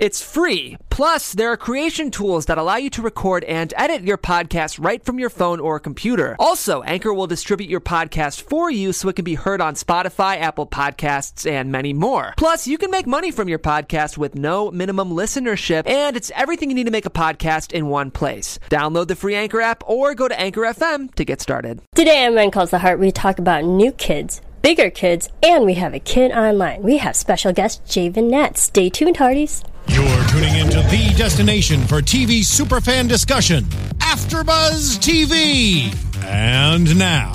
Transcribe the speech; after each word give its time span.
It's 0.00 0.22
free. 0.22 0.78
Plus, 0.88 1.34
there 1.34 1.52
are 1.52 1.58
creation 1.58 2.10
tools 2.10 2.46
that 2.46 2.56
allow 2.56 2.76
you 2.76 2.88
to 2.88 3.02
record 3.02 3.44
and 3.44 3.74
edit 3.76 4.00
your 4.00 4.16
podcast 4.16 4.82
right 4.82 5.04
from 5.04 5.18
your 5.18 5.28
phone 5.28 5.60
or 5.60 5.78
computer. 5.78 6.36
Also, 6.38 6.80
Anchor 6.84 7.12
will 7.12 7.26
distribute 7.26 7.68
your 7.68 7.82
podcast 7.82 8.40
for 8.40 8.70
you 8.70 8.94
so 8.94 9.10
it 9.10 9.16
can 9.16 9.26
be 9.26 9.34
heard 9.34 9.60
on 9.60 9.74
Spotify, 9.74 10.40
Apple 10.40 10.66
Podcasts, 10.66 11.48
and 11.48 11.70
many 11.70 11.92
more. 11.92 12.32
Plus, 12.38 12.66
you 12.66 12.78
can 12.78 12.90
make 12.90 13.06
money 13.06 13.30
from 13.30 13.46
your 13.46 13.58
podcast 13.58 14.16
with 14.16 14.34
no 14.34 14.70
minimum 14.70 15.10
listenership, 15.10 15.86
and 15.86 16.16
it's 16.16 16.32
everything 16.34 16.70
you 16.70 16.76
need 16.76 16.84
to 16.84 16.90
make 16.90 17.04
a 17.04 17.10
podcast 17.10 17.72
in 17.72 17.88
one 17.88 18.10
place. 18.10 18.58
Download 18.70 19.06
the 19.06 19.16
free 19.16 19.34
Anchor 19.34 19.60
app 19.60 19.82
or 19.86 20.14
go 20.14 20.28
to 20.28 20.40
Anchor 20.40 20.62
FM 20.62 21.14
to 21.16 21.26
get 21.26 21.42
started. 21.42 21.82
Today 21.94 22.24
on 22.24 22.34
When 22.34 22.50
Calls 22.50 22.70
the 22.70 22.78
Heart, 22.78 23.00
we 23.00 23.12
talk 23.12 23.38
about 23.38 23.64
new 23.64 23.92
kids, 23.92 24.40
bigger 24.62 24.88
kids, 24.88 25.28
and 25.42 25.66
we 25.66 25.74
have 25.74 25.92
a 25.92 26.00
kid 26.00 26.32
online. 26.32 26.82
We 26.82 26.96
have 26.96 27.16
special 27.16 27.52
guest 27.52 27.84
Javen 27.84 28.30
Nat. 28.30 28.56
Stay 28.56 28.88
tuned, 28.88 29.18
Hearties. 29.18 29.62
You're 29.92 30.24
tuning 30.28 30.56
into 30.56 30.80
the 30.88 31.12
destination 31.16 31.80
for 31.86 32.00
TV 32.00 32.40
superfan 32.40 33.08
discussion, 33.08 33.64
AfterBuzz 33.98 34.98
TV. 34.98 35.92
And 36.24 36.96
now, 36.98 37.32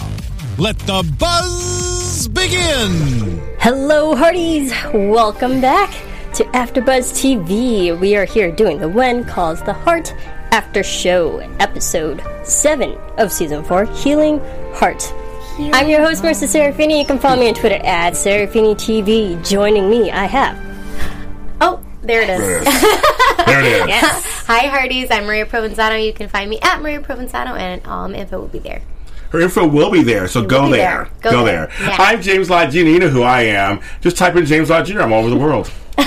let 0.58 0.78
the 0.80 1.04
buzz 1.20 2.28
begin. 2.30 3.42
Hello, 3.60 4.16
Hearties. 4.16 4.72
Welcome 4.94 5.60
back 5.60 5.92
to 6.36 6.44
AfterBuzz 6.46 7.14
TV. 7.20 8.00
We 8.00 8.16
are 8.16 8.26
here 8.26 8.52
doing 8.52 8.80
the 8.80 8.88
When 8.90 9.26
Calls 9.26 9.62
the 9.64 9.74
Heart 9.74 10.14
After 10.52 10.82
Show, 10.84 11.40
episode 11.60 12.24
7 12.44 12.92
of 13.18 13.32
season 13.32 13.64
4, 13.64 13.86
Healing 13.86 14.40
Heart. 14.74 15.14
I'm 15.74 15.90
your 15.90 16.02
host, 16.02 16.24
Marissa 16.24 16.48
Serafini. 16.48 17.00
You 17.00 17.06
can 17.06 17.20
follow 17.20 17.40
me 17.40 17.50
on 17.50 17.54
Twitter 17.54 17.80
at 17.84 18.14
Serafini 18.14 18.76
TV. 18.76 19.46
Joining 19.48 19.90
me, 19.90 20.12
I 20.12 20.26
have 20.26 20.58
Oh, 21.62 21.80
there 22.06 22.22
it 22.22 22.30
is. 22.30 22.40
There 23.46 23.60
it 23.60 23.66
is. 23.66 23.88
Yes. 23.88 24.24
Hi, 24.48 24.68
Hearties. 24.68 25.10
I'm 25.12 25.26
Maria 25.26 25.46
Provenzano. 25.46 26.04
You 26.04 26.14
can 26.14 26.28
find 26.30 26.50
me 26.50 26.60
at 26.62 26.82
Maria 26.82 27.00
Provenzano, 27.00 27.58
and 27.58 27.86
all 27.86 28.08
my 28.08 28.18
info 28.18 28.40
will 28.40 28.48
be 28.48 28.60
there. 28.60 28.82
Her 29.30 29.42
info 29.42 29.68
will 29.68 29.92
be 29.92 30.04
there, 30.04 30.28
so 30.28 30.44
go 30.46 30.70
there. 30.70 30.78
there. 31.06 31.10
Go, 31.22 31.32
Go 31.32 31.46
there. 31.46 31.68
there. 31.80 31.90
Yeah. 31.90 31.96
I'm 32.00 32.22
James 32.22 32.50
Lott 32.50 32.72
Jr. 32.72 32.78
You 32.80 33.00
know 33.00 33.10
who 33.10 33.22
I 33.24 33.42
am. 33.44 33.82
Just 34.02 34.18
type 34.18 34.36
in 34.36 34.46
James 34.46 34.70
Lott 34.70 34.86
Jr. 34.86 35.02
I'm 35.02 35.12
all 35.14 35.22
over 35.22 35.30
the 35.30 35.36
world. 35.36 35.72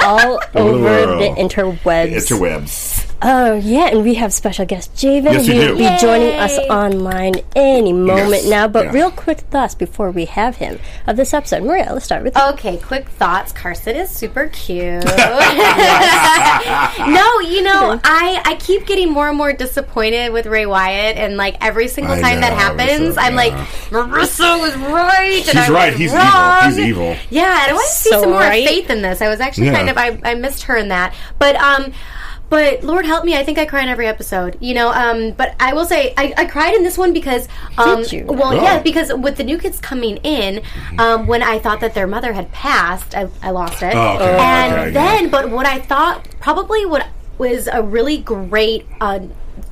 all 0.00 0.38
the 0.52 0.58
over 0.58 0.80
world. 0.80 1.22
the 1.22 1.40
interwebs. 1.40 2.12
Interwebs. 2.14 3.03
Oh 3.22 3.54
yeah, 3.54 3.86
and 3.88 4.02
we 4.02 4.14
have 4.14 4.32
special 4.34 4.66
guest 4.66 4.94
Javen. 4.96 5.32
Yes, 5.32 5.46
he 5.46 5.58
will 5.58 5.76
be 5.78 5.84
Yay. 5.84 5.96
joining 5.98 6.34
us 6.38 6.58
online 6.70 7.34
any 7.56 7.92
moment 7.92 8.42
Yes. 8.42 8.50
now. 8.50 8.68
But 8.68 8.86
Yeah. 8.86 8.92
real 8.92 9.10
quick 9.10 9.38
thoughts 9.50 9.74
before 9.74 10.10
we 10.10 10.26
have 10.26 10.56
him 10.56 10.78
of 11.06 11.16
this 11.16 11.32
episode. 11.32 11.62
Maria, 11.62 11.88
let's 11.92 12.04
start 12.04 12.22
with 12.24 12.36
you. 12.36 12.42
Okay, 12.50 12.76
quick 12.76 13.08
thoughts. 13.08 13.52
Carson 13.52 13.96
is 13.96 14.10
super 14.10 14.48
cute. 14.48 15.04
no, 15.14 15.14
you 17.40 17.62
know, 17.62 17.98
I 18.04 18.42
I 18.44 18.56
keep 18.60 18.86
getting 18.86 19.10
more 19.10 19.28
and 19.28 19.38
more 19.38 19.52
disappointed 19.52 20.32
with 20.32 20.46
Ray 20.46 20.66
Wyatt, 20.66 21.16
and 21.16 21.36
like 21.36 21.56
every 21.64 21.88
single 21.88 22.14
I 22.14 22.20
time 22.20 22.40
that 22.42 22.52
happens, 22.52 23.16
Marissa, 23.16 23.22
I'm 23.22 23.34
like. 23.36 23.52
Marissa 23.90 24.60
was 24.60 24.74
right. 24.76 25.32
He's 25.44 25.48
and 25.48 25.58
I 25.58 25.68
right. 25.70 25.94
He's 25.94 26.12
wrong. 26.12 26.26
evil. 26.26 26.68
He's 26.68 26.78
evil. 26.78 27.16
Yeah, 27.30 27.62
and 27.62 27.70
I 27.70 27.74
want 27.74 27.86
to 27.88 27.94
see 27.94 28.10
some 28.10 28.30
more 28.30 28.40
right. 28.40 28.66
faith 28.66 28.90
in 28.90 29.02
this. 29.02 29.22
I 29.22 29.28
was 29.28 29.40
actually 29.40 29.66
Yeah. 29.68 29.74
kind 29.76 29.88
of 29.90 29.96
I, 29.96 30.18
I 30.24 30.34
missed 30.34 30.64
her 30.64 30.76
in 30.76 30.88
that, 30.88 31.14
but 31.38 31.56
um. 31.56 31.92
But 32.54 32.84
Lord 32.84 33.04
help 33.04 33.24
me, 33.24 33.36
I 33.36 33.42
think 33.42 33.58
I 33.58 33.66
cry 33.66 33.82
in 33.82 33.88
every 33.88 34.06
episode. 34.06 34.56
You 34.60 34.74
know, 34.74 34.92
um, 34.92 35.32
but 35.32 35.56
I 35.58 35.74
will 35.74 35.86
say 35.86 36.14
I, 36.16 36.32
I 36.36 36.44
cried 36.44 36.72
in 36.76 36.84
this 36.84 36.96
one 36.96 37.12
because 37.12 37.48
um, 37.76 38.02
Did 38.02 38.12
you? 38.12 38.26
well, 38.26 38.52
Oh. 38.52 38.62
yeah, 38.62 38.80
because 38.80 39.12
with 39.12 39.36
the 39.38 39.42
new 39.42 39.58
kids 39.58 39.80
coming 39.80 40.18
in, 40.18 40.62
um, 41.00 41.26
when 41.26 41.42
I 41.42 41.58
thought 41.58 41.80
that 41.80 41.94
their 41.94 42.06
mother 42.06 42.32
had 42.32 42.52
passed, 42.52 43.16
I, 43.16 43.28
I 43.42 43.50
lost 43.50 43.82
it. 43.82 43.92
Oh, 43.92 44.14
okay. 44.14 44.36
And 44.38 44.72
Okay, 44.72 44.90
then, 44.92 45.30
but 45.30 45.50
what 45.50 45.66
I 45.66 45.80
thought 45.80 46.28
probably 46.38 46.86
what 46.86 47.08
was 47.38 47.66
a 47.66 47.82
really 47.82 48.18
great 48.18 48.86
uh, 49.00 49.18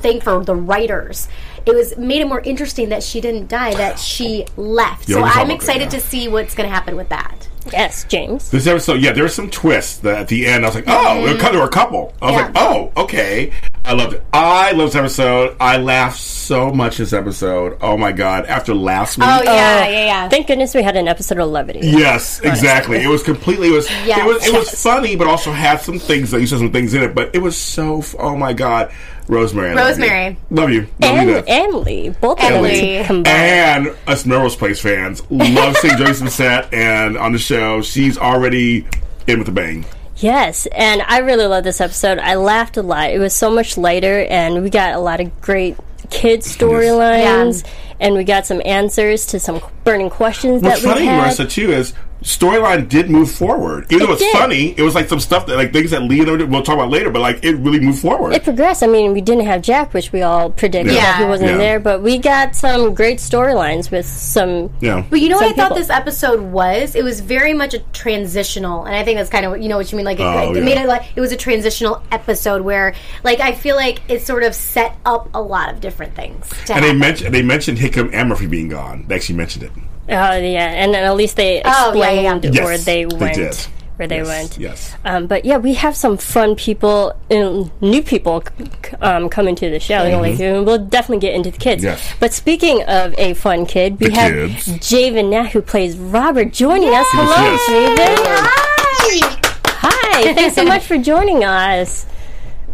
thing 0.00 0.20
for 0.20 0.42
the 0.44 0.56
writers. 0.56 1.28
It 1.64 1.76
was 1.76 1.96
made 1.96 2.20
it 2.20 2.26
more 2.26 2.40
interesting 2.40 2.88
that 2.88 3.04
she 3.04 3.20
didn't 3.20 3.46
die; 3.46 3.74
that 3.76 4.00
she 4.00 4.44
left. 4.56 5.08
Yeah, 5.08 5.18
so 5.18 5.22
I'm 5.22 5.52
excited 5.52 5.88
that, 5.90 5.94
yeah. 5.94 6.00
to 6.00 6.04
see 6.04 6.26
what's 6.26 6.56
going 6.56 6.68
to 6.68 6.74
happen 6.74 6.96
with 6.96 7.10
that. 7.10 7.48
Yes, 7.70 8.04
James. 8.04 8.50
This 8.50 8.66
episode, 8.66 9.00
yeah, 9.00 9.12
there 9.12 9.22
were 9.24 9.28
some 9.28 9.50
twists 9.50 9.98
that 9.98 10.18
at 10.22 10.28
the 10.28 10.46
end. 10.46 10.64
I 10.64 10.68
was 10.68 10.74
like, 10.74 10.84
oh, 10.88 11.24
there 11.24 11.60
were 11.60 11.66
a 11.66 11.70
couple. 11.70 12.12
I 12.20 12.26
was 12.26 12.34
Yeah. 12.34 12.46
like, 12.46 12.52
oh, 12.56 12.92
okay. 12.96 13.52
I 13.84 13.94
loved 13.94 14.14
it. 14.14 14.24
I 14.32 14.70
loved 14.72 14.92
this 14.92 14.96
episode. 14.96 15.56
I 15.60 15.76
laughed 15.76 16.18
so 16.20 16.70
much 16.70 16.98
this 16.98 17.12
episode. 17.12 17.78
Oh 17.80 17.96
my 17.96 18.12
god! 18.12 18.46
After 18.46 18.74
last 18.74 19.18
week, 19.18 19.26
Oh 19.28 19.42
yeah, 19.42 19.50
oh, 19.86 19.90
yeah, 19.90 20.04
yeah. 20.06 20.28
Thank 20.28 20.46
goodness 20.46 20.72
we 20.74 20.82
had 20.84 20.96
an 20.96 21.08
episode 21.08 21.38
of 21.38 21.48
levity. 21.50 21.80
Yes, 21.82 22.40
exactly. 22.40 22.98
It 23.02 23.08
was 23.08 23.22
completely. 23.24 23.68
It 23.68 23.72
was. 23.72 23.90
Yes. 24.06 24.18
It 24.20 24.24
was. 24.26 24.46
It 24.46 24.54
was 24.54 24.82
funny, 24.82 25.16
but 25.16 25.26
also 25.26 25.50
had 25.50 25.80
some 25.80 25.98
things 25.98 26.30
that 26.30 26.40
you 26.40 26.46
said 26.46 26.58
some 26.58 26.70
things 26.72 26.94
in 26.94 27.02
it. 27.02 27.14
But 27.14 27.34
it 27.34 27.38
was 27.38 27.56
so. 27.58 28.02
Oh 28.20 28.36
my 28.36 28.52
god, 28.52 28.92
Rosemary. 29.26 29.70
I 29.70 29.74
love 29.74 29.98
you. 29.98 30.04
Rosemary. 30.04 30.36
Love 30.50 30.70
you. 30.70 30.80
Love 31.00 31.16
And 31.18 31.28
you. 31.28 31.36
and 31.38 31.74
Lee, 31.74 32.08
both 32.10 32.38
of 32.38 32.44
And 32.44 32.54
them 32.54 32.62
Lee. 32.62 33.04
combined. 33.04 33.26
And 33.28 33.96
us 34.06 34.24
Melrose 34.24 34.54
Place 34.56 34.80
fans 34.80 35.22
love 35.28 35.76
seeing 35.78 35.96
Joyce 35.96 36.22
on 36.22 36.30
set 36.30 36.72
and 36.72 37.16
on 37.18 37.32
the 37.32 37.38
show. 37.38 37.82
She's 37.82 38.16
already 38.16 38.86
in 39.26 39.40
with 39.40 39.48
a 39.48 39.52
bang. 39.52 39.84
Yes, 40.22 40.66
and 40.66 41.02
I 41.02 41.18
really 41.18 41.46
love 41.46 41.64
this 41.64 41.80
episode. 41.80 42.18
I 42.18 42.36
laughed 42.36 42.76
a 42.76 42.82
lot. 42.82 43.10
It 43.10 43.18
was 43.18 43.34
so 43.34 43.50
much 43.50 43.76
lighter, 43.76 44.24
and 44.30 44.62
we 44.62 44.70
got 44.70 44.94
a 44.94 45.00
lot 45.00 45.20
of 45.20 45.40
great 45.40 45.76
kid 46.10 46.40
storylines, 46.40 47.66
and 47.98 48.14
we 48.14 48.22
got 48.22 48.46
some 48.46 48.62
answers 48.64 49.26
to 49.26 49.40
some 49.40 49.60
burning 49.82 50.10
questions 50.10 50.62
What's 50.62 50.82
that 50.82 50.88
we 50.88 50.94
funny, 50.94 51.06
had. 51.06 51.32
Marissa, 51.32 51.50
too, 51.50 51.72
is 51.72 51.92
storyline 52.22 52.88
did 52.88 53.10
move 53.10 53.30
forward. 53.30 53.86
Even 53.92 54.06
though 54.06 54.12
It 54.12 54.20
it's 54.20 54.22
did. 54.22 54.32
funny, 54.32 54.74
it 54.78 54.82
was 54.82 54.94
like 54.94 55.08
some 55.08 55.20
stuff 55.20 55.46
that 55.46 55.56
like 55.56 55.72
things 55.72 55.90
that 55.90 56.02
Lee 56.02 56.20
and 56.20 56.30
I 56.30 56.44
we'll 56.44 56.62
talk 56.62 56.74
about 56.76 56.90
later. 56.90 57.10
But 57.10 57.20
like 57.20 57.44
it 57.44 57.56
really 57.56 57.80
moved 57.80 58.00
forward. 58.00 58.32
It 58.32 58.44
progressed. 58.44 58.82
I 58.82 58.86
mean, 58.86 59.12
we 59.12 59.20
didn't 59.20 59.46
have 59.46 59.62
Jack, 59.62 59.92
which 59.94 60.12
we 60.12 60.22
all 60.22 60.50
predicted 60.50 60.94
Yeah. 60.94 61.18
he 61.18 61.24
wasn't 61.24 61.50
Yeah. 61.52 61.56
there, 61.58 61.80
but 61.80 62.02
we 62.02 62.18
got 62.18 62.54
some 62.54 62.94
great 62.94 63.18
storylines 63.18 63.90
with 63.90 64.06
some. 64.06 64.70
yeah. 64.80 65.04
But 65.10 65.20
you 65.20 65.28
know 65.28 65.36
what 65.36 65.44
I 65.44 65.48
Some 65.48 65.56
thought 65.56 65.74
this 65.76 65.90
episode 65.90 66.40
was? 66.40 66.94
It 66.94 67.04
was 67.04 67.20
very 67.20 67.54
much 67.54 67.74
a 67.74 67.80
transitional, 67.92 68.84
and 68.84 68.94
I 68.94 69.04
think 69.04 69.18
that's 69.18 69.30
kind 69.30 69.44
of 69.44 69.50
what 69.52 69.60
you 69.62 69.68
know 69.68 69.76
what 69.76 69.90
you 69.90 69.96
mean. 69.96 70.06
Like 70.06 70.18
it, 70.20 70.22
Oh, 70.24 70.52
it 70.52 70.56
yeah. 70.58 70.64
made 70.64 70.78
it 70.78 70.86
like 70.86 71.02
it 71.16 71.20
was 71.20 71.32
a 71.32 71.36
transitional 71.36 72.02
episode 72.12 72.62
where, 72.62 72.94
like, 73.24 73.40
I 73.40 73.52
feel 73.52 73.76
like 73.76 74.00
it 74.08 74.22
sort 74.22 74.42
of 74.44 74.54
set 74.54 74.94
up 75.04 75.28
a 75.34 75.42
lot 75.42 75.72
of 75.72 75.80
different 75.80 76.14
things. 76.14 76.48
To 76.66 76.74
And 76.74 76.84
they 76.84 76.92
mentioned 76.94 77.34
they 77.34 77.42
mentioned 77.42 77.78
Hickam 77.78 78.10
and 78.12 78.28
Murphy 78.28 78.46
being 78.46 78.68
gone. 78.68 79.04
They 79.08 79.14
actually 79.16 79.36
mentioned 79.36 79.64
it. 79.64 79.72
Oh 80.08 80.32
yeah, 80.36 80.66
and 80.82 80.92
then 80.92 81.04
at 81.04 81.14
least 81.16 81.36
they 81.36 81.62
Oh, 81.64 81.92
yeah, 81.94 82.10
yeah, 82.10 82.34
explained 82.34 82.54
yeah. 82.56 82.64
where 82.64 82.72
Yes, 82.72 82.84
they 82.84 83.04
they 83.04 83.16
went. 83.16 83.34
did. 83.36 83.56
Where 83.96 84.08
they 84.08 84.16
Yes, 84.16 84.26
went. 84.26 84.58
yes. 84.58 84.96
Um, 85.04 85.26
but 85.26 85.44
yeah, 85.44 85.58
we 85.58 85.74
have 85.74 85.94
some 85.94 86.16
fun 86.16 86.56
people, 86.56 87.14
um, 87.30 87.70
new 87.80 88.02
people 88.02 88.42
c- 88.42 88.64
c- 88.84 88.96
um, 89.02 89.28
coming 89.28 89.54
to 89.56 89.70
the 89.70 89.78
show. 89.78 90.02
You 90.04 90.12
know, 90.12 90.20
like, 90.22 90.38
we'll 90.38 90.78
definitely 90.78 91.20
get 91.20 91.34
into 91.34 91.50
the 91.52 91.58
kids. 91.58 91.82
Mm-hmm. 91.84 91.92
Yes. 91.92 92.14
But 92.18 92.32
speaking 92.32 92.82
of 92.84 93.14
a 93.18 93.34
fun 93.34 93.64
kid, 93.66 94.00
we 94.00 94.08
The 94.08 94.14
have 94.14 94.32
kids. 94.32 94.66
Javen 94.78 95.28
Nat, 95.30 95.48
who 95.52 95.60
plays 95.62 95.96
Robert, 95.98 96.52
joining 96.52 96.88
us. 96.88 97.06
Hello, 97.10 97.36
Yes, 97.36 97.60
Javen. 97.70 98.16
Hi. 98.48 99.38
Hi. 99.66 100.34
Thanks 100.34 100.54
so 100.56 100.64
much 100.64 100.84
for 100.84 100.96
joining 100.98 101.44
us. 101.44 102.06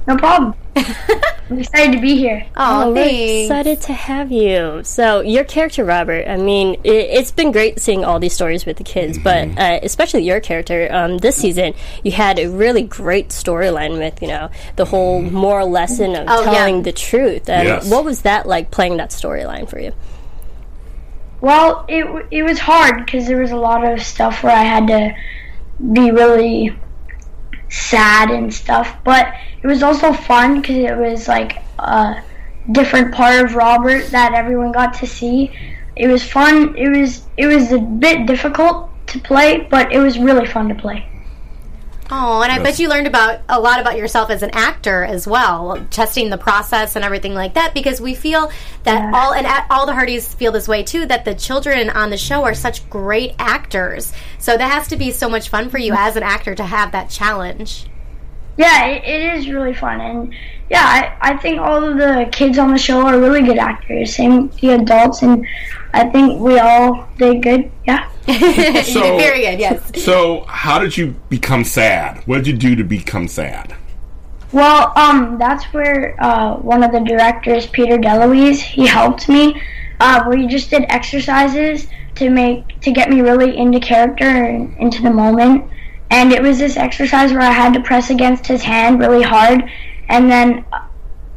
No 0.07 0.17
problem. 0.17 0.55
I'm 1.51 1.59
excited 1.59 1.93
to 1.93 2.01
be 2.01 2.15
here. 2.17 2.47
Oh, 2.57 2.93
we're 2.93 3.45
excited 3.45 3.81
to 3.83 3.93
have 3.95 4.31
you. 4.31 4.83
So, 4.85 5.21
your 5.21 5.45
character, 5.45 5.83
Robert, 5.83 6.29
I 6.29 6.37
mean, 6.37 6.75
it, 6.85 6.91
it's 6.91 7.31
been 7.31 7.53
great 7.53 7.81
seeing 7.81 8.05
all 8.05 8.21
these 8.21 8.35
stories 8.35 8.67
with 8.67 8.77
the 8.77 8.85
kids, 8.85 9.19
Mm-hmm. 9.19 9.55
but 9.55 9.59
uh, 9.63 9.81
especially 9.83 10.25
your 10.25 10.41
character. 10.41 10.89
Um, 10.91 11.17
this 11.19 11.37
season, 11.37 11.73
you 12.05 12.13
had 12.13 12.39
a 12.39 12.49
really 12.51 12.83
great 12.83 13.31
storyline 13.31 13.99
with, 13.99 14.21
you 14.21 14.29
know, 14.29 14.51
the 14.77 14.85
whole 14.85 15.23
moral 15.23 15.71
lesson 15.71 16.15
of 16.17 16.27
Oh, 16.29 16.45
yeah. 16.45 16.51
telling 16.53 16.83
the 16.83 16.93
truth. 16.93 17.49
And 17.49 17.67
Yes. 17.67 17.91
what 17.91 18.05
was 18.05 18.23
that 18.23 18.47
like 18.47 18.71
playing 18.71 18.99
that 18.99 19.11
storyline 19.11 19.69
for 19.71 19.79
you? 19.79 19.93
Well, 21.41 21.87
it 21.89 22.27
it 22.31 22.43
was 22.43 22.59
hard 22.59 23.07
because 23.07 23.27
there 23.27 23.39
was 23.39 23.53
a 23.53 23.57
lot 23.57 23.85
of 23.85 24.03
stuff 24.03 24.43
where 24.43 24.53
I 24.55 24.65
had 24.65 24.87
to 24.89 25.15
be 25.93 26.11
really 26.11 26.77
sad 27.71 28.31
and 28.31 28.53
stuff, 28.53 28.97
but 29.05 29.33
it 29.63 29.67
was 29.67 29.83
also 29.83 30.13
fun 30.13 30.61
because 30.61 30.77
it 30.77 30.97
was 30.97 31.29
like 31.29 31.59
a 31.79 32.23
different 32.73 33.15
part 33.15 33.45
of 33.45 33.55
Robert 33.55 34.07
that 34.11 34.35
everyone 34.35 34.73
got 34.73 34.95
to 34.95 35.07
see. 35.07 35.53
It 35.97 36.09
was 36.09 36.23
fun. 36.23 36.77
It 36.77 36.89
was 36.89 37.27
it 37.37 37.47
was 37.47 37.73
a 37.73 37.79
bit 37.79 38.27
difficult 38.27 38.91
to 39.09 39.19
play, 39.19 39.67
but 39.71 39.93
it 39.93 39.99
was 39.99 40.19
really 40.19 40.47
fun 40.47 40.69
to 40.69 40.75
play. 40.75 41.08
Oh, 42.11 42.41
and 42.41 42.51
I 42.51 42.63
bet 42.63 42.79
you 42.79 42.89
learned 42.89 43.07
about 43.07 43.41
a 43.51 43.61
lot 43.61 43.81
about 43.81 43.99
yourself 43.99 44.31
as 44.31 44.43
an 44.43 44.51
actor 44.55 45.05
as 45.05 45.27
well, 45.27 45.87
testing 45.91 46.31
the 46.31 46.39
process 46.39 46.97
and 46.97 47.05
everything 47.05 47.35
like 47.35 47.53
that. 47.55 47.75
Because 47.75 48.01
we 48.01 48.15
feel 48.15 48.51
that 48.85 49.13
all 49.13 49.35
and 49.35 49.47
a- 49.47 49.67
all 49.71 49.85
the 49.85 49.93
Hearties 49.93 50.33
feel 50.33 50.51
this 50.53 50.67
way 50.67 50.83
too. 50.83 51.05
That 51.05 51.27
the 51.27 51.35
children 51.35 51.91
on 51.91 52.09
the 52.09 52.17
show 52.17 52.45
are 52.45 52.55
such 52.55 52.89
great 52.89 53.35
actors, 53.39 54.13
so 54.39 54.57
that 54.57 54.71
has 54.71 54.89
to 54.89 54.97
be 54.97 55.11
so 55.11 55.29
much 55.29 55.51
fun 55.51 55.69
for 55.69 55.79
you 55.79 55.93
as 55.95 56.17
an 56.17 56.23
actor 56.23 56.55
to 56.55 56.65
have 56.65 56.93
that 56.93 57.11
challenge. 57.11 57.87
Yeah, 58.57 58.87
it, 58.87 59.05
it 59.05 59.39
is 59.39 59.49
really 59.51 59.75
fun, 59.75 60.01
and 60.01 60.35
yeah, 60.71 60.85
I, 61.21 61.33
I 61.33 61.37
think 61.39 61.61
all 61.61 61.83
of 61.83 61.97
the 61.97 62.29
kids 62.33 62.59
on 62.59 62.73
the 62.73 62.79
show 62.79 63.01
are 63.07 63.19
really 63.19 63.43
good 63.43 63.59
actors. 63.59 64.15
Same 64.15 64.49
the 64.61 64.71
adults, 64.71 65.23
and 65.23 65.47
I 65.95 66.09
think 66.11 66.41
we 66.41 66.59
all 66.59 67.09
did 67.19 67.43
good. 67.43 67.71
Yeah. 67.87 68.09
So- 68.85 69.17
Very 69.19 69.41
good. 69.43 69.59
Yes. 69.59 70.03
So, 70.05 70.45
how 70.49 70.79
did 70.79 70.97
you 70.97 71.15
become 71.31 71.65
sad? 71.65 72.23
What 72.27 72.45
did 72.45 72.47
you 72.63 72.71
do 72.71 72.77
to 72.77 72.85
become 72.85 73.27
sad? 73.29 73.75
Well, 74.53 74.93
um, 74.97 75.37
that's 75.39 75.65
where 75.75 76.15
uh, 76.23 76.57
one 76.57 76.83
of 76.83 76.93
the 76.93 77.01
directors, 77.01 77.67
Peter 77.67 77.99
DeLuise, 77.99 78.59
he 78.61 78.87
helped 78.87 79.29
me. 79.29 79.61
Uh, 80.01 80.23
where 80.25 80.37
he 80.39 80.47
just 80.47 80.71
did 80.71 80.85
exercises 80.91 81.89
to 82.15 82.31
make 82.31 82.81
to 82.83 82.93
get 82.93 83.11
me 83.11 83.21
really 83.21 83.57
into 83.57 83.81
character 83.81 84.25
and 84.25 84.77
into 84.79 85.03
the 85.03 85.11
moment. 85.11 85.65
And 86.11 86.33
it 86.33 86.41
was 86.41 86.59
this 86.59 86.77
exercise 86.77 87.33
where 87.33 87.43
I 87.43 87.51
had 87.51 87.75
to 87.75 87.81
press 87.81 88.09
against 88.09 88.47
his 88.47 88.63
hand 88.63 89.01
really 89.01 89.23
hard, 89.23 89.69
and 90.09 90.31
then 90.31 90.65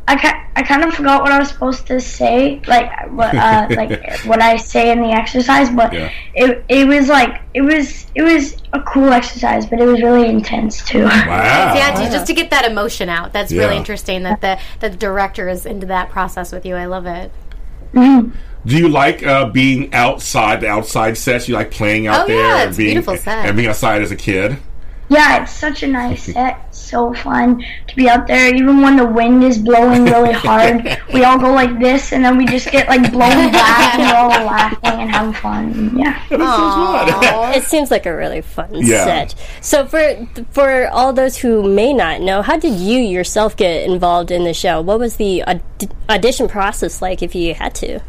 I, 0.08 0.16
ki- 0.18 0.42
I 0.56 0.64
kind 0.64 0.84
of 0.84 0.94
forgot 0.94 1.22
what 1.22 1.32
I 1.32 1.40
was 1.40 1.48
supposed 1.50 1.88
to 1.88 2.02
say, 2.02 2.62
like 2.68 2.90
what 3.12 3.34
uh, 3.36 3.68
like 3.76 4.22
what 4.26 4.42
I 4.42 4.58
say 4.58 4.92
in 4.92 5.02
the 5.02 5.10
exercise, 5.10 5.70
but 5.70 5.94
Yeah. 5.94 6.12
it 6.34 6.66
it 6.68 6.88
was 6.88 7.08
like 7.08 7.42
it 7.54 7.62
was 7.62 8.08
it 8.16 8.24
was 8.24 8.58
a 8.74 8.82
cool 8.82 9.14
exercise, 9.14 9.66
but 9.66 9.80
it 9.80 9.86
was 9.86 10.02
really 10.02 10.28
intense 10.28 10.84
too. 10.84 11.04
Wow. 11.04 11.74
Yeah, 11.76 11.94
to, 12.04 12.12
just 12.12 12.28
to 12.28 12.34
get 12.34 12.50
that 12.50 12.66
emotion 12.70 13.08
out. 13.10 13.32
That's 13.32 13.52
really 13.54 13.78
interesting 13.78 14.24
that 14.24 14.42
the 14.42 14.60
that 14.80 14.92
the 14.92 14.98
director 14.98 15.48
is 15.48 15.66
into 15.66 15.88
that 15.88 16.10
process 16.10 16.52
with 16.52 16.66
you. 16.66 16.76
I 16.76 16.86
love 16.86 17.06
it. 17.06 17.32
Do 17.94 18.78
you 18.78 18.90
like 18.90 19.24
uh, 19.26 19.50
being 19.50 19.94
outside 19.94 20.62
the 20.62 20.68
outside 20.68 21.18
sets? 21.18 21.48
You 21.48 21.56
like 21.56 21.72
playing 21.72 22.08
out 22.08 22.26
Oh, 22.26 22.28
there 22.28 22.38
yeah, 22.38 22.62
and 22.62 22.70
it's 22.70 22.78
a 22.78 22.80
being 22.80 22.90
beautiful 22.96 23.18
set. 23.18 23.46
and 23.46 23.56
being 23.56 23.70
outside 23.70 24.02
as 24.02 24.12
a 24.12 24.16
kid? 24.16 24.58
Yeah, 25.12 25.44
it's 25.44 25.52
such 25.52 25.84
a 25.84 25.88
nice 25.88 26.24
set. 26.34 26.74
So 26.74 27.14
fun 27.14 27.64
to 27.88 27.96
be 27.96 28.08
out 28.10 28.28
there. 28.28 28.54
Even 28.54 28.82
when 28.82 28.96
the 28.96 29.06
wind 29.06 29.44
is 29.44 29.58
blowing 29.58 30.06
really 30.06 30.32
hard, 30.32 30.86
we 31.14 31.24
all 31.26 31.38
go 31.38 31.52
like 31.52 31.80
this, 31.80 32.12
and 32.14 32.24
then 32.24 32.38
we 32.38 32.46
just 32.46 32.72
get 32.72 32.88
like 32.88 33.12
blown 33.12 33.52
back, 33.52 33.96
and 33.96 34.04
we're 34.04 34.16
all 34.16 34.46
laughing 34.46 35.00
and 35.02 35.10
having 35.12 35.34
fun. 35.34 35.98
Yeah. 35.98 36.18
It 37.56 37.64
seems 37.64 37.92
like 37.92 38.06
a 38.06 38.16
really 38.16 38.42
fun 38.42 38.70
Yeah. 38.74 39.04
set. 39.04 39.36
So 39.62 39.86
for 39.86 40.28
for 40.52 40.88
all 40.90 41.12
those 41.14 41.38
who 41.38 41.64
may 41.64 41.92
not 41.94 42.22
know, 42.22 42.42
how 42.42 42.58
did 42.58 42.80
you 42.80 43.00
yourself 43.00 43.56
get 43.58 43.84
involved 43.90 44.32
in 44.32 44.44
the 44.46 44.54
show? 44.54 44.82
What 44.82 45.00
was 45.00 45.18
the 45.18 45.44
aud- 45.44 45.62
audition 46.10 46.48
process 46.48 47.02
like 47.02 47.22
if 47.22 47.36
you 47.36 47.54
had 47.54 47.76
to? 47.76 48.00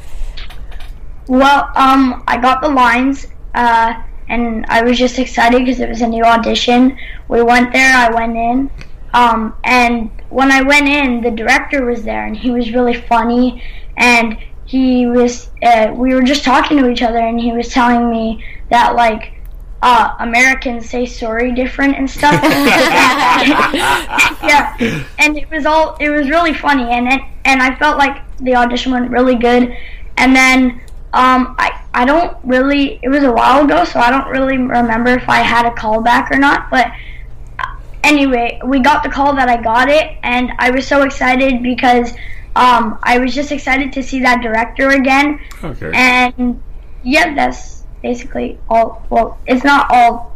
Well, 1.29 1.71
um, 1.77 2.23
I 2.27 2.37
got 2.39 2.63
the 2.63 2.69
lines, 2.69 3.27
uh, 3.55 3.95
and 4.29 4.65
I 4.69 4.83
was 4.83 4.99
just 4.99 5.19
excited 5.19 5.65
because 5.65 5.81
it 5.81 5.89
was 5.89 6.01
a 6.03 6.07
new 6.07 6.25
audition. 6.25 6.99
We 7.29 7.43
went 7.43 7.73
there. 7.73 7.95
I 7.95 8.11
went 8.11 8.37
in, 8.37 8.71
um, 9.13 9.55
and 9.65 10.11
when 10.31 10.51
I 10.51 10.63
went 10.63 10.89
in, 10.89 11.21
the 11.21 11.31
director 11.31 11.85
was 11.85 12.03
there, 12.03 12.25
and 12.25 12.37
he 12.37 12.51
was 12.51 12.73
really 12.73 12.95
funny, 12.95 13.63
and 13.97 14.39
he 14.65 15.07
was. 15.07 15.51
Uh, 15.63 15.93
we 15.95 16.15
were 16.15 16.23
just 16.23 16.45
talking 16.45 16.79
to 16.79 16.89
each 16.89 17.03
other, 17.03 17.19
and 17.19 17.41
he 17.41 17.53
was 17.53 17.69
telling 17.69 18.11
me 18.11 18.45
that 18.71 18.95
like. 18.95 19.39
Uh, 19.85 20.15
Americans 20.21 20.89
say 20.89 21.05
sorry 21.05 21.53
different 21.53 21.97
and 21.97 22.09
stuff. 22.09 22.35
yeah, 24.45 24.77
and 25.19 25.37
it 25.37 25.51
was 25.51 25.67
all 25.67 25.97
it 25.99 26.09
was 26.09 26.31
really 26.31 26.55
funny, 26.55 26.85
and 26.85 27.09
and, 27.09 27.21
and 27.45 27.61
I 27.61 27.75
felt 27.75 27.99
like 27.99 28.23
the 28.39 28.55
audition 28.55 28.93
went 28.93 29.11
really 29.11 29.35
good. 29.35 29.77
And 30.19 30.37
then 30.37 30.81
um, 31.15 31.55
I 31.59 31.83
I 31.93 32.05
don't 32.05 32.37
really 32.43 32.99
it 33.03 33.09
was 33.09 33.23
a 33.23 33.33
while 33.33 33.65
ago, 33.65 33.85
so 33.85 34.01
I 34.01 34.11
don't 34.11 34.29
really 34.29 34.57
remember 34.57 35.11
if 35.11 35.29
I 35.29 35.41
had 35.41 35.67
a 35.67 35.71
callback 35.71 36.31
or 36.31 36.39
not. 36.39 36.71
But 36.71 36.91
uh, 37.59 37.77
anyway, 38.03 38.61
we 38.65 38.81
got 38.81 39.03
the 39.03 39.11
call 39.11 39.35
that 39.37 39.49
I 39.49 39.61
got 39.61 39.89
it, 39.89 40.17
and 40.23 40.53
I 40.59 40.71
was 40.71 40.87
so 40.87 41.03
excited 41.03 41.63
because 41.63 42.13
um, 42.57 42.99
I 43.03 43.19
was 43.19 43.35
just 43.35 43.53
excited 43.53 43.93
to 43.95 44.03
see 44.03 44.21
that 44.21 44.43
director 44.43 44.89
again. 44.91 45.41
Okay. 45.63 45.91
And 45.95 46.63
yeah, 47.03 47.35
that's 47.35 47.85
basically 48.03 48.59
all. 48.69 49.05
Well, 49.11 49.39
it's 49.47 49.65
not 49.65 49.91
all. 49.91 50.35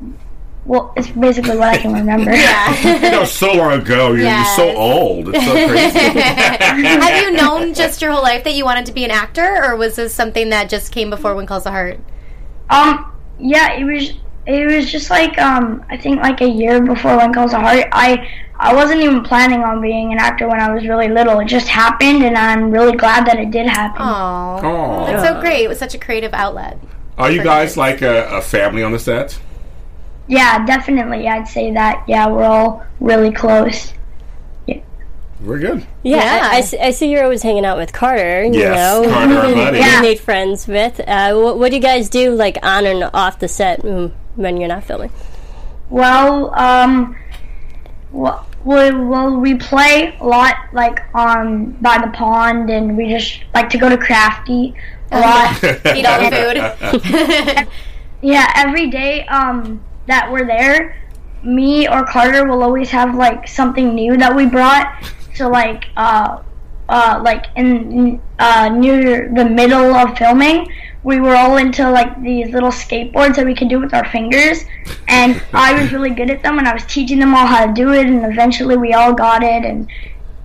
Well, 0.66 0.92
it's 0.96 1.08
basically 1.10 1.56
what 1.56 1.68
I 1.68 1.78
can 1.78 1.92
remember. 1.92 2.30
Yeah. 2.34 2.98
That 3.00 3.20
was 3.20 3.30
so 3.32 3.52
long 3.52 3.80
ago. 3.80 4.12
You're, 4.12 4.28
you're 4.28 4.44
so 4.56 4.76
old. 4.76 5.28
It's 5.32 5.44
so 5.44 5.52
crazy. 5.68 6.20
Have 6.20 7.22
you 7.22 7.32
known 7.32 7.72
just 7.72 8.02
your 8.02 8.10
whole 8.12 8.22
life 8.22 8.42
that 8.44 8.54
you 8.54 8.64
wanted 8.64 8.86
to 8.86 8.92
be 8.92 9.04
an 9.04 9.10
actor, 9.12 9.62
or 9.64 9.76
was 9.76 9.96
this 9.96 10.12
something 10.14 10.50
that 10.50 10.68
just 10.68 10.90
came 10.92 11.08
before 11.10 11.34
When 11.36 11.46
Calls 11.46 11.64
the 11.64 11.70
Heart? 11.70 12.00
Um, 12.70 13.12
yeah, 13.38 13.74
it 13.74 13.84
was. 13.84 14.12
It 14.46 14.64
was 14.66 14.90
just 14.90 15.10
like 15.10 15.38
um, 15.38 15.84
I 15.88 15.96
think 15.96 16.20
like 16.20 16.40
a 16.40 16.48
year 16.48 16.80
before 16.80 17.16
When 17.16 17.32
Calls 17.32 17.50
the 17.52 17.58
Heart. 17.60 17.86
I 17.92 18.28
I 18.58 18.74
wasn't 18.74 19.02
even 19.02 19.22
planning 19.22 19.62
on 19.62 19.80
being 19.80 20.12
an 20.12 20.18
actor 20.18 20.48
when 20.48 20.60
I 20.60 20.72
was 20.72 20.86
really 20.86 21.08
little. 21.08 21.38
It 21.40 21.46
just 21.46 21.68
happened, 21.68 22.22
and 22.24 22.36
I'm 22.36 22.70
really 22.70 22.96
glad 22.96 23.26
that 23.26 23.38
it 23.38 23.50
did 23.50 23.66
happen. 23.66 24.02
Oh, 24.02 24.60
Oh. 24.62 25.06
that's 25.06 25.22
so 25.26 25.40
great! 25.40 25.64
It 25.64 25.68
was 25.68 25.78
such 25.78 25.94
a 25.94 25.98
creative 25.98 26.32
outlet. 26.34 26.78
Are 27.18 27.30
you 27.30 27.42
guys 27.42 27.76
like 27.76 28.02
a, 28.02 28.28
a 28.30 28.42
family 28.42 28.82
on 28.82 28.92
the 28.92 28.98
set? 28.98 29.38
Yeah, 30.28 30.64
definitely. 30.66 31.28
I'd 31.28 31.46
say 31.48 31.72
that. 31.72 32.04
Yeah, 32.08 32.28
we're 32.28 32.44
all 32.44 32.84
really 33.00 33.30
close. 33.32 33.92
Yeah. 34.66 34.80
We're 35.40 35.58
good. 35.60 35.86
Yeah, 36.02 36.16
Yeah. 36.16 36.48
I, 36.52 36.56
I 36.56 36.60
see, 36.62 36.78
I 36.78 36.90
see 36.90 37.10
you're 37.12 37.22
always 37.22 37.42
hanging 37.42 37.64
out 37.64 37.76
with 37.78 37.92
Carter. 37.92 38.44
You 38.44 38.58
Yes, 38.58 38.76
know, 38.76 39.08
Carter, 39.12 39.34
our 39.34 39.42
buddy. 39.54 39.78
you 39.78 39.84
Yeah. 39.84 40.00
made 40.00 40.18
friends 40.18 40.66
with. 40.66 40.98
Uh, 41.06 41.34
what, 41.34 41.58
what 41.58 41.70
do 41.70 41.76
you 41.76 41.82
guys 41.82 42.08
do 42.08 42.32
like 42.32 42.58
on 42.62 42.86
and 42.86 43.08
off 43.14 43.38
the 43.38 43.46
set 43.48 43.84
when 43.84 44.56
you're 44.56 44.68
not 44.68 44.82
filming? 44.84 45.10
Well, 45.90 46.52
um, 46.58 47.16
well, 48.10 48.44
we, 48.64 48.90
well, 48.90 49.36
we 49.36 49.54
play 49.54 50.16
a 50.20 50.26
lot, 50.26 50.56
like 50.72 51.04
on 51.14 51.70
by 51.80 51.98
the 52.04 52.10
pond, 52.12 52.68
and 52.70 52.96
we 52.96 53.08
just 53.10 53.40
like 53.54 53.68
to 53.70 53.78
go 53.78 53.88
to 53.88 53.96
Crafty 53.96 54.74
a 55.12 55.20
lot. 55.20 55.62
Eat 55.96 56.04
all 56.04 56.28
the 56.28 57.60
food. 57.60 57.68
Yeah, 58.22 58.50
every 58.56 58.88
day 58.90 59.24
um, 59.26 59.80
that 60.06 60.30
we're 60.30 60.46
there, 60.46 60.96
me 61.42 61.88
or 61.88 62.04
Carter 62.04 62.46
will 62.46 62.62
always 62.62 62.90
have 62.90 63.14
like 63.14 63.46
something 63.48 63.94
new 63.94 64.16
that 64.16 64.34
we 64.34 64.46
brought. 64.46 65.04
So 65.34 65.48
like, 65.48 65.84
uh, 65.96 66.42
uh, 66.88 67.20
like 67.24 67.46
in 67.56 68.20
uh, 68.38 68.68
near 68.68 69.32
the 69.34 69.44
middle 69.44 69.94
of 69.94 70.16
filming, 70.16 70.68
we 71.02 71.20
were 71.20 71.36
all 71.36 71.56
into 71.56 71.88
like 71.90 72.20
these 72.22 72.52
little 72.52 72.70
skateboards 72.70 73.36
that 73.36 73.46
we 73.46 73.54
could 73.54 73.68
do 73.68 73.80
with 73.80 73.94
our 73.94 74.04
fingers, 74.10 74.64
and 75.08 75.40
I 75.52 75.80
was 75.80 75.92
really 75.92 76.10
good 76.10 76.30
at 76.30 76.42
them, 76.42 76.58
and 76.58 76.66
I 76.66 76.74
was 76.74 76.84
teaching 76.86 77.18
them 77.18 77.34
all 77.34 77.46
how 77.46 77.66
to 77.66 77.72
do 77.72 77.92
it, 77.92 78.06
and 78.06 78.24
eventually 78.24 78.76
we 78.76 78.92
all 78.92 79.12
got 79.12 79.42
it, 79.42 79.64
and 79.64 79.88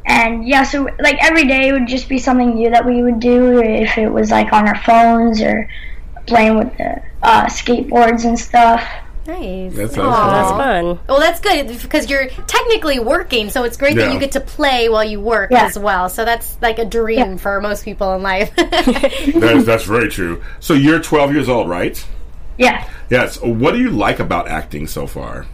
and 0.05 0.47
yeah, 0.47 0.63
so 0.63 0.87
like 0.99 1.17
every 1.21 1.45
day 1.45 1.71
would 1.71 1.87
just 1.87 2.09
be 2.09 2.17
something 2.19 2.55
new 2.55 2.69
that 2.69 2.85
we 2.85 3.01
would 3.03 3.19
do 3.19 3.61
if 3.61 3.97
it 3.97 4.09
was 4.09 4.31
like 4.31 4.51
on 4.51 4.67
our 4.67 4.77
phones 4.83 5.41
or 5.41 5.69
playing 6.27 6.57
with 6.57 6.75
the 6.77 7.01
uh, 7.23 7.45
skateboards 7.45 8.25
and 8.25 8.37
stuff. 8.37 8.83
Nice. 9.39 9.75
That's 9.75 9.97
Aw. 9.97 10.01
awesome. 10.01 10.33
That's 10.33 10.51
fun. 10.51 10.99
Well, 11.07 11.19
that's 11.19 11.39
good 11.39 11.67
because 11.81 12.09
you're 12.09 12.27
technically 12.27 12.99
working, 12.99 13.49
so 13.49 13.63
it's 13.63 13.77
great 13.77 13.95
Yeah. 13.95 14.05
that 14.05 14.13
you 14.13 14.19
get 14.19 14.31
to 14.33 14.39
play 14.41 14.89
while 14.89 15.03
you 15.03 15.19
work 15.21 15.51
Yeah. 15.51 15.65
as 15.65 15.77
well. 15.77 16.09
So 16.09 16.25
that's 16.25 16.57
like 16.61 16.79
a 16.79 16.85
dream 16.85 17.17
Yeah. 17.19 17.35
for 17.37 17.61
most 17.61 17.83
people 17.85 18.13
in 18.15 18.21
life. 18.23 18.51
That's, 18.55 19.65
that's 19.65 19.83
very 19.85 20.09
true. 20.09 20.41
So 20.59 20.73
you're 20.73 20.99
12 20.99 21.33
years 21.33 21.49
old, 21.49 21.69
right? 21.69 22.03
Yeah, 22.57 22.83
Yes. 23.09 23.39
What 23.41 23.73
do 23.73 23.79
you 23.79 23.89
like 23.89 24.19
about 24.19 24.47
acting 24.47 24.87
so 24.87 25.07
far? 25.07 25.45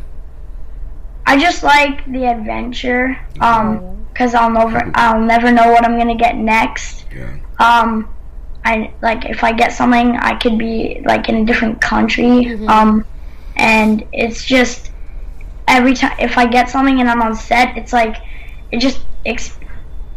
I 1.26 1.38
just 1.40 1.64
like 1.64 2.06
the 2.12 2.26
adventure 2.26 3.18
um 3.42 4.06
because 4.14 4.34
I'll 4.34 4.50
never 4.50 4.92
I'll 4.96 5.20
never 5.22 5.52
know 5.52 5.72
what 5.72 5.86
I'm 5.86 5.98
gonna 5.98 6.16
get 6.16 6.36
next. 6.36 7.06
Yeah. 7.16 7.36
Um, 7.60 8.10
I 8.66 8.92
like 9.02 9.26
if 9.26 9.44
I 9.44 9.52
get 9.52 9.72
something, 9.74 10.16
I 10.18 10.36
could 10.36 10.58
be 10.58 11.02
like 11.06 11.30
in 11.30 11.36
a 11.36 11.46
different 11.46 11.80
country. 11.82 12.56
Um, 12.68 13.06
and 13.58 14.06
it's 14.14 14.44
just 14.46 14.92
every 15.68 15.94
time 15.94 16.16
if 16.20 16.38
I 16.38 16.46
get 16.46 16.70
something 16.70 17.00
and 17.00 17.10
I'm 17.10 17.22
on 17.22 17.36
set, 17.36 17.78
it's 17.78 17.92
like 17.94 18.16
it 18.72 18.80
just 18.80 19.02
ex- 19.26 19.58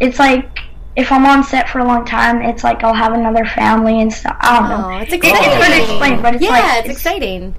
it's 0.01 0.19
like 0.19 0.49
if 0.97 1.11
I'm 1.13 1.25
on 1.27 1.45
set 1.45 1.69
for 1.69 1.79
a 1.79 1.85
long 1.85 2.05
time, 2.05 2.43
it's 2.43 2.65
like 2.65 2.83
I'll 2.83 2.95
have 2.95 3.13
another 3.13 3.45
family 3.45 4.01
and 4.01 4.13
stuff. 4.13 4.37
I 4.41 4.59
don't 4.61 4.69
know. 4.69 4.89
oh, 4.91 4.99
it's 4.99 5.13
It's 5.13 5.27
hard 5.27 5.45
to 5.45 5.57
exciting. 5.57 5.81
explain, 5.83 6.23
but 6.23 6.35
it's 6.35 6.45
yeah, 6.45 6.51
like 6.51 6.85
it's 6.87 6.95
exciting. 6.97 7.55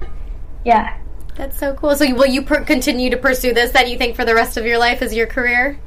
yeah. 0.64 0.98
That's 1.34 1.58
so 1.58 1.72
cool. 1.74 1.96
So, 1.96 2.14
will 2.14 2.26
you 2.26 2.42
per- 2.42 2.62
continue 2.62 3.08
to 3.08 3.16
pursue 3.16 3.54
this? 3.54 3.70
That 3.72 3.88
you 3.88 3.96
think 3.96 4.16
for 4.16 4.24
the 4.26 4.34
rest 4.34 4.58
of 4.58 4.66
your 4.66 4.76
life 4.78 5.00
is 5.00 5.14
your 5.14 5.26
career? 5.26 5.78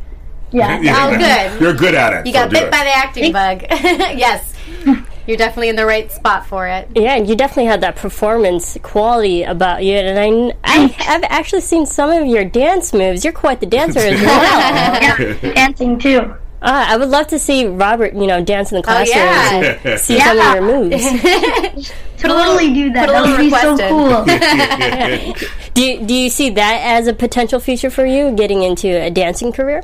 Yeah. 0.52 0.80
Oh, 0.84 1.18
good. 1.18 1.62
You're 1.62 1.74
good 1.76 1.94
at 1.94 2.14
it. 2.14 2.26
You 2.26 2.34
so 2.34 2.40
got 2.40 2.50
bit 2.50 2.64
it. 2.64 2.72
by 2.72 2.84
the 2.84 2.90
acting 2.96 3.32
bug. 3.32 3.62
yes, 3.72 4.56
you're 5.28 5.38
definitely 5.38 5.70
in 5.70 5.76
the 5.76 5.86
right 5.86 6.12
spot 6.12 6.46
for 6.46 6.68
it. 6.68 6.88
Yeah, 6.96 7.16
and 7.16 7.28
you 7.28 7.36
definitely 7.36 7.66
had 7.66 7.82
that 7.82 7.96
performance 7.96 8.78
quality 8.84 9.44
about 9.44 9.84
you, 9.84 9.96
and 9.96 10.54
I, 10.64 10.64
I 10.64 10.88
have 11.04 11.24
actually 11.26 11.62
seen 11.62 11.86
some 11.86 12.10
of 12.12 12.26
your 12.28 12.46
dance 12.46 12.94
moves. 12.94 13.24
You're 13.24 13.34
quite 13.34 13.60
the 13.60 13.66
dancer 13.66 14.00
as 14.00 14.22
well. 14.22 15.02
yeah. 15.02 15.54
Dancing 15.54 15.98
too. 16.00 16.36
Uh, 16.62 16.86
I 16.90 16.98
would 16.98 17.10
love 17.10 17.28
to 17.28 17.38
see 17.38 17.68
Robert, 17.68 18.14
you 18.16 18.26
know, 18.26 18.44
dance 18.44 18.72
in 18.72 18.78
the 18.78 18.82
Oh, 18.82 18.92
classroom 18.92 19.18
yeah. 19.18 19.80
and 19.84 20.00
see 20.00 20.20
some 20.20 20.40
of 20.40 20.54
your 20.56 20.64
moves. 20.64 21.92
Totally 22.18 22.74
do 22.74 22.92
that. 22.94 23.08
That 23.08 23.28
would 23.28 23.38
be 23.38 23.50
so 23.52 23.74
in. 23.74 23.90
cool. 23.90 25.46
Do 25.76 25.84
you, 25.84 26.06
do 26.06 26.14
you 26.14 26.30
see 26.30 26.50
that 26.52 26.80
as 26.86 27.06
a 27.08 27.14
potential 27.14 27.60
future 27.60 27.90
for 27.90 28.06
you, 28.06 28.32
getting 28.32 28.64
into 28.64 28.88
a 28.88 29.12
dancing 29.12 29.52
career? 29.52 29.84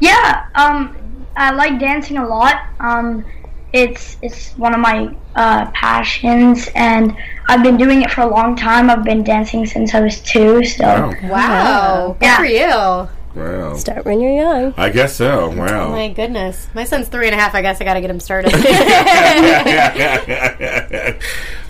Yeah, 0.00 0.46
um, 0.54 0.96
I 1.36 1.50
like 1.50 1.80
dancing 1.80 2.16
a 2.16 2.26
lot. 2.26 2.62
Um, 2.78 3.24
it's 3.72 4.16
it's 4.22 4.52
one 4.54 4.74
of 4.74 4.80
my 4.80 5.14
uh, 5.34 5.70
passions, 5.72 6.68
and 6.74 7.16
I've 7.48 7.62
been 7.62 7.76
doing 7.76 8.02
it 8.02 8.10
for 8.10 8.22
a 8.22 8.26
long 8.26 8.56
time. 8.56 8.90
I've 8.90 9.04
been 9.04 9.22
dancing 9.24 9.66
since 9.66 9.94
I 9.94 10.00
was 10.00 10.20
two. 10.20 10.64
So 10.64 10.84
Wow. 10.84 11.14
Wow. 11.24 12.16
Good 12.18 12.24
Yeah. 12.26 12.36
for 12.36 12.44
you. 12.44 13.08
Wow. 13.34 13.74
Start 13.76 14.04
when 14.04 14.20
you're 14.20 14.32
young. 14.32 14.74
I 14.76 14.88
guess 14.88 15.14
so. 15.14 15.50
Wow. 15.50 15.90
My 15.90 16.08
goodness. 16.08 16.66
My 16.74 16.84
son's 16.84 17.08
three 17.08 17.26
and 17.26 17.34
a 17.34 17.38
half. 17.38 17.54
I 17.54 17.62
guess 17.62 17.80
I 17.80 17.84
got 17.84 17.94
to 17.94 18.00
get 18.00 18.10
him 18.10 18.20
started. 18.20 18.52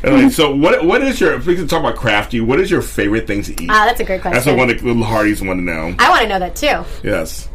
Anyway, 0.04 0.28
so 0.30 0.54
what 0.54 0.84
what 0.84 1.02
is 1.02 1.20
your 1.20 1.34
if 1.34 1.44
we 1.46 1.56
can 1.56 1.66
talk 1.66 1.80
about 1.80 1.96
crafty, 1.96 2.40
what 2.40 2.60
is 2.60 2.70
your 2.70 2.82
favorite 2.82 3.26
thing 3.26 3.42
to 3.42 3.52
eat? 3.60 3.68
Ah, 3.68 3.84
that's 3.84 3.98
a 3.98 4.04
great 4.04 4.20
question. 4.20 4.34
That's 4.36 4.46
what 4.46 4.56
one 4.56 4.70
of 4.70 4.78
the 4.78 4.86
little 4.86 5.02
Hearties 5.02 5.42
want 5.42 5.58
to 5.58 5.64
know. 5.64 5.92
I 5.98 6.08
want 6.08 6.22
to 6.22 6.28
know 6.28 6.38
that 6.38 6.54
too. 6.54 6.84
Yes. 7.02 7.48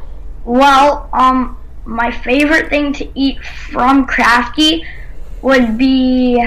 Well, 0.44 1.10
um, 1.14 1.58
my 1.86 2.12
favorite 2.12 2.70
thing 2.70 2.94
to 2.94 3.10
eat 3.20 3.44
from 3.44 4.06
Crafty 4.06 4.86
would 5.42 5.78
be 5.78 6.44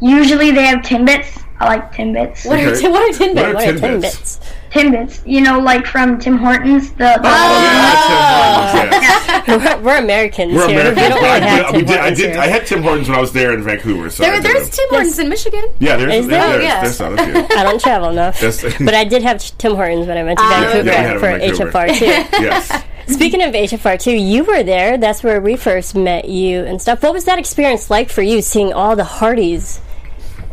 usually 0.00 0.50
they 0.50 0.64
have 0.64 0.80
Timbits. 0.80 1.38
I 1.60 1.66
like 1.66 1.92
Timbits. 1.92 2.44
What 2.46 2.58
are, 2.58 2.68
Okay. 2.70 2.80
t- 2.80 2.88
what 2.88 3.02
are 3.02 3.18
Timbits? 3.18 3.34
What 3.36 3.44
are 3.44 3.54
What 3.54 3.68
are 3.68 3.72
Timbits? 3.74 4.40
Timbits? 4.40 4.52
Timbits, 4.72 5.20
you 5.26 5.42
know, 5.42 5.60
like 5.60 5.86
from 5.86 6.18
Tim 6.18 6.38
Hortons. 6.38 6.90
The, 6.92 6.96
the 6.96 7.20
Oh, 7.22 7.62
yeah, 7.62 8.72
Tim 8.72 8.90
Hortons, 8.90 8.96
oh. 8.96 9.00
yes. 9.02 9.22
We're, 9.46 9.82
we're 9.82 9.98
Americans 9.98 10.54
We're 10.54 10.68
here. 10.68 10.80
Americans. 10.80 11.02
We 11.02 11.08
don't 11.10 11.24
I 11.24 11.34
really 11.34 11.46
have 11.50 11.72
we 11.72 11.78
Tim 11.78 11.86
did- 11.86 11.98
I 12.00 12.10
did. 12.14 12.30
here. 12.32 12.40
I 12.40 12.46
had 12.46 12.66
Tim 12.66 12.82
Hortons 12.82 13.08
when 13.08 13.18
I 13.18 13.20
was 13.20 13.32
there 13.32 13.52
in 13.52 13.62
Vancouver. 13.62 14.08
So 14.10 14.22
There, 14.22 14.40
there's. 14.40 14.70
Tim 14.70 14.88
Hortons 14.88 15.18
in 15.18 15.28
Michigan. 15.28 15.62
Yeah, 15.78 15.96
there's 15.96 16.14
Is 16.14 16.26
there? 16.26 16.40
there's, 16.48 16.62
Oh, 16.62 16.64
yeah. 16.64 16.82
there's, 16.82 16.96
some, 16.96 17.16
there's 17.16 17.36
a 17.50 17.58
I 17.58 17.62
don't 17.64 17.80
travel 17.80 18.08
enough. 18.08 18.40
But 18.40 18.94
I 18.94 19.04
did 19.04 19.22
have 19.22 19.40
Tim 19.58 19.74
Hortons 19.74 20.06
when 20.06 20.16
I 20.16 20.22
went 20.24 20.38
to 20.38 20.44
ah, 20.44 20.60
Vancouver 20.72 20.90
yeah, 20.90 21.12
we 21.12 21.18
for 21.20 21.28
in 21.28 21.40
Vancouver. 21.40 21.70
HFR 21.70 21.98
too. 21.98 22.06
Yes. 22.42 22.84
Speaking 23.06 23.42
of 23.42 23.52
HFR 23.54 24.00
too, 24.00 24.12
you 24.12 24.44
were 24.44 24.62
there. 24.62 24.96
That's 24.96 25.22
where 25.22 25.40
we 25.40 25.56
first 25.56 25.94
met 25.94 26.26
you 26.26 26.64
and 26.64 26.80
stuff. 26.80 27.02
What 27.02 27.12
was 27.12 27.24
that 27.24 27.38
experience 27.38 27.90
like 27.90 28.10
for 28.10 28.22
you, 28.22 28.42
seeing 28.42 28.72
all 28.72 28.96
the 28.96 29.04
Hearties 29.04 29.80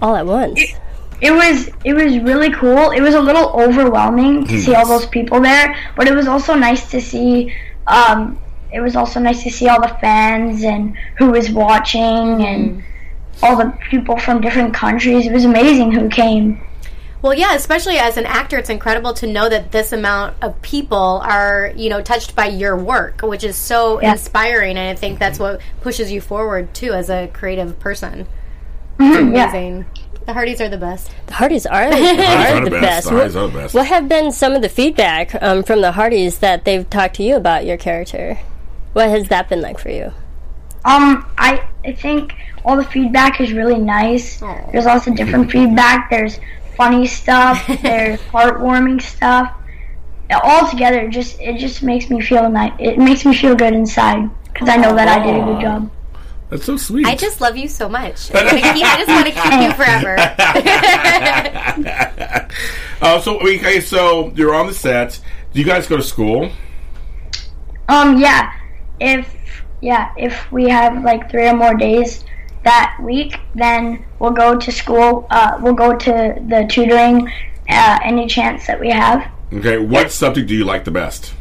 all 0.02 0.16
at 0.16 0.26
once? 0.26 0.60
it 1.22 1.32
was 1.32 1.70
it 1.84 1.94
was 1.94 2.18
really 2.20 2.52
cool. 2.52 2.92
It 2.92 3.02
was 3.02 3.14
a 3.14 3.22
little 3.22 3.50
overwhelming 3.50 4.46
to 4.48 4.60
see 4.60 4.74
all 4.74 4.88
those 4.88 5.06
people 5.08 5.42
there, 5.42 5.76
but 5.96 6.08
it 6.08 6.14
was 6.14 6.28
also 6.28 6.56
nice 6.56 6.90
to 6.92 7.02
see. 7.02 7.54
Um, 7.88 8.40
it 8.72 8.82
was 8.82 8.96
also 8.96 9.20
nice 9.20 9.44
to 9.44 9.50
see 9.50 9.68
all 9.68 9.82
the 9.82 9.96
fans 10.00 10.64
and 10.64 10.96
who 11.18 11.32
was 11.32 11.50
watching 11.50 12.46
and 12.46 12.84
all 13.42 13.58
the 13.58 13.76
people 13.90 14.18
from 14.18 14.42
different 14.42 14.74
countries. 14.74 15.26
It 15.26 15.34
was 15.34 15.46
amazing 15.46 15.92
who 15.92 16.08
came. 16.08 16.62
Well, 17.22 17.34
yeah, 17.34 17.54
especially 17.54 17.98
as 17.98 18.16
an 18.16 18.26
actor, 18.26 18.58
it's 18.58 18.70
incredible 18.70 19.14
to 19.16 19.28
know 19.28 19.50
that 19.50 19.72
this 19.74 19.92
amount 19.92 20.38
of 20.42 20.62
people 20.62 21.22
are, 21.24 21.74
you 21.76 21.90
know, 21.90 22.02
touched 22.02 22.34
by 22.36 22.48
your 22.48 22.78
work, 22.78 23.22
which 23.22 23.44
is 23.44 23.58
so 23.58 24.02
Yeah. 24.02 24.14
inspiring. 24.14 24.78
And 24.78 24.90
I 24.90 24.96
think 24.96 25.20
that's 25.20 25.38
what 25.38 25.60
pushes 25.82 26.12
you 26.12 26.22
forward, 26.22 26.74
too, 26.74 26.94
as 26.94 27.10
a 27.10 27.28
creative 27.34 27.78
person. 27.80 28.26
Mhm, 29.00 29.36
yeah. 29.36 29.50
Amazing. 29.50 29.86
The 30.26 30.34
Hearties 30.34 30.62
are 30.62 30.70
the 30.70 30.78
best. 30.78 31.10
The 31.28 31.34
Hearties 31.34 31.66
are, 31.66 31.84
are, 31.84 31.88
are 31.88 31.92
the 31.92 32.66
the 32.66 32.70
best. 32.72 32.82
best. 32.82 33.08
The 33.10 33.12
Hearties 33.16 33.36
What, 33.36 33.44
are 33.44 33.48
the 33.48 33.58
best. 33.60 33.74
what 33.76 33.88
have 33.88 34.08
been 34.08 34.32
some 34.32 34.54
of 34.54 34.62
the 34.62 34.70
feedback 34.70 35.36
um, 35.42 35.64
from 35.64 35.82
the 35.82 35.92
Hearties 35.94 36.40
that 36.40 36.64
they've 36.66 36.90
talked 36.90 37.16
to 37.16 37.24
you 37.24 37.36
about 37.36 37.66
your 37.66 37.78
character? 37.78 38.40
What 38.94 39.10
has 39.10 39.28
that 39.30 39.50
been 39.50 39.62
like 39.62 39.78
for 39.80 39.90
you? 39.90 40.14
Um, 40.86 41.26
I 41.38 41.62
I 41.86 41.92
think 41.94 42.34
all 42.64 42.78
the 42.78 42.84
feedback 42.86 43.42
is 43.42 43.52
really 43.54 43.78
nice. 43.78 44.42
There's 44.72 44.86
lots 44.86 45.08
of 45.08 45.16
different 45.16 45.52
feedback. 45.52 46.10
There's 46.10 46.40
funny 46.80 47.06
stuff. 47.06 47.68
there's 47.82 48.22
heartwarming 48.32 49.02
stuff. 49.02 49.54
All 50.32 50.70
together, 50.70 51.02
it 51.02 51.10
just 51.10 51.40
it 51.42 51.58
just 51.58 51.84
makes 51.84 52.10
me 52.10 52.22
feel 52.22 52.50
nice. 52.50 52.72
It 52.80 52.98
makes 52.98 53.26
me 53.26 53.36
feel 53.36 53.56
good 53.56 53.74
inside 53.74 54.30
because 54.54 54.70
I 54.70 54.78
know 54.78 54.96
that 54.96 55.08
I 55.08 55.26
did 55.26 55.36
a 55.36 55.44
good 55.44 55.60
job. 55.62 55.92
That's 56.50 56.66
so 56.66 56.78
sweet. 56.78 57.06
I 57.06 57.16
just 57.16 57.42
love 57.42 57.58
you 57.58 57.68
so 57.68 57.90
much. 57.90 58.32
I, 58.34 58.50
keep- 58.50 58.86
I 58.86 58.98
just 58.98 59.10
want 59.10 59.28
to 59.28 59.34
keep 59.34 59.54
you 59.62 59.74
forever. 59.74 60.16
Uh, 63.02 63.18
so 63.22 63.40
okay, 63.40 63.80
so 63.80 64.30
you're 64.36 64.54
on 64.54 64.68
the 64.68 64.74
set. 64.74 65.22
Do 65.54 65.60
you 65.62 65.66
guys 65.66 65.88
go 65.88 65.96
to 65.96 66.04
school? 66.04 66.52
Um, 67.88 68.20
yeah. 68.20 68.52
If 69.00 69.34
yeah, 69.80 70.12
if 70.18 70.52
we 70.52 70.68
have 70.68 71.02
like 71.02 71.32
three 71.32 71.48
or 71.48 71.56
more 71.56 71.76
days 71.76 72.26
that 72.64 72.98
week, 73.02 73.40
then 73.56 74.06
we'll 74.20 74.32
go 74.32 74.56
to 74.58 74.72
school. 74.72 75.28
Uh, 75.30 75.58
we'll 75.62 75.74
go 75.74 75.96
to 75.96 76.12
the 76.48 76.68
tutoring 76.70 77.32
uh, 77.70 78.00
any 78.04 78.28
chance 78.28 78.68
that 78.68 78.80
we 78.80 78.90
have. 78.90 79.26
Okay, 79.54 79.78
what 79.78 80.12
subject 80.12 80.48
do 80.48 80.56
you 80.56 80.66
like 80.66 80.84
the 80.86 80.92
best? 80.92 81.34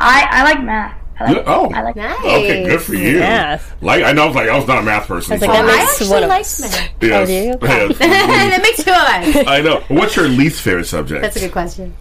I 0.00 0.26
I 0.30 0.42
like 0.44 0.62
math. 0.62 0.98
I 1.20 1.32
like, 1.32 1.44
oh. 1.46 1.70
I 1.72 1.82
like 1.82 1.94
Nice. 1.96 2.18
Okay, 2.18 2.64
good 2.64 2.82
for 2.82 2.94
you. 2.94 3.20
Math. 3.20 3.80
Like 3.80 4.02
I 4.02 4.12
know, 4.12 4.24
I 4.24 4.26
was 4.26 4.34
like 4.34 4.48
I 4.48 4.56
was 4.56 4.66
not 4.66 4.78
a 4.78 4.82
math 4.82 5.06
person. 5.06 5.32
I 5.32 5.36
was 5.36 5.42
like, 5.42 5.50
so- 5.50 5.62
I 5.62 5.66
makes 5.66 5.92
actually 5.92 6.20
like 6.26 6.30
math. 6.60 6.90
yes, 7.00 7.22
Oh, 7.22 7.26
do 7.26 7.32
you? 7.32 7.58
yes. 7.62 7.98
that 7.98 8.60
makes 8.62 8.82
two 8.84 8.90
of 8.90 8.96
us. 8.96 9.46
I 9.46 9.60
know. 9.60 9.84
What's 9.88 10.16
your 10.16 10.28
least 10.28 10.62
favorite 10.62 10.86
subject? 10.86 11.22
That's 11.22 11.36
a 11.36 11.40
good 11.40 11.52
question. 11.52 11.94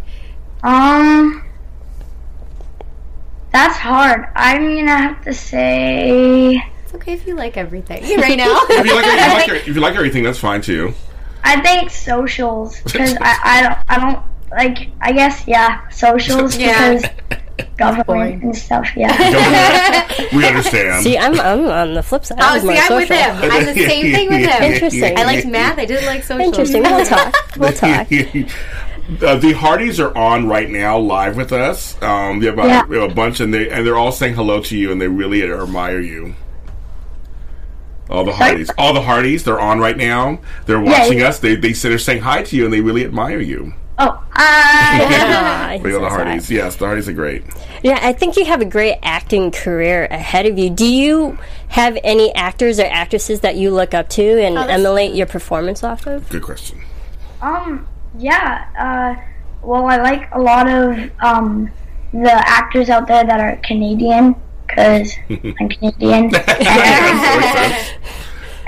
Um, 0.63 1.43
that's 3.51 3.77
hard. 3.77 4.27
I'm 4.36 4.75
gonna 4.75 4.98
have 4.98 5.24
to 5.25 5.34
say. 5.34 6.62
It's 6.91 7.01
okay 7.01 7.13
if 7.13 7.25
you 7.25 7.36
like 7.36 7.55
everything 7.55 8.03
right 8.19 8.38
now. 8.38 8.53
if 8.69 8.86
you 8.86 8.93
like, 8.95 9.05
if 9.05 9.48
you 9.48 9.53
like, 9.53 9.62
if 9.69 9.75
you 9.75 9.81
like 9.81 9.95
everything, 9.95 10.24
that's 10.24 10.39
fine 10.39 10.62
too. 10.62 10.93
I 11.41 11.62
think 11.62 11.89
socials 11.89 12.81
because 12.81 13.15
I, 13.21 13.38
I 13.45 13.62
don't 13.63 13.77
I 13.88 14.00
don't 14.12 14.25
like 14.51 14.89
I 15.00 15.13
guess 15.13 15.48
yeah 15.48 15.88
socials 15.88 16.57
Yeah. 16.57 16.95
because 16.95 17.10
government 17.77 18.43
and 18.43 18.53
stuff 18.55 18.89
yeah. 18.98 19.15
we 20.36 20.45
understand. 20.45 21.03
See, 21.03 21.17
I'm, 21.17 21.39
I'm 21.39 21.65
on 21.67 21.93
the 21.93 22.03
flip 22.03 22.25
side. 22.25 22.39
I 22.41 22.50
Oh, 22.50 22.53
was 22.55 22.62
see, 22.63 22.67
more 22.67 22.77
I'm 22.77 22.95
with 22.95 23.10
him. 23.10 23.36
I'm 23.51 23.65
the 23.65 23.74
same 23.74 24.13
thing 24.13 24.27
with 24.29 24.50
him. 24.50 24.63
Interesting. 24.63 25.17
I 25.17 25.24
liked 25.24 25.48
math. 25.48 25.77
I 25.79 25.86
didn't 25.86 26.07
like 26.07 26.24
socials. 26.24 26.48
Interesting. 26.48 26.83
We'll 26.83 27.05
talk. 27.05 27.33
We'll 27.57 27.71
talk. 27.71 28.07
Uh, 28.12 29.36
the 29.36 29.53
Hearties 29.53 30.00
are 30.00 30.15
on 30.17 30.48
right 30.48 30.69
now, 30.69 30.98
live 30.98 31.36
with 31.38 31.51
us. 31.51 32.01
Um, 32.01 32.39
we, 32.39 32.45
have 32.48 32.60
a, 32.60 32.63
Yeah. 32.63 32.86
we 32.86 32.98
have 33.00 33.12
a 33.12 33.13
bunch, 33.13 33.39
and 33.39 33.53
they 33.53 33.69
and 33.69 33.86
they're 33.86 33.98
all 33.98 34.12
saying 34.12 34.36
hello 34.36 34.62
to 34.63 34.77
you, 34.77 34.91
and 34.91 35.01
they 35.01 35.07
really 35.07 35.43
admire 35.43 36.00
you. 36.00 36.36
All 38.11 38.23
the 38.25 38.33
Hearties, 38.33 38.69
all 38.77 38.93
the 38.93 39.01
Hearties, 39.01 39.43
they're 39.43 39.59
on 39.59 39.79
right 39.79 39.97
now. 39.97 40.39
They're 40.65 40.81
watching 40.81 41.19
yeah. 41.19 41.29
us. 41.29 41.39
They 41.39 41.55
they 41.55 41.73
say 41.73 41.89
they're 41.89 41.97
saying 41.97 42.21
hi 42.21 42.43
to 42.43 42.55
you, 42.55 42.65
and 42.65 42.73
they 42.73 42.81
really 42.81 43.05
admire 43.05 43.39
you. 43.39 43.73
Oh, 43.97 44.23
I 44.33 45.75
he 45.77 45.83
We 45.83 45.93
are 45.93 45.99
the 46.01 46.09
says 46.09 46.17
that. 46.17 46.25
Hearties. 46.27 46.49
Yes, 46.51 46.75
the 46.75 46.85
Hearties 46.85 47.07
are 47.07 47.13
great. 47.13 47.43
Yeah, 47.83 47.99
I 48.01 48.13
think 48.13 48.35
you 48.35 48.45
have 48.45 48.61
a 48.61 48.65
great 48.65 48.97
acting 49.03 49.51
career 49.51 50.05
ahead 50.09 50.45
of 50.45 50.57
you. 50.57 50.69
Do 50.69 50.85
you 50.85 51.37
have 51.69 51.97
any 52.03 52.33
actors 52.35 52.79
or 52.79 52.85
actresses 52.85 53.41
that 53.41 53.55
you 53.57 53.71
look 53.71 53.93
up 53.93 54.09
to 54.09 54.23
and 54.43 54.57
that's- 54.57 54.71
emulate 54.79 55.13
your 55.15 55.27
performance 55.27 55.83
off 55.83 56.05
of? 56.07 56.27
Good 56.29 56.43
question. 56.43 56.81
um 57.41 57.87
yeah. 58.17 58.65
Uh, 58.77 59.21
well, 59.61 59.85
I 59.85 59.97
like 59.97 60.29
a 60.33 60.39
lot 60.39 60.67
of 60.67 61.11
um 61.21 61.71
the 62.11 62.31
actors 62.33 62.89
out 62.89 63.07
there 63.07 63.23
that 63.23 63.39
are 63.39 63.55
Canadian 63.63 64.35
because 64.71 65.13
I'm 65.59 65.69
Canadian. 65.69 66.35
and, 66.35 67.87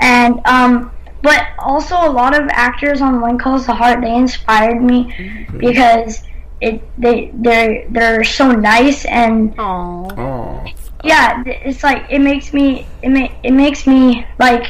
and 0.00 0.40
um 0.46 0.90
but 1.22 1.46
also 1.58 1.96
a 1.96 2.10
lot 2.10 2.38
of 2.38 2.46
actors 2.50 3.00
on 3.00 3.20
When 3.20 3.38
Calls 3.38 3.66
the 3.66 3.74
Heart 3.74 4.02
they 4.02 4.14
inspired 4.14 4.82
me 4.82 5.48
because 5.56 6.22
it 6.60 6.82
they 7.00 7.30
they're 7.34 7.88
they're 7.90 8.24
so 8.24 8.52
nice 8.52 9.04
and 9.06 9.54
Aw. 9.58 10.08
Oh, 10.16 10.64
yeah 11.02 11.42
it's 11.46 11.82
like 11.82 12.06
it 12.10 12.20
makes 12.20 12.52
me 12.52 12.86
it, 13.02 13.08
ma- 13.08 13.34
it 13.42 13.52
makes 13.52 13.86
me 13.86 14.26
like 14.38 14.66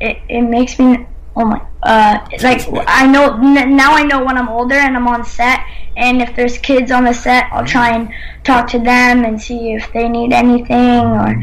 it, 0.00 0.18
it 0.28 0.42
makes 0.42 0.78
me 0.78 1.06
oh 1.36 1.44
my 1.44 1.60
uh 1.86 2.18
it's 2.32 2.42
like 2.42 2.60
i 2.88 3.06
know 3.06 3.34
n- 3.40 3.76
now 3.76 3.92
i 3.94 4.02
know 4.02 4.24
when 4.24 4.36
i'm 4.36 4.48
older 4.48 4.74
and 4.74 4.96
i'm 4.96 5.06
on 5.06 5.24
set 5.24 5.60
and 5.96 6.20
if 6.20 6.34
there's 6.36 6.58
kids 6.58 6.90
on 6.90 7.04
the 7.04 7.12
set 7.12 7.44
i'll 7.52 7.64
try 7.64 7.94
and 7.96 8.12
talk 8.44 8.68
to 8.68 8.78
them 8.78 9.24
and 9.24 9.40
see 9.40 9.72
if 9.72 9.90
they 9.92 10.08
need 10.08 10.32
anything 10.32 11.00
or 11.00 11.40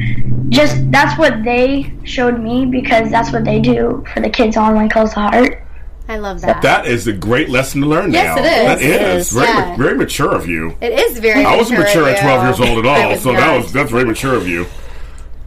just 0.50 0.76
that's 0.92 1.18
what 1.18 1.44
they 1.44 1.92
showed 2.04 2.40
me 2.40 2.66
because 2.66 3.10
that's 3.10 3.32
what 3.32 3.44
they 3.46 3.60
do 3.60 4.04
for 4.14 4.20
the 4.20 4.30
kids 4.30 4.58
on 4.58 4.76
when 4.76 4.90
calls 4.90 5.14
the 5.14 5.22
heart 5.22 5.60
I 6.06 6.18
love 6.18 6.42
that. 6.42 6.62
that 6.64 6.86
is 6.86 7.08
a 7.08 7.14
great 7.14 7.48
lesson 7.48 7.80
to 7.80 7.88
learn. 7.88 8.12
Yes, 8.12 8.36
now. 8.36 8.44
it 8.44 8.46
is. 8.46 8.66
That 8.68 8.82
It 8.82 9.02
is 9.16 9.28
is, 9.28 9.34
very 9.34 9.48
yeah. 9.48 9.76
very 9.78 9.98
mature 9.98 10.36
of 10.36 10.46
you. 10.46 10.76
it 10.82 10.92
is 10.92 11.18
very. 11.20 11.46
I 11.46 11.56
wasn't 11.56 11.80
mature 11.80 12.10
at 12.10 12.20
twelve 12.20 12.44
years 12.44 12.60
old 12.60 12.78
at 12.80 12.86
all, 12.86 13.10
was 13.12 13.22
so 13.24 13.32
that 13.32 13.56
was 13.58 13.72
that's 13.72 13.90
very 13.90 14.04
mature 14.04 14.36
of 14.36 14.46
you. 14.46 14.66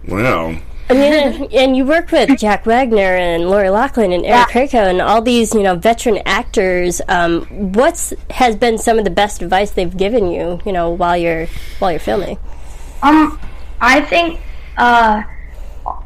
Wow. 0.08 0.56
I 0.88 0.94
mean, 0.94 1.48
and 1.52 1.76
you 1.76 1.84
work 1.84 2.10
with 2.12 2.38
Jack 2.38 2.64
Wagner 2.66 3.16
and 3.16 3.48
Lori 3.48 3.70
Loughlin 3.70 4.12
and 4.12 4.24
Erin 4.24 4.46
Krakow 4.46 4.88
and 4.88 5.00
all 5.00 5.22
these, 5.22 5.54
you 5.54 5.62
know, 5.62 5.74
veteran 5.74 6.20
actors. 6.24 7.00
Um, 7.08 7.44
what's 7.72 8.12
has 8.30 8.56
been 8.56 8.78
some 8.78 8.98
of 8.98 9.04
the 9.04 9.10
best 9.10 9.42
advice 9.42 9.70
they've 9.70 9.96
given 9.96 10.30
you, 10.30 10.60
you 10.64 10.72
know, 10.72 10.90
while 10.90 11.16
you're 11.16 11.46
while 11.78 11.90
you're 11.90 12.00
filming? 12.00 12.38
Um, 13.02 13.38
I 13.80 14.00
think, 14.00 14.40
uh, 14.76 15.22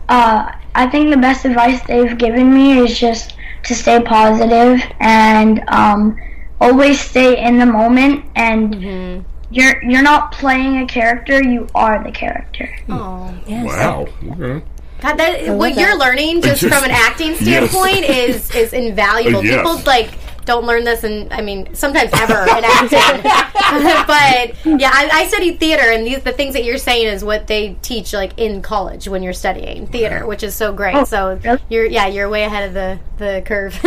uh, 0.09 0.53
I 0.75 0.87
think 0.89 1.11
the 1.11 1.17
best 1.17 1.45
advice 1.45 1.81
they've 1.87 2.17
given 2.17 2.53
me 2.53 2.79
is 2.79 2.99
just 2.99 3.35
to 3.65 3.75
stay 3.75 4.03
positive 4.03 4.81
and 5.01 5.63
um, 5.69 6.19
always 6.61 7.01
stay 7.01 7.43
in 7.43 7.59
the 7.59 7.67
moment 7.67 8.25
and 8.35 9.25
you're 9.51 9.83
you're 9.83 10.03
not 10.03 10.33
playing 10.33 10.79
a 10.83 10.87
character, 10.87 11.43
you 11.43 11.67
are 11.75 12.03
the 12.03 12.13
character. 12.13 12.67
Hmm. 12.87 12.93
Oh. 12.93 13.35
yes. 13.47 13.67
Wow. 13.67 14.07
Okay. 14.33 14.65
God, 15.01 15.17
that, 15.17 15.57
what 15.57 15.75
that. 15.75 15.81
you're 15.81 15.97
learning 15.99 16.43
just 16.43 16.61
Just- 16.61 16.75
from 16.75 16.85
an 16.85 16.91
acting 16.91 17.31
Yes. 17.41 17.71
standpoint 17.71 18.05
is 18.05 18.55
is 18.55 18.73
invaluable. 18.73 19.45
Yes. 19.51 19.57
People 19.57 19.81
like 19.87 20.11
don't 20.47 20.65
learn 20.67 20.85
this, 20.85 21.05
and 21.05 21.33
I 21.33 21.41
mean 21.43 21.75
sometimes 21.75 22.11
ever 22.13 22.43
in 22.43 22.65
acting. 22.65 23.23
but 24.07 24.81
yeah, 24.81 24.91
I, 24.93 25.09
I 25.13 25.27
studied 25.27 25.61
theater, 25.61 25.91
and 25.91 26.07
these 26.07 26.23
the 26.23 26.33
things 26.33 26.55
that 26.55 26.65
you're 26.65 26.79
saying 26.79 27.07
is 27.07 27.25
what 27.25 27.47
they 27.47 27.77
teach 27.83 28.13
like 28.13 28.39
in 28.39 28.61
college 28.63 29.09
when 29.09 29.23
you're 29.23 29.33
studying 29.33 29.87
theater, 29.87 30.27
which 30.27 30.43
is 30.43 30.55
so 30.55 30.73
great. 30.73 30.95
Oh, 30.95 31.05
so 31.05 31.39
really? 31.45 31.61
you're 31.69 31.87
yeah, 31.87 32.07
you're 32.07 32.29
way 32.29 32.45
ahead 32.45 32.69
of 32.69 32.75
the 32.75 32.99
the 33.19 33.43
curve. 33.47 33.79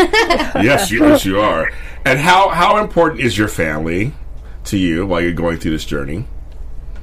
Yes, 0.63 0.89
you, 0.91 1.05
yes, 1.05 1.25
you 1.25 1.39
are. 1.41 1.71
And 2.05 2.19
how 2.19 2.49
how 2.49 2.77
important 2.77 3.21
is 3.21 3.37
your 3.37 3.47
family 3.47 4.13
to 4.65 4.77
you 4.77 5.05
while 5.05 5.21
you're 5.21 5.33
going 5.33 5.57
through 5.57 5.71
this 5.71 5.85
journey? 5.85 6.25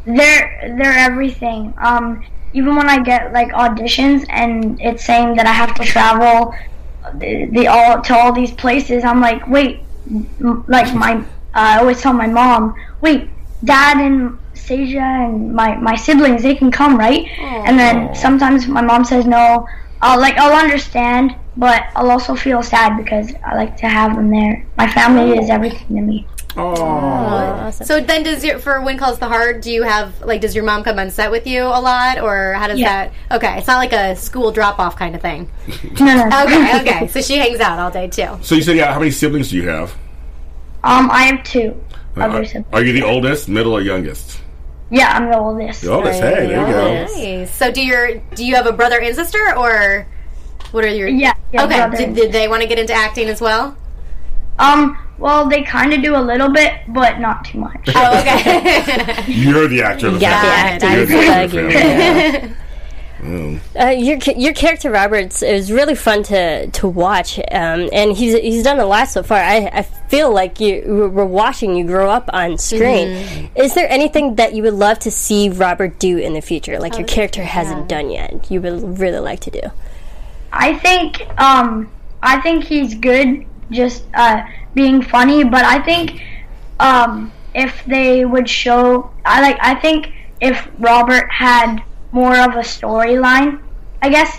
They're 0.05 0.75
they're 0.79 0.99
everything. 0.99 1.75
Um, 1.79 2.25
even 2.53 2.75
when 2.75 2.89
I 2.89 3.03
get 3.03 3.33
like 3.33 3.49
auditions 3.53 4.25
and 4.29 4.81
it's 4.81 5.05
saying 5.05 5.37
that 5.37 5.47
I 5.47 5.53
have 5.53 5.75
to 5.75 5.85
travel 5.85 6.55
the, 7.15 7.47
the 7.53 7.67
all 7.69 8.01
to 8.03 8.15
all 8.17 8.33
these 8.33 8.51
places, 8.53 9.05
I'm 9.05 9.21
like, 9.21 9.47
wait, 9.47 9.81
m- 10.41 10.65
like 10.69 10.95
my 10.95 11.23
I 11.55 11.79
always 11.79 12.01
tell 12.01 12.13
my 12.13 12.27
mom, 12.27 12.75
wait, 13.01 13.29
dad 13.65 13.99
and 13.99 14.39
Seja 14.55 15.01
and 15.01 15.53
my 15.55 15.77
my 15.77 15.95
siblings 15.97 16.43
they 16.43 16.55
can 16.55 16.71
come, 16.71 16.97
right? 16.99 17.27
And 17.67 17.79
then 17.79 18.15
sometimes 18.15 18.67
my 18.67 18.83
mom 18.83 19.05
says 19.05 19.27
no. 19.27 19.67
I'll 20.03 20.19
like 20.19 20.37
I'll 20.39 20.55
understand, 20.59 21.35
but 21.57 21.85
I'll 21.95 22.11
also 22.11 22.35
feel 22.35 22.63
sad 22.63 22.97
because 22.97 23.33
I 23.45 23.55
like 23.55 23.77
to 23.79 23.89
have 23.89 24.17
them 24.17 24.31
there. 24.31 24.65
My 24.77 24.89
family 24.91 25.39
is 25.39 25.51
everything 25.51 25.97
to 25.97 26.03
me. 26.03 26.27
Oh, 26.57 27.71
so 27.71 28.01
then, 28.01 28.23
does 28.23 28.45
your 28.45 28.59
for 28.59 28.81
when 28.81 28.99
calls 28.99 29.19
the 29.19 29.29
heart? 29.29 29.63
Do 29.63 29.71
you 29.71 29.83
have 29.83 30.21
like 30.23 30.41
does 30.41 30.55
your 30.55 30.65
mom 30.65 30.83
come 30.83 30.99
on 30.99 31.11
set 31.11 31.31
with 31.31 31.47
you 31.47 31.63
a 31.63 31.81
lot, 31.81 32.19
or 32.21 32.55
how 32.55 32.67
does 32.67 32.79
Yeah. 32.79 33.09
that? 33.29 33.37
Okay, 33.37 33.59
it's 33.59 33.67
not 33.67 33.79
like 33.79 33.93
a 33.93 34.17
school 34.17 34.51
drop 34.51 34.79
off 34.79 34.97
kind 34.97 35.15
of 35.15 35.23
thing. 35.23 35.51
Okay, 36.01 36.81
okay. 36.81 37.09
So 37.09 37.21
she 37.21 37.37
hangs 37.37 37.61
out 37.61 37.79
all 37.79 37.91
day 37.91 38.09
too. 38.09 38.39
so 38.43 38.55
you 38.55 38.63
said 38.63 38.77
yeah. 38.77 38.93
How 38.93 38.99
many 38.99 39.11
siblings 39.11 39.51
do 39.51 39.57
you 39.57 39.69
have? 39.69 39.93
Um, 40.83 41.11
I 41.11 41.25
have 41.25 41.45
two 41.45 41.81
other 42.17 42.45
Are, 42.45 42.65
are 42.73 42.83
you 42.83 42.93
the 42.93 43.03
oldest, 43.03 43.49
middle, 43.49 43.73
or 43.73 43.81
youngest? 43.83 44.41
Yeah, 44.91 45.17
I'm 45.17 45.31
the 45.31 45.39
oldest. 45.39 45.83
The 45.83 45.93
oldest. 45.93 46.21
Hey, 46.21 46.47
there 46.47 46.67
you 46.67 46.73
go. 46.73 46.95
Nice. 47.05 47.55
So 47.55 47.71
do 47.71 47.85
your 47.85 48.19
do 48.35 48.45
you 48.45 48.57
have 48.57 48.67
a 48.67 48.73
brother 48.73 49.01
and 49.01 49.15
sister, 49.15 49.57
or 49.57 50.07
what 50.73 50.85
are 50.85 50.89
your? 50.89 51.09
Yeah. 51.09 51.35
yeah 51.53 51.65
Okay. 51.65 51.97
Did, 51.97 52.15
did 52.17 52.33
they 52.33 52.49
want 52.49 52.63
to 52.63 52.69
get 52.69 52.79
into 52.79 52.93
acting 52.93 53.29
as 53.29 53.41
well? 53.41 53.77
Um. 54.59 54.99
Well, 55.21 55.49
they 55.49 55.63
kind 55.63 55.93
of 55.93 56.03
do 56.03 56.17
a 56.17 56.21
little 56.21 56.51
bit, 56.51 56.81
but 56.89 57.21
not 57.21 57.45
too 57.45 57.59
much. 57.59 57.91
Oh, 57.95 58.21
okay. 58.21 59.25
You're 59.29 59.69
the 59.69 59.83
actor 59.83 60.09
of 60.09 60.15
the 60.15 60.21
got 60.21 60.81
the 60.81 60.81
family. 60.81 60.97
You're 60.97 61.07
the 61.07 61.17
actor 61.17 61.67
of 61.67 61.73
the 61.73 62.49
bug 62.49 62.57
in. 63.23 63.61
Uh, 63.79 63.89
your 63.91 64.17
your 64.35 64.55
character 64.55 64.91
Roberts 64.91 65.43
is 65.43 65.71
really 65.71 65.95
fun 65.95 66.23
to 66.23 66.69
to 66.69 66.89
watch, 66.89 67.39
um, 67.39 67.91
and 67.93 68.17
he's 68.17 68.35
he's 68.39 68.63
done 68.63 68.81
a 68.81 68.87
lot 68.87 69.09
so 69.09 69.23
far. 69.23 69.37
I, 69.37 69.71
I 69.71 69.83
feel 69.83 70.33
like 70.33 70.59
you 70.59 71.11
we're 71.13 71.27
watching 71.27 71.77
you 71.77 71.85
grow 71.85 72.11
up 72.11 72.31
on 72.33 72.57
screen. 72.57 73.51
Is 73.55 73.75
there 73.75 73.91
anything 73.91 74.37
that 74.37 74.55
you 74.55 74.63
would 74.63 74.73
love 74.73 75.01
to 75.01 75.11
see 75.11 75.51
Robert 75.51 75.99
do 75.99 76.17
in 76.17 76.33
the 76.33 76.41
future, 76.41 76.81
like 76.81 76.97
your 76.97 77.07
character 77.07 77.43
hasn't 77.43 77.89
done 77.91 78.11
yet? 78.11 78.51
You 78.51 78.63
would 78.63 78.99
really 78.99 79.21
like 79.21 79.41
to 79.41 79.51
do. 79.51 79.63
I 80.51 80.79
think. 80.79 81.21
Um. 81.39 81.91
I 82.23 82.41
think 82.41 82.65
he's 82.65 82.95
good, 82.95 83.47
just 83.71 84.05
uh, 84.15 84.43
being 84.75 85.03
funny. 85.03 85.45
But 85.45 85.65
I 85.65 85.81
think, 85.81 86.23
um, 86.79 87.33
if 87.55 87.85
they 87.87 88.25
would 88.25 88.49
show, 88.49 89.11
I 89.25 89.41
like. 89.41 89.59
I 89.61 89.75
think 89.75 90.13
if 90.41 90.69
Robert 90.79 91.31
had 91.31 91.83
more 92.13 92.37
of 92.37 92.55
a 92.55 92.63
storyline, 92.63 93.61
I 94.03 94.09
guess. 94.09 94.39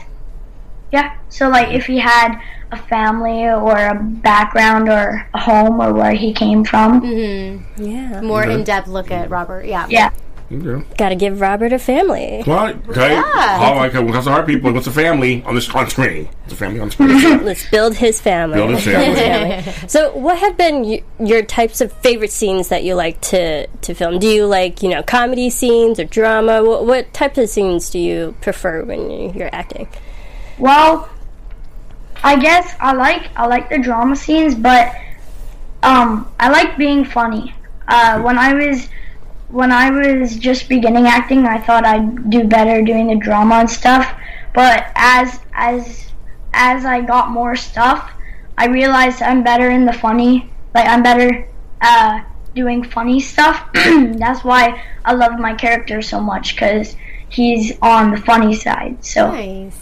Yeah. 0.92 1.18
So 1.30 1.50
like, 1.50 1.70
if 1.74 1.86
he 1.86 2.00
had 2.00 2.40
a 2.72 2.78
family 2.78 3.44
or 3.44 3.76
a 3.76 3.96
background 4.02 4.90
or 4.90 5.28
a 5.34 5.40
home 5.40 5.82
or 5.82 5.94
where 5.94 6.14
he 6.14 6.34
came 6.34 6.64
from. 6.64 7.04
Yeah, 7.78 8.22
More 8.22 8.44
in 8.44 8.64
depth 8.64 8.88
look 8.88 9.12
at 9.12 9.30
Robert. 9.30 9.66
Yeah. 9.66 9.88
Yeah. 9.90 10.12
Okay. 10.54 10.86
got 10.98 11.10
to 11.10 11.16
give 11.16 11.40
Robert 11.40 11.72
a 11.72 11.80
family. 11.80 12.44
Well, 12.46 12.76
okay. 12.90 13.16
How 13.16 13.76
like 13.76 13.94
when 13.94 14.10
it 14.10 14.12
comes 14.12 14.26
to 14.26 14.32
hard 14.32 14.46
people, 14.46 14.72
what's 14.74 14.88
a 14.88 14.92
family 14.92 15.42
on 15.44 15.56
the 15.56 15.72
on 15.74 15.90
screen? 15.90 16.28
It's 16.44 16.54
a 16.54 16.56
family 16.58 16.80
on 16.82 16.92
screen. 16.92 17.46
Let's 17.46 17.70
build 17.70 17.96
his 17.96 18.20
family. 18.20 18.56
Build 18.58 18.72
his 18.72 18.84
family. 18.84 19.88
So, 19.88 20.12
what 20.18 20.38
have 20.40 20.58
been 20.58 20.84
y- 20.84 21.04
your 21.20 21.42
types 21.44 21.80
of 21.80 21.92
favorite 21.94 22.32
scenes 22.32 22.68
that 22.68 22.84
you 22.84 22.96
like 22.96 23.22
to, 23.22 23.68
to 23.68 23.94
film? 23.94 24.20
Do 24.20 24.28
you 24.28 24.46
like, 24.46 24.84
you 24.84 24.90
know, 24.90 25.02
comedy 25.04 25.50
scenes 25.50 26.00
or 26.00 26.04
drama? 26.04 26.64
What, 26.64 26.86
what 26.86 27.14
type 27.14 27.38
of 27.38 27.48
scenes 27.48 27.90
do 27.90 28.00
you 28.00 28.36
prefer 28.42 28.84
when 28.84 29.10
you- 29.10 29.32
you're 29.34 29.54
acting? 29.56 29.88
Well, 30.60 31.10
I 32.24 32.36
guess 32.40 32.76
I 32.80 32.92
like 32.94 33.30
I 33.36 33.48
like 33.48 33.70
the 33.70 33.80
drama 33.80 34.16
scenes, 34.16 34.54
but 34.54 34.94
um, 35.82 36.32
I 36.40 36.50
like 36.50 36.78
being 36.78 37.06
funny. 37.06 37.56
Uh, 37.88 38.22
when 38.22 38.38
I 38.38 38.54
was 38.54 38.88
when 39.52 39.72
I 39.72 39.92
was 39.92 40.38
just 40.38 40.70
beginning 40.70 41.08
acting, 41.08 41.46
I 41.46 41.60
thought 41.60 41.86
I'd 41.86 42.30
do 42.30 42.46
better 42.46 42.82
doing 42.82 43.08
the 43.08 43.16
drama 43.16 43.56
and 43.56 43.70
stuff. 43.70 44.12
But 44.54 44.92
as 44.96 45.40
as 45.54 46.12
as 46.54 46.86
I 46.86 47.02
got 47.02 47.30
more 47.30 47.56
stuff, 47.56 48.12
I 48.58 48.68
realized 48.68 49.22
I'm 49.22 49.44
better 49.44 49.70
in 49.70 49.86
the 49.86 49.94
funny. 49.94 50.50
Like 50.74 50.88
I'm 50.88 51.04
better 51.04 51.48
uh, 51.82 52.22
doing 52.56 52.84
funny 52.84 53.20
stuff. 53.20 53.70
That's 53.74 54.44
why 54.44 54.84
I 55.06 55.14
love 55.14 55.40
my 55.40 55.54
character 55.54 56.02
so 56.02 56.20
much 56.20 56.56
because 56.56 56.96
he's 57.30 57.78
on 57.82 58.12
the 58.12 58.18
funny 58.18 58.56
side. 58.56 59.04
So. 59.04 59.32
Nice. 59.32 59.80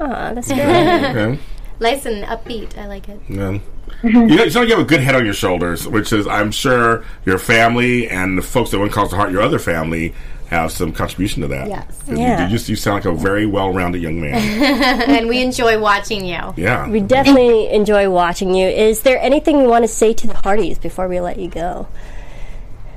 Oh, 0.00 0.34
that's 0.34 0.48
great. 0.52 0.60
Okay. 0.60 1.38
Nice 1.78 2.06
and 2.06 2.24
upbeat. 2.24 2.76
I 2.76 2.86
like 2.86 3.08
it. 3.08 3.20
Yeah. 3.28 3.58
You 4.02 4.12
know, 4.12 4.44
you 4.44 4.50
sound 4.50 4.64
like 4.64 4.68
you 4.68 4.76
have 4.76 4.84
a 4.84 4.88
good 4.88 5.00
head 5.00 5.14
on 5.14 5.24
your 5.24 5.34
shoulders, 5.34 5.86
which 5.86 6.12
is, 6.12 6.26
I'm 6.26 6.50
sure, 6.50 7.04
your 7.24 7.38
family 7.38 8.08
and 8.08 8.36
the 8.38 8.42
folks 8.42 8.70
that 8.70 8.78
When 8.78 8.90
Calls 8.90 9.10
the 9.10 9.16
Heart, 9.16 9.30
your 9.32 9.42
other 9.42 9.58
family, 9.58 10.14
have 10.48 10.70
some 10.70 10.92
contribution 10.92 11.40
to 11.42 11.48
that. 11.48 11.68
Yes. 11.68 11.86
'Cause 12.06 12.18
Yeah. 12.18 12.46
You, 12.48 12.56
you, 12.58 12.62
you 12.66 12.76
sound 12.76 12.96
like 12.96 13.04
a 13.06 13.12
very 13.16 13.46
well-rounded 13.46 14.02
young 14.02 14.20
man. 14.20 14.34
and 15.10 15.28
we 15.28 15.40
enjoy 15.40 15.78
watching 15.80 16.26
you. 16.26 16.52
Yeah. 16.56 16.88
We 16.88 17.00
definitely 17.00 17.70
enjoy 17.70 18.10
watching 18.10 18.54
you. 18.54 18.66
Is 18.68 19.00
there 19.02 19.18
anything 19.18 19.60
you 19.60 19.68
want 19.68 19.84
to 19.84 19.88
say 19.88 20.12
to 20.12 20.26
the 20.26 20.34
Hearties 20.34 20.78
before 20.78 21.08
we 21.08 21.20
let 21.20 21.38
you 21.38 21.48
go? 21.48 21.88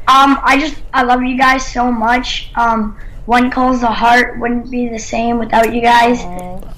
Um, 0.07 0.37
I 0.43 0.57
just 0.59 0.75
I 0.93 1.03
love 1.03 1.23
you 1.23 1.37
guys 1.37 1.65
so 1.65 1.91
much. 1.91 2.51
Um, 2.55 2.97
when 3.25 3.49
calls 3.49 3.81
the 3.81 3.87
heart 3.87 4.39
wouldn't 4.39 4.69
be 4.69 4.87
the 4.89 4.99
same 4.99 5.39
without 5.39 5.73
you 5.73 5.81
guys. 5.81 6.21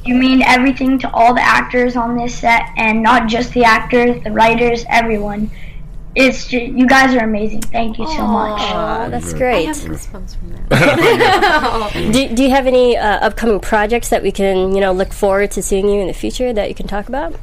You 0.05 0.15
mean 0.15 0.41
everything 0.41 0.97
to 0.99 1.11
all 1.11 1.33
the 1.33 1.41
actors 1.41 1.95
on 1.95 2.15
this 2.17 2.37
set, 2.37 2.61
and 2.77 3.03
not 3.03 3.27
just 3.27 3.53
the 3.53 3.65
actors, 3.65 4.23
the 4.23 4.31
writers, 4.31 4.85
everyone. 4.89 5.51
It's 6.15 6.47
ju- 6.47 6.59
you 6.59 6.87
guys 6.87 7.13
are 7.13 7.23
amazing. 7.23 7.61
Thank 7.61 7.99
you 7.99 8.07
so 8.07 8.25
much. 8.25 8.59
Oh, 8.61 9.09
that's 9.09 9.25
I 9.25 9.29
have 9.29 9.37
great. 9.37 9.67
goosebumps 9.67 10.35
from 10.37 10.49
that. 10.69 11.91
Do, 12.13 12.35
do 12.35 12.43
you 12.43 12.49
have 12.49 12.65
any 12.65 12.97
uh, 12.97 13.19
upcoming 13.19 13.59
projects 13.59 14.09
that 14.09 14.23
we 14.23 14.31
can, 14.31 14.73
you 14.73 14.81
know, 14.81 14.93
look 14.93 15.13
forward 15.13 15.51
to 15.51 15.61
seeing 15.61 15.87
you 15.87 15.99
in 16.01 16.07
the 16.07 16.13
future 16.13 16.51
that 16.53 16.69
you 16.69 16.75
can 16.75 16.87
talk 16.87 17.07
about? 17.07 17.35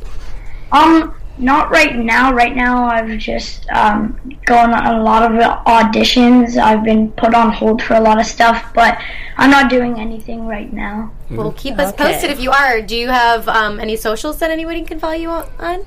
Um, 0.73 1.15
not 1.39 1.71
right 1.71 1.97
now. 1.97 2.33
Right 2.33 2.55
now, 2.55 2.87
I've 2.87 3.19
just 3.19 3.69
um, 3.71 4.19
gone 4.47 4.73
on 4.73 4.95
a 4.95 5.03
lot 5.03 5.23
of 5.23 5.33
auditions. 5.67 6.57
I've 6.57 6.85
been 6.85 7.11
put 7.13 7.35
on 7.35 7.53
hold 7.53 7.83
for 7.83 7.95
a 7.95 8.01
lot 8.01 8.21
of 8.21 8.27
stuff, 8.27 8.73
but 8.75 8.99
I'm 9.37 9.51
not 9.51 9.69
doing 9.71 9.99
anything 9.99 10.47
right 10.47 10.73
now. 10.73 11.13
Well, 11.31 11.53
keep 11.53 11.79
us 11.79 11.93
Okay. 11.93 12.05
posted 12.13 12.31
if 12.31 12.41
you 12.41 12.51
are. 12.51 12.81
Do 12.81 12.97
you 12.97 13.09
have 13.09 13.49
um, 13.49 13.81
any 13.81 13.97
socials 13.97 14.39
that 14.39 14.51
anybody 14.51 14.83
can 14.83 14.99
follow 14.99 15.15
you 15.15 15.29
on? 15.31 15.49
on? 15.59 15.87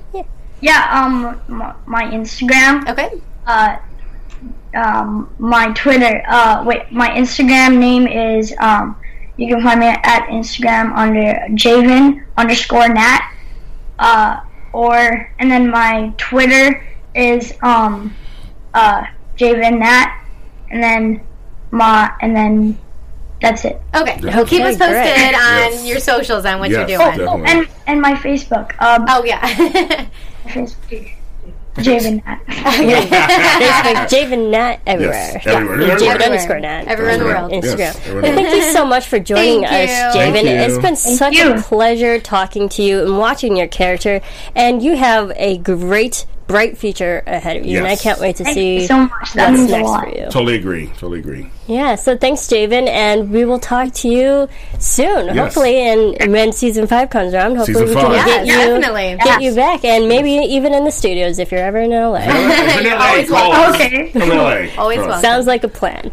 Yeah. 0.59 0.87
Um, 0.91 1.39
my, 1.47 1.73
my 1.85 2.03
Instagram. 2.03 2.87
Okay. 2.89 3.09
uh, 3.45 3.77
um, 4.75 5.33
my 5.39 5.71
Twitter. 5.73 6.23
Uh, 6.27 6.63
wait, 6.65 6.91
my 6.91 7.09
Instagram 7.09 7.77
name 7.79 8.05
is 8.07 8.53
um, 8.59 8.95
you 9.37 9.47
can 9.47 9.61
find 9.63 9.79
me 9.79 9.87
at 9.87 10.27
Instagram 10.29 10.95
under 10.95 11.33
Javen 11.55 12.25
underscore 12.37 12.89
Nat. 12.89 13.33
Uh, 13.97 14.41
or 14.73 15.31
and 15.39 15.49
then 15.51 15.69
my 15.69 16.13
Twitter 16.17 16.83
is 17.15 17.53
um, 17.63 18.13
uh, 18.73 19.03
Javen 19.37 19.79
Nat, 19.79 20.23
and 20.71 20.81
then 20.83 21.21
my 21.71 22.11
and 22.21 22.35
then 22.35 22.77
that's 23.41 23.65
it. 23.65 23.79
Okay. 23.95 24.19
Well, 24.23 24.45
keep 24.45 24.61
us 24.63 24.77
posted 24.77 24.89
great. 25.03 25.35
on 25.35 25.71
Yes. 25.71 25.85
your 25.85 25.99
socials 25.99 26.45
on 26.45 26.59
what 26.59 26.69
Yes, 26.71 26.89
you're 26.89 26.97
doing. 26.97 27.17
definitely. 27.17 27.45
And 27.47 27.67
and 27.87 28.01
my 28.01 28.13
Facebook. 28.13 28.71
Um, 28.81 29.05
Oh 29.07 29.23
yeah. 29.23 29.41
Facebook. 30.47 31.13
Javen 31.77 32.23
Nat. 32.25 32.39
Javen 34.09 34.49
Nat 34.49 34.79
everywhere. 34.85 35.13
Yes, 35.33 35.45
everywhere. 35.47 35.77
Javen 35.77 35.91
Everywhere. 35.91 36.21
underscore 36.23 36.59
Nat. 36.59 36.83
Everywhere 36.87 37.13
in 37.13 37.19
the 37.19 37.25
world. 37.25 37.51
Instagram. 37.51 37.77
Yes, 37.77 38.07
everywhere. 38.07 38.35
Thank 38.35 38.55
you 38.55 38.71
so 38.73 38.85
much 38.85 39.07
for 39.07 39.19
joining 39.19 39.63
Thank 39.63 39.89
us. 39.89 40.15
Javen. 40.15 40.43
It's 40.45 40.77
been 40.79 40.95
such 40.95 41.35
you. 41.35 41.53
a 41.53 41.61
pleasure 41.61 42.19
talking 42.19 42.69
to 42.69 42.83
you 42.83 43.03
and 43.03 43.17
watching 43.17 43.55
your 43.55 43.67
character. 43.67 44.21
And 44.55 44.81
you 44.81 44.95
have 44.97 45.31
a 45.35 45.57
great 45.59 46.25
bright 46.47 46.77
future 46.77 47.21
ahead 47.27 47.57
of 47.57 47.65
you, 47.65 47.77
and 47.79 47.87
I 47.87 47.95
can't 47.97 48.19
wait 48.19 48.37
to 48.37 48.43
Thank 48.45 48.55
see 48.55 48.75
you 48.81 48.87
so 48.87 48.99
much. 49.01 49.33
That 49.33 49.49
what's 49.49 49.59
means 49.59 49.71
a 49.71 49.77
next 49.77 49.87
lot. 49.89 50.03
for 50.03 50.09
you. 50.09 50.23
Totally 50.31 50.55
agree. 50.55 50.87
Totally 50.87 51.19
agree. 51.19 51.49
Yeah, 51.67 51.95
so 51.95 52.17
thanks, 52.17 52.41
Javen, 52.47 52.87
and 52.87 53.29
we 53.31 53.43
will 53.43 53.59
talk 53.59 53.91
to 53.95 54.07
you 54.07 54.47
soon, 54.79 55.27
Yes. 55.27 55.37
hopefully. 55.37 55.77
And 55.77 56.31
when 56.31 56.53
season 56.53 56.87
five 56.87 57.09
comes 57.09 57.33
around, 57.33 57.57
hopefully 57.57 57.85
Season 57.87 57.87
we 57.89 58.01
can 58.01 58.11
five. 58.13 58.25
get 58.25 58.45
Yeah, 58.47 58.53
you 58.65 58.79
definitely. 58.79 59.17
get 59.23 59.41
you 59.41 59.53
back, 59.55 59.83
and 59.83 60.07
maybe 60.07 60.31
even 60.31 60.73
in 60.73 60.85
the 60.85 60.91
studios 60.91 61.39
if 61.39 61.51
you're 61.51 61.59
ever 61.61 61.79
in 61.79 61.91
LA. 61.91 62.19
It's 62.23 62.77
in 62.79 62.85
LA. 62.85 63.05
always 63.05 63.29
Call 63.29 63.49
welcome. 63.49 63.75
Okay. 63.81 64.11
From 64.11 64.29
LA. 64.29 64.67
Always 64.81 64.99
welcome. 64.99 65.21
Sounds 65.21 65.45
like 65.47 65.63
a 65.65 65.67
plan. 65.67 66.11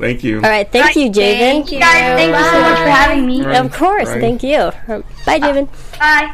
Thank 0.00 0.24
you. 0.24 0.36
All 0.36 0.50
right, 0.50 0.70
thank 0.70 0.94
you, 0.96 1.08
Javen. 1.10 1.38
Thank 1.38 1.72
you. 1.72 1.78
Guys, 1.80 1.92
thank 2.18 2.34
you 2.36 2.44
so 2.44 2.60
much 2.60 2.78
for 2.78 2.88
having 2.88 3.26
me. 3.26 3.44
Of 3.44 3.72
course, 3.72 4.08
Right. 4.08 4.20
thank 4.20 4.42
you. 4.42 4.70
Bye, 5.26 5.40
Javen. 5.40 5.68
Bye. 5.98 6.32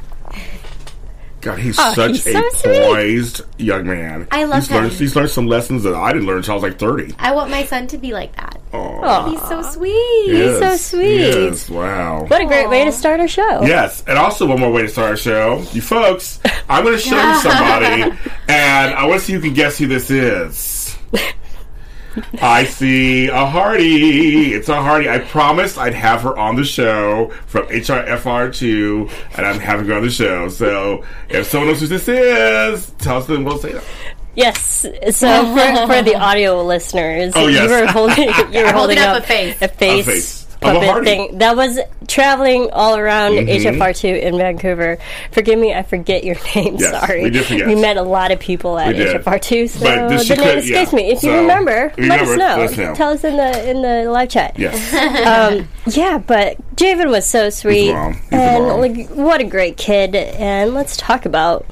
God, 1.42 1.58
he's 1.58 1.76
Oh, 1.78 1.92
such 1.94 2.10
he's 2.12 2.26
a 2.28 2.32
so 2.32 2.48
sweet. 2.54 2.82
poised 2.84 3.40
young 3.58 3.84
man. 3.86 4.28
I 4.30 4.44
love 4.44 4.62
he's 4.62 4.70
Learned, 4.70 4.92
him. 4.92 4.98
he's 4.98 5.16
learned 5.16 5.30
some 5.30 5.46
lessons 5.48 5.82
that 5.82 5.94
I 5.94 6.12
didn't 6.12 6.26
learn 6.28 6.38
until 6.38 6.52
I 6.52 6.54
was 6.54 6.62
like 6.62 6.78
30. 6.78 7.14
I 7.18 7.32
want 7.34 7.50
my 7.50 7.64
son 7.64 7.88
to 7.88 7.98
be 7.98 8.12
like 8.12 8.34
that. 8.36 8.60
Oh, 8.72 9.28
He's 9.30 9.42
so 9.48 9.60
sweet. 9.60 10.32
He's 10.32 10.58
so 10.58 10.76
sweet. 10.76 11.16
Yes, 11.18 11.68
wow. 11.68 12.24
What 12.26 12.40
a 12.40 12.46
great 12.46 12.68
way 12.70 12.84
to 12.86 12.92
start 12.92 13.18
our 13.20 13.28
show. 13.28 13.62
Yes, 13.64 14.02
and 14.06 14.16
also 14.16 14.46
one 14.46 14.60
more 14.60 14.70
way 14.72 14.82
to 14.82 14.88
start 14.88 15.10
our 15.10 15.16
show. 15.16 15.62
You 15.72 15.82
folks, 15.82 16.38
I'm 16.70 16.84
going 16.84 16.96
to 16.96 17.02
show 17.02 17.20
you 17.20 17.34
somebody, 17.40 18.16
and 18.48 18.94
I 18.94 19.04
want 19.06 19.20
to 19.20 19.26
see 19.26 19.32
who 19.34 19.40
can 19.40 19.52
guess 19.52 19.76
who 19.78 19.88
this 19.88 20.10
is. 20.10 20.96
I 22.40 22.64
see 22.64 23.28
a 23.28 23.46
Hearty. 23.46 24.52
It's 24.54 24.68
a 24.68 24.80
Hearty. 24.82 25.08
I 25.08 25.18
promised 25.20 25.78
I'd 25.78 25.94
have 25.94 26.22
her 26.22 26.36
on 26.36 26.56
the 26.56 26.64
show 26.64 27.30
from 27.46 27.66
HRFR2, 27.66 29.10
and 29.36 29.46
I'm 29.46 29.58
having 29.60 29.86
her 29.86 29.94
on 29.94 30.02
the 30.02 30.10
show. 30.10 30.48
So 30.48 31.04
if 31.28 31.46
someone 31.46 31.68
knows 31.68 31.80
who 31.80 31.86
this 31.86 32.08
is, 32.08 32.90
tell 32.98 33.18
us, 33.18 33.28
and 33.28 33.44
we'll 33.44 33.58
say 33.58 33.72
that. 33.72 33.84
Yes. 34.34 34.86
So 35.10 35.54
for, 35.54 35.86
for 35.86 36.02
the 36.02 36.14
audio 36.18 36.62
listeners, 36.64 37.32
Oh, 37.36 37.48
yes. 37.48 37.64
you 37.64 37.68
were 37.70 37.86
holding 37.86 38.16
you 38.52 38.64
were 38.64 38.72
holding, 38.72 38.96
Holding 38.96 38.98
up 38.98 39.16
up 39.18 39.22
a 39.24 39.26
face. 39.26 39.62
a 39.62 39.68
face, 39.68 40.06
A 40.08 40.10
face. 40.10 40.41
Of 40.64 40.76
a 40.76 40.86
puppet 40.86 41.04
thing 41.04 41.38
that 41.38 41.56
was 41.56 41.78
traveling 42.08 42.70
all 42.72 42.96
around 42.96 43.32
Mhm. 43.32 43.48
HFR2 43.48 44.20
in 44.22 44.36
Vancouver. 44.38 44.98
Forgive 45.30 45.58
me, 45.58 45.72
I 45.74 45.82
forget 45.82 46.24
your 46.24 46.36
name. 46.54 46.76
Yes, 46.78 46.90
Sorry, 47.00 47.22
we 47.24 47.30
did 47.30 47.44
forget. 47.46 47.66
We 47.66 47.74
met 47.74 47.96
a 47.96 48.02
lot 48.02 48.30
of 48.30 48.38
people 48.38 48.78
at 48.78 48.94
We. 48.94 49.04
HFR2, 49.04 49.68
so 49.68 49.80
But 49.80 50.08
this- 50.08 50.28
the 50.28 50.36
name 50.36 50.54
could- 50.60 50.68
yeah. 50.68 50.84
me. 50.92 51.10
If 51.12 51.22
you 51.22 51.32
remember, 51.34 51.92
you 51.96 52.08
let 52.08 52.20
us 52.20 52.28
remember, 52.28 52.36
know. 52.36 52.56
let 52.62 52.70
us 52.70 52.76
know. 52.78 52.94
Tell 52.94 53.10
us 53.12 53.24
in 53.24 53.36
the 53.36 53.68
in 53.70 53.82
the 53.82 54.10
live 54.10 54.28
chat. 54.28 54.54
Yes. 54.58 54.72
Um, 55.52 55.68
yeah, 55.86 56.18
but 56.18 56.56
Javen 56.76 57.10
was 57.10 57.26
so 57.26 57.48
sweet, 57.50 57.88
the 57.88 57.92
bomb. 57.94 58.12
He's 58.14 58.22
and 58.32 58.64
bomb. 58.66 58.80
like, 58.80 59.08
what 59.10 59.40
a 59.40 59.44
great 59.44 59.76
kid. 59.76 60.14
And 60.14 60.74
let's 60.74 60.96
talk 60.96 61.24
about 61.26 61.64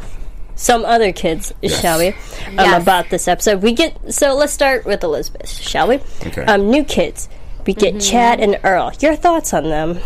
some 0.56 0.84
other 0.84 1.12
kids, 1.12 1.52
shall 1.66 1.98
we? 1.98 2.08
Um, 2.08 2.14
Yes. 2.56 2.82
About 2.82 3.10
this 3.10 3.28
episode, 3.28 3.62
we 3.62 3.72
get 3.72 3.94
so 4.12 4.34
let's 4.34 4.52
start 4.52 4.84
with 4.84 5.02
Elizabeth, 5.04 5.48
shall 5.50 5.88
we? 5.88 6.00
Okay. 6.26 6.42
Um, 6.44 6.70
new 6.70 6.84
kids. 6.84 7.28
We 7.66 7.74
get 7.74 7.94
Mm-hmm. 7.94 8.10
Chad 8.10 8.40
and 8.40 8.58
Earl. 8.64 8.92
Your 9.00 9.16
thoughts 9.16 9.52
on 9.52 9.64
them? 9.64 9.98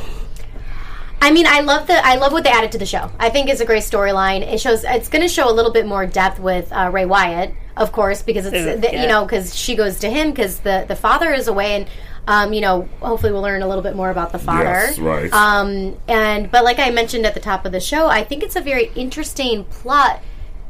I 1.20 1.30
mean, 1.30 1.46
I 1.46 1.60
love 1.60 1.86
the 1.86 2.04
I 2.06 2.16
love 2.16 2.32
what 2.32 2.44
they 2.44 2.50
added 2.50 2.72
to 2.72 2.78
the 2.78 2.86
show. 2.86 3.10
I 3.18 3.30
think 3.30 3.48
it's 3.48 3.60
a 3.62 3.64
great 3.64 3.82
storyline. 3.82 4.42
It 4.42 4.60
shows 4.60 4.84
it's 4.84 5.08
going 5.08 5.22
to 5.22 5.28
show 5.28 5.48
a 5.48 5.52
little 5.52 5.72
bit 5.72 5.86
more 5.86 6.04
depth 6.04 6.38
with 6.38 6.70
uh, 6.70 6.90
Ray 6.92 7.06
Wyatt, 7.06 7.54
of 7.78 7.92
course, 7.92 8.20
because 8.20 8.44
it's 8.44 8.56
Ooh, 8.56 8.80
the, 8.80 8.90
yeah. 8.92 9.02
you 9.02 9.08
know 9.08 9.24
because 9.24 9.54
she 9.56 9.74
goes 9.74 9.98
to 10.00 10.10
him 10.10 10.30
because 10.30 10.60
the 10.60 10.84
the 10.86 10.96
father 10.96 11.32
is 11.32 11.48
away 11.48 11.76
and. 11.76 11.88
Um, 12.26 12.54
you 12.54 12.62
know, 12.62 12.88
hopefully 13.00 13.32
we'll 13.32 13.42
learn 13.42 13.60
a 13.60 13.68
little 13.68 13.82
bit 13.82 13.94
more 13.94 14.08
about 14.08 14.32
the 14.32 14.38
father. 14.38 14.64
Yes, 14.64 14.98
right. 14.98 15.30
Um, 15.30 15.94
and 16.08 16.50
but 16.50 16.64
like 16.64 16.78
I 16.78 16.88
mentioned 16.88 17.26
at 17.26 17.34
the 17.34 17.40
top 17.40 17.66
of 17.66 17.72
the 17.72 17.80
show, 17.80 18.06
I 18.06 18.24
think 18.24 18.42
it's 18.42 18.56
a 18.56 18.62
very 18.62 18.90
interesting 18.94 19.64
plot, 19.64 20.22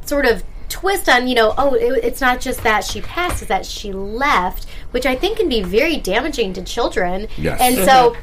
sort 0.03 0.25
of 0.25 0.43
twist 0.69 1.09
on 1.09 1.27
you 1.27 1.35
know, 1.35 1.53
oh, 1.57 1.73
it, 1.73 2.03
it's 2.03 2.21
not 2.21 2.41
just 2.41 2.63
that 2.63 2.83
she 2.83 3.01
passed; 3.01 3.41
it's 3.41 3.49
that 3.49 3.65
she 3.65 3.91
left, 3.91 4.65
which 4.91 5.05
I 5.05 5.15
think 5.15 5.37
can 5.37 5.49
be 5.49 5.61
very 5.61 5.97
damaging 5.97 6.53
to 6.53 6.63
children. 6.63 7.27
Yes. 7.37 7.59
And 7.61 7.75
so. 7.75 8.11
Mm-hmm. 8.11 8.21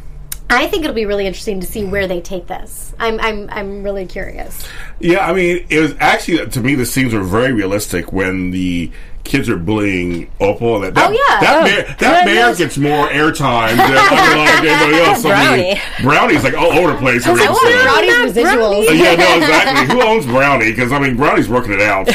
I 0.51 0.67
think 0.67 0.85
it'll 0.85 0.95
be 0.95 1.07
really 1.07 1.27
interesting 1.27 1.61
to 1.61 1.67
see 1.67 1.83
where 1.83 2.07
they 2.07 2.21
take 2.21 2.47
this. 2.47 2.93
I'm 2.99 3.19
I'm 3.21 3.49
I'm 3.49 3.83
really 3.83 4.05
curious. 4.05 4.69
Yeah, 5.01 5.27
I 5.27 5.33
mean, 5.33 5.65
it 5.71 5.81
was 5.81 5.95
actually 5.99 6.47
to 6.47 6.61
me 6.61 6.75
the 6.75 6.85
scenes 6.85 7.15
were 7.15 7.23
very 7.23 7.53
realistic 7.53 8.13
when 8.13 8.51
the 8.51 8.93
kids 9.25 9.49
are 9.49 9.57
bullying 9.57 10.31
Opal. 10.41 10.85
And 10.85 10.85
that, 10.85 10.95
that, 10.95 11.11
Oh, 11.11 11.13
yeah. 11.13 11.41
that 11.41 11.57
Oh, 11.57 11.65
bear, 11.65 11.97
that 12.01 12.25
bear 12.27 12.35
goodness. 12.53 12.59
gets 12.59 12.77
more 12.79 13.09
airtime 13.09 13.77
than 13.77 13.95
like 13.95 14.65
anybody 14.65 15.03
else. 15.03 15.25
I 15.25 15.57
mean, 15.57 15.79
Brownie. 16.03 16.35
Brownie's 16.35 16.45
like 16.45 16.55
all 16.55 16.73
over 16.73 16.93
the 16.93 16.99
place. 16.99 17.27
every 17.27 17.47
I 17.47 17.51
want 17.51 17.67
episode. 17.67 17.83
Brownie's 17.83 18.37
residuals. 18.37 18.99
Yeah, 18.99 19.15
no, 19.15 19.37
exactly. 19.37 19.87
Who 19.97 20.03
owns 20.03 20.27
Brownie? 20.27 20.71
Because 20.71 20.93
I 20.93 20.99
mean, 20.99 21.17
Brownie's 21.17 21.49
working 21.49 21.73
it 21.73 21.81
out. 21.81 22.09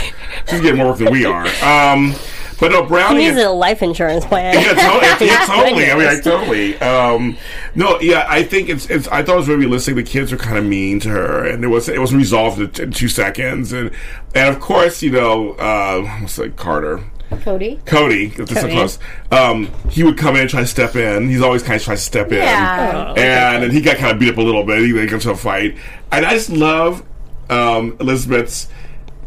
She's 0.49 0.61
getting 0.61 0.77
more 0.77 0.87
work 0.87 0.97
than 0.99 1.11
we 1.11 1.25
are. 1.25 1.45
Um, 1.63 2.13
but 2.59 2.71
no, 2.71 2.83
Brownie. 2.83 3.21
He 3.21 3.25
is- 3.27 3.35
needs 3.35 3.45
a 3.47 3.51
life 3.51 3.83
insurance 3.83 4.25
plan. 4.25 4.53
yeah, 4.55 5.15
to- 5.17 5.25
yeah, 5.25 5.45
totally. 5.47 5.91
I 5.91 5.95
mean, 5.95 6.07
I 6.07 6.19
totally. 6.19 6.75
Um, 6.79 7.37
no, 7.75 7.99
yeah, 7.99 8.25
I 8.27 8.43
think 8.43 8.69
it's, 8.69 8.89
it's. 8.89 9.07
I 9.09 9.21
thought 9.23 9.33
it 9.33 9.37
was 9.37 9.45
very 9.47 9.59
realistic. 9.59 9.95
The 9.95 10.03
kids 10.03 10.31
were 10.31 10.37
kind 10.39 10.57
of 10.57 10.65
mean 10.65 10.99
to 11.01 11.09
her, 11.09 11.45
and 11.45 11.63
it 11.63 11.67
was 11.67 11.87
it 11.89 11.99
was 11.99 12.15
resolved 12.15 12.59
in, 12.79 12.83
in 12.85 12.91
two 12.91 13.07
seconds. 13.09 13.73
And 13.73 13.91
and 14.33 14.49
of 14.55 14.59
course, 14.59 15.03
you 15.03 15.11
know, 15.11 15.51
uh, 15.53 16.01
what's 16.21 16.37
like 16.37 16.55
Carter. 16.55 17.03
Cody. 17.41 17.77
Cody, 17.85 18.27
if 18.37 18.47
this 18.47 18.61
so 18.61 18.69
close, 18.69 18.99
um, 19.31 19.69
he 19.89 20.01
would 20.01 20.17
come 20.17 20.35
in 20.35 20.41
and 20.43 20.49
try 20.49 20.61
to 20.61 20.65
step 20.65 20.95
in. 20.95 21.27
He's 21.27 21.41
always 21.41 21.61
kind 21.61 21.75
of 21.75 21.83
trying 21.83 21.97
to 21.97 22.01
step 22.01 22.31
Yeah. 22.31 23.11
in, 23.11 23.17
and, 23.19 23.63
and 23.65 23.73
he 23.73 23.81
got 23.81 23.97
kind 23.97 24.13
of 24.13 24.19
beat 24.19 24.29
up 24.29 24.37
a 24.37 24.41
little 24.41 24.63
bit. 24.63 24.79
He 24.79 24.93
got 24.93 25.11
into 25.13 25.31
a 25.31 25.35
fight, 25.35 25.75
and 26.13 26.25
I 26.25 26.33
just 26.35 26.49
love 26.49 27.03
um, 27.49 27.97
Elizabeth's 27.99 28.69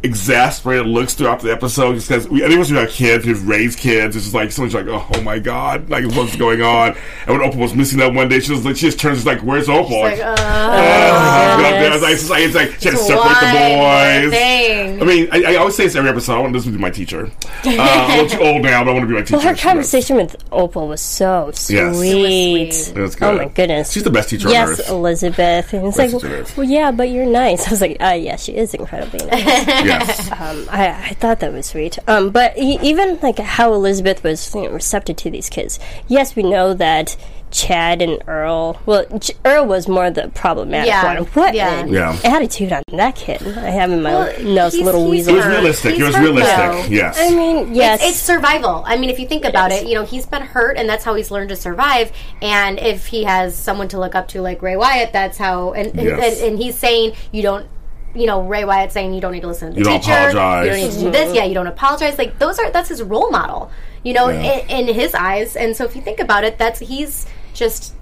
exasperated 0.03 0.87
looks 0.87 1.15
throughout 1.15 1.41
the 1.41 1.53
episode 1.53 1.95
because 1.95 2.29
we, 2.29 2.43
I 2.45 2.49
think 2.49 2.59
once 2.59 2.71
we 2.71 2.77
have 2.79 2.89
kids, 2.91 3.27
we've 3.27 3.47
raised 3.47 3.79
kids. 3.79 4.17
It's 4.17 4.25
just 4.27 4.35
like 4.35 4.51
someone's 4.53 4.75
like, 4.75 4.87
oh, 4.87 5.07
oh 5.15 5.21
my 5.23 5.39
god, 5.39 5.91
like 5.91 6.05
what's 6.15 6.37
going 6.37 6.63
on? 6.63 6.97
And 7.27 7.39
when 7.39 7.41
Opal 7.43 7.61
was 7.61 7.75
missing 7.75 7.99
that 7.99 8.13
one 8.15 8.29
day, 8.29 8.41
she 8.41 8.53
was 8.53 8.65
like, 8.65 8.77
she 8.77 8.87
just 8.87 8.99
turns 8.99 9.27
like, 9.27 9.41
where's 9.43 9.69
Opal? 9.69 10.01
Like, 10.01 10.19
Like, 10.19 10.27
uh, 10.27 10.37
"Oh, 10.39 11.79
goodness. 11.81 12.03
it's 12.03 12.31
like, 12.31 12.43
it's 12.43 12.55
like, 12.55 12.69
it's 12.69 12.75
like 12.75 12.81
she 12.81 12.89
had 12.89 12.97
to 12.99 13.05
separate 13.05 13.41
the 13.41 14.31
boys. 14.31 14.31
thing. 14.39 15.03
I 15.03 15.05
mean, 15.05 15.29
I, 15.33 15.53
I 15.53 15.57
always 15.57 15.77
say 15.77 15.85
this 15.85 15.97
every 15.97 16.11
episode. 16.11 16.35
I 16.35 16.39
want 16.41 16.53
this 16.53 16.65
to 16.65 16.71
be 16.71 16.79
my 16.79 16.91
teacher. 16.91 17.31
Uh, 17.65 17.77
I'm 17.79 18.11
a 18.19 18.23
little 18.23 18.39
too 18.39 18.45
old 18.45 18.63
now, 18.63 18.83
but 18.85 18.91
I 18.91 18.95
want 18.95 19.03
to 19.03 19.07
be 19.09 19.15
my 19.15 19.21
teacher. 19.21 19.37
Well, 19.37 19.47
her 19.47 19.57
She 19.57 19.63
conversation 19.63 20.17
with 20.17 20.37
Opal 20.51 20.89
was 20.89 21.01
so 21.01 21.51
sweet. 21.55 21.77
Yes. 21.77 21.97
It 21.97 21.99
was 21.99 22.11
sweet. 22.11 22.97
It 22.97 23.01
was 23.01 23.17
Oh 23.23 23.37
my 23.37 23.49
goodness. 23.49 23.93
She's 23.93 24.03
the 24.03 24.11
best 24.11 24.31
teacher 24.31 24.49
on 24.49 24.53
Yes, 24.55 24.81
earth. 24.81 24.89
Elizabeth. 24.89 25.73
And 25.75 25.87
it's 25.89 25.97
Best 25.97 26.15
like, 26.15 26.23
well, 26.23 26.45
well, 26.57 26.67
yeah, 26.67 26.91
but 26.91 27.11
you're 27.11 27.27
nice. 27.27 27.67
I 27.67 27.71
was 27.71 27.81
like, 27.81 27.97
uh, 28.01 28.13
yeah, 28.19 28.37
she 28.37 28.57
is 28.57 28.73
incredibly 28.75 29.25
nice. 29.27 29.67
yes. 29.91 30.31
um, 30.41 30.67
I, 30.71 30.89
I 31.11 31.15
thought 31.15 31.41
that 31.41 31.53
was 31.53 31.67
sweet. 31.67 31.99
Um, 32.07 32.31
but 32.31 32.57
e- 32.59 32.79
even 32.83 33.19
like 33.23 33.39
how 33.39 33.73
Elizabeth 33.75 34.23
was 34.23 34.55
you 34.55 34.63
know, 34.63 34.71
receptive 34.71 35.17
to 35.17 35.31
these 35.31 35.49
kids. 35.49 35.79
Yes, 36.09 36.35
we 36.37 36.43
know 36.43 36.75
that 36.75 37.17
Chad 37.51 38.01
and 38.01 38.23
Earl. 38.29 38.81
Well, 38.87 39.07
Ch- 39.19 39.33
Earl 39.45 39.67
was 39.67 39.89
more 39.89 40.09
the 40.09 40.29
problematic 40.29 40.87
Yeah, 40.87 41.15
one. 41.19 41.25
What 41.29 41.55
yeah. 41.55 41.81
an 41.81 41.89
Yeah. 41.93 42.17
attitude 42.23 42.73
on 42.73 42.85
that 42.93 43.17
kid? 43.17 43.43
I 43.43 43.71
have 43.71 43.91
in 43.91 44.03
my 44.03 44.13
Well, 44.13 44.43
nose 44.45 44.73
he's- 44.75 44.85
little 44.85 45.11
he's 45.11 45.27
It 45.27 45.33
weasel. 45.33 45.35
was 45.35 45.47
realistic. 45.47 45.93
He's 45.95 46.01
it 46.03 46.07
was 46.07 46.15
hurt, 46.15 46.23
realistic. 46.23 46.57
though. 46.57 46.85
Yes. 46.95 47.19
I 47.21 47.31
mean, 47.31 47.75
yes, 47.75 48.01
It's, 48.03 48.11
it's 48.11 48.19
survival. 48.21 48.85
I 48.87 48.97
mean, 48.97 49.11
if 49.11 49.19
you 49.19 49.27
think 49.27 49.45
about 49.45 49.73
is. 49.73 49.83
it, 49.83 49.89
you 49.89 49.95
know, 49.97 50.05
he's 50.05 50.27
been 50.27 50.43
hurt, 50.43 50.77
and 50.77 50.89
that's 50.89 51.05
how 51.05 51.15
he's 51.15 51.33
learned 51.33 51.49
to 51.49 51.57
survive. 51.57 52.13
And 52.41 52.79
if 52.79 53.07
he 53.07 53.25
has 53.25 53.57
someone 53.57 53.89
to 53.89 53.99
look 53.99 54.15
up 54.15 54.29
to, 54.29 54.41
like 54.43 54.63
Ray 54.63 54.77
Wyatt, 54.77 55.13
that's 55.13 55.37
how. 55.37 55.73
And 55.73 55.93
Yes. 56.01 56.41
and, 56.41 56.51
and 56.53 56.59
he's 56.63 56.77
saying 56.77 57.15
you 57.33 57.43
don't. 57.43 57.67
You 58.15 58.27
know, 58.27 58.43
Ray 58.43 58.65
Wyatt 58.65 58.91
saying 58.93 59.15
you 59.15 59.21
don't 59.21 59.33
need 59.33 59.43
to 59.43 59.47
listen 59.47 59.69
to 59.69 59.75
the 59.75 59.79
You 59.79 59.85
don't 59.85 60.01
teacher. 60.01 60.13
apologize. 60.13 60.65
You 60.67 60.71
don't 60.71 60.81
need 60.81 60.93
to 60.93 61.01
do 61.01 61.11
this. 61.13 61.35
Yeah, 61.35 61.45
you 61.45 61.55
don't 61.55 61.67
apologize. 61.69 62.19
Like 62.19 62.39
those 62.39 62.59
are 62.59 62.71
that's 62.71 62.89
his 62.89 63.03
role 63.03 63.31
model. 63.31 63.71
You 64.03 64.15
know, 64.15 64.29
Yeah. 64.31 64.59
in, 64.69 64.89
in 64.89 64.95
his 64.95 65.15
eyes. 65.15 65.55
And 65.57 65.77
so 65.77 65.85
if 65.85 65.95
you 65.95 66.03
think 66.03 66.19
about 66.21 66.43
it, 66.45 66.59
that's 66.59 66.81
he's 66.81 67.27
just 67.55 67.95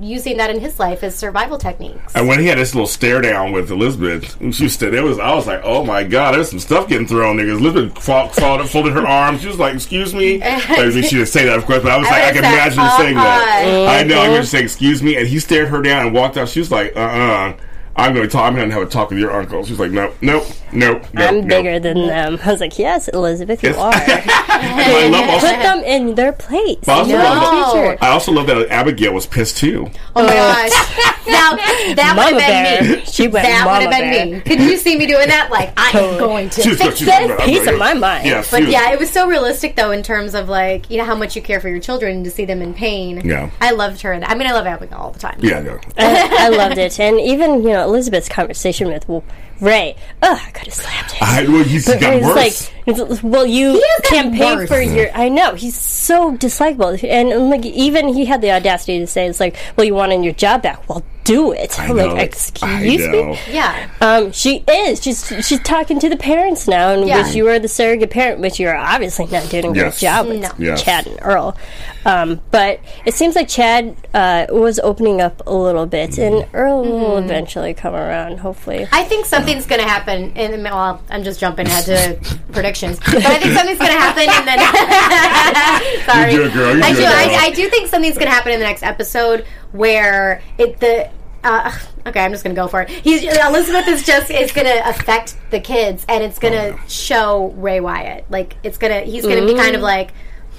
using 0.00 0.38
that 0.38 0.50
in 0.50 0.58
his 0.58 0.80
life 0.80 1.04
as 1.04 1.14
survival 1.14 1.58
techniques. 1.58 2.12
and 2.16 2.26
when 2.26 2.40
he 2.40 2.46
had 2.46 2.58
this 2.58 2.74
little 2.74 2.88
stare 2.88 3.20
down 3.20 3.52
with 3.52 3.70
Elizabeth, 3.70 4.36
she 4.52 4.64
was 4.64 4.82
it 4.82 5.04
was 5.04 5.18
I 5.20 5.32
was 5.34 5.46
like, 5.46 5.60
oh 5.62 5.84
my 5.84 6.02
god, 6.02 6.34
there's 6.34 6.48
some 6.50 6.58
stuff 6.58 6.88
getting 6.88 7.06
thrown 7.06 7.36
there. 7.36 7.48
Elizabeth 7.50 8.02
fa- 8.02 8.28
folded, 8.32 8.68
folded 8.68 8.94
her 8.94 9.06
arms. 9.06 9.42
She 9.42 9.48
was 9.48 9.58
like, 9.60 9.74
excuse 9.74 10.12
me. 10.12 10.42
I 10.42 10.88
mean, 10.88 11.02
she 11.04 11.16
didn't 11.16 11.26
say 11.28 11.44
that, 11.44 11.56
of 11.58 11.66
course, 11.66 11.82
but 11.84 11.92
I 11.92 11.98
was 11.98 12.08
I 12.08 12.10
like, 12.10 12.22
I 12.24 12.30
can 12.32 12.38
imagine 12.38 12.78
her 12.80 12.90
saying 12.96 13.14
that. 13.14 13.64
"Uh-uh." 13.64 13.86
I 13.92 14.02
know. 14.02 14.20
I'm 14.22 14.30
going 14.30 14.40
to 14.40 14.46
say, 14.46 14.62
excuse 14.64 15.02
me, 15.04 15.16
and 15.16 15.28
he 15.28 15.38
stared 15.38 15.68
her 15.68 15.80
down 15.82 16.06
and 16.06 16.14
walked 16.14 16.36
out. 16.36 16.48
She 16.48 16.58
was 16.58 16.70
like, 16.72 16.96
uh, 16.96 17.00
uh 17.00 17.56
I'm 17.96 18.14
going 18.14 18.26
to 18.26 18.32
talk. 18.32 18.44
I'm 18.44 18.54
going 18.54 18.68
to 18.68 18.74
have 18.74 18.86
a 18.86 18.90
talk 18.90 19.10
with 19.10 19.18
your 19.18 19.32
uncle. 19.32 19.64
She's 19.64 19.78
like, 19.78 19.90
no, 19.90 20.12
no, 20.20 20.44
no, 20.72 21.00
no. 21.12 21.26
I'm 21.26 21.40
no. 21.42 21.46
bigger 21.46 21.78
than 21.78 22.06
them. 22.06 22.38
I 22.44 22.50
was 22.50 22.60
like, 22.60 22.78
yes, 22.78 23.08
Elizabeth, 23.08 23.62
you 23.62 23.74
are. 23.74 23.92
And 24.62 24.92
I 24.92 25.08
love 25.08 25.28
also. 25.28 25.46
Put 25.48 25.58
them 25.58 25.78
in 25.80 26.14
their 26.14 26.32
place. 26.32 26.88
I 26.88 26.92
also, 26.92 27.10
You're 27.10 27.18
love 27.18 27.74
the 27.74 27.80
that. 27.80 28.02
I 28.02 28.08
also 28.10 28.32
love 28.32 28.46
that 28.46 28.68
Abigail 28.68 29.12
was 29.12 29.26
pissed 29.26 29.56
too. 29.56 29.90
Oh 30.14 30.24
my 30.24 30.32
oh. 30.32 30.36
gosh! 30.36 31.26
now 31.26 31.56
that 31.94 32.14
would 32.16 32.40
have 32.40 32.78
been 32.78 32.86
bear. 32.86 32.98
me. 32.98 33.04
She 33.04 33.28
went 33.28 33.46
that 33.46 33.66
would 33.66 33.82
have 33.82 33.90
been 33.90 34.10
bear. 34.10 34.36
me. 34.36 34.40
Could 34.40 34.60
you 34.60 34.76
see 34.76 34.96
me 34.96 35.06
doing 35.06 35.28
that? 35.28 35.50
Like 35.50 35.72
I 35.76 35.98
am 35.98 36.18
going 36.18 36.48
to 36.50 36.62
She 36.62 36.74
fix 36.74 36.98
she 36.98 37.06
was- 37.06 37.28
this. 37.28 37.44
Piece 37.44 37.66
of 37.66 37.78
my 37.78 37.94
mind. 37.94 38.26
Yes, 38.26 38.50
But 38.50 38.58
she 38.58 38.64
was- 38.64 38.72
yeah, 38.72 38.92
it 38.92 38.98
was 38.98 39.10
so 39.10 39.26
realistic 39.26 39.76
though 39.76 39.90
in 39.90 40.02
terms 40.02 40.34
of 40.34 40.48
like 40.48 40.88
you 40.90 40.98
know 40.98 41.04
how 41.04 41.16
much 41.16 41.34
you 41.34 41.42
care 41.42 41.60
for 41.60 41.68
your 41.68 41.80
children 41.80 42.22
to 42.24 42.30
see 42.30 42.44
them 42.44 42.62
in 42.62 42.72
pain. 42.72 43.20
Yeah. 43.24 43.50
I 43.60 43.72
loved 43.72 44.02
her. 44.02 44.14
I 44.14 44.34
mean, 44.34 44.46
I 44.46 44.52
love 44.52 44.66
Abigail 44.66 44.98
all 44.98 45.10
the 45.10 45.18
time. 45.18 45.38
Yeah, 45.40 45.60
no. 45.60 45.78
I, 45.98 46.46
I 46.46 46.48
loved 46.50 46.78
it, 46.78 46.98
and 47.00 47.18
even 47.20 47.62
you 47.62 47.70
know 47.70 47.84
Elizabeth's 47.84 48.28
conversation 48.28 48.88
with 48.88 49.08
well, 49.08 49.24
Ray. 49.60 49.96
Ugh, 50.22 50.38
I 50.40 50.50
could 50.50 50.64
have 50.64 50.74
slapped 50.74 51.12
him. 51.12 51.28
I, 51.28 51.42
well, 51.48 51.64
he's 51.64 51.86
got 51.86 52.22
worse. 52.22 52.70
like, 52.86 53.22
well, 53.22 53.46
you 53.46 53.72
has 53.72 54.00
gotten 54.10 54.30
campaign 54.32 54.56
worse. 54.58 54.68
for 54.68 54.80
your. 54.80 55.10
I 55.14 55.28
know 55.28 55.54
he's 55.54 55.76
so 55.76 56.36
dislikable, 56.36 57.02
and 57.08 57.50
like 57.50 57.64
even 57.64 58.08
he 58.08 58.24
had 58.24 58.40
the 58.40 58.50
audacity 58.50 58.98
to 58.98 59.06
say, 59.06 59.26
"It's 59.26 59.40
like, 59.40 59.56
well, 59.76 59.86
you 59.86 59.94
wanted 59.94 60.24
your 60.24 60.32
job 60.34 60.62
back. 60.62 60.88
Well, 60.88 61.04
do 61.24 61.52
it." 61.52 61.78
I 61.78 61.86
I'm 61.86 61.96
know. 61.96 62.16
excuse 62.16 62.62
I 63.06 63.10
me. 63.10 63.38
Yeah. 63.50 63.88
Um, 64.00 64.32
she 64.32 64.64
is. 64.68 65.02
She's 65.02 65.26
she's 65.46 65.60
talking 65.60 65.98
to 66.00 66.08
the 66.08 66.16
parents 66.16 66.66
now, 66.68 66.90
and 66.90 67.06
Yeah. 67.06 67.22
which 67.24 67.34
you 67.34 67.48
are 67.48 67.58
the 67.58 67.68
surrogate 67.68 68.10
parent, 68.10 68.40
which 68.40 68.58
you're 68.60 68.76
obviously 68.76 69.26
not 69.26 69.48
doing 69.50 69.64
a 69.66 69.68
great 69.68 69.76
Yes. 69.76 70.00
job 70.00 70.26
with 70.26 70.40
No. 70.40 70.50
Yes. 70.58 70.82
Chad 70.82 71.06
and 71.06 71.18
Earl. 71.22 71.56
Um, 72.04 72.40
but 72.50 72.80
it 73.04 73.14
seems 73.14 73.36
like 73.36 73.48
Chad 73.48 73.94
uh, 74.12 74.46
was 74.50 74.80
opening 74.80 75.20
up 75.20 75.40
a 75.46 75.54
little 75.54 75.86
bit, 75.86 76.18
and 76.18 76.46
Earl 76.52 76.82
will 76.82 77.16
eventually 77.18 77.74
come 77.74 77.94
around. 77.94 78.38
Hopefully, 78.40 78.88
I 78.90 79.04
think 79.04 79.24
something's 79.26 79.66
going 79.66 79.80
to 79.80 79.86
happen. 79.88 80.32
In, 80.36 80.62
well, 80.64 81.00
I'm 81.10 81.22
just 81.22 81.38
jumping 81.38 81.66
ahead 81.68 81.84
to 81.84 82.18
predictions, 82.52 82.98
but 82.98 83.24
I 83.24 83.38
think 83.38 83.56
something's 83.56 83.78
going 83.78 83.92
to 83.92 83.98
happen, 83.98 84.28
and 84.28 84.48
then 84.48 84.58
sorry, 86.06 86.32
You're 86.34 86.44
good, 86.48 86.52
girl. 86.54 86.74
You're 86.76 86.84
I 86.84 86.90
good, 86.90 86.96
do. 86.96 87.02
girl. 87.02 87.12
I, 87.12 87.38
I 87.46 87.50
do 87.50 87.68
think 87.70 87.88
something's 87.88 88.16
going 88.16 88.26
to 88.28 88.32
happen 88.34 88.52
in 88.52 88.58
the 88.58 88.66
next 88.66 88.82
episode 88.82 89.44
where 89.72 90.42
it 90.58 90.78
the. 90.80 91.10
Uh, 91.44 91.76
okay, 92.06 92.20
I'm 92.24 92.30
just 92.30 92.44
gonna 92.44 92.54
go 92.54 92.68
for 92.68 92.82
it. 92.82 92.88
He's 92.88 93.24
Elizabeth 93.24 93.88
is 93.88 94.06
just 94.06 94.30
is 94.30 94.52
gonna 94.52 94.80
affect 94.84 95.36
the 95.50 95.58
kids, 95.58 96.06
and 96.08 96.22
it's 96.22 96.38
gonna 96.38 96.78
show 96.88 97.48
Ray 97.56 97.80
Wyatt. 97.80 98.26
Like 98.30 98.56
it's 98.62 98.78
gonna 98.78 99.00
he's 99.00 99.24
gonna 99.24 99.44
be 99.44 99.54
kind 99.54 99.74
of 99.74 99.82
like, 99.82 100.12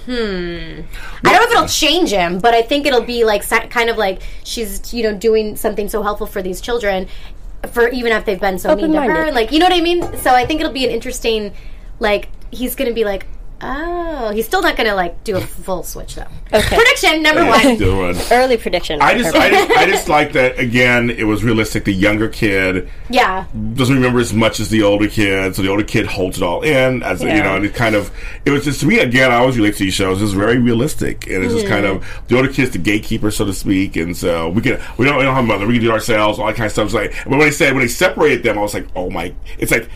hmm. 0.06 0.12
I 0.12 1.32
don't 1.32 1.40
know 1.40 1.44
if 1.44 1.52
it'll 1.52 1.68
change 1.68 2.10
him, 2.10 2.40
but 2.40 2.54
I 2.54 2.62
think 2.62 2.86
it'll 2.86 3.00
be 3.00 3.24
like 3.24 3.48
kind 3.70 3.90
of 3.90 3.98
like 3.98 4.24
she's 4.44 4.94
you 4.94 5.04
know 5.04 5.18
doing 5.18 5.56
something 5.56 5.88
so 5.88 6.04
helpful 6.04 6.28
for 6.28 6.42
these 6.42 6.60
children, 6.60 7.08
for 7.72 7.88
even 7.88 8.12
if 8.12 8.26
they've 8.26 8.42
been 8.42 8.60
so 8.60 8.76
mean 8.76 8.92
to 8.92 9.00
her. 9.00 9.04
Open-minded. 9.06 9.36
Like 9.36 9.54
you 9.54 9.60
know 9.60 9.66
what 9.68 9.74
I 9.74 9.82
mean. 9.82 10.02
So 10.18 10.32
I 10.32 10.46
think 10.46 10.60
it'll 10.60 10.74
be 10.74 10.84
an 10.84 10.92
interesting. 10.92 11.54
Like 12.00 12.28
he's 12.52 12.76
gonna 12.76 12.94
be 12.94 13.06
like. 13.06 13.26
Oh, 13.66 14.32
he's 14.32 14.46
still 14.46 14.62
not 14.62 14.76
gonna 14.76 14.94
like 14.94 15.24
do 15.24 15.38
a 15.38 15.42
full 15.42 15.84
switch 15.84 16.16
though. 16.16 16.28
Okay. 16.52 16.76
Prediction 16.76 17.24
number 17.24 17.46
one. 17.46 17.78
Still 17.78 17.98
one. 17.98 18.16
early 18.30 18.58
prediction. 18.58 19.02
I 19.02 19.18
just, 19.18 19.34
I 19.34 19.50
just, 19.50 19.72
I 19.72 19.86
just 19.86 20.10
like 20.18 20.34
that. 20.34 20.60
Again, 20.60 21.10
it 21.10 21.24
was 21.24 21.46
realistic. 21.46 21.86
The 21.86 21.94
younger 21.94 22.28
kid 22.28 22.90
Yeah, 23.10 23.46
doesn't 23.74 23.96
remember 23.96 24.20
as 24.20 24.34
much 24.34 24.60
as 24.60 24.70
the 24.70 24.84
older 24.84 25.08
kid, 25.08 25.56
so 25.56 25.62
the 25.62 25.70
older 25.70 25.86
kid 25.86 26.06
holds 26.08 26.36
it 26.36 26.44
all 26.44 26.62
in. 26.62 27.04
As 27.04 27.22
you 27.22 27.30
know, 27.30 27.56
and 27.56 27.64
it 27.64 27.74
kind 27.74 27.96
of, 27.96 28.12
it 28.44 28.50
was 28.50 28.66
just 28.66 28.82
to 28.82 28.86
me 28.86 29.00
again. 29.00 29.32
I 29.32 29.36
always 29.36 29.56
relate 29.56 29.76
to 29.76 29.86
these 29.86 29.94
shows. 29.94 30.22
It's 30.22 30.34
very 30.34 30.58
realistic, 30.58 31.26
and 31.28 31.42
it's 31.42 31.54
just 31.54 31.68
kind 31.68 31.86
of 31.86 32.02
mm-hmm. 32.02 32.28
the 32.28 32.36
older 32.36 32.52
kid's 32.52 32.72
the 32.72 32.80
gatekeeper, 32.80 33.32
so 33.32 33.46
to 33.46 33.54
speak. 33.54 33.96
And 33.96 34.16
so 34.16 34.50
we 34.50 34.62
can, 34.62 34.82
we 34.98 35.06
don't, 35.06 35.18
we 35.18 35.24
don't 35.24 35.36
have 35.36 35.46
a 35.46 35.48
mother. 35.48 35.66
We 35.66 35.76
can 35.76 35.84
do 35.84 35.92
it 35.92 35.94
ourselves. 35.94 36.38
All 36.38 36.48
that 36.48 36.58
kind 36.58 36.66
of 36.66 36.74
stuff. 36.74 36.86
It's 36.86 36.94
like, 36.94 37.14
but 37.24 37.30
when 37.30 37.40
they 37.40 37.52
said 37.52 37.74
when 37.74 37.82
they 37.82 37.88
separated 37.88 38.44
them, 38.44 38.58
I 38.58 38.62
was 38.62 38.74
like, 38.74 38.88
oh 38.94 39.10
my! 39.10 39.34
It's 39.58 39.72
like 39.72 39.90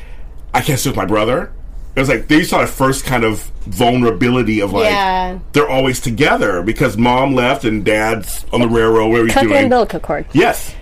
I 0.53 0.62
can't 0.62 0.80
sit 0.80 0.89
with 0.89 0.97
my 0.97 1.06
brother. 1.06 1.51
It 1.97 1.99
was 1.99 2.10
like 2.10 2.27
they 2.27 2.43
saw 2.43 2.62
the 2.62 2.67
first 2.67 3.05
kind 3.05 3.23
of 3.23 3.41
vulnerability 3.65 4.60
of 4.62 4.71
like 4.71 4.86
Yeah. 4.86 5.39
they're 5.53 5.67
always 5.69 5.99
together 5.99 6.62
because 6.62 6.95
mom 6.95 7.33
left 7.33 7.65
and 7.65 7.83
dad's 7.83 8.45
on 8.53 8.62
the 8.62 8.67
railroad. 8.69 9.10
Where 9.10 9.23
he's 9.25 9.33
Cut 9.33 9.43
the 9.43 9.49
doing? 9.49 9.63
umbilical 9.63 9.99
cord. 9.99 10.25
Yes. 10.31 10.75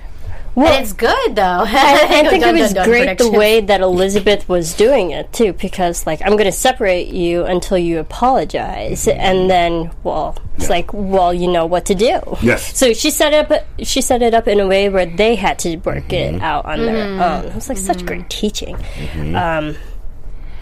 Well, 0.55 0.67
and 0.73 0.83
it's 0.83 0.93
good 0.93 1.35
though. 1.35 1.63
I 1.67 2.27
think 2.29 2.43
Dun, 2.43 2.55
it 2.55 2.61
was 2.61 2.73
dun, 2.73 2.83
dun, 2.83 2.89
great 2.89 2.99
predictions. 3.07 3.31
the 3.31 3.37
way 3.37 3.59
that 3.61 3.81
Elizabeth 3.81 4.47
was 4.47 4.73
doing 4.73 5.11
it 5.11 5.31
too, 5.33 5.51
because 5.53 6.05
like 6.05 6.21
I'm 6.21 6.31
going 6.33 6.45
to 6.45 6.51
separate 6.51 7.07
you 7.09 7.43
until 7.45 7.77
you 7.77 7.99
apologize, 7.99 9.07
and 9.07 9.49
then 9.49 9.91
well, 10.03 10.37
it's 10.55 10.63
Yeah. 10.65 10.69
like 10.69 10.93
well, 10.93 11.33
you 11.33 11.47
know 11.49 11.65
what 11.65 11.85
to 11.87 11.95
do. 11.95 12.19
Yes. 12.41 12.75
So 12.77 12.93
she 12.93 13.09
set 13.09 13.33
it 13.33 13.51
up. 13.51 13.65
She 13.79 14.01
set 14.01 14.21
it 14.21 14.33
up 14.33 14.47
in 14.47 14.59
a 14.61 14.67
way 14.67 14.87
where 14.89 15.05
they 15.05 15.35
had 15.35 15.59
to 15.59 15.75
work 15.77 16.07
Mm-hmm. 16.09 16.35
it 16.35 16.41
out 16.41 16.65
on 16.65 16.79
their 16.85 17.21
own. 17.21 17.45
It 17.45 17.55
was 17.55 17.67
like 17.69 17.77
such 17.77 18.05
great 18.05 18.29
teaching. 18.29 18.75
Mm-hmm. 18.77 19.35
Um, 19.35 19.75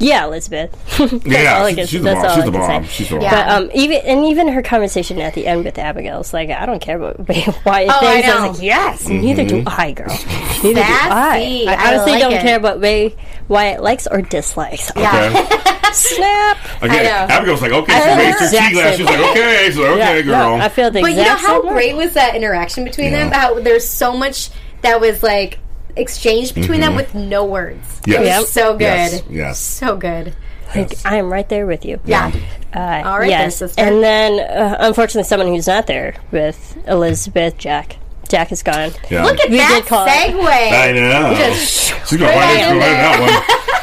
yeah, 0.04 0.26
Elizabeth. 0.26 0.72
That's 0.98 1.26
Yeah, 1.26 1.58
all 1.60 1.66
I 1.66 1.74
can- 1.74 1.88
she's 1.88 2.02
the 2.04 2.10
that's 2.14 2.22
bomb. 2.22 2.26
all 2.30 2.36
She's 2.36 2.44
I 2.44 2.46
the 2.46 2.52
can 2.52 2.62
say. 2.62 2.68
bomb. 2.80 2.84
She's 2.86 3.10
the 3.10 3.16
bomb. 3.16 3.24
Yeah. 3.24 3.32
But 3.60 3.64
um, 3.64 3.72
even 3.74 3.98
and 4.06 4.26
even 4.26 4.48
her 4.50 4.62
conversation 4.62 5.20
at 5.22 5.34
the 5.34 5.48
end 5.48 5.64
with 5.66 5.78
Abigail's 5.78 6.34
like, 6.34 6.50
I 6.50 6.66
don't 6.66 6.80
care 6.82 6.98
about 6.98 7.18
why 7.64 7.86
Oh, 7.90 8.00
I 8.08 8.22
things. 8.22 8.26
I, 8.26 8.28
know. 8.40 8.48
was 8.50 8.58
like, 8.60 8.66
yes, 8.66 9.08
neither 9.08 9.44
Mm-hmm. 9.44 9.64
do 9.64 9.64
I, 9.68 9.92
girl. 9.94 10.08
Neither 10.64 10.82
Sassy. 10.82 11.66
do 11.66 11.70
I. 11.70 11.74
I 11.74 11.76
I 11.76 11.88
honestly 11.94 12.12
like 12.14 12.22
don't 12.22 12.34
it. 12.34 12.42
care 12.42 12.58
about 12.58 12.80
Ray 12.82 13.16
Wyatt 13.50 13.82
likes 13.84 14.08
or 14.08 14.22
dislikes. 14.22 14.92
Yeah. 14.96 15.30
Okay. 15.30 15.92
Snap. 15.94 16.58
Okay. 16.82 17.04
know. 17.04 17.28
Abigail's 17.30 17.62
like, 17.62 17.72
okay, 17.72 17.94
she 17.94 18.18
raised 18.18 18.40
her 18.40 18.46
exact 18.46 18.68
tea 18.70 18.74
glass. 18.74 18.96
She's 18.98 19.06
like, 19.06 19.20
okay, 19.32 19.72
so 19.72 19.84
okay, 19.86 19.98
Yeah, 20.00 20.22
girl. 20.24 20.58
No, 20.58 20.64
I 20.64 20.70
feel 20.70 20.90
the 20.90 21.02
But 21.02 21.12
you 21.12 21.18
know 21.18 21.36
how 21.36 21.60
same 21.62 21.68
way. 21.68 21.74
great 21.74 21.96
was 21.96 22.14
that 22.14 22.36
interaction 22.36 22.84
between 22.84 23.12
them? 23.12 23.32
How 23.32 23.60
there's 23.60 23.88
so 23.88 24.16
much 24.18 24.50
that 24.82 25.00
was 25.00 25.22
like 25.22 25.60
exchanged 25.96 26.56
between 26.56 26.82
them 26.82 26.96
with 26.96 27.14
no 27.16 27.46
words. 27.46 27.80
Mm-hmm. 28.02 28.12
Yes. 28.12 28.18
It 28.18 28.20
was 28.20 28.28
Yep. 28.28 28.46
so 28.46 28.72
good. 28.74 28.80
Yes, 28.82 29.24
yes. 29.30 29.60
So 29.60 29.96
good. 29.98 30.36
Like, 30.76 31.06
I 31.06 31.18
am 31.18 31.32
right 31.32 31.48
there 31.48 31.68
with 31.68 31.86
you. 31.86 32.00
Yeah. 32.04 32.32
Uh, 32.76 32.80
All 33.06 33.20
right, 33.20 33.30
yes. 33.30 33.60
then, 33.60 33.70
sister. 33.70 33.82
And 33.84 34.02
then, 34.04 34.40
uh, 34.40 34.78
unfortunately, 34.80 35.28
someone 35.28 35.48
who's 35.50 35.68
not 35.68 35.86
there 35.86 36.16
with 36.32 36.78
Elizabeth, 36.88 37.58
Jack. 37.60 37.98
Jack 38.28 38.52
is 38.52 38.64
gone. 38.64 38.92
Yeah. 39.12 39.24
Look 39.26 39.40
at 39.42 39.52
We 39.52 39.58
that 39.58 39.84
did 39.84 39.86
it. 39.86 39.88
segue. 39.88 40.72
I 40.72 40.92
know. 40.94 41.36
Just 41.36 42.10
She's 42.10 42.18
going 42.20 42.32
right 42.32 42.38
right 42.38 42.60
in 42.62 42.68
into 42.70 42.80
there. 42.80 42.92
that 42.96 43.20
one. 43.22 43.80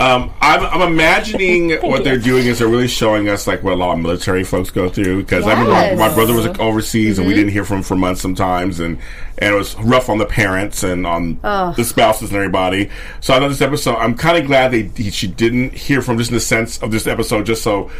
Um, 0.00 0.32
I'm, 0.40 0.64
I'm 0.64 0.92
imagining 0.92 1.72
what 1.82 2.04
they're 2.04 2.18
doing 2.18 2.46
is 2.46 2.58
they're 2.58 2.68
really 2.68 2.88
showing 2.88 3.28
us 3.28 3.46
like 3.46 3.62
what 3.62 3.74
a 3.74 3.76
lot 3.76 3.92
of 3.92 3.98
military 3.98 4.44
folks 4.44 4.70
go 4.70 4.88
through 4.88 5.22
because 5.22 5.46
I 5.46 5.50
remember 5.50 5.72
my, 5.72 6.08
my 6.08 6.14
brother 6.14 6.32
was 6.32 6.46
like, 6.46 6.58
overseas 6.58 7.18
and 7.18 7.28
we 7.28 7.34
didn't 7.34 7.52
hear 7.52 7.66
from 7.66 7.78
him 7.78 7.82
for 7.82 7.96
months 7.96 8.22
sometimes 8.22 8.80
and 8.80 8.98
and 9.36 9.54
it 9.54 9.58
was 9.58 9.74
rough 9.76 10.08
on 10.08 10.16
the 10.16 10.24
parents 10.24 10.82
and 10.82 11.06
on 11.06 11.38
the 11.76 11.84
spouses 11.84 12.30
and 12.30 12.36
everybody. 12.38 12.90
So 13.20 13.34
I 13.34 13.38
know 13.40 13.48
this 13.50 13.60
episode. 13.60 13.96
I'm 13.96 14.16
kind 14.16 14.38
of 14.38 14.46
glad 14.46 14.72
they 14.72 14.84
he, 14.84 15.10
she 15.10 15.26
didn't 15.26 15.74
hear 15.74 16.00
from 16.00 16.16
just 16.16 16.30
in 16.30 16.34
the 16.34 16.40
sense 16.40 16.82
of 16.82 16.90
this 16.90 17.06
episode, 17.06 17.44
just 17.44 17.62
so 17.62 17.90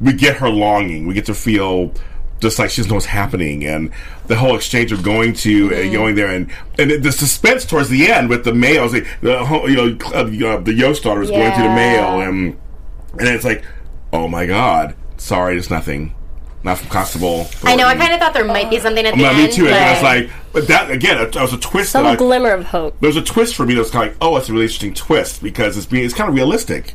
we 0.00 0.12
get 0.12 0.36
her 0.36 0.48
longing. 0.48 1.06
We 1.06 1.14
get 1.14 1.26
to 1.26 1.34
feel 1.34 1.92
just 2.40 2.58
like 2.58 2.70
she 2.70 2.76
doesn't 2.80 2.90
know 2.90 2.94
what's 2.96 3.06
happening, 3.06 3.64
and 3.64 3.90
the 4.26 4.36
whole 4.36 4.54
exchange 4.56 4.92
of 4.92 5.02
going 5.02 5.32
to 5.34 5.74
and 5.74 5.92
going 5.92 6.14
there, 6.14 6.28
and 6.28 6.50
and 6.78 6.90
the 7.02 7.12
suspense 7.12 7.64
towards 7.64 7.88
the 7.88 8.10
end 8.10 8.28
with 8.28 8.44
the 8.44 8.54
mail, 8.54 8.84
it's 8.84 8.94
like, 8.94 9.06
the 9.22 9.44
whole- 9.44 9.68
you 9.68 9.76
know 9.76 9.98
uh, 10.14 10.24
uh, 10.24 10.60
the 10.60 10.72
Yost 10.74 11.02
daughter 11.02 11.20
was 11.20 11.30
going 11.30 11.52
through 11.52 11.64
the 11.64 11.74
mail, 11.74 12.20
and 12.20 12.56
and 13.18 13.28
it's 13.28 13.44
like, 13.44 13.64
oh 14.12 14.28
my 14.28 14.46
god, 14.46 14.94
sorry, 15.16 15.56
it's 15.58 15.70
nothing, 15.70 16.14
not 16.62 16.78
from 16.78 16.88
Constable. 16.90 17.48
I 17.64 17.74
know. 17.74 17.86
I 17.86 17.96
kind 17.96 18.12
of 18.12 18.20
thought 18.20 18.34
there 18.34 18.44
might 18.44 18.70
be 18.70 18.78
something 18.78 19.04
at 19.04 19.14
the 19.16 19.22
Well, 19.22 19.34
end. 19.34 19.48
me 19.50 19.52
too. 19.52 19.66
And 19.66 19.74
I 19.74 19.92
was 19.94 20.02
like, 20.02 20.30
but 20.52 20.68
that 20.68 20.90
again, 20.90 21.18
it, 21.18 21.34
it 21.34 21.40
was 21.42 21.52
a 21.52 21.58
twist. 21.58 21.90
Some 21.92 22.04
that 22.04 22.12
I, 22.12 22.16
glimmer 22.16 22.50
of 22.52 22.64
hope. 22.66 22.98
there 23.00 23.08
was 23.08 23.16
a 23.16 23.22
twist 23.22 23.56
for 23.56 23.66
me 23.66 23.74
that 23.74 23.80
was 23.80 23.90
kind 23.90 24.06
of 24.10 24.12
like, 24.14 24.18
oh, 24.22 24.36
it's 24.36 24.48
a 24.48 24.52
really 24.52 24.64
interesting 24.66 24.94
twist 24.94 25.42
because 25.42 25.76
it's 25.76 25.86
being 25.86 26.04
it's 26.04 26.14
kind 26.14 26.28
of 26.28 26.34
realistic. 26.36 26.94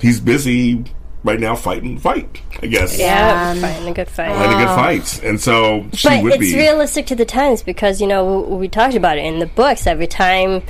He's 0.00 0.20
busy 0.20 0.84
right 1.24 1.40
now 1.40 1.56
fighting 1.56 1.96
the 1.96 2.00
fight, 2.00 2.40
I 2.62 2.66
guess. 2.66 2.98
Yeah, 2.98 3.50
Um, 3.50 3.58
fighting 3.60 3.88
a 3.88 3.92
good 3.92 4.08
fight. 4.08 4.34
Fighting 4.34 4.54
a 4.60 4.64
good 4.64 4.74
fight, 4.74 5.22
and 5.24 5.40
so 5.40 5.86
she 5.92 6.08
but 6.08 6.22
would 6.22 6.32
it's 6.34 6.40
be. 6.52 6.56
realistic 6.56 7.06
to 7.06 7.14
the 7.14 7.24
times 7.24 7.62
because 7.62 8.00
you 8.00 8.06
know 8.06 8.40
we, 8.42 8.56
we 8.56 8.68
talked 8.68 8.94
about 8.94 9.18
it 9.18 9.24
in 9.24 9.38
the 9.38 9.46
books. 9.46 9.86
Every 9.86 10.06
time 10.06 10.62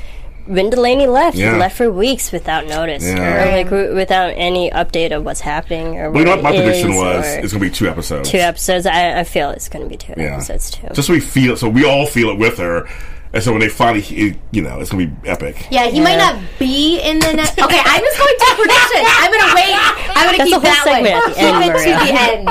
Wynn 0.47 0.71
Delaney 0.71 1.07
left, 1.07 1.37
Yeah. 1.37 1.53
he 1.53 1.59
left 1.59 1.77
for 1.77 1.91
weeks 1.93 2.33
without 2.33 2.67
notice, 2.67 3.05
Yeah. 3.05 3.49
or 3.49 3.53
like 3.53 3.67
w- 3.67 3.95
without 3.95 4.33
any 4.37 4.71
update 4.71 5.15
of 5.15 5.23
what's 5.25 5.41
happening. 5.41 5.99
Or 5.99 6.11
Well, 6.11 6.21
you 6.21 6.25
know 6.25 6.37
what 6.37 6.43
my 6.45 6.57
prediction 6.57 6.95
was? 6.97 7.27
It's 7.27 7.53
going 7.53 7.63
to 7.65 7.69
be 7.69 7.71
two 7.71 7.87
episodes. 7.87 8.31
two 8.31 8.39
episodes. 8.39 8.87
I, 8.87 9.21
I 9.21 9.25
feel 9.25 9.51
it's 9.51 9.69
going 9.69 9.85
to 9.85 9.89
be 9.91 9.99
two 9.99 10.15
Yeah. 10.17 10.33
episodes 10.37 10.71
too. 10.71 10.89
Just 10.95 11.09
so 11.09 11.13
we 11.13 11.21
feel 11.21 11.53
it, 11.53 11.59
so 11.59 11.69
we 11.69 11.85
all 11.85 12.07
feel 12.07 12.31
it 12.31 12.39
with 12.39 12.57
her, 12.57 12.89
and 13.33 13.43
so 13.43 13.53
when 13.53 13.61
they 13.61 13.69
finally, 13.69 14.01
he- 14.01 14.35
you 14.51 14.63
know, 14.63 14.81
it's 14.81 14.91
going 14.91 15.09
to 15.09 15.15
be 15.23 15.29
epic. 15.29 15.67
Yeah, 15.71 15.87
he 15.89 16.01
might 16.01 16.17
not 16.17 16.41
be 16.59 17.01
in 17.01 17.19
the 17.19 17.33
next. 17.35 17.59
Okay, 17.69 17.81
I'm 17.85 18.01
just 18.01 18.19
going 18.19 18.35
to 18.39 18.55
prediction. 18.57 19.03
I'm 19.05 19.31
going 19.33 19.49
to 19.49 19.55
wait. 19.55 19.75
I'm 20.17 20.27
going 20.27 20.33
to 20.33 20.39
That's 20.39 20.51
keep 20.51 20.57
a 20.57 20.61
whole 20.61 20.63
that 20.63 20.85
segment 20.85 21.15
one. 21.15 21.31
at 21.31 21.35
the 21.35 21.41
end, 21.41 21.63
keep 21.65 21.75
it 21.75 21.85
to 21.85 22.05
the 22.07 22.21
end. 22.21 22.49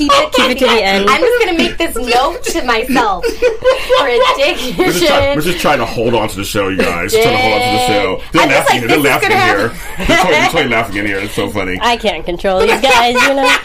Keep 0.00 0.12
it, 0.12 0.32
Keep 0.32 0.50
it 0.52 0.58
to 0.60 0.64
the 0.66 0.82
end. 0.82 1.10
I'm 1.10 1.20
just 1.20 1.44
going 1.44 1.56
to 1.56 1.62
make 1.62 1.76
this 1.76 1.94
note 1.94 2.42
to 2.44 2.64
myself. 2.64 3.22
Prediction. 3.24 4.76
We're 4.78 4.92
just, 4.92 5.06
try, 5.06 5.34
we're 5.34 5.40
just 5.42 5.60
trying 5.60 5.78
to 5.78 5.86
hold 5.86 6.14
on 6.14 6.28
to 6.28 6.36
the 6.36 6.44
show, 6.44 6.68
you 6.68 6.78
guys. 6.78 7.12
Trying 7.12 7.24
to 7.24 7.36
hold 7.36 7.52
on 7.52 7.60
to 7.60 7.72
the 7.76 7.86
show. 7.86 8.22
They're 8.32 8.42
I'm 8.42 8.48
just 8.48 8.70
laughing. 8.70 8.80
like, 8.80 8.88
they're 8.88 8.98
laughing 8.98 9.30
in 9.30 9.38
gonna 9.38 9.44
here. 9.44 9.68
They're 9.68 10.16
totally, 10.16 10.32
they're 10.32 10.46
totally 10.50 10.68
laughing 10.76 10.96
in 10.96 11.06
here. 11.06 11.18
It's 11.18 11.34
so 11.34 11.50
funny. 11.50 11.78
I 11.80 11.96
can't 11.96 12.24
control 12.24 12.62
you 12.62 12.80
guys. 12.80 13.14
You 13.14 13.34
know, 13.34 13.56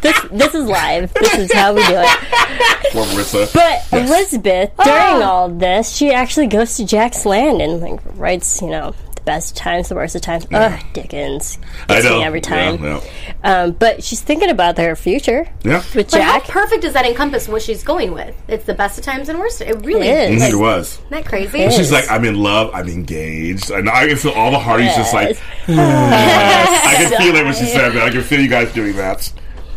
this 0.00 0.20
this 0.30 0.54
is 0.54 0.66
live. 0.68 1.12
This 1.14 1.34
is 1.34 1.52
how 1.52 1.74
we 1.74 1.84
do 1.86 1.94
it. 1.96 2.92
Poor 2.92 3.04
Marissa. 3.06 3.52
But 3.52 3.84
Yes. 3.92 4.08
Elizabeth, 4.10 4.70
during 4.84 5.22
oh. 5.22 5.22
all 5.22 5.48
this, 5.48 5.94
she 5.94 6.12
actually 6.12 6.46
goes 6.48 6.76
to 6.76 6.84
Jack's 6.86 7.24
land 7.26 7.60
and 7.62 7.80
like 7.80 8.00
writes, 8.16 8.60
you 8.62 8.68
know, 8.68 8.94
the 9.13 9.13
best 9.24 9.56
times, 9.56 9.88
the 9.88 9.94
worst 9.94 10.14
of 10.14 10.22
times. 10.22 10.46
Ugh, 10.52 10.80
Dickens 10.92 11.58
I 11.88 12.00
know. 12.00 12.18
me 12.18 12.24
every 12.24 12.40
time. 12.40 12.82
Yeah, 12.82 13.00
Um, 13.42 13.72
but 13.72 14.02
she's 14.04 14.20
thinking 14.20 14.50
about 14.50 14.76
her 14.78 14.94
future 14.96 15.48
yeah. 15.62 15.82
with 15.94 16.10
But 16.10 16.20
how 16.22 16.40
perfect 16.40 16.82
does 16.82 16.92
that 16.94 17.06
encompass 17.06 17.48
what 17.48 17.62
she's 17.62 17.82
going 17.82 18.12
with? 18.12 18.34
It's 18.48 18.64
the 18.64 18.74
best 18.74 18.98
of 18.98 19.04
times 19.04 19.28
and 19.28 19.38
worst. 19.38 19.60
It 19.60 19.74
really 19.84 20.08
It 20.08 20.32
is. 20.32 20.42
is. 20.42 20.48
Mhm, 20.48 20.52
it 20.52 20.56
was. 20.56 20.92
Isn't 20.98 21.10
that 21.10 21.24
crazy? 21.26 21.60
It 21.60 21.72
She's 21.72 21.90
like, 21.92 22.10
I'm 22.10 22.24
in 22.24 22.36
love. 22.42 22.70
I'm 22.74 22.88
engaged. 22.88 23.70
And 23.70 23.88
I 23.88 24.06
can 24.08 24.16
feel 24.16 24.32
all 24.32 24.50
the 24.50 24.58
Hearties 24.58 24.94
just 24.94 25.14
like, 25.14 25.36
Yes. 25.66 25.68
I 25.68 26.94
can 26.96 27.18
feel 27.22 27.34
it 27.36 27.44
when 27.44 27.54
she 27.54 27.64
said 27.66 27.90
that. 27.92 28.02
I 28.02 28.10
can 28.10 28.22
feel 28.22 28.40
you 28.40 28.48
guys 28.48 28.72
doing 28.72 28.96
that. 28.96 29.32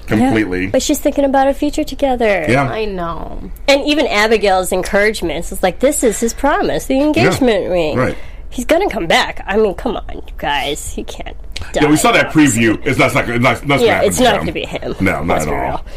completely. 0.08 0.68
But 0.68 0.82
she's 0.82 1.00
thinking 1.00 1.26
about 1.26 1.48
a 1.50 1.54
future 1.54 1.84
together. 1.84 2.46
Yeah. 2.48 2.64
I 2.70 2.86
know. 2.86 3.52
And 3.68 3.86
even 3.86 4.08
Abigail's 4.08 4.72
encouragement 4.72 5.52
is 5.52 5.62
like, 5.62 5.80
this 5.80 6.04
is 6.04 6.20
his 6.20 6.34
promise, 6.34 6.86
the 6.86 7.02
engagement 7.02 7.70
ring. 7.70 7.98
Right. 7.98 8.18
He's 8.50 8.66
gonna 8.66 8.90
come 8.90 9.08
back. 9.08 9.44
I 9.46 9.58
mean, 9.58 9.76
come 9.76 9.98
on, 9.98 10.16
you 10.16 10.34
guys. 10.38 10.94
He 10.94 11.04
can't. 11.04 11.36
Die. 11.74 11.82
Yeah, 11.82 11.90
we 11.90 11.98
saw 11.98 12.12
that 12.12 12.32
preview. 12.32 12.80
It's 12.86 12.98
not, 12.98 13.08
it's 13.08 13.16
not, 13.16 13.30
it's 13.30 13.64
not, 13.66 13.80
Yeah, 13.82 13.96
gonna 13.98 14.08
it's 14.08 14.20
not 14.20 14.46
to 14.46 14.52
be 14.52 14.66
him. 14.66 14.96
No, 15.02 15.24
not 15.24 15.28
Let's 15.28 15.48
at 15.48 15.72
all. 15.72 15.86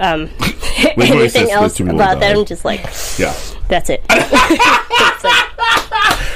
Um, 0.00 0.30
anything 0.96 1.50
else 1.50 1.72
this 1.72 1.78
to 1.78 1.84
me 1.84 1.92
about 1.96 2.20
them? 2.20 2.44
Just 2.44 2.64
like 2.64 2.82
Yeah. 3.18 3.34
that's 3.66 3.90
it. 3.90 4.00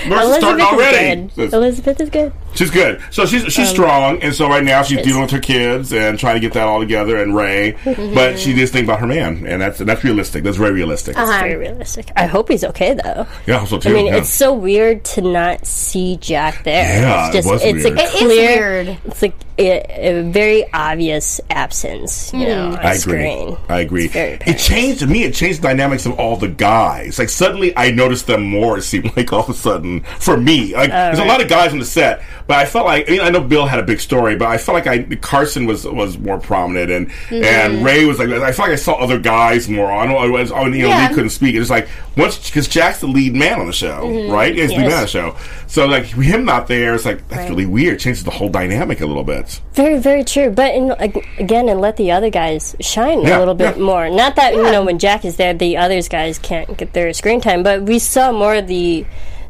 Elizabeth 0.05 0.61
already. 0.61 1.21
is 1.23 1.33
good. 1.37 1.53
Elizabeth 1.53 2.01
is 2.01 2.11
good. 2.11 2.33
She's 2.55 2.71
good. 2.71 3.01
So 3.11 3.27
she's 3.27 3.45
Um, 3.45 3.51
she's 3.51 3.69
strong, 3.69 4.23
and 4.23 4.35
so 4.35 4.49
right 4.49 4.65
now 4.65 4.83
she's 4.83 5.03
dealing 5.03 5.23
with 5.23 5.31
her 5.31 5.41
kids 5.41 5.93
and 5.93 6.19
trying 6.19 6.35
to 6.35 6.41
get 6.41 6.53
that 6.55 6.67
all 6.67 6.81
together. 6.81 7.17
And 7.17 7.35
Ray, 7.35 7.73
Mm-hmm. 7.85 8.15
but 8.15 8.39
she 8.39 8.55
just 8.55 8.73
think 8.73 8.85
about 8.87 9.01
her 9.01 9.07
man, 9.07 9.45
and 9.47 9.61
that's 9.61 9.79
that's 9.79 10.05
realistic. 10.05 10.45
That's 10.45 10.57
very 10.57 10.73
realistic. 10.73 11.17
Uh-huh. 11.19 11.41
Very 11.41 11.57
realistic. 11.57 12.11
I 12.17 12.27
hope 12.27 12.49
he's 12.49 12.65
okay 12.65 12.95
though. 12.95 13.27
Yeah, 13.47 13.57
I 13.57 13.59
hope 13.59 13.69
so 13.69 13.79
too. 13.79 13.91
I 13.91 13.93
mean, 13.93 14.07
yeah. 14.07 14.17
it's 14.17 14.29
so 14.31 14.53
weird 14.53 15.05
to 15.17 15.23
not 15.23 15.67
see 15.67 16.17
Jack 16.19 16.65
there. 16.65 17.01
Yeah, 17.01 17.27
it's 17.29 17.37
just, 17.37 17.49
it 17.49 17.53
was 17.53 17.63
it's 17.63 17.85
weird. 17.85 17.99
a 17.99 18.03
It 18.03 18.05
is 18.05 18.21
clear, 18.21 18.61
weird. 18.85 18.99
It's 19.07 19.23
like 19.23 19.35
a, 19.59 20.09
a 20.19 20.23
very 20.31 20.65
obvious 20.73 21.41
absence, 21.51 22.33
you 22.33 22.47
know, 22.47 22.69
on 22.69 22.77
I 22.79 22.93
agree. 22.95 22.99
screen. 22.99 23.57
I 23.69 23.81
agree. 23.81 24.05
It's 24.05 24.13
very 24.15 24.39
It 24.47 24.59
changed 24.59 25.01
to 25.01 25.07
me. 25.07 25.25
It 25.25 25.35
changed 25.35 25.61
the 25.63 25.69
dynamics 25.69 26.07
of 26.07 26.19
all 26.19 26.37
the 26.37 26.49
guys. 26.49 27.19
Like 27.19 27.29
suddenly, 27.29 27.77
I 27.77 27.91
noticed 27.91 28.27
them 28.27 28.43
more. 28.45 28.79
It 28.79 28.83
seemed 28.83 29.15
like 29.17 29.33
all 29.33 29.41
of 29.45 29.49
a 29.51 29.55
sudden 29.55 30.01
for 30.21 30.37
me, 30.37 30.75
like 30.75 30.91
there's 30.91 31.19
a 31.19 31.25
lot 31.25 31.41
of 31.43 31.49
guys 31.49 31.73
on 31.73 31.79
the 31.79 31.85
set, 31.85 32.23
but 32.53 32.59
I 32.59 32.67
felt 32.67 32.85
like 32.85 33.09
I 33.09 33.13
mean 33.13 33.21
I 33.23 33.31
know 33.31 33.41
Bill 33.41 33.65
had 33.67 33.79
a 33.79 33.83
big 33.83 33.99
story, 33.99 34.37
but 34.37 34.49
I 34.49 34.59
felt 34.59 34.75
like 34.75 34.87
I 34.87 35.05
Carson 35.17 35.65
was 35.65 35.87
was 35.87 36.19
more 36.19 36.39
prominent 36.39 36.91
and 36.91 37.09
Mm-hmm. 37.09 37.45
and 37.45 37.85
Ray 37.85 38.05
was 38.05 38.19
like 38.19 38.29
I 38.29 38.53
felt 38.53 38.69
like 38.69 38.73
I 38.73 38.77
saw 38.77 38.93
other 38.95 39.19
guys 39.19 39.69
more. 39.71 39.91
I 39.91 40.07
know 40.07 40.19
I 40.19 40.27
was 40.29 40.53
oh 40.53 40.67
you 40.67 40.83
know 40.83 40.89
Yeah. 40.89 41.09
Lee 41.09 41.15
couldn't 41.15 41.31
speak. 41.31 41.55
It's 41.55 41.71
like 41.71 41.89
once 42.17 42.37
because 42.51 42.69
Jack's 42.69 43.01
the 43.01 43.07
lead 43.07 43.35
man 43.35 43.59
on 43.59 43.67
the 43.67 43.73
show, 43.73 44.29
right? 44.31 44.55
He's 44.55 44.69
the 44.69 44.77
Mm-hmm. 44.77 44.83
Man 44.89 44.93
on 44.99 45.03
the 45.03 45.07
show. 45.09 45.37
So 45.67 45.87
like 45.87 46.05
him 46.05 46.45
not 46.45 46.67
there, 46.69 46.95
it's 46.95 47.07
like 47.07 47.27
that's 47.29 47.49
really 47.49 47.65
weird. 47.65 47.99
Changes 48.01 48.23
the 48.25 48.31
whole 48.31 48.51
dynamic 48.51 49.01
a 49.01 49.07
little 49.07 49.25
bit. 49.25 49.61
Very, 49.73 49.99
very 49.99 50.23
true. 50.23 50.51
But 50.51 50.75
in, 50.75 50.91
again, 51.39 51.71
and 51.71 51.81
let 51.81 51.97
the 51.97 52.11
other 52.11 52.29
guys 52.29 52.77
shine 52.81 53.23
Yeah, 53.23 53.39
a 53.39 53.41
little 53.41 53.55
bit 53.55 53.77
yeah. 53.79 53.83
more. 53.83 54.11
Not 54.11 54.37
that 54.37 54.53
you 54.55 54.63
know 54.63 54.85
when 54.85 54.99
Jack 54.99 55.25
is 55.25 55.37
there, 55.37 55.55
the 55.55 55.79
others 55.79 56.09
guys 56.09 56.39
can't 56.39 56.77
get 56.77 56.93
their 56.93 57.13
screen 57.15 57.41
time, 57.41 57.63
but 57.63 57.83
we 57.85 57.99
saw 57.99 58.31
more 58.33 58.57
of 58.57 58.67
the 58.67 59.07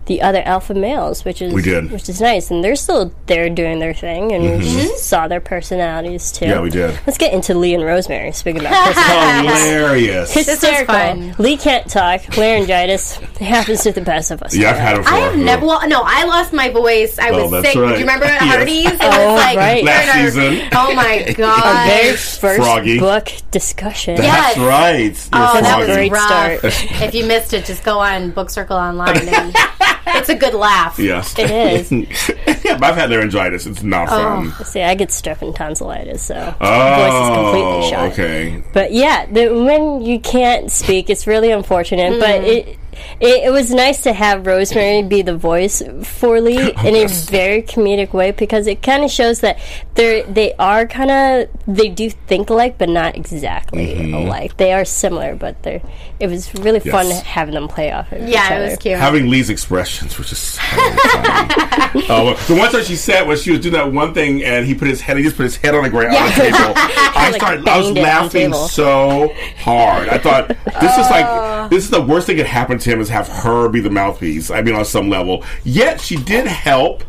the 0.07 0.21
other 0.21 0.43
alpha 0.45 0.75
males, 0.75 1.25
which 1.25 1.41
is 1.41 1.55
We 1.55 1.63
did. 1.63 1.93
which 1.93 2.09
is 2.09 2.21
nice, 2.21 2.51
and 2.51 2.63
they're 2.65 2.75
still 2.77 3.15
there 3.27 3.49
doing 3.49 3.79
their 3.79 3.95
thing, 3.95 4.33
and 4.33 4.59
we 4.59 4.97
saw 4.97 5.29
their 5.29 5.41
personalities 5.41 6.33
too. 6.33 6.47
Mm-hmm. 6.47 6.55
Yeah, 6.55 6.61
we 6.61 6.71
did. 6.71 6.99
Let's 7.07 7.19
get 7.19 7.33
into 7.33 7.55
Lee 7.55 7.75
and 7.75 7.85
Rosemary. 7.85 8.33
Speaking 8.33 8.63
about 8.63 8.87
personalities. 8.95 9.63
Hilarious. 9.65 10.33
Hysterical. 10.35 10.95
fun. 10.95 11.35
Lee 11.39 11.57
can't 11.57 11.89
talk. 11.89 12.23
Laryngitis. 12.37 13.21
It 13.23 13.29
happens 13.43 13.83
to 13.85 13.93
the 13.93 14.01
best 14.01 14.31
of 14.33 14.43
us. 14.43 14.55
Yeah, 14.57 14.71
I've 14.71 14.77
had 14.79 14.99
it 14.99 15.07
I 15.07 15.19
have 15.19 15.39
never. 15.39 15.67
Well, 15.67 15.87
no, 15.89 16.03
I 16.05 16.25
lost 16.25 16.53
my 16.53 16.69
voice. 16.71 17.19
I 17.19 17.31
Oh, 17.31 17.49
was 17.49 17.65
sick. 17.65 17.77
right. 17.77 17.89
Do 17.93 17.95
you 17.95 18.01
remember 18.01 18.25
at 18.27 18.43
Yes. 18.43 18.55
Hearties? 18.57 18.87
It 18.87 18.99
Oh, 19.03 19.33
was 19.35 19.41
like 19.41 19.57
right. 19.57 19.85
Last 19.85 20.17
our- 20.17 20.25
season. 20.25 20.69
Oh 20.75 20.95
my 20.95 21.03
Our 21.19 21.23
very 21.23 21.35
god! 21.35 22.19
first 22.19 22.41
Froggy. 22.41 22.99
book 22.99 23.29
discussion. 23.51 24.17
That's 24.17 24.57
Yes. 24.57 24.59
right. 24.59 25.29
Oh, 25.33 25.55
Yes, 25.55 25.63
that 25.63 25.79
was 25.79 25.87
Froggy. 25.87 25.95
Great 26.09 26.13
rough. 26.13 26.27
start. 26.27 27.03
if 27.03 27.15
you 27.15 27.25
missed 27.27 27.53
it, 27.55 27.65
just 27.65 27.85
go 27.85 27.99
on 27.99 28.31
Book 28.33 28.51
Circle 28.51 28.77
online. 28.77 29.29
And 29.29 29.55
it's 30.07 30.29
a 30.29 30.35
good 30.35 30.55
laugh. 30.55 30.99
Yes. 30.99 31.39
It 31.39 31.51
is. 31.51 31.93
yeah, 32.65 32.77
but 32.79 32.85
I've 32.85 32.95
had 32.97 33.11
laryngitis. 33.11 33.67
It's 33.67 33.83
not 33.83 34.09
Oh. 34.11 34.51
fun. 34.51 34.65
See, 34.65 34.83
I 34.83 34.95
get 34.95 35.11
strep 35.11 35.43
and 35.43 35.55
tonsillitis, 35.55 36.23
so 36.23 36.55
Oh, 36.61 36.95
voice 36.97 37.23
is 37.23 37.37
completely 37.37 37.91
shot. 37.91 38.13
okay. 38.13 38.63
But 38.73 38.93
yeah, 38.93 39.27
the, 39.27 39.49
when 39.49 40.03
you 40.03 40.21
can't 40.21 40.71
speak, 40.71 41.11
it's 41.11 41.27
really 41.27 41.51
unfortunate. 41.51 42.19
But 42.21 42.43
mm. 42.43 42.47
it, 42.47 42.79
it 43.21 43.45
it 43.45 43.51
was 43.53 43.71
nice 43.71 44.03
to 44.03 44.13
have 44.13 44.47
Rosemary 44.47 45.03
be 45.03 45.23
the 45.23 45.37
voice 45.37 45.83
for 46.05 46.41
Lee 46.41 46.73
in 46.85 46.95
a 46.97 47.07
very 47.07 47.63
comedic 47.63 48.13
way 48.13 48.31
because 48.31 48.67
it 48.67 48.83
kind 48.83 49.05
of 49.05 49.11
shows 49.11 49.41
that 49.41 49.59
they 49.95 50.23
they 50.23 50.55
are 50.55 50.87
kind 50.87 51.11
of 51.11 51.49
they 51.67 51.89
do 51.89 52.11
think 52.11 52.51
alike, 52.51 52.77
but 52.79 52.89
not 52.89 53.17
exactly 53.17 54.13
alike. 54.13 54.57
They 54.57 54.73
are 54.73 54.85
similar, 54.85 55.35
but 55.35 55.63
they're. 55.63 55.83
It 56.21 56.29
was 56.29 56.55
really 56.57 56.81
fun 56.81 57.11
having 57.11 57.55
them 57.55 57.69
play 57.69 57.91
off 57.91 58.13
of 58.13 58.19
each 58.19 58.23
other. 58.23 58.31
Yeah, 58.33 58.59
it 58.59 58.71
was 58.71 58.79
cute. 58.79 58.99
Having 58.99 59.29
Lee's 59.29 59.51
expressions 59.51 60.17
were 60.19 60.25
just 60.25 60.43
so 60.55 60.61
funny. 60.61 60.97
uh, 62.09 62.35
the 62.47 62.55
one 62.57 62.71
time 62.71 62.85
she 62.85 62.97
said 62.97 63.27
when 63.27 63.37
she 63.37 63.51
was 63.51 63.61
doing 63.61 63.75
that 63.75 63.93
one 63.93 64.15
thing 64.15 64.43
and 64.45 64.65
he 64.67 64.75
put 64.75 64.89
his 64.89 65.01
head, 65.01 65.17
he 65.17 65.23
just 65.23 65.37
put 65.37 65.45
his 65.45 65.57
head 65.57 65.75
on 65.75 65.83
the 65.83 65.91
ground 65.91 66.15
on 66.17 66.27
the 66.29 66.35
table. 66.35 66.57
I 66.77 67.31
Like 67.31 67.41
started, 67.41 67.69
I 67.69 67.79
was 67.79 67.87
banged 67.87 67.89
it 67.89 67.89
on 67.89 67.95
the 67.95 68.01
laughing 68.03 68.55
so 68.69 69.33
hard. 69.59 70.09
I 70.09 70.19
thought 70.19 70.49
this 70.49 70.57
is 70.99 71.07
Oh. 71.07 71.11
like 71.11 71.71
this 71.71 71.85
is 71.85 71.91
the 71.91 72.03
worst 72.03 72.27
thing 72.27 72.37
that 72.37 72.47
happened 72.47 72.81
to 72.82 72.82
him 72.85 73.01
is 73.01 73.09
have 73.09 73.29
her 73.29 73.69
be 73.69 73.81
the 73.81 73.91
mouthpiece. 73.91 74.51
I 74.51 74.63
mean, 74.63 74.75
on 74.75 74.85
some 74.85 75.09
level. 75.09 75.45
Yet 75.65 76.01
she 76.01 76.17
did 76.17 76.47
help 76.47 77.05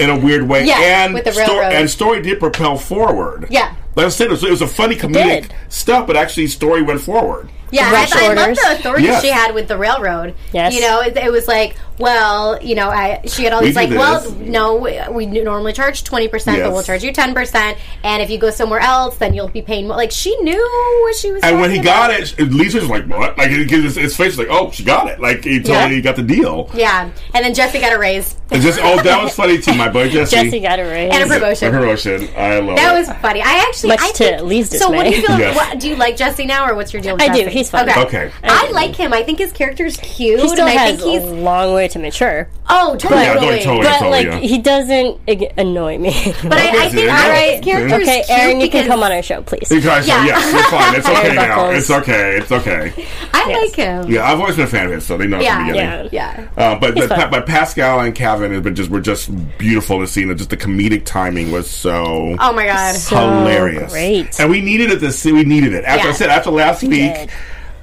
in 0.00 0.10
a 0.10 0.18
weird 0.18 0.42
way, 0.48 0.64
Yeah, 0.66 1.04
and 1.04 1.14
with 1.14 1.24
the 1.24 1.32
sto- 1.32 1.46
railroad. 1.58 1.72
and 1.72 1.88
story 1.88 2.20
did 2.22 2.38
propel 2.38 2.76
forward. 2.76 3.46
Yeah. 3.50 3.74
Like 3.94 4.06
I 4.06 4.08
said, 4.10 4.26
it 4.26 4.30
was, 4.30 4.44
it 4.44 4.50
was 4.50 4.60
a 4.60 4.66
funny 4.66 4.94
comedic 4.94 5.50
stuff, 5.70 6.06
but 6.06 6.16
actually, 6.16 6.48
story 6.48 6.82
went 6.82 7.00
forward. 7.00 7.48
Yeah, 7.70 7.90
Rush 7.92 8.12
I, 8.12 8.30
I 8.30 8.34
love 8.34 8.56
the 8.56 8.72
authority 8.78 9.04
Yes. 9.04 9.22
she 9.22 9.28
had 9.28 9.54
with 9.54 9.68
the 9.68 9.76
railroad. 9.76 10.34
Yes. 10.52 10.72
You 10.74 10.80
know, 10.82 11.00
it, 11.00 11.16
it 11.16 11.32
was 11.32 11.48
like, 11.48 11.76
well, 11.98 12.62
you 12.62 12.74
know, 12.74 12.88
I, 12.90 13.22
she 13.26 13.42
had 13.44 13.52
all 13.52 13.62
these 13.62 13.74
do 13.74 13.80
like, 13.80 13.90
well, 13.90 14.30
no, 14.32 14.76
we, 14.76 15.00
we 15.10 15.26
normally 15.26 15.72
charge 15.72 16.04
20%, 16.04 16.30
Yes. 16.30 16.42
but 16.44 16.72
we'll 16.72 16.82
charge 16.82 17.02
you 17.02 17.12
10%. 17.12 17.76
And 18.04 18.22
if 18.22 18.30
you 18.30 18.38
go 18.38 18.50
somewhere 18.50 18.80
else, 18.80 19.16
then 19.18 19.34
you'll 19.34 19.48
be 19.48 19.62
paying 19.62 19.88
more. 19.88 19.96
Like, 19.96 20.10
she 20.12 20.36
knew 20.42 21.00
what 21.04 21.16
she 21.16 21.32
was 21.32 21.42
And 21.42 21.58
when 21.60 21.70
he 21.70 21.76
talking 21.78 21.84
got 21.90 22.10
about. 22.10 22.38
it, 22.40 22.52
Lisa 22.52 22.80
was 22.80 22.88
like, 22.90 23.06
"What?" 23.08 23.36
Like 23.38 23.50
it- 23.50 23.70
his, 23.70 23.96
his 23.96 24.16
face 24.16 24.36
was 24.36 24.38
like, 24.38 24.48
"Oh, 24.50 24.70
she 24.70 24.84
got 24.84 25.08
it!" 25.08 25.20
Like 25.20 25.42
he 25.44 25.60
totally 25.62 25.96
Yeah. 25.96 26.00
got 26.02 26.16
the 26.16 26.22
deal. 26.22 26.70
Yeah. 26.74 27.10
And 27.34 27.44
then 27.44 27.54
Jesse 27.54 27.80
got 27.80 27.92
a 27.92 27.98
raise. 27.98 28.36
And 28.50 28.62
just 28.62 28.78
oh, 28.82 29.02
that 29.02 29.22
was 29.22 29.34
funny 29.34 29.58
too. 29.58 29.74
My 29.74 29.88
boy 29.88 30.08
Jesse, 30.08 30.36
Jesse 30.36 30.60
got 30.60 30.78
a 30.78 30.82
raise. 30.84 31.12
And 31.12 31.24
a 31.30 31.34
promotion. 31.34 31.68
A 31.68 31.78
promotion. 31.78 32.28
I 32.36 32.60
love 32.60 32.76
That 32.76 32.94
it. 32.94 32.98
was 32.98 33.08
funny. 33.20 33.40
I 33.42 33.64
actually, 33.66 33.88
Much 33.90 34.00
I 34.02 34.08
to 34.12 34.14
think, 34.24 34.42
Lee's 34.42 34.78
So, 34.78 34.90
what 34.90 35.04
do 35.04 35.10
you 35.16 35.26
feel? 35.26 35.38
Yes. 35.38 35.56
What, 35.56 35.80
do 35.80 35.88
you 35.88 35.96
like 35.96 36.16
Jesse 36.16 36.44
now, 36.46 36.68
or 36.68 36.74
what's 36.74 36.92
your 36.92 37.02
deal? 37.02 37.14
with 37.14 37.22
I 37.22 37.28
do. 37.34 37.48
Jesse? 37.56 37.58
He's 37.58 37.70
fine. 37.70 37.88
Okay. 37.88 38.26
Okay. 38.26 38.32
I 38.44 38.70
like 38.70 38.94
him. 38.96 39.12
I 39.12 39.22
think 39.22 39.38
his 39.38 39.52
character's 39.52 39.96
cute, 39.98 40.40
he 40.40 40.48
still 40.48 40.66
and 40.66 40.78
I 40.78 40.82
has 40.82 41.00
think 41.00 41.10
he's 41.22 41.22
a 41.30 41.34
long 41.34 41.74
way 41.74 41.88
to 41.88 41.98
mature. 41.98 42.48
oh, 42.68 42.96
totally. 42.96 43.22
Yeah, 43.22 43.34
totally, 43.34 43.58
totally, 43.62 43.82
But 43.86 43.98
totally. 43.98 44.10
like 44.10 44.26
yeah. 44.26 44.38
he 44.38 44.58
doesn't 44.58 45.20
ag- 45.28 45.52
annoy 45.56 45.98
me. 45.98 46.10
But 46.42 46.52
I, 46.58 46.86
I 46.86 46.88
think 46.88 47.08
so 47.08 47.14
all 47.14 47.30
right, 47.30 47.62
character's 47.62 48.02
okay, 48.02 48.22
cute 48.26 48.38
Aaron, 48.38 48.60
you 48.60 48.70
can 48.70 48.86
come 48.86 49.02
on 49.02 49.12
our 49.12 49.22
show, 49.22 49.42
please. 49.42 49.70
You 49.70 49.80
guys, 49.80 50.06
Yeah. 50.06 50.24
yes, 50.24 50.54
it's 50.54 50.68
fine. 50.70 50.94
It's 50.94 51.08
okay 51.08 51.34
now. 51.34 51.70
It's 51.70 51.90
okay. 51.90 52.36
It's 52.38 52.52
okay. 52.52 52.92
I 53.34 53.46
Yes. 53.48 53.68
like 53.70 53.76
him. 53.76 54.10
Yeah, 54.10 54.30
I've 54.30 54.40
always 54.40 54.56
been 54.56 54.64
a 54.64 54.68
fan 54.68 54.86
of 54.86 54.92
his, 54.92 55.06
so 55.06 55.16
they 55.16 55.26
know 55.26 55.40
Yeah, 55.40 55.56
from 55.58 55.66
the 55.68 55.72
beginning. 55.72 56.08
Yeah. 56.12 56.48
Yeah. 56.56 56.72
Uh, 56.72 56.78
but 56.78 56.94
but, 56.94 57.08
fun. 57.08 57.18
Pa- 57.20 57.28
but 57.30 57.46
Pascale 57.46 58.00
and 58.06 58.14
Kavan 58.14 58.52
have 58.52 58.62
been 58.62 58.74
just 58.74 58.90
were 58.90 59.00
just 59.00 59.30
beautiful 59.58 60.00
to 60.00 60.06
see. 60.06 60.22
And 60.22 60.36
just 60.36 60.50
the 60.50 60.56
comedic 60.56 61.04
timing 61.04 61.52
was 61.52 61.70
so 61.70 62.36
Oh 62.38 62.52
my 62.52 62.66
god. 62.66 62.94
So 62.96 63.16
hilarious. 63.16 63.92
great. 63.92 64.38
And 64.40 64.50
we 64.50 64.60
needed 64.60 64.90
it 64.90 65.00
this 65.00 65.24
we 65.24 65.44
needed 65.44 65.72
it. 65.72 65.84
After 65.84 66.08
I 66.08 66.12
said 66.12 66.30
after 66.30 66.50
last 66.50 66.82
week 66.82 66.90
did. 67.14 67.30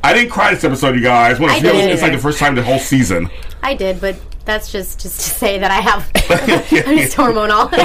I 0.03 0.13
didn't 0.13 0.31
cry 0.31 0.53
this 0.53 0.63
episode, 0.63 0.95
you 0.95 1.01
guys. 1.01 1.39
When 1.39 1.49
I 1.49 1.59
feels, 1.59 1.73
didn't 1.73 1.91
it's 1.91 2.01
like 2.01 2.11
the 2.11 2.17
first 2.17 2.39
time 2.39 2.55
the 2.55 2.63
whole 2.63 2.79
season. 2.79 3.29
I 3.61 3.73
did, 3.73 4.01
but 4.01 4.15
that's 4.45 4.69
just 4.71 4.99
just 4.99 5.21
to 5.21 5.29
say 5.29 5.57
that 5.59 5.71
I 5.71 5.79
have 5.79 6.11
I'm 6.85 6.97
just 6.97 7.15
hormonal. 7.15 7.69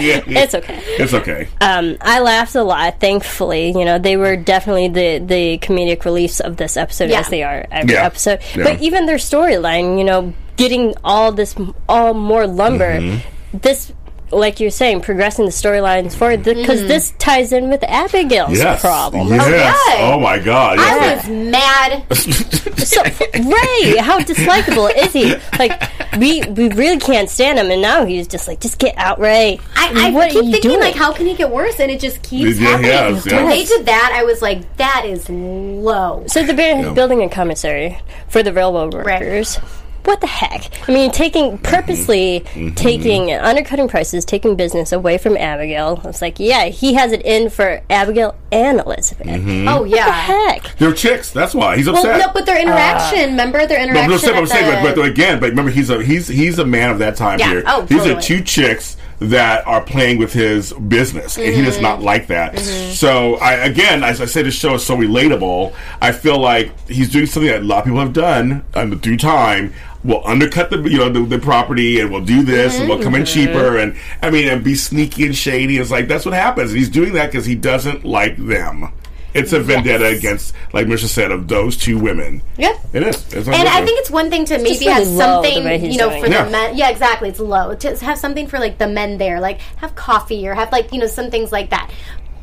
It's 0.00 0.54
okay. 0.54 0.80
It's 0.98 1.14
okay. 1.14 1.48
Um, 1.60 1.96
I 2.00 2.18
laughed 2.20 2.56
a 2.56 2.64
lot. 2.64 2.98
Thankfully, 3.00 3.68
you 3.68 3.84
know 3.84 3.98
they 3.98 4.16
were 4.16 4.36
definitely 4.36 4.88
the 4.88 5.24
the 5.24 5.58
comedic 5.58 6.04
reliefs 6.04 6.40
of 6.40 6.56
this 6.56 6.76
episode 6.76 7.10
Yeah. 7.10 7.20
as 7.20 7.28
they 7.28 7.42
are 7.44 7.64
every 7.70 7.94
Yeah. 7.94 8.04
episode. 8.06 8.40
Yeah. 8.56 8.64
But 8.64 8.80
even 8.82 9.06
their 9.06 9.16
storyline, 9.18 9.98
you 9.98 10.04
know, 10.04 10.34
getting 10.56 10.94
all 11.04 11.30
this 11.32 11.54
all 11.88 12.14
more 12.14 12.46
lumber. 12.46 12.98
Mm-hmm. 13.00 13.58
This. 13.58 13.92
Like 14.32 14.58
you're 14.58 14.70
saying, 14.70 15.02
progressing 15.02 15.44
the 15.44 15.50
storylines 15.52 16.14
forward 16.16 16.42
because 16.42 16.82
mm. 16.82 16.88
this 16.88 17.12
ties 17.18 17.52
in 17.52 17.70
with 17.70 17.84
Abigail's 17.84 18.58
Yes. 18.58 18.80
problem. 18.80 19.28
Yes. 19.28 19.46
Okay. 19.94 20.02
Oh 20.12 20.18
my 20.18 20.38
god. 20.40 20.78
I 20.80 21.14
was 21.14 21.28
mad. 21.28 22.04
So 22.86 23.02
Ray, 23.02 23.96
how 23.96 24.20
dislikable 24.20 24.90
is 24.96 25.12
he? 25.12 25.34
Like 25.58 25.82
we 26.18 26.42
we 26.42 26.68
really 26.68 26.98
can't 27.00 27.28
stand 27.28 27.58
him, 27.58 27.68
and 27.70 27.82
now 27.82 28.04
he's 28.04 28.28
just 28.28 28.46
like, 28.46 28.60
just 28.60 28.78
get 28.78 28.94
out, 28.96 29.18
Ray. 29.18 29.58
I, 29.74 30.08
I 30.08 30.10
What 30.12 30.30
keep 30.30 30.42
thinking 30.44 30.60
doing? 30.70 30.80
like, 30.80 30.94
how 30.94 31.12
can 31.12 31.26
he 31.26 31.34
get 31.34 31.50
worse? 31.50 31.80
And 31.80 31.90
it 31.90 31.98
just 31.98 32.22
keeps 32.22 32.60
Yeah, 32.60 32.68
happening. 32.68 32.90
yes, 32.90 33.26
When 33.26 33.48
they 33.48 33.64
did 33.64 33.86
that, 33.86 34.12
I 34.14 34.22
was 34.22 34.40
like, 34.40 34.76
that 34.76 35.04
is 35.04 35.28
low. 35.28 36.24
So 36.28 36.44
they're 36.44 36.54
bu- 36.84 36.94
building 36.94 37.22
a 37.22 37.28
commissary 37.28 37.98
for 38.28 38.42
the 38.44 38.52
railroad 38.52 38.94
workers. 38.94 39.58
What 40.06 40.20
the 40.20 40.28
heck? 40.28 40.88
I 40.88 40.92
mean, 40.92 41.10
taking 41.10 41.52
mm-hmm. 41.52 41.64
purposely 41.64 42.40
mm-hmm. 42.40 42.74
taking 42.74 43.32
undercutting 43.32 43.88
prices, 43.88 44.24
taking 44.24 44.54
business 44.54 44.92
away 44.92 45.18
from 45.18 45.36
Abigail. 45.36 46.00
It's 46.04 46.22
like, 46.22 46.38
yeah, 46.38 46.66
he 46.66 46.94
has 46.94 47.10
it 47.10 47.22
in 47.22 47.50
for 47.50 47.82
Abigail 47.90 48.36
and 48.52 48.78
Elizabeth. 48.78 49.26
Mm-hmm. 49.26 49.66
Oh 49.66 49.82
yeah, 49.82 49.96
What 49.96 50.06
the 50.06 50.12
heck? 50.12 50.78
They're 50.78 50.92
chicks. 50.92 51.32
That's 51.32 51.54
why 51.54 51.76
he's 51.76 51.88
upset. 51.88 52.04
Well, 52.04 52.14
upset. 52.14 52.28
no, 52.28 52.32
but 52.32 52.46
their 52.46 52.56
ah. 52.56 52.60
interaction. 52.60 53.30
remember 53.30 53.66
their 53.66 53.78
No, 53.78 54.00
interaction? 54.00 54.12
I'm 54.12 54.18
saying, 54.18 54.36
I'm 54.36 54.42
at 54.44 54.48
saying, 54.48 54.84
but, 54.84 54.94
but 54.94 55.06
again, 55.06 55.40
but 55.40 55.50
remember, 55.50 55.72
he's 55.72 55.90
a 55.90 56.02
he's 56.02 56.28
he's 56.28 56.60
a 56.60 56.64
man 56.64 56.90
of 56.90 57.00
that 57.00 57.16
time 57.16 57.40
Yeah. 57.40 57.48
period. 57.48 57.64
Oh, 57.66 57.84
These 57.84 58.06
are 58.06 58.20
two 58.20 58.42
chicks 58.42 58.96
that 59.18 59.66
are 59.66 59.80
playing 59.80 60.18
with 60.18 60.32
his 60.32 60.72
business, 60.74 61.36
and 61.38 61.54
he 61.54 61.62
does 61.62 61.80
not 61.80 62.02
like 62.02 62.26
that. 62.26 62.58
So, 62.58 63.36
I 63.36 63.54
again, 63.54 64.04
as 64.04 64.20
I 64.20 64.26
say, 64.26 64.42
this 64.42 64.54
show 64.54 64.74
is 64.74 64.84
so 64.84 64.96
relatable. 64.96 65.74
I 66.00 66.12
feel 66.12 66.38
like 66.38 66.78
he's 66.88 67.10
doing 67.10 67.26
something 67.26 67.50
that 67.50 67.62
a 67.62 67.64
lot 67.64 67.78
of 67.78 67.84
people 67.84 68.00
have 68.00 68.12
done 68.12 68.64
uh, 68.76 68.80
in 68.80 68.98
due 68.98 69.16
time. 69.16 69.72
Will 70.06 70.22
undercut 70.24 70.70
the 70.70 70.78
you 70.82 70.98
know 70.98 71.08
the, 71.08 71.20
the 71.24 71.38
property 71.38 72.00
and 72.00 72.12
we'll 72.12 72.24
do 72.24 72.44
this 72.44 72.78
and 72.78 72.88
we'll 72.88 73.02
come 73.02 73.14
in 73.14 73.22
mm-hmm. 73.22 73.46
cheaper 73.46 73.78
and 73.78 73.96
I 74.22 74.30
mean 74.30 74.48
and 74.48 74.62
be 74.62 74.74
sneaky 74.74 75.26
and 75.26 75.36
shady. 75.36 75.78
It's 75.78 75.90
like 75.90 76.06
that's 76.06 76.24
what 76.24 76.34
happens. 76.34 76.70
And 76.70 76.78
he's 76.78 76.88
doing 76.88 77.14
that 77.14 77.26
because 77.26 77.44
he 77.44 77.56
doesn't 77.56 78.04
like 78.04 78.36
them. 78.36 78.92
It's 79.36 79.52
a 79.52 79.60
vendetta 79.60 80.06
against, 80.06 80.54
like 80.72 80.86
Misha 80.86 81.08
said, 81.08 81.30
of 81.30 81.46
those 81.46 81.76
two 81.76 81.98
women. 81.98 82.42
Yeah. 82.56 82.74
It 82.94 83.02
is. 83.02 83.16
It's 83.34 83.46
And 83.46 83.68
I 83.68 83.84
think 83.84 84.00
it's 84.00 84.10
one 84.10 84.30
thing 84.30 84.46
to 84.46 84.56
maybe 84.56 84.86
really 84.86 84.86
have 84.86 85.06
something, 85.06 85.92
you 85.92 85.98
know, 85.98 86.08
doing 86.08 86.22
for 86.22 86.26
it. 86.26 86.44
the 86.44 86.50
men. 86.50 86.74
Yeah, 86.74 86.88
exactly. 86.88 87.28
It's 87.28 87.38
low. 87.38 87.74
To 87.74 87.96
have 87.98 88.16
something 88.16 88.46
for 88.46 88.58
like 88.58 88.78
the 88.78 88.88
men 88.88 89.18
there, 89.18 89.38
like 89.38 89.60
have 89.76 89.94
coffee 89.94 90.48
or 90.48 90.54
have 90.54 90.72
like 90.72 90.90
you 90.90 90.98
know 90.98 91.06
some 91.06 91.30
things 91.30 91.52
like 91.52 91.68
that. 91.68 91.90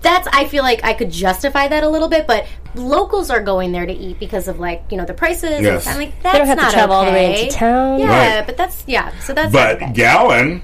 That's 0.04 0.28
I 0.32 0.46
feel 0.48 0.64
like 0.64 0.84
I 0.84 0.94
could 0.94 1.10
justify 1.12 1.68
that 1.70 1.84
a 1.84 1.90
little 1.90 2.10
bit, 2.10 2.28
but 2.28 2.46
locals 2.76 3.30
are 3.30 3.42
going 3.42 3.72
there 3.72 3.86
to 3.86 3.94
eat 3.94 4.20
because 4.20 4.48
of 4.48 4.60
like 4.60 4.84
you 4.92 4.98
know 4.98 5.06
the 5.06 5.14
prices. 5.14 5.62
Yes. 5.62 5.88
And 5.88 5.96
I'm 5.96 6.00
like 6.02 6.22
that's 6.22 6.34
they 6.34 6.38
don't 6.40 6.48
have 6.48 6.58
to 6.60 6.64
not 6.66 6.74
travel 6.74 6.96
all 6.96 7.06
the 7.06 7.12
way 7.12 7.44
into 7.46 7.56
town. 7.56 8.00
Yeah, 8.00 8.38
Right. 8.38 8.46
but 8.46 8.58
that's 8.58 8.84
yeah. 8.86 9.18
So 9.22 9.34
that's 9.34 9.52
But 9.52 9.80
not 9.80 9.90
okay. 9.90 9.94
Gowen, 9.94 10.62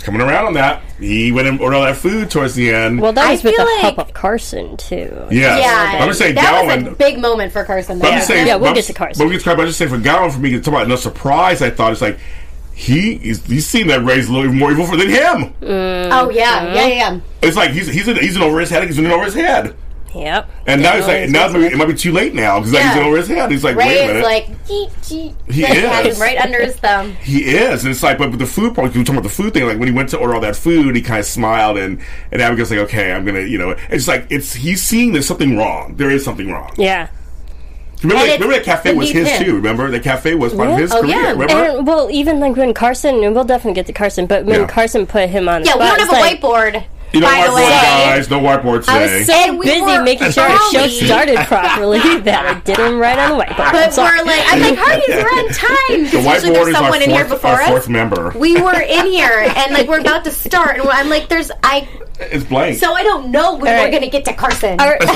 coming 0.00 0.20
around 0.20 0.46
on 0.46 0.52
that, 0.54 0.82
he 1.00 1.32
went 1.32 1.48
and 1.48 1.60
ordered 1.60 1.76
all 1.76 1.84
that 1.84 1.96
food 1.96 2.30
towards 2.30 2.54
the 2.54 2.72
end. 2.72 3.00
Well, 3.00 3.12
that 3.12 3.26
I 3.26 3.32
was 3.32 3.42
with 3.42 3.56
feel 3.56 3.64
the 3.64 3.78
help 3.80 3.98
of 3.98 4.12
Carson 4.14 4.76
too. 4.76 5.26
yes. 5.32 5.60
yeah, 5.60 5.98
I'm 6.02 6.08
just 6.08 6.20
saying 6.20 6.36
that 6.36 6.44
Gowen. 6.66 6.84
was 6.84 6.92
a 6.92 6.96
big 6.96 7.18
moment 7.18 7.52
for 7.52 7.64
Carson. 7.64 7.98
But 7.98 8.06
I'm 8.06 8.10
There. 8.12 8.18
just 8.18 8.28
saying, 8.28 8.46
Yeah, 8.46 8.54
we'll 8.56 8.70
but 8.70 8.76
get 8.76 8.84
to 8.84 8.92
Carson. 8.92 9.18
But 9.18 9.26
we 9.28 9.32
get 9.32 9.38
to 9.38 9.44
Carson. 9.44 9.56
But 9.56 9.62
I'm 9.62 9.68
just 9.68 9.78
saying 9.78 9.90
for 9.90 9.98
Gowen, 9.98 10.30
for 10.30 10.38
me 10.38 10.50
to 10.50 10.60
talk 10.60 10.74
about 10.74 10.86
no 10.88 10.96
surprise, 10.96 11.60
I 11.60 11.70
thought 11.70 11.90
it's 11.90 12.00
like 12.02 12.18
he 12.78 13.14
is 13.26 13.42
he's 13.46 13.66
seen 13.66 13.86
that 13.86 14.04
raise 14.04 14.28
a 14.28 14.32
little 14.32 14.52
more 14.52 14.70
evil 14.70 14.86
for 14.86 14.96
than 14.98 15.08
him. 15.08 15.44
Uh, 15.62 16.08
oh 16.12 16.30
yeah, 16.30 16.74
yeah, 16.74 16.74
yeah, 16.74 16.86
yeah. 16.88 17.20
It's 17.42 17.56
like 17.56 17.70
he's 17.70 17.86
he's 17.88 18.06
in, 18.06 18.16
he's 18.16 18.36
in 18.36 18.42
over 18.42 18.60
his 18.60 18.68
head. 18.68 18.84
He's 18.84 18.98
in 18.98 19.06
over 19.06 19.24
his 19.24 19.34
head. 19.34 19.74
Yep. 20.14 20.48
And 20.66 20.80
now 20.82 20.92
he's 20.96 21.06
Yeah, 21.06 21.12
like, 21.12 21.30
now 21.30 21.48
maybe- 21.48 21.74
it 21.74 21.76
might 21.76 21.88
be 21.88 21.94
too 21.94 22.12
late 22.12 22.34
now 22.34 22.58
because 22.58 22.72
like 22.74 22.84
he's 22.84 22.96
in 22.96 23.02
over 23.02 23.16
his 23.18 23.28
head. 23.28 23.50
He's 23.50 23.64
like, 23.64 23.76
Ray 23.76 23.86
wait 23.86 23.98
a 23.98 24.02
is 24.02 24.08
minute. 24.08 24.22
like, 24.22 24.46
"Yeet, 24.66 24.90
yeet." 25.02 25.52
He 25.52 25.62
Like, 25.62 26.06
is. 26.06 26.18
right 26.20 26.38
under 26.38 26.60
his 26.62 26.76
thumb. 26.76 27.12
He 27.22 27.44
is, 27.44 27.84
and 27.84 27.90
it's 27.90 28.02
like, 28.02 28.16
but 28.18 28.30
with 28.30 28.38
the 28.40 28.46
food 28.46 28.74
part, 28.74 28.92
we 28.94 29.00
were 29.00 29.04
talking 29.04 29.18
about 29.18 29.28
the 29.28 29.34
food 29.34 29.52
thing. 29.54 29.66
Like 29.66 29.78
when 29.78 29.88
he 29.88 29.94
went 29.94 30.08
to 30.10 30.18
order 30.18 30.34
all 30.34 30.40
that 30.42 30.56
food, 30.56 30.94
he 30.96 31.02
kind 31.02 31.20
of 31.20 31.26
smiled, 31.26 31.76
and 31.78 32.00
and 32.32 32.40
Abigail's 32.42 32.70
like, 32.70 32.80
okay, 32.80 33.12
I'm 33.12 33.24
gonna, 33.26 33.40
you 33.40 33.58
know, 33.58 33.74
it's 33.90 34.06
like 34.08 34.26
it's 34.30 34.54
he's 34.54 34.82
seeing 34.82 35.12
there's 35.12 35.26
something 35.26 35.56
wrong. 35.56 35.96
There 35.96 36.10
is 36.10 36.24
something 36.24 36.50
wrong. 36.50 36.72
Yeah. 36.78 37.08
Remember, 38.02 38.22
And 38.22 38.30
that, 38.30 38.34
remember 38.40 38.54
that 38.56 38.64
cafe 38.64 38.94
was 38.94 39.10
his 39.10 39.28
him. 39.28 39.44
too. 39.44 39.54
Remember 39.56 39.90
the 39.90 40.00
cafe 40.00 40.34
was 40.34 40.52
part 40.52 40.68
of 40.70 40.78
his 40.78 40.92
Oh, 40.92 41.00
career. 41.00 41.10
yeah. 41.16 41.30
Remember? 41.32 41.52
And 41.54 41.86
well, 41.86 42.08
even 42.10 42.40
like 42.40 42.56
when 42.56 42.74
Carson, 42.74 43.24
and 43.24 43.34
we'll 43.34 43.44
definitely 43.44 43.74
get 43.74 43.86
to 43.86 43.92
Carson, 43.92 44.26
but 44.26 44.44
when 44.44 44.60
Yeah. 44.60 44.66
Carson 44.66 45.06
put 45.06 45.28
him 45.30 45.48
on 45.48 45.62
the 45.62 45.68
Yeah, 45.68 45.74
we 45.74 45.80
don't 45.80 46.00
have 46.00 46.08
a 46.10 46.12
like, 46.12 46.40
whiteboard. 46.40 46.84
You 47.12 47.20
know, 47.20 47.26
by 47.28 47.42
the 47.46 47.48
whiteboard 47.48 47.54
way. 47.54 47.68
guys, 47.70 48.30
no 48.30 48.40
whiteboard 48.40 48.88
I 48.88 48.98
today. 49.06 49.18
was 49.18 49.26
so 49.26 49.32
And 49.34 49.58
we 49.58 49.66
busy 49.66 49.80
were 49.80 50.02
making 50.02 50.30
sure 50.32 50.48
the 50.48 50.58
show 50.72 50.78
early. 50.80 50.90
started 51.06 51.36
properly 51.46 51.98
that 52.20 52.44
I 52.46 52.60
did 52.60 52.76
them 52.76 52.98
right 52.98 53.18
on 53.18 53.38
the 53.38 53.44
whiteboard. 53.44 53.60
I'm 53.60 53.72
But 53.72 53.92
sorry. 53.94 54.18
we're 54.18 54.24
like, 54.26 54.42
I'm 54.48 54.60
like, 54.60 54.76
Hearties, 54.76 55.08
we're 55.08 55.38
on 55.38 55.48
time. 55.48 56.04
the 56.04 56.10
Because 56.10 56.24
usually 56.24 56.50
whiteboard 56.50 56.54
there's 56.54 56.68
is 56.68 56.74
our 56.74 56.82
someone 56.82 57.02
in 57.02 57.10
here 57.10 57.24
fourth, 57.24 57.40
before 57.42 57.50
our 57.52 57.62
us. 57.62 57.68
fourth 57.68 57.88
member. 57.88 58.32
We 58.36 58.60
were 58.60 58.80
in 58.80 59.06
here, 59.06 59.50
and 59.56 59.72
like 59.72 59.88
we're 59.88 60.00
about 60.00 60.24
to 60.24 60.30
start, 60.30 60.78
and 60.80 60.88
I'm 60.88 61.08
like, 61.08 61.28
there's 61.28 61.50
I. 61.62 61.88
it's 62.20 62.44
blank. 62.44 62.78
So 62.78 62.92
I 62.92 63.02
don't 63.02 63.30
know 63.30 63.54
when 63.56 63.74
All 63.74 63.84
we're 63.84 63.90
gonna 63.92 64.10
get 64.10 64.24
to 64.26 64.34
Carson. 64.34 64.78
All 64.80 64.88
right. 64.90 65.00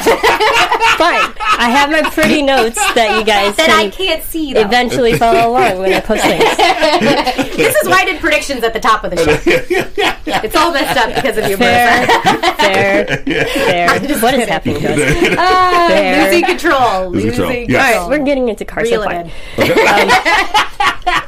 Fine. 0.97 1.35
I 1.59 1.69
have 1.71 1.91
my 1.91 2.03
pretty 2.11 2.41
notes 2.43 2.77
that 2.95 3.19
you 3.19 3.25
guys 3.25 3.57
that 3.57 3.69
I 3.71 3.91
can 3.91 3.93
can't 3.93 4.23
see. 4.25 4.53
Though. 4.55 4.61
eventually 4.61 5.19
follow 5.19 5.51
along 5.51 5.79
when 5.81 5.93
I 5.93 6.01
post 6.01 6.23
things. 6.23 6.45
this 7.57 7.75
is 7.77 7.89
why 7.89 8.01
I 8.03 8.05
did 8.05 8.21
predictions 8.21 8.63
at 8.65 8.73
the 8.73 8.81
top 8.81 9.05
of 9.05 9.11
the 9.11 9.17
show. 9.17 9.37
it's 9.45 10.57
all 10.57 10.73
messed 10.73 10.97
up 10.99 11.15
because 11.15 11.37
of 11.37 11.49
you, 11.51 11.57
Fair, 11.57 11.80
Marissa. 11.87 12.57
fair, 12.57 13.07
fair. 13.47 14.01
What 14.21 14.35
is 14.35 14.49
happening 14.49 14.81
to 14.83 14.93
us? 14.93 15.37
Ah, 15.39 15.87
Fair. 15.89 16.25
losing 16.25 16.45
control. 16.45 17.11
Losing 17.11 17.31
control. 17.31 17.49
Losing 17.49 17.71
Yes. 17.71 17.93
control. 17.93 18.11
We're 18.11 18.25
getting 18.25 18.49
into 18.49 18.65
Carson. 18.65 18.93
Reel 19.01 19.03
it 19.03 19.07
Fine. 19.07 19.27
in. 19.27 21.21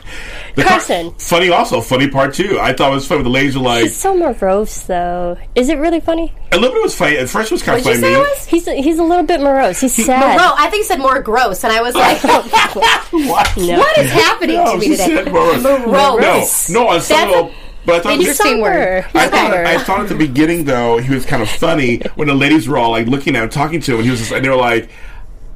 The 0.54 0.64
Carson. 0.64 1.12
funny 1.16 1.48
also, 1.48 1.80
funny 1.80 2.08
part 2.10 2.34
too. 2.34 2.58
I 2.60 2.74
thought 2.74 2.90
it 2.92 2.94
was 2.94 3.06
funny. 3.06 3.20
With 3.20 3.24
the 3.24 3.30
ladies 3.30 3.56
were 3.56 3.62
like, 3.64 3.84
He's 3.84 3.96
so 3.96 4.14
morose, 4.14 4.82
though. 4.82 5.38
Is 5.54 5.70
it 5.70 5.78
really 5.78 6.00
funny? 6.00 6.34
a 6.52 6.56
little 6.58 6.74
bit 6.74 6.82
was 6.82 6.94
funny. 6.94 7.16
At 7.16 7.30
first, 7.30 7.50
it 7.50 7.54
was 7.54 7.62
kind 7.62 7.78
of 7.78 7.84
funny. 7.84 7.96
you 7.96 8.02
to 8.02 8.06
say 8.06 8.12
me. 8.12 8.16
it 8.16 8.18
was? 8.18 8.46
He's 8.46 8.68
a, 8.68 8.74
he's 8.74 8.98
a 8.98 9.02
little 9.02 9.24
bit 9.24 9.40
morose. 9.40 9.80
He's 9.80 9.94
sad. 10.04 10.36
Bro, 10.36 10.52
I 10.58 10.68
think 10.68 10.82
he 10.82 10.84
said 10.84 10.98
more 10.98 11.18
gross, 11.22 11.64
and 11.64 11.72
I 11.72 11.80
was 11.80 11.94
like, 11.94 12.22
What? 12.22 13.56
No. 13.56 13.78
what 13.78 13.96
is 13.96 14.10
happening 14.12 14.56
No, 14.56 14.72
to 14.72 14.78
me 14.78 14.84
she 14.84 14.90
today? 14.90 15.06
said 15.24 15.32
morose. 15.32 15.62
Morose. 15.62 16.68
No, 16.68 16.82
no, 16.82 16.88
on 16.90 17.00
some 17.00 17.16
That's 17.16 17.32
a- 17.32 17.34
level. 17.40 17.52
But 17.84 17.96
I 17.96 18.00
thought 18.00 18.12
It's 18.14 18.24
this- 18.26 18.38
the 18.38 18.44
same 18.44 18.60
word. 18.60 19.04
I 19.14 19.28
thought, 19.28 19.52
I 19.54 19.78
thought 19.78 20.00
at 20.00 20.08
the 20.08 20.14
beginning 20.14 20.64
though 20.64 20.98
he 20.98 21.12
was 21.14 21.26
kind 21.26 21.42
of 21.42 21.48
funny 21.50 22.00
when 22.14 22.28
the 22.28 22.34
ladies 22.34 22.68
were 22.68 22.78
all 22.78 22.90
like 22.90 23.06
looking 23.06 23.34
at 23.36 23.42
him, 23.42 23.48
talking 23.48 23.80
to 23.80 23.92
him, 23.92 23.96
and 23.98 24.04
he 24.04 24.10
was 24.10 24.20
just 24.20 24.30
like 24.32 24.42
they 24.42 24.48
were 24.48 24.56
like. 24.56 24.88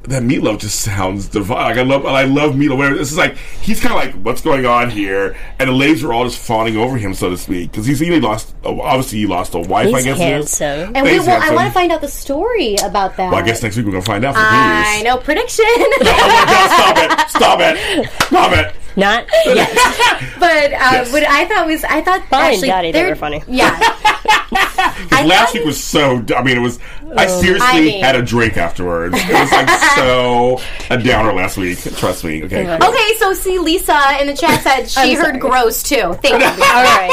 That 0.03 0.23
meatloaf 0.23 0.59
just 0.59 0.79
sounds 0.79 1.27
divine. 1.27 1.57
Like 1.71 1.77
I 1.77 1.81
love, 1.81 2.05
I 2.05 2.23
love 2.23 2.53
meatloaf. 2.53 2.77
Where 2.77 2.95
This 2.95 3.11
is 3.11 3.17
like 3.17 3.35
he's 3.35 3.81
kind 3.81 3.93
of 3.93 3.99
like, 3.99 4.13
what's 4.25 4.39
going 4.41 4.65
on 4.65 4.89
here? 4.89 5.35
And 5.59 5.67
the 5.67 5.73
ladies 5.73 6.01
were 6.01 6.13
all 6.13 6.23
just 6.23 6.39
fawning 6.39 6.77
over 6.77 6.95
him, 6.95 7.13
so 7.13 7.29
to 7.29 7.37
speak, 7.37 7.71
because 7.71 7.85
he's 7.85 7.99
he 7.99 8.17
lost. 8.21 8.55
oh, 8.63 8.79
Obviously, 8.79 9.17
he 9.19 9.27
lost 9.27 9.53
a 9.53 9.59
wife. 9.59 9.93
I 9.93 9.97
He's 9.97 10.05
guess. 10.05 10.17
it 10.17 10.21
is. 10.21 10.57
handsome. 10.59 10.95
And 10.95 11.03
we, 11.03 11.09
Thanks, 11.09 11.25
well, 11.27 11.41
I 11.43 11.53
want 11.53 11.67
to 11.67 11.73
find 11.73 11.91
out 11.91 11.99
the 11.99 12.07
story 12.07 12.75
about 12.85 13.17
that. 13.17 13.33
Well, 13.33 13.41
I 13.41 13.45
guess 13.45 13.61
next 13.61 13.75
week 13.75 13.85
we're 13.85 13.91
gonna 13.91 14.05
find 14.05 14.23
out. 14.23 14.35
For 14.35 14.39
I 14.41 14.93
years. 14.93 15.03
know 15.03 15.17
prediction. 15.17 15.65
Oh 15.67 15.97
my 15.99 16.05
God! 16.05 16.69
Stop 16.69 16.97
it! 17.19 17.29
Stop 17.29 17.59
it! 17.59 18.09
Stop 18.23 18.51
it! 18.53 18.75
Not 18.97 19.25
yet. 19.45 19.69
but 20.39 20.73
uh, 20.73 21.05
what 21.11 21.23
I 21.23 21.45
thought 21.45 21.67
was, 21.67 21.83
I 21.83 22.01
thought 22.01 22.25
Fine, 22.29 22.53
actually 22.53 22.67
Daddy, 22.69 22.91
they 22.91 23.05
were 23.07 23.15
funny. 23.15 23.43
Yeah, 23.47 23.69
Because 24.49 25.25
last 25.25 25.53
week 25.53 25.65
was 25.65 25.81
so. 25.83 26.23
I 26.35 26.41
mean, 26.43 26.57
it 26.57 26.61
was. 26.61 26.79
I 27.15 27.27
seriously 27.27 27.67
I 27.67 27.79
mean- 27.81 28.03
had 28.03 28.15
a 28.15 28.21
drink 28.23 28.57
afterwards. 28.57 29.15
It 29.17 29.31
was 29.31 29.51
like 29.51 29.69
so 29.95 30.59
a 30.89 30.97
downer 31.01 31.33
last 31.33 31.57
week. 31.57 31.79
Trust 31.97 32.23
me. 32.23 32.43
Okay. 32.43 32.67
Okay, 32.75 33.15
so 33.19 33.33
see, 33.33 33.59
Lisa 33.59 34.17
in 34.19 34.27
the 34.27 34.35
chat 34.35 34.61
said 34.63 34.85
she 34.89 35.11
I'm 35.11 35.15
heard 35.17 35.25
sorry. 35.25 35.39
gross 35.39 35.83
too. 35.83 36.13
Thank 36.21 36.39
you. 36.41 36.45
All 36.45 36.83
right. 36.83 37.11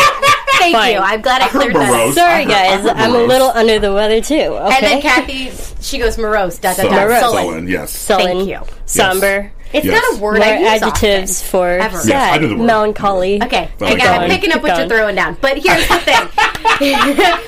Thank 0.59 0.75
Fine. 0.77 0.93
you. 0.95 0.99
I'm 0.99 1.21
glad 1.21 1.43
I 1.43 1.47
I 1.47 1.49
cleared 1.49 1.75
that. 1.75 2.09
up. 2.09 2.15
Sorry, 2.15 2.45
heard- 2.45 2.49
guys. 2.51 2.87
I 2.87 2.95
heard 2.95 2.97
I'm 2.97 3.15
a 3.15 3.19
little 3.25 3.49
under 3.49 3.79
the 3.79 3.93
weather 3.93 4.21
too. 4.21 4.35
Okay. 4.35 4.75
And 4.77 4.85
then 4.87 5.03
Kathy, 5.03 5.51
she 5.83 5.99
goes 5.99 6.17
morose. 6.17 6.59
Da 6.59 6.75
da 6.75 6.85
da. 6.85 6.91
Morose. 6.91 7.21
Sullen. 7.21 7.45
Sullen, 7.45 7.69
yes. 7.69 7.91
Sullen, 7.93 8.27
Thank 8.27 8.49
you. 8.49 8.61
somber. 8.87 9.53
It's 9.75 9.85
Yes. 9.85 10.01
not 10.13 10.19
a 10.19 10.23
word 10.23 10.39
More 10.39 10.47
I 10.47 10.59
use 10.59 10.83
adjectives 10.83 11.41
often. 11.41 11.51
for 11.51 11.69
Ever. 11.69 11.99
sad, 11.99 12.09
Yes, 12.09 12.35
I 12.35 12.39
the 12.39 12.57
word. 12.57 12.65
melancholy. 12.67 13.43
Okay, 13.43 13.69
Oh, 13.81 13.87
I 13.87 13.95
got, 13.97 14.23
I'm 14.23 14.31
picking 14.31 14.51
up 14.51 14.55
Keep 14.61 14.63
what 14.63 14.79
you're 14.79 14.89
throwing 14.89 15.17
down. 15.17 15.37
But 15.41 15.59
here's 15.59 15.89
the 15.89 15.99
thing 15.99 16.29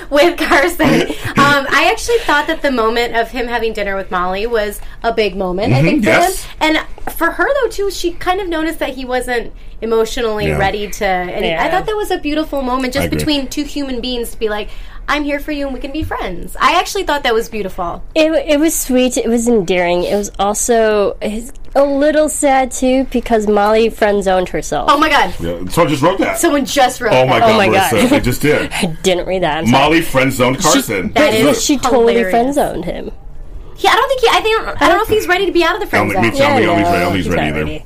with 0.11 0.37
Carson. 0.39 1.15
Um, 1.47 1.65
I 1.71 1.91
actually 1.93 2.19
thought 2.21 2.49
that 2.49 2.61
the 2.63 2.71
moment 2.73 3.15
of 3.15 3.31
him 3.31 3.47
having 3.47 3.73
dinner 3.73 3.95
with 3.95 4.11
Molly 4.11 4.47
was 4.47 4.81
a 5.05 5.13
big 5.13 5.37
moment, 5.37 5.73
I 5.73 5.81
think, 5.83 6.03
for 6.03 6.11
yes. 6.11 6.43
him. 6.45 6.51
And 6.61 7.13
for 7.15 7.31
her, 7.31 7.47
though, 7.63 7.69
too, 7.71 7.91
she 7.91 8.13
kind 8.13 8.41
of 8.41 8.49
noticed 8.49 8.79
that 8.81 8.91
he 8.91 9.05
wasn't 9.05 9.53
emotionally 9.81 10.49
Yeah. 10.49 10.59
ready 10.59 10.89
to. 10.91 11.07
And 11.07 11.45
Yeah. 11.45 11.63
I 11.65 11.71
thought 11.71 11.87
that 11.87 11.95
was 11.97 12.11
a 12.11 12.19
beautiful 12.19 12.63
moment 12.63 12.95
just 12.95 13.11
between 13.11 13.47
two 13.47 13.63
human 13.65 14.01
beings 14.01 14.31
to 14.33 14.39
be 14.39 14.49
like, 14.49 14.69
I'm 15.09 15.25
here 15.25 15.39
for 15.39 15.53
you 15.53 15.67
and 15.67 15.75
we 15.75 15.81
can 15.81 15.93
be 15.93 16.03
friends. 16.03 16.57
I 16.61 16.79
actually 16.79 17.05
thought 17.05 17.23
that 17.23 17.35
was 17.35 17.49
beautiful. 17.49 18.03
It, 18.15 18.33
it 18.33 18.59
was 18.59 18.75
sweet. 18.77 19.17
It 19.17 19.29
was 19.29 19.47
endearing. 19.47 20.03
It 20.03 20.17
was 20.17 20.31
also 20.39 21.17
a 21.21 21.85
little 21.85 22.29
sad 22.29 22.71
too 22.73 23.05
because 23.05 23.47
Molly 23.47 23.89
friend 23.89 24.23
zoned 24.25 24.49
herself. 24.49 24.91
Oh 24.91 24.99
my 24.99 25.09
God. 25.09 25.35
Yeah, 25.39 25.65
someone 25.69 25.91
just 25.91 26.03
wrote 26.03 26.19
that. 26.19 26.39
Someone 26.39 26.65
just 26.65 27.01
wrote 27.01 27.13
oh 27.13 27.27
my 27.27 27.39
that. 27.39 27.47
god, 27.47 27.51
oh 27.53 27.57
my 27.57 27.69
God. 27.69 27.93
Marissa, 27.93 28.11
they 28.11 28.21
just 28.21 28.43
did. 28.43 28.73
I 28.73 28.87
didn't 29.03 29.27
read 29.27 29.43
that. 29.43 29.59
I'm. 29.59 29.71
Molly 29.71 30.03
friend 30.03 30.33
zoned 30.33 30.59
Carson. 30.59 31.13
That 31.13 31.31
But 31.31 31.35
is 31.35 31.63
she 31.63 31.79
totally 31.79 32.23
friend 32.25 32.53
zoned 32.53 32.85
him. 32.85 33.13
Yeah, 33.79 33.91
I 33.91 33.97
don't 33.97 34.09
think 34.09 34.21
he. 34.23 34.29
I 34.29 34.41
think 34.41 34.83
I 34.83 34.89
don't 34.89 34.97
know 34.99 35.03
if 35.03 35.09
he's 35.09 35.29
ready 35.29 35.47
to 35.47 35.53
be 35.53 35.63
out 35.63 35.75
of 35.75 35.81
the 35.81 35.87
friend 35.87 36.11
zone. 36.11 36.23
me 36.23 36.31
too. 36.31 36.43
I 36.43 36.49
don't 36.49 36.57
think 36.57 36.67
no, 36.67 36.77
he's 36.77 36.89
ready. 36.89 36.97
I 36.97 37.01
don't 37.01 37.13
think 37.13 37.17
he's 37.17 37.25
he's 37.27 37.35
ready 37.35 37.51
not 37.51 37.57
either. 37.57 37.65
ready. 37.67 37.85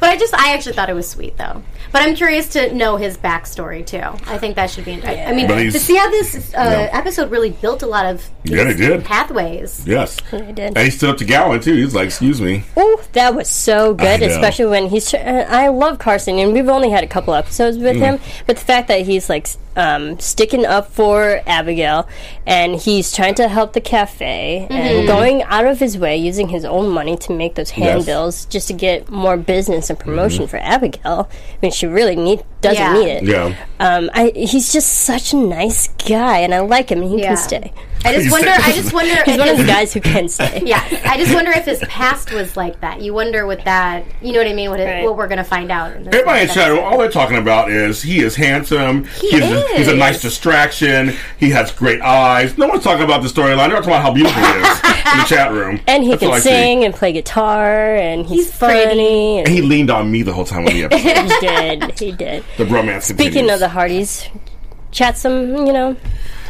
But 0.00 0.10
I 0.10 0.16
just, 0.18 0.34
I 0.34 0.52
actually 0.52 0.74
thought 0.74 0.90
it 0.90 0.94
was 0.94 1.08
sweet 1.08 1.36
though. 1.38 1.62
But 1.94 2.02
I'm 2.02 2.14
curious 2.16 2.48
to 2.50 2.74
know 2.74 2.96
his 2.96 3.16
backstory 3.16 3.86
too. 3.86 4.02
I 4.30 4.36
think 4.36 4.56
that 4.56 4.68
should 4.68 4.84
be. 4.84 5.00
I, 5.02 5.26
I 5.26 5.32
mean, 5.32 5.46
But 5.46 5.58
he's- 5.60 5.72
to 5.74 5.78
see 5.80 5.96
how 5.96 6.10
this 6.10 6.34
uh, 6.52 6.58
Yeah. 6.58 6.88
episode 6.92 7.30
really 7.30 7.50
built 7.50 7.82
a 7.82 7.86
lot 7.86 8.04
of 8.04 8.28
Yeah, 8.42 8.68
it 8.68 8.74
did. 8.74 9.04
pathways. 9.04 9.82
Yes. 9.86 10.18
I 10.32 10.38
did. 10.52 10.76
And 10.76 10.78
he 10.78 10.90
stood 10.90 11.10
up 11.10 11.16
to 11.18 11.24
Gowen 11.24 11.60
too. 11.60 11.74
He's 11.74 11.94
like, 11.94 12.06
"Excuse 12.08 12.40
me." 12.40 12.64
Oh, 12.76 13.00
that 13.12 13.34
was 13.34 13.48
so 13.48 13.94
good, 13.94 14.22
especially 14.22 14.66
when 14.66 14.88
he's. 14.88 15.08
Tr- 15.08 15.16
uh, 15.16 15.46
I 15.48 15.68
love 15.68 15.98
Carson, 15.98 16.38
and 16.38 16.52
we've 16.52 16.68
only 16.68 16.90
had 16.90 17.04
a 17.04 17.06
couple 17.08 17.32
episodes 17.32 17.78
with 17.78 17.96
Mm. 17.96 18.00
him, 18.00 18.20
but 18.46 18.56
the 18.56 18.64
fact 18.64 18.88
that 18.88 19.02
he's 19.02 19.30
like 19.30 19.46
um, 19.76 20.20
sticking 20.20 20.64
up 20.64 20.92
for 20.92 21.40
Abigail, 21.46 22.06
and 22.46 22.76
he's 22.76 23.10
trying 23.12 23.34
to 23.34 23.48
help 23.48 23.72
the 23.72 23.80
cafe, 23.80 24.68
and 24.70 25.04
going 25.06 25.42
out 25.44 25.66
of 25.66 25.80
his 25.80 25.98
way, 25.98 26.16
using 26.16 26.48
his 26.48 26.64
own 26.64 26.88
money 26.90 27.16
to 27.16 27.32
make 27.32 27.56
those 27.56 27.70
Yes. 27.76 27.78
handbills 27.90 28.44
just 28.44 28.68
to 28.68 28.72
get 28.72 29.10
more 29.10 29.36
business 29.36 29.90
and 29.90 29.98
promotion 29.98 30.46
for 30.46 30.58
Abigail. 30.58 31.28
I 31.30 31.56
mean, 31.60 31.72
she 31.72 31.83
she 31.84 31.92
really 31.92 32.16
need 32.16 32.42
doesn't 32.60 32.78
Yeah. 32.82 32.92
need 32.94 33.08
it. 33.10 33.22
Yeah. 33.24 33.54
Um, 33.78 34.08
I, 34.14 34.32
he's 34.34 34.72
just 34.72 34.90
such 34.90 35.34
a 35.34 35.36
nice 35.36 35.88
guy, 36.08 36.38
and 36.38 36.54
I 36.54 36.60
like 36.60 36.88
him. 36.90 37.02
and 37.02 37.10
He 37.10 37.20
Yeah. 37.20 37.28
can 37.28 37.36
stay. 37.36 37.72
I 38.06 38.12
just 38.14 38.30
wonder. 38.30 38.50
I 38.50 38.72
just 38.72 38.92
wonder. 38.92 39.14
He's 39.24 39.38
one 39.38 39.48
of 39.48 39.56
the 39.58 39.64
guys 39.64 39.92
who 39.94 40.00
can 40.00 40.28
stay. 40.28 40.62
Yeah, 40.66 40.82
I 41.06 41.16
just 41.18 41.34
wonder 41.34 41.50
if 41.52 41.64
his 41.64 41.78
past 41.88 42.32
was 42.32 42.54
like 42.56 42.80
that. 42.82 43.00
You 43.00 43.14
wonder 43.14 43.46
what 43.46 43.64
that. 43.64 44.04
You 44.22 44.32
know 44.32 44.38
what 44.40 44.46
I 44.48 44.52
mean? 44.54 44.68
What, 44.70 44.80
it, 44.80 44.84
Right. 44.84 45.04
what 45.04 45.16
we're 45.16 45.26
gonna 45.28 45.42
find 45.44 45.70
out. 45.70 45.92
In 45.96 46.04
this 46.04 46.14
Everybody 46.14 46.40
in 46.40 46.46
next 46.46 46.54
chat, 46.54 46.70
episode. 46.70 46.84
all 46.84 46.98
they're 46.98 47.10
talking 47.10 47.36
about 47.38 47.70
is 47.70 48.02
he 48.02 48.20
is 48.20 48.36
handsome. 48.36 49.04
He 49.20 49.30
he's, 49.30 49.42
A, 49.42 49.76
he's 49.76 49.88
a 49.88 49.94
nice 49.96 50.20
distraction. 50.20 51.14
He 51.38 51.50
has 51.50 51.70
great 51.70 52.00
eyes. 52.02 52.56
No 52.58 52.66
one's 52.68 52.84
talking 52.84 53.04
about 53.04 53.22
the 53.22 53.28
storyline. 53.28 53.68
They're 53.68 53.76
talking 53.76 53.88
about 53.90 54.02
how 54.02 54.12
beautiful 54.12 54.42
he 54.42 54.48
is 54.48 54.80
in 55.12 55.18
the 55.20 55.24
chat 55.26 55.52
room. 55.52 55.80
And 55.86 56.02
he 56.04 56.10
That's 56.10 56.20
can 56.22 56.40
sing 56.42 56.84
and 56.84 56.94
play 56.94 57.12
guitar, 57.12 57.94
and 57.96 58.26
he's, 58.26 58.46
He's 58.46 58.54
funny. 58.54 59.38
And 59.38 59.46
And 59.48 59.54
he 59.56 59.62
leaned 59.62 59.90
on 59.90 60.10
me 60.10 60.20
the 60.22 60.32
whole 60.34 60.44
time 60.44 60.66
on 60.66 60.74
the 60.74 60.84
episode. 60.92 61.00
he 61.40 61.46
did. 61.46 61.73
He 61.98 62.12
did. 62.12 62.44
the 62.56 62.64
bromance 62.64 63.02
Speaking 63.02 63.24
continues. 63.32 63.52
of 63.54 63.60
the 63.60 63.68
Hearties, 63.68 64.28
chat 64.90 65.16
some. 65.18 65.54
You 65.66 65.72
know, 65.72 65.96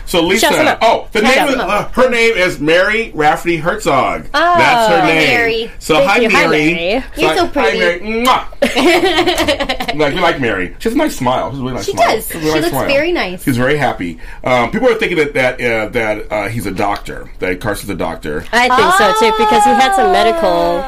So 0.07 0.18
Shout 0.37 0.53
them 0.53 0.66
Lisa, 0.66 0.79
oh, 0.83 1.09
the 1.12 1.20
Shout 1.25 1.37
name 1.49 1.59
them 1.59 1.61
of, 1.61 1.68
uh, 1.70 1.89
her 1.91 2.11
name 2.11 2.35
is 2.37 2.61
Mary 2.61 3.11
Rafferty 3.14 3.57
Herzog. 3.57 4.27
That's 4.33 4.89
her 4.91 5.07
name. 5.07 5.29
Mary. 5.29 5.70
So 5.79 5.95
Thank 5.97 6.11
hi, 6.11 6.18
you. 6.20 6.29
Hi, 6.31 6.47
Mary. 6.47 6.75
Mary. 6.75 7.05
You're 7.16 7.37
so 7.37 7.47
hi, 7.47 7.53
pretty. 7.53 7.79
Mary. 7.79 8.01
Mwah. 8.27 9.97
like 9.99 10.14
we 10.14 10.20
like 10.20 10.41
Mary. 10.41 10.75
She 10.79 10.89
has 10.89 10.95
a 10.95 10.99
nice 10.99 11.16
smile. 11.16 11.53
She 11.53 11.59
a 11.59 11.61
really 11.62 11.75
nice 11.75 11.85
She 11.87 11.93
smile. 11.93 12.09
does. 12.16 12.27
She, 12.29 12.35
has 12.39 12.43
She 12.43 12.51
nice 12.61 12.72
looks 12.72 12.87
very 12.93 13.12
nice. 13.12 13.45
She's 13.45 13.57
very 13.57 13.77
happy. 13.77 14.18
Um, 14.43 14.70
people 14.70 14.89
are 14.89 14.95
thinking 14.97 15.16
that 15.18 15.35
that 15.35 15.61
uh, 15.61 15.89
that 15.91 16.33
uh, 16.33 16.49
he's 16.49 16.66
a 16.66 16.70
doctor. 16.72 17.31
That 17.39 17.61
Carson's 17.61 17.91
a 17.91 17.95
doctor. 17.95 18.45
I 18.53 18.68
think 18.68 18.95
so 18.95 19.12
too 19.20 19.33
because 19.39 19.64
he 19.64 19.70
had 19.70 19.95
some 19.95 20.12
medical 20.12 20.83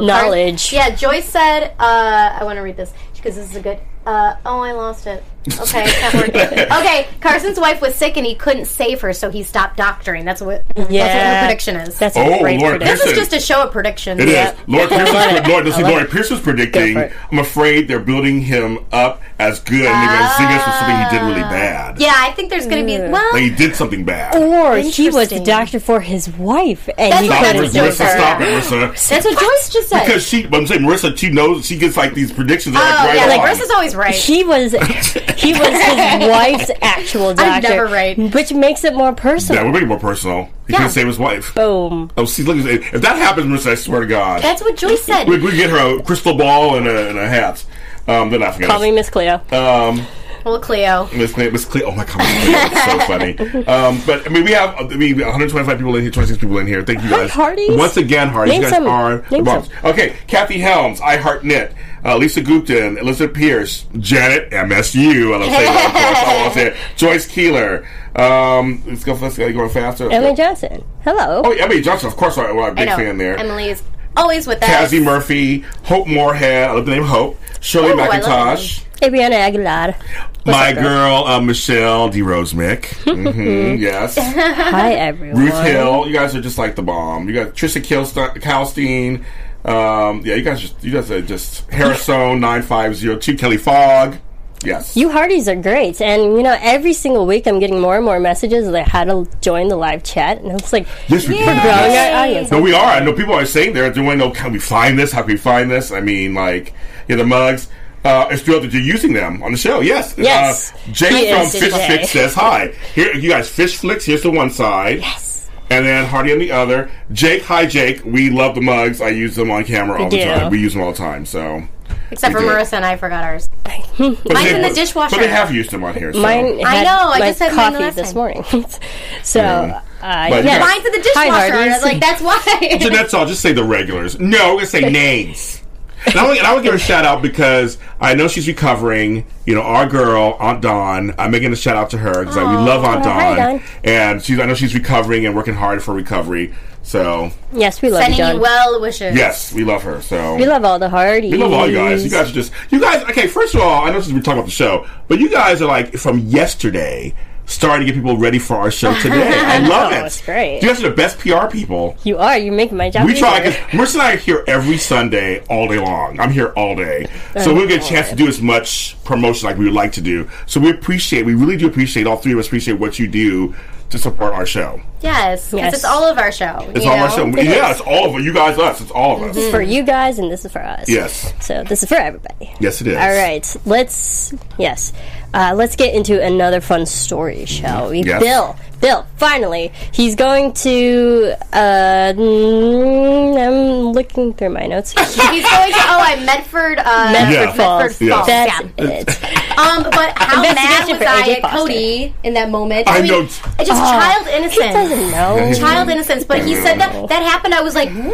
Oh. 0.00 0.04
knowledge. 0.04 0.72
Yeah, 0.72 0.90
Joyce 0.94 1.24
said. 1.28 1.72
Uh, 1.78 2.38
I 2.40 2.44
want 2.44 2.56
to 2.56 2.60
read 2.62 2.76
this 2.76 2.92
because 3.18 3.36
this 3.36 3.50
is 3.50 3.56
a 3.56 3.60
good. 3.60 3.80
Uh, 4.06 4.36
oh, 4.46 4.60
I 4.60 4.72
lost 4.72 5.06
it. 5.06 5.22
Okay, 5.60 5.84
it's 5.86 6.02
not 6.02 6.14
working. 6.14 6.40
okay, 6.60 7.08
Carson's 7.20 7.58
wife 7.58 7.80
was 7.80 7.94
sick 7.94 8.16
and 8.16 8.24
he 8.26 8.34
couldn't 8.34 8.66
save 8.66 9.00
her, 9.00 9.12
so 9.12 9.30
he 9.30 9.42
stopped 9.42 9.76
doctoring. 9.76 10.24
That's 10.24 10.40
what. 10.40 10.62
That's 10.74 10.88
what 10.88 10.92
Yeah. 10.94 11.40
her 11.40 11.46
prediction 11.46 11.76
is. 11.76 11.98
That's 11.98 12.16
a 12.16 12.20
Oh, 12.20 12.38
great 12.40 12.60
Lord, 12.60 12.78
prediction. 12.80 12.96
this 12.98 13.06
is 13.06 13.18
just 13.18 13.32
a 13.32 13.40
show 13.40 13.62
of 13.62 13.72
predictions. 13.72 14.20
It 14.20 14.28
is. 14.28 14.34
Yep. 14.34 14.58
Lord 14.66 14.88
Pierce 14.88 15.12
love 15.12 15.32
is. 15.44 15.48
Lord, 15.48 15.66
this 15.66 15.74
I 15.74 15.78
is 15.78 15.82
love 15.84 15.92
Lord 15.92 16.02
it. 16.04 16.10
Pierce 16.10 16.30
was 16.30 16.40
predicting. 16.40 16.94
Go 16.94 17.00
for 17.00 17.06
it. 17.06 17.12
I'm 17.32 17.38
afraid 17.38 17.88
they're 17.88 17.98
building 18.00 18.40
him 18.40 18.78
up 18.92 19.22
as 19.38 19.60
good, 19.60 19.74
and 19.74 19.84
they're 19.84 20.18
going 20.18 20.28
to 20.28 20.34
sing 20.36 20.46
us 20.46 20.66
with 20.66 20.74
something 20.76 20.96
he 20.96 21.10
did 21.18 21.24
really 21.26 21.42
ah. 21.42 21.50
bad. 21.50 22.00
Yeah, 22.00 22.14
I 22.16 22.32
think 22.32 22.50
there's 22.50 22.66
going 22.66 22.84
to 22.84 22.86
be. 22.86 22.98
Well, 23.10 23.32
Like 23.32 23.42
he 23.42 23.50
did 23.50 23.74
something 23.76 24.04
bad. 24.04 24.34
or 24.36 24.76
he 24.78 25.10
was 25.10 25.28
the 25.28 25.40
doctor 25.40 25.78
for 25.80 26.00
his 26.00 26.28
wife, 26.28 26.88
and 26.98 27.12
That's 27.12 27.22
he 27.22 27.28
what 27.28 27.44
couldn't 27.46 27.64
it, 27.64 27.72
save 27.72 27.82
Marissa. 27.92 28.04
her. 28.04 28.18
Stop 28.18 28.40
it, 28.40 28.44
Marissa. 28.44 29.08
that's 29.08 29.24
what 29.24 29.38
Joyce 29.38 29.68
just 29.70 29.88
said. 29.88 30.04
Because 30.04 30.26
she, 30.26 30.46
but 30.46 30.56
I'm 30.58 30.66
saying 30.66 30.82
Marissa, 30.82 31.16
she 31.16 31.30
knows 31.30 31.66
she 31.66 31.76
gets 31.78 31.96
like 31.96 32.14
these 32.14 32.32
predictions. 32.32 32.76
oh 32.76 32.78
like, 32.80 33.14
yeah, 33.14 33.20
right 33.26 33.28
like 33.28 33.40
on. 33.40 33.46
Marissa's 33.48 33.70
always 33.70 33.94
right. 33.94 34.14
She 34.14 34.44
was 34.44 34.74
he 35.54 35.58
was 35.58 35.68
his 35.68 36.28
wife's 36.30 36.70
actual 36.82 37.34
doctor, 37.34 37.42
I'm 37.42 37.62
never 37.62 37.84
right. 37.86 38.18
which 38.34 38.52
makes 38.52 38.84
it 38.84 38.94
more 38.94 39.14
personal. 39.14 39.60
Yeah, 39.62 39.66
we're 39.66 39.72
making 39.72 39.86
it 39.86 39.90
more 39.90 39.98
personal. 40.00 40.44
He 40.66 40.72
Yeah. 40.72 40.78
couldn't 40.78 40.92
save 40.92 41.06
his 41.06 41.18
wife. 41.18 41.54
Boom. 41.54 42.10
Oh, 42.16 42.24
see, 42.24 42.42
look, 42.42 42.56
if 42.66 43.00
that 43.02 43.16
happens, 43.16 43.46
Marissa, 43.46 43.72
I 43.72 43.74
swear 43.76 44.00
to 44.00 44.06
God, 44.06 44.42
That's 44.42 44.60
what 44.62 44.76
Joyce 44.76 45.02
said. 45.04 45.28
we, 45.28 45.38
we 45.38 45.56
get 45.56 45.70
her 45.70 45.98
a 45.98 46.02
crystal 46.02 46.34
ball 46.36 46.76
and 46.76 46.86
a, 46.86 47.08
and 47.08 47.18
a 47.18 47.28
hat. 47.28 47.64
Um, 48.06 48.30
they're 48.30 48.38
not 48.38 48.54
forgetting. 48.54 48.70
Call 48.70 48.80
me 48.80 48.90
Miss 48.90 49.10
Cleo. 49.10 49.34
Um, 49.52 50.06
well, 50.50 50.60
Cleo. 50.60 51.08
Miss 51.14 51.32
Cle- 51.32 51.50
Miss 51.50 51.64
Cle- 51.64 51.82
oh 51.86 51.92
my 51.92 52.04
God, 52.04 52.18
Cleo, 52.18 52.58
it's 52.58 52.84
so 52.84 52.98
funny. 53.06 53.38
Um, 53.66 54.00
but 54.06 54.26
I 54.26 54.30
mean, 54.30 54.44
we 54.44 54.52
have 54.52 54.74
I 54.76 54.82
mean 54.96 55.16
125 55.18 55.78
people 55.78 55.94
in 55.96 56.02
here, 56.02 56.10
26 56.10 56.38
people 56.40 56.58
in 56.58 56.66
here. 56.66 56.82
Thank 56.82 57.02
you 57.02 57.10
guys. 57.10 57.30
Hearties. 57.30 57.76
Once 57.76 57.96
again, 57.96 58.28
Hearty, 58.28 58.50
Name 58.52 58.62
you 58.62 58.68
guys 58.70 58.76
some. 58.76 58.86
are 58.86 59.18
the 59.30 59.42
bombs. 59.42 59.68
Okay, 59.84 60.16
Kathy 60.26 60.58
Helms, 60.58 61.00
I 61.00 61.16
Heart 61.16 61.44
Knit, 61.44 61.74
uh, 62.04 62.16
Lisa 62.16 62.40
Gupton, 62.42 62.98
Elizabeth 62.98 63.36
Pierce, 63.36 63.86
Janet 63.98 64.50
MSU. 64.50 65.34
I 65.34 65.38
love 65.38 65.50
saying 65.50 65.64
that. 65.64 65.86
Of 65.86 65.92
course, 65.92 66.28
I 66.28 66.42
want 66.42 66.52
to 66.54 66.58
say 66.60 66.66
it. 66.68 66.76
Joyce 66.96 67.26
Keeler. 67.26 67.86
Um, 68.16 68.82
let's 68.86 69.04
go. 69.04 69.14
Let's 69.14 69.36
go 69.38 69.52
going 69.52 69.70
faster. 69.70 70.04
Let's 70.04 70.14
Emily 70.16 70.32
go. 70.32 70.36
Johnson. 70.36 70.84
Hello. 71.04 71.42
Oh, 71.44 71.52
Emily 71.52 71.80
Johnson, 71.80 72.08
of 72.08 72.16
course. 72.16 72.36
I'm 72.38 72.58
a 72.58 72.74
big 72.74 72.88
know. 72.88 72.96
fan 72.96 73.18
there. 73.18 73.36
Emily 73.36 73.68
is 73.68 73.82
always 74.16 74.46
with 74.46 74.62
us. 74.62 74.68
Cassie 74.68 75.00
Murphy, 75.00 75.60
Hope 75.84 76.06
Moorhead. 76.08 76.70
I 76.70 76.72
love 76.74 76.86
the 76.86 76.92
name 76.92 77.04
Hope. 77.04 77.38
Shirley 77.60 77.92
I 77.92 77.94
love 77.94 78.22
McIntosh. 78.22 78.84
Adriana 79.02 79.36
Aguilar. 79.36 79.92
What's 79.92 80.46
My 80.46 80.70
up, 80.72 80.76
girl, 80.78 81.14
uh, 81.26 81.40
Michelle 81.40 82.08
D. 82.08 82.20
Rosemick. 82.20 82.86
hmm 83.04 83.76
yes. 83.80 84.16
Hi, 84.18 84.94
everyone. 84.94 85.40
Ruth 85.40 85.62
Hill. 85.62 86.06
You 86.08 86.12
guys 86.14 86.34
are 86.34 86.40
just 86.40 86.58
like 86.58 86.74
the 86.74 86.82
bomb. 86.82 87.28
You 87.28 87.34
got 87.34 87.48
Trisha 87.54 87.80
Kalstein. 87.82 89.24
Um, 89.64 90.22
yeah, 90.24 90.34
you 90.36 90.42
guys 90.42 90.60
just 90.60 90.82
you 90.82 90.92
guys 90.92 91.10
are 91.10 91.20
just 91.20 91.68
Harrison 91.70 92.40
nine 92.48 92.62
five 92.62 92.94
zero 92.96 93.16
two 93.18 93.36
Kelly 93.36 93.56
Fogg. 93.58 94.16
Yes. 94.64 94.96
You 94.96 95.10
Hearties 95.10 95.46
are 95.48 95.54
great, 95.54 96.00
and 96.00 96.36
you 96.36 96.42
know 96.42 96.56
every 96.60 96.92
single 96.92 97.26
week 97.26 97.46
I'm 97.46 97.60
getting 97.60 97.78
more 97.80 97.94
and 97.96 98.04
more 98.04 98.18
messages 98.18 98.66
like 98.66 98.88
how 98.88 99.04
to 99.04 99.28
join 99.40 99.68
the 99.68 99.76
live 99.76 100.02
chat, 100.02 100.40
and 100.40 100.58
it's 100.58 100.72
like 100.72 100.88
Yes, 101.08 101.28
we 101.28 101.34
we're 101.34 101.44
growing 101.44 101.56
Yes. 101.56 102.14
our 102.14 102.24
audience. 102.24 102.50
No, 102.50 102.60
we 102.60 102.72
are. 102.72 102.84
I 102.84 103.00
know 103.00 103.12
people 103.12 103.34
are 103.34 103.44
saying 103.46 103.74
they're 103.74 103.92
doing. 103.92 104.20
Oh, 104.20 104.30
can 104.30 104.52
we 104.52 104.58
find 104.58 104.98
this? 104.98 105.12
How 105.12 105.22
can 105.22 105.32
we 105.32 105.36
find 105.36 105.70
this? 105.70 105.92
I 105.92 106.00
mean, 106.00 106.34
like, 106.34 106.72
yeah, 107.08 107.16
the 107.16 107.24
mugs. 107.24 107.68
Uh, 108.08 108.28
it's 108.30 108.42
true 108.42 108.58
that 108.60 108.72
you're 108.72 108.82
using 108.82 109.12
them 109.12 109.42
on 109.42 109.52
the 109.52 109.58
show. 109.58 109.80
Yes. 109.80 110.14
Yes. 110.16 110.72
Uh, 110.72 110.76
Jake 110.92 111.12
He 111.12 111.30
from 111.32 111.42
is 111.42 111.52
Fish 111.52 111.62
today. 111.72 111.86
Flicks 111.86 112.10
says 112.10 112.34
hi. 112.34 112.68
Here, 112.94 113.14
you 113.14 113.28
guys. 113.28 113.48
Fish 113.48 113.76
Flicks. 113.78 114.04
Here's 114.04 114.22
the 114.22 114.30
one 114.30 114.50
side. 114.50 115.00
Yes. 115.00 115.50
And 115.70 115.84
then 115.84 116.06
Hearty 116.06 116.32
on 116.32 116.38
the 116.38 116.50
other. 116.50 116.90
Jake, 117.12 117.42
hi 117.42 117.66
Jake. 117.66 118.02
We 118.04 118.30
love 118.30 118.54
the 118.54 118.62
mugs. 118.62 119.00
I 119.02 119.08
use 119.10 119.34
them 119.36 119.50
on 119.50 119.64
camera 119.64 120.02
all 120.02 120.08
the 120.08 120.16
do. 120.18 120.24
time. 120.24 120.50
We 120.50 120.58
use 120.60 120.72
them 120.72 120.82
all 120.82 120.92
the 120.92 120.96
time. 120.98 121.26
So 121.26 121.62
Except 122.10 122.32
for 122.32 122.40
We 122.40 122.46
did. 122.46 122.54
Marissa 122.56 122.72
and 122.74 122.86
I 122.86 122.96
forgot 122.96 123.22
ours. 123.24 123.48
Mine's 123.98 124.18
they- 124.24 124.54
in 124.56 124.62
the 124.62 124.72
dishwasher. 124.74 125.16
But 125.16 125.20
they 125.22 125.28
have 125.28 125.52
used 125.54 125.70
them 125.70 125.84
on 125.84 125.92
here. 125.94 126.12
So. 126.14 126.22
Mine. 126.22 126.64
I 126.64 126.82
know, 126.84 127.10
I 127.12 127.18
my 127.18 127.28
just 127.28 127.38
had 127.40 127.54
mine 127.54 127.72
the 127.74 127.78
coffee 127.80 127.84
last 127.84 127.94
this 127.96 128.06
time. 128.08 128.14
morning, 128.16 128.44
so 129.22 129.40
uh, 129.42 129.80
But 130.00 130.44
yeah. 130.44 130.58
Mine's 130.58 130.86
in 130.86 130.92
the 130.92 131.02
dishwasher. 131.02 131.52
Hearties. 131.54 131.82
like 131.82 132.00
that's 132.00 132.22
why. 132.22 132.78
Jeanette's 132.80 133.12
all 133.12 133.26
just 133.26 133.42
say 133.42 133.52
the 133.52 133.64
regulars. 133.64 134.18
No, 134.18 134.52
we're 134.54 134.60
gonna 134.60 134.66
say 134.66 134.80
names. 134.90 135.57
And 136.06 136.16
I 136.16 136.24
want, 136.26 136.38
and 136.38 136.46
I 136.46 136.52
want 136.52 136.64
to 136.64 136.70
give 136.70 136.74
a 136.74 136.82
shout 136.82 137.04
out 137.04 137.22
because 137.22 137.78
I 138.00 138.14
know 138.14 138.28
she's 138.28 138.46
recovering. 138.46 139.26
You 139.46 139.54
know, 139.54 139.62
our 139.62 139.86
girl 139.86 140.36
Aunt 140.38 140.60
Dawn. 140.62 141.14
I'm 141.18 141.30
making 141.30 141.52
a 141.52 141.56
shout 141.56 141.76
out 141.76 141.90
to 141.90 141.98
her 141.98 142.20
because 142.20 142.36
we 142.36 142.42
love 142.42 142.84
Aunt 142.84 143.04
hi, 143.04 143.34
Dawn, 143.34 143.36
Dawn. 143.58 143.62
and 143.84 144.22
she's. 144.22 144.38
I 144.38 144.46
know 144.46 144.54
she's 144.54 144.74
recovering 144.74 145.26
and 145.26 145.34
working 145.34 145.54
hard 145.54 145.82
for 145.82 145.94
recovery. 145.94 146.54
So 146.82 147.30
yes, 147.52 147.82
we 147.82 147.90
love 147.90 148.02
Sending 148.02 148.20
you, 148.20 148.34
you 148.34 148.40
well 148.40 148.80
wishes. 148.80 149.14
yes, 149.14 149.52
we 149.52 149.62
love 149.64 149.82
her. 149.82 150.00
So 150.00 150.36
We 150.36 150.46
love 150.46 150.64
all 150.64 150.78
the 150.78 150.88
Hearty. 150.88 151.30
We 151.30 151.36
love 151.36 151.52
all 151.52 151.66
you 151.68 151.74
guys. 151.76 152.02
You 152.04 152.10
guys 152.10 152.30
are 152.30 152.34
just 152.34 152.52
you 152.70 152.80
guys. 152.80 153.02
Okay, 153.10 153.26
first 153.26 153.54
of 153.54 153.60
all, 153.60 153.84
I 153.86 153.90
know 153.90 154.00
since 154.00 154.14
we're 154.14 154.20
talking 154.22 154.38
about 154.38 154.46
the 154.46 154.52
show, 154.52 154.86
but 155.08 155.18
you 155.18 155.28
guys 155.28 155.60
are 155.60 155.66
like 155.66 155.94
from 155.94 156.20
yesterday 156.20 157.14
starting 157.48 157.86
to 157.86 157.92
get 157.92 157.98
people 157.98 158.16
ready 158.16 158.38
for 158.38 158.56
our 158.56 158.70
show 158.70 158.94
today. 159.00 159.32
I 159.44 159.58
love 159.58 159.90
know, 159.90 159.98
it. 159.98 160.06
it's 160.06 160.24
great. 160.24 160.62
You 160.62 160.68
guys 160.68 160.84
are 160.84 160.90
the 160.90 160.94
best 160.94 161.18
PR 161.18 161.46
people. 161.46 161.96
You 162.04 162.18
are. 162.18 162.38
You 162.38 162.52
make 162.52 162.70
my 162.70 162.90
job. 162.90 163.06
We 163.06 163.14
try 163.14 163.40
easier. 163.40 163.64
because 163.64 163.80
Marissa 163.80 163.94
and 163.94 164.02
I 164.02 164.12
are 164.14 164.16
here 164.18 164.44
every 164.46 164.76
Sunday, 164.76 165.42
all 165.46 165.66
day 165.66 165.78
long. 165.78 166.20
I'm 166.20 166.30
here 166.30 166.48
all 166.56 166.76
day, 166.76 167.06
so 167.42 167.50
oh, 167.50 167.54
we 167.54 167.66
get 167.66 167.84
a 167.84 167.88
chance 167.88 168.10
to 168.10 168.14
do 168.16 168.28
as 168.28 168.40
much 168.40 168.96
promotion 169.04 169.48
like 169.48 169.56
we 169.58 169.64
would 169.64 169.74
like 169.74 169.92
to 169.92 170.00
do. 170.00 170.28
So 170.46 170.60
we 170.60 170.70
appreciate, 170.70 171.24
we 171.24 171.34
really 171.34 171.56
do 171.56 171.66
appreciate. 171.66 172.06
All 172.06 172.16
three 172.16 172.32
of 172.32 172.38
us 172.38 172.46
appreciate 172.46 172.78
what 172.78 172.98
you 172.98 173.08
do 173.08 173.54
to 173.90 173.96
support 173.98 174.34
our 174.34 174.44
show. 174.44 174.78
Yes, 175.00 175.46
because 175.50 175.60
Yes. 175.64 175.74
it's 175.76 175.84
all 175.84 176.04
of 176.04 176.18
our 176.18 176.30
show. 176.30 176.70
It's 176.74 176.84
you 176.84 176.90
all 176.90 176.98
our 176.98 177.10
show. 177.10 177.26
It 177.28 177.36
yeah, 177.44 177.70
is. 177.70 177.78
it's 177.78 177.88
all 177.88 178.14
of 178.14 178.22
you 178.22 178.34
guys, 178.34 178.58
us. 178.58 178.82
It's 178.82 178.90
all 178.90 179.16
of 179.16 179.22
us. 179.30 179.34
This 179.34 179.46
is 179.46 179.50
for 179.50 179.62
you 179.62 179.82
guys, 179.82 180.18
and 180.18 180.30
this 180.30 180.44
is 180.44 180.52
for 180.52 180.62
us. 180.62 180.88
Yes. 180.90 181.32
So 181.40 181.64
this 181.64 181.82
is 181.82 181.88
for 181.88 181.94
everybody. 181.94 182.52
Yes, 182.60 182.82
it 182.82 182.88
is. 182.88 182.96
All 182.98 183.08
right, 183.08 183.56
let's 183.64 184.34
yes, 184.58 184.92
uh, 185.34 185.52
let's 185.56 185.76
get 185.76 185.94
into 185.94 186.22
another 186.22 186.60
fun 186.60 186.86
story, 186.86 187.44
shall 187.44 187.90
we? 187.90 188.02
Yes. 188.02 188.22
Bill, 188.22 188.56
Bill, 188.80 189.06
finally, 189.16 189.72
he's 189.92 190.14
going 190.14 190.52
to. 190.54 191.34
Uh, 191.52 192.12
mm, 192.14 193.36
I'm 193.36 193.92
looking 193.92 194.32
through 194.34 194.50
my 194.50 194.66
notes. 194.66 194.92
He's 194.98 195.16
going 195.16 195.72
to. 195.72 195.78
Oh, 195.78 195.98
I 196.00 196.22
Medford. 196.24 196.78
Uh, 196.78 197.10
Medford 197.12 197.34
Yeah. 197.34 197.52
Falls. 197.54 197.82
Medford 198.00 198.08
Falls. 198.08 198.26
That's 198.26 198.62
yeah. 198.78 198.84
it. 198.84 199.34
Um, 199.58 199.82
but 199.82 200.12
how 200.16 200.40
mad 200.40 200.86
was 200.88 201.02
I 201.02 201.30
at 201.32 201.42
Foster. 201.42 201.58
Cody 201.58 202.14
in 202.22 202.34
that 202.34 202.48
moment? 202.48 202.86
I 202.88 203.00
mean, 203.00 203.10
know. 203.10 203.22
It's 203.22 203.40
just 203.40 203.70
child 203.70 204.24
He 204.28 204.36
innocence. 204.36 204.72
doesn't 204.72 205.10
know. 205.10 205.52
Child 205.58 205.88
innocence. 205.88 206.22
But 206.24 206.44
he 206.44 206.54
said 206.54 206.78
that 206.78 207.08
that 207.08 207.22
happened. 207.24 207.54
I 207.54 207.60
was 207.60 207.74
like, 207.74 207.90
no. 207.90 208.12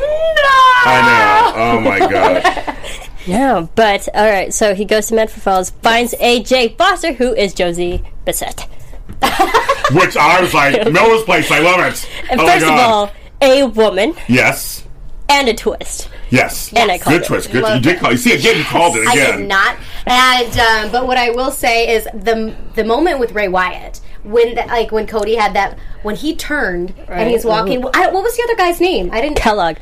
I 0.87 1.53
know. 1.53 1.61
Oh 1.61 1.81
my 1.81 1.99
god. 1.99 2.79
No, 3.27 3.68
but 3.75 4.09
all 4.14 4.29
right. 4.29 4.53
So 4.53 4.75
he 4.75 4.85
goes 4.85 5.07
to 5.09 5.14
Medford 5.14 5.43
Falls, 5.43 5.70
finds 5.70 6.14
AJ 6.14 6.77
Foster, 6.77 7.12
who 7.12 7.35
is 7.35 7.55
Josie 7.55 8.03
Bissett. 8.25 8.66
Which 9.93 10.16
I 10.16 10.41
was 10.41 10.55
like, 10.55 10.93
Melrose 10.93 11.25
Place. 11.25 11.51
I 11.51 11.61
love 11.61 11.81
it. 11.81 12.09
And 12.31 12.41
oh 12.41 12.47
first 12.47 12.64
of 12.64 12.70
all, 12.70 13.12
a 13.41 13.64
woman 13.64 14.14
yes, 14.29 14.85
and 15.29 15.49
a 15.49 15.55
twist. 15.55 16.09
yes. 16.31 16.72
And 16.72 16.91
I 16.91 16.99
called 16.99 17.14
Good 17.16 17.22
it. 17.22 17.27
twist. 17.27 17.53
Good. 17.53 17.62
Love 17.62 17.77
You 17.77 17.83
did 17.83 18.01
call. 18.01 18.12
You 18.12 18.16
see 18.16 18.35
again. 18.35 18.59
You 18.59 18.64
called 18.64 18.97
it 18.97 19.03
again. 19.03 19.35
I 19.35 19.37
did 19.37 19.49
not. 19.49 19.77
And 20.07 20.59
um, 20.59 20.93
but 20.93 21.07
what 21.07 21.18
I 21.18 21.31
will 21.31 21.51
say 21.51 21.95
is 21.95 22.05
the 22.14 22.55
the 22.75 22.85
moment 22.85 23.18
with 23.18 23.33
Ray 23.33 23.49
Wyatt 23.49 24.01
when 24.22 24.55
that, 24.55 24.68
like 24.68 24.91
when 24.91 25.07
Cody 25.07 25.35
had 25.37 25.55
that 25.55 25.79
when 26.03 26.16
he 26.16 26.35
turned 26.35 26.95
and 27.09 27.31
he's 27.31 27.45
walking. 27.45 27.85
I, 27.95 28.09
what 28.11 28.22
was 28.22 28.37
the 28.37 28.43
other 28.45 28.57
guy's 28.57 28.81
name? 28.81 29.11
I 29.12 29.20
didn't. 29.20 29.37
Kellogg. 29.37 29.77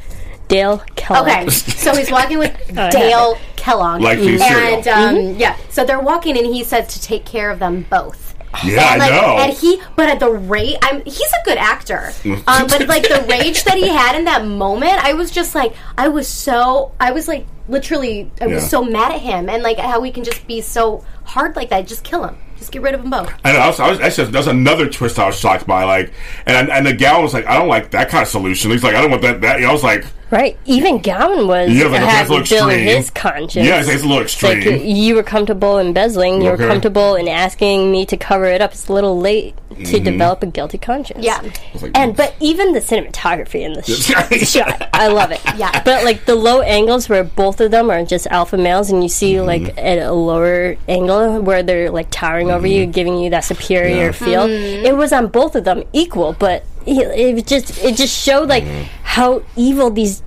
Dale 0.52 0.78
Kellogg. 0.96 1.28
Okay, 1.28 1.48
so 1.50 1.94
he's 1.94 2.10
walking 2.10 2.38
with 2.38 2.54
Dale 2.90 3.38
Kellogg. 3.56 4.00
Like 4.02 4.18
the 4.18 4.38
cereal. 4.38 4.78
and 4.78 4.88
um, 4.88 5.36
yeah, 5.36 5.56
so 5.70 5.84
they're 5.84 6.00
walking, 6.00 6.36
and 6.36 6.46
he 6.46 6.62
says 6.64 6.88
to 6.94 7.00
take 7.00 7.24
care 7.24 7.50
of 7.50 7.58
them 7.58 7.86
both. 7.90 8.34
Yeah, 8.64 8.82
I 8.82 8.90
And, 8.92 8.98
like, 9.00 9.10
know. 9.12 9.36
And 9.38 9.52
he, 9.54 9.80
but 9.96 10.10
at 10.10 10.20
the 10.20 10.30
rate, 10.30 10.76
I'm 10.82 11.02
he's 11.04 11.20
a 11.32 11.44
good 11.46 11.56
actor. 11.56 12.12
um, 12.46 12.66
but 12.66 12.86
like 12.86 13.02
the 13.04 13.24
rage 13.28 13.64
that 13.64 13.78
he 13.78 13.88
had 13.88 14.14
in 14.14 14.26
that 14.26 14.44
moment, 14.46 15.02
I 15.02 15.14
was 15.14 15.30
just 15.30 15.54
like, 15.54 15.74
I 15.96 16.08
was 16.08 16.28
so, 16.28 16.92
I 17.00 17.12
was 17.12 17.28
like, 17.28 17.46
literally, 17.68 18.30
I 18.42 18.46
was 18.48 18.62
Yeah. 18.64 18.68
so 18.68 18.84
mad 18.84 19.12
at 19.12 19.20
him, 19.22 19.48
and 19.48 19.62
like 19.62 19.78
how 19.78 20.00
we 20.00 20.10
can 20.10 20.22
just 20.22 20.46
be 20.46 20.60
so 20.60 21.02
hard 21.24 21.56
like 21.56 21.70
that. 21.70 21.86
Just 21.86 22.04
kill 22.04 22.24
him. 22.24 22.36
Just 22.58 22.72
get 22.72 22.82
rid 22.82 22.94
of 22.94 23.00
them 23.00 23.10
both. 23.10 23.32
And 23.42 23.56
I 23.56 23.66
was, 23.68 23.80
I 23.80 23.90
was 23.90 23.98
actually 24.00 24.30
that's 24.32 24.46
another 24.46 24.86
twist 24.88 25.18
I 25.18 25.26
was 25.26 25.36
shocked 25.38 25.66
by. 25.66 25.84
Like, 25.84 26.12
and 26.44 26.68
and 26.68 26.86
the 26.86 26.92
gal 26.92 27.22
was 27.22 27.32
like, 27.32 27.46
I 27.46 27.56
don't 27.58 27.68
like 27.68 27.90
that 27.92 28.10
kind 28.10 28.20
of 28.22 28.28
solution. 28.28 28.70
He's 28.70 28.84
like, 28.84 28.94
I 28.94 29.00
don't 29.00 29.10
want 29.10 29.22
that. 29.22 29.40
That. 29.40 29.56
You 29.60 29.62
know, 29.64 29.70
I 29.70 29.72
was 29.72 29.82
like, 29.82 30.04
Right. 30.32 30.58
Even 30.64 30.98
Gowen 31.02 31.46
was 31.46 31.70
Yeah, 31.70 31.88
like, 31.88 32.00
had 32.00 32.26
that's 32.26 32.30
a 32.30 32.32
little 32.32 32.46
Bill 32.58 32.68
in 32.70 32.74
extreme. 32.80 32.96
his 32.96 33.10
conscience. 33.10 33.66
yeah, 33.66 33.80
it's, 33.80 33.88
it's 33.90 34.02
a 34.02 34.06
little 34.06 34.22
It's 34.24 34.42
like 34.42 34.64
you 34.64 35.14
were 35.14 35.22
comfortable 35.22 35.78
embezzling. 35.78 36.40
You 36.40 36.48
Okay. 36.52 36.64
were 36.64 36.70
comfortable 36.70 37.14
in 37.16 37.28
asking 37.28 37.92
me 37.92 38.06
to 38.06 38.16
cover 38.16 38.46
it 38.46 38.62
up. 38.62 38.72
It's 38.72 38.88
a 38.88 38.92
little 38.94 39.18
late 39.20 39.54
to 39.70 39.74
Mm-hmm. 39.74 40.04
develop 40.04 40.42
a 40.42 40.46
guilty 40.46 40.78
conscience. 40.78 41.22
Yeah. 41.24 41.40
like, 41.80 41.90
and 41.96 42.16
but 42.16 42.34
even 42.40 42.72
the 42.72 42.80
cinematography 42.80 43.60
in 43.62 43.74
the 43.74 43.82
sh- 44.42 44.48
shot, 44.48 44.88
I 44.94 45.08
love 45.08 45.32
it. 45.32 45.40
Yeah. 45.56 45.82
But 45.82 46.04
like 46.04 46.24
the 46.24 46.34
low 46.34 46.60
angles 46.62 47.08
where 47.10 47.24
both 47.24 47.60
of 47.60 47.70
them 47.70 47.90
are 47.90 48.02
just 48.04 48.26
alpha 48.28 48.56
males, 48.56 48.90
and 48.90 49.02
you 49.02 49.08
see 49.10 49.34
Mm-hmm. 49.34 49.46
like 49.46 49.78
at 49.78 49.98
a 49.98 50.12
lower 50.12 50.76
angle 50.88 51.42
where 51.42 51.62
they're 51.62 51.90
like 51.90 52.08
towering 52.10 52.50
over 52.50 52.66
you, 52.66 52.86
giving 52.86 53.18
you 53.18 53.30
that 53.30 53.44
superior 53.44 54.12
Mm-hmm. 54.12 54.24
Yeah. 54.24 54.46
feel. 54.46 54.46
Mm-hmm. 54.48 54.86
It 54.86 54.96
was 54.96 55.12
on 55.12 55.28
both 55.28 55.56
of 55.56 55.64
them 55.64 55.84
equal, 55.92 56.34
but 56.38 56.64
it, 56.86 57.36
it 57.38 57.46
just 57.46 57.78
it 57.82 57.96
just 57.96 58.16
showed 58.16 58.48
like 58.48 58.64
Mm-hmm. 58.64 58.82
how 59.04 59.42
evil 59.56 59.90
these 59.90 60.22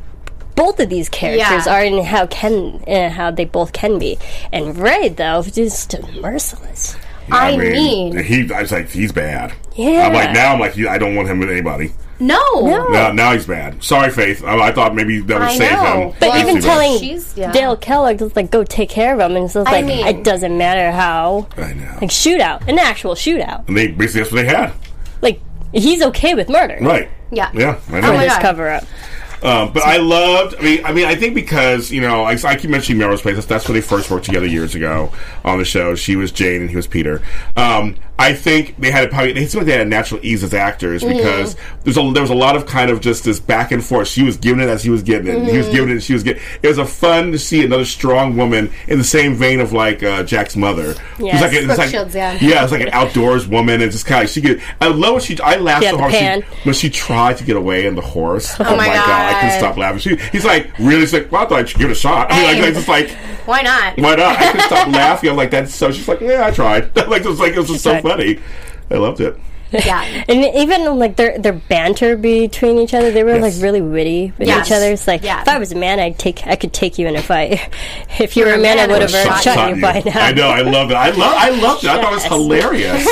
both 0.56 0.80
of 0.80 0.90
these 0.90 1.10
characters 1.10 1.66
Yeah. 1.66 1.74
are 1.74 1.82
and 1.84 2.06
how 2.06 2.28
can 2.28 2.82
uh, 2.88 3.10
how 3.10 3.32
they 3.32 3.46
both 3.46 3.74
can 3.74 4.00
be. 4.00 4.18
And 4.54 4.78
Ray 4.78 5.10
though, 5.10 5.44
just 5.44 5.96
merciless. 6.22 6.96
I 7.32 7.58
mean- 7.58 8.18
he. 8.24 8.54
I 8.54 8.62
was 8.62 8.72
like, 8.72 8.90
he's 8.90 9.12
bad. 9.12 9.54
Yeah. 9.76 10.08
I'm 10.08 10.14
like 10.14 10.32
now. 10.32 10.54
I'm 10.54 10.60
like, 10.60 10.78
I 10.78 10.98
don't 10.98 11.16
want 11.16 11.28
him 11.28 11.40
with 11.40 11.50
anybody. 11.50 11.92
No. 12.20 12.40
No. 12.54 12.88
Now, 12.90 13.12
now 13.12 13.34
he's 13.34 13.46
bad. 13.48 13.84
Sorry, 13.84 14.10
Faith. 14.10 14.42
I, 14.46 14.58
I 14.68 14.72
thought 14.72 14.96
maybe 14.96 15.20
that 15.22 15.34
would 15.34 15.42
I 15.50 15.58
save 15.58 15.72
know. 15.74 15.84
him. 16.12 16.18
But 16.20 16.30
Well, 16.30 16.48
even 16.50 16.62
telling 16.62 16.98
She's- 17.00 17.34
yeah. 17.36 17.52
Dale 17.52 17.76
Kellogg 17.76 18.20
to 18.20 18.32
like 18.36 18.52
go 18.52 18.64
take 18.64 18.90
care 18.90 19.14
of 19.14 19.20
him, 19.20 19.36
and 19.36 19.46
it's 19.46 19.56
just 19.56 19.66
like 19.70 19.84
mean- 19.86 20.06
it 20.08 20.24
doesn't 20.24 20.58
matter 20.58 20.92
how. 20.92 21.48
I 21.58 21.74
know. 21.74 21.98
like 22.00 22.12
shootout, 22.12 22.66
an 22.70 22.80
actual 22.80 23.16
shootout. 23.16 23.68
And 23.68 23.76
they 23.76 23.88
basically 23.88 24.22
that's 24.22 24.32
what 24.32 24.42
they 24.44 24.48
had. 24.48 24.72
Like 25.22 25.42
he's 25.84 26.02
okay 26.02 26.34
with 26.34 26.50
murder. 26.50 26.78
Right. 26.82 27.10
Yeah. 27.32 27.52
Yeah. 27.54 27.80
I 27.90 27.98
Oh 27.98 28.02
my 28.14 28.24
His 28.24 28.34
God. 28.34 28.42
cover 28.42 28.70
up. 28.70 28.84
Um, 29.44 29.74
but 29.74 29.84
I 29.84 29.98
loved. 29.98 30.56
I 30.60 30.62
mean, 30.62 30.86
I 30.86 30.94
mean, 30.94 31.06
I 31.06 31.16
think 31.16 31.36
because 31.36 31.92
you 31.92 32.02
know, 32.02 32.24
I, 32.24 32.38
I 32.46 32.56
keep 32.56 32.70
mentioning 32.70 33.00
Melrose 33.00 33.22
Place. 33.22 33.36
That's, 33.36 33.48
that's 33.48 33.68
when 33.68 33.76
they 33.76 33.82
first 33.82 34.10
worked 34.10 34.26
together 34.26 34.46
years 34.48 34.76
ago 34.76 35.12
on 35.44 35.60
the 35.60 35.66
show. 35.66 35.96
She 35.96 36.16
was 36.16 36.32
Jane 36.32 36.62
and 36.62 36.70
he 36.70 36.76
was 36.76 36.88
Peter. 36.88 37.22
Um, 37.56 37.96
I 38.18 38.34
think 38.34 38.78
they 38.80 38.92
had 38.92 39.06
a 39.06 39.08
probably. 39.10 39.34
They 39.34 39.46
seemed 39.46 39.62
like 39.64 39.66
they 39.66 39.74
had 39.74 39.82
a 39.86 39.90
natural 39.90 40.22
ease 40.24 40.42
as 40.44 40.54
actors 40.54 41.04
because 41.04 41.56
there's 41.84 41.98
a 41.98 42.12
there 42.14 42.22
was 42.22 42.30
a 42.32 42.36
lot 42.36 42.56
of 42.56 42.66
kind 42.66 42.90
of 42.90 43.02
just 43.02 43.26
this 43.26 43.40
back 43.42 43.72
and 43.74 43.84
forth. 43.84 44.08
She 44.08 44.24
was 44.24 44.38
giving 44.38 44.62
it 44.64 44.70
as 44.70 44.84
he 44.84 44.90
was 44.90 45.04
getting 45.04 45.28
it. 45.28 45.50
He 45.52 45.58
was 45.58 45.68
giving 45.68 45.90
it. 45.90 45.94
and 45.94 46.04
She 46.04 46.14
was 46.14 46.24
getting. 46.24 46.42
It 46.62 46.66
It 46.66 46.68
was 46.70 46.78
a 46.78 46.86
fun 46.86 47.32
to 47.34 47.38
see 47.40 47.64
another 47.66 47.84
strong 47.86 48.38
woman 48.38 48.72
in 48.88 48.98
the 48.98 49.04
same 49.04 49.36
vein 49.36 49.60
of 49.60 49.74
like 49.74 50.02
uh, 50.02 50.24
Jack's 50.24 50.56
mother. 50.56 50.92
It 50.92 50.98
was 51.20 51.20
Yes. 51.20 51.42
like 51.42 51.54
a- 51.54 51.62
it 51.64 51.68
like 51.78 51.90
Shields, 51.90 52.16
yeah. 52.16 52.38
yeah, 52.42 52.64
it's 52.64 52.72
like 52.72 52.82
an 52.82 52.90
outdoors 52.94 53.48
woman 53.48 53.82
and 53.82 53.92
just 53.92 54.06
kind 54.06 54.24
of 54.24 54.30
she 54.30 54.40
get. 54.42 54.62
I 54.80 54.88
love 54.88 55.14
when 55.16 55.22
she. 55.22 55.38
I 55.42 55.58
laughed 55.58 55.84
Yeah, 55.84 55.92
so 55.92 55.98
hard 55.98 56.14
she, 56.14 56.60
when 56.64 56.74
she 56.74 56.90
tried 56.90 57.38
to 57.38 57.44
get 57.44 57.58
away 57.58 57.86
in 57.86 57.96
the 57.96 58.02
horse. 58.02 58.56
Oh, 58.60 58.64
my 58.64 58.78
my 58.78 58.88
god, 58.88 59.25
I 59.28 59.42
couldn't 59.42 59.58
stop 59.60 59.78
laughing. 59.78 60.00
She, 60.00 60.16
he's 60.32 60.46
like, 60.46 60.78
really? 60.80 61.06
Like, 61.06 61.32
well, 61.32 61.44
I 61.44 61.46
thought 61.48 61.60
I 61.60 61.66
should 61.66 61.80
give 61.80 61.90
it 61.90 61.94
a 61.94 61.96
shot. 61.96 62.32
I 62.32 62.36
mean, 62.54 62.62
like, 62.62 62.66
like, 62.66 62.74
just 62.74 62.88
like, 62.88 63.10
Why 63.46 63.62
not? 63.62 63.98
why 63.98 64.16
not? 64.16 64.38
I 64.38 64.52
couldn't 64.52 64.66
stop 64.68 64.88
laughing. 64.94 65.30
I'm 65.30 65.36
like, 65.36 65.52
that's 65.52 65.74
so. 65.74 65.92
She's 65.92 66.08
like, 66.08 66.22
yeah, 66.22 66.46
I 66.46 66.52
tried. 66.52 66.96
like, 67.08 67.24
it 67.24 67.28
was 67.28 67.40
like, 67.40 67.54
it 67.54 67.60
was 67.60 67.70
just 67.70 67.84
so 67.84 68.02
funny. 68.02 68.40
I 68.92 68.96
loved 68.96 69.22
it. 69.22 69.38
Yeah. 69.86 70.24
And 70.30 70.44
even 70.56 70.98
like 70.98 71.16
their 71.16 71.38
their 71.38 71.54
banter 71.54 72.16
between 72.18 72.78
each 72.80 72.94
other, 72.94 73.12
they 73.12 73.24
were 73.24 73.36
Yes. 73.36 73.56
like 73.56 73.64
really 73.64 73.82
witty 73.82 74.34
with 74.38 74.48
Yes. 74.48 74.68
each 74.68 74.74
other. 74.74 74.92
It's 74.92 75.08
like 75.08 75.24
Yeah. 75.24 75.42
if 75.42 75.48
I 75.48 75.58
was 75.58 75.72
a 75.72 75.76
man, 75.76 76.00
I'd 76.00 76.18
take 76.20 76.46
I 76.48 76.56
could 76.56 76.74
take 76.74 76.98
you 76.98 77.08
in 77.08 77.16
a 77.16 77.22
fight. 77.22 77.60
If 78.20 78.38
you 78.38 78.46
were 78.46 78.54
a 78.54 78.58
man, 78.58 78.80
I 78.80 78.88
would 78.88 79.02
have 79.02 79.12
Shot- 79.12 79.44
shot, 79.44 79.56
Shot 79.56 79.70
you 79.70 79.76
you. 79.76 79.82
by 79.82 80.02
now. 80.06 80.20
I 80.22 80.32
know. 80.32 80.48
I 80.48 80.62
love 80.62 80.90
it. 80.90 80.94
I 80.94 81.10
love. 81.10 81.34
I 81.38 81.50
loved 81.50 81.84
it. 81.84 81.90
I 81.90 82.02
thought 82.02 82.12
it 82.14 82.16
was 82.16 82.24
hilarious. 82.24 83.06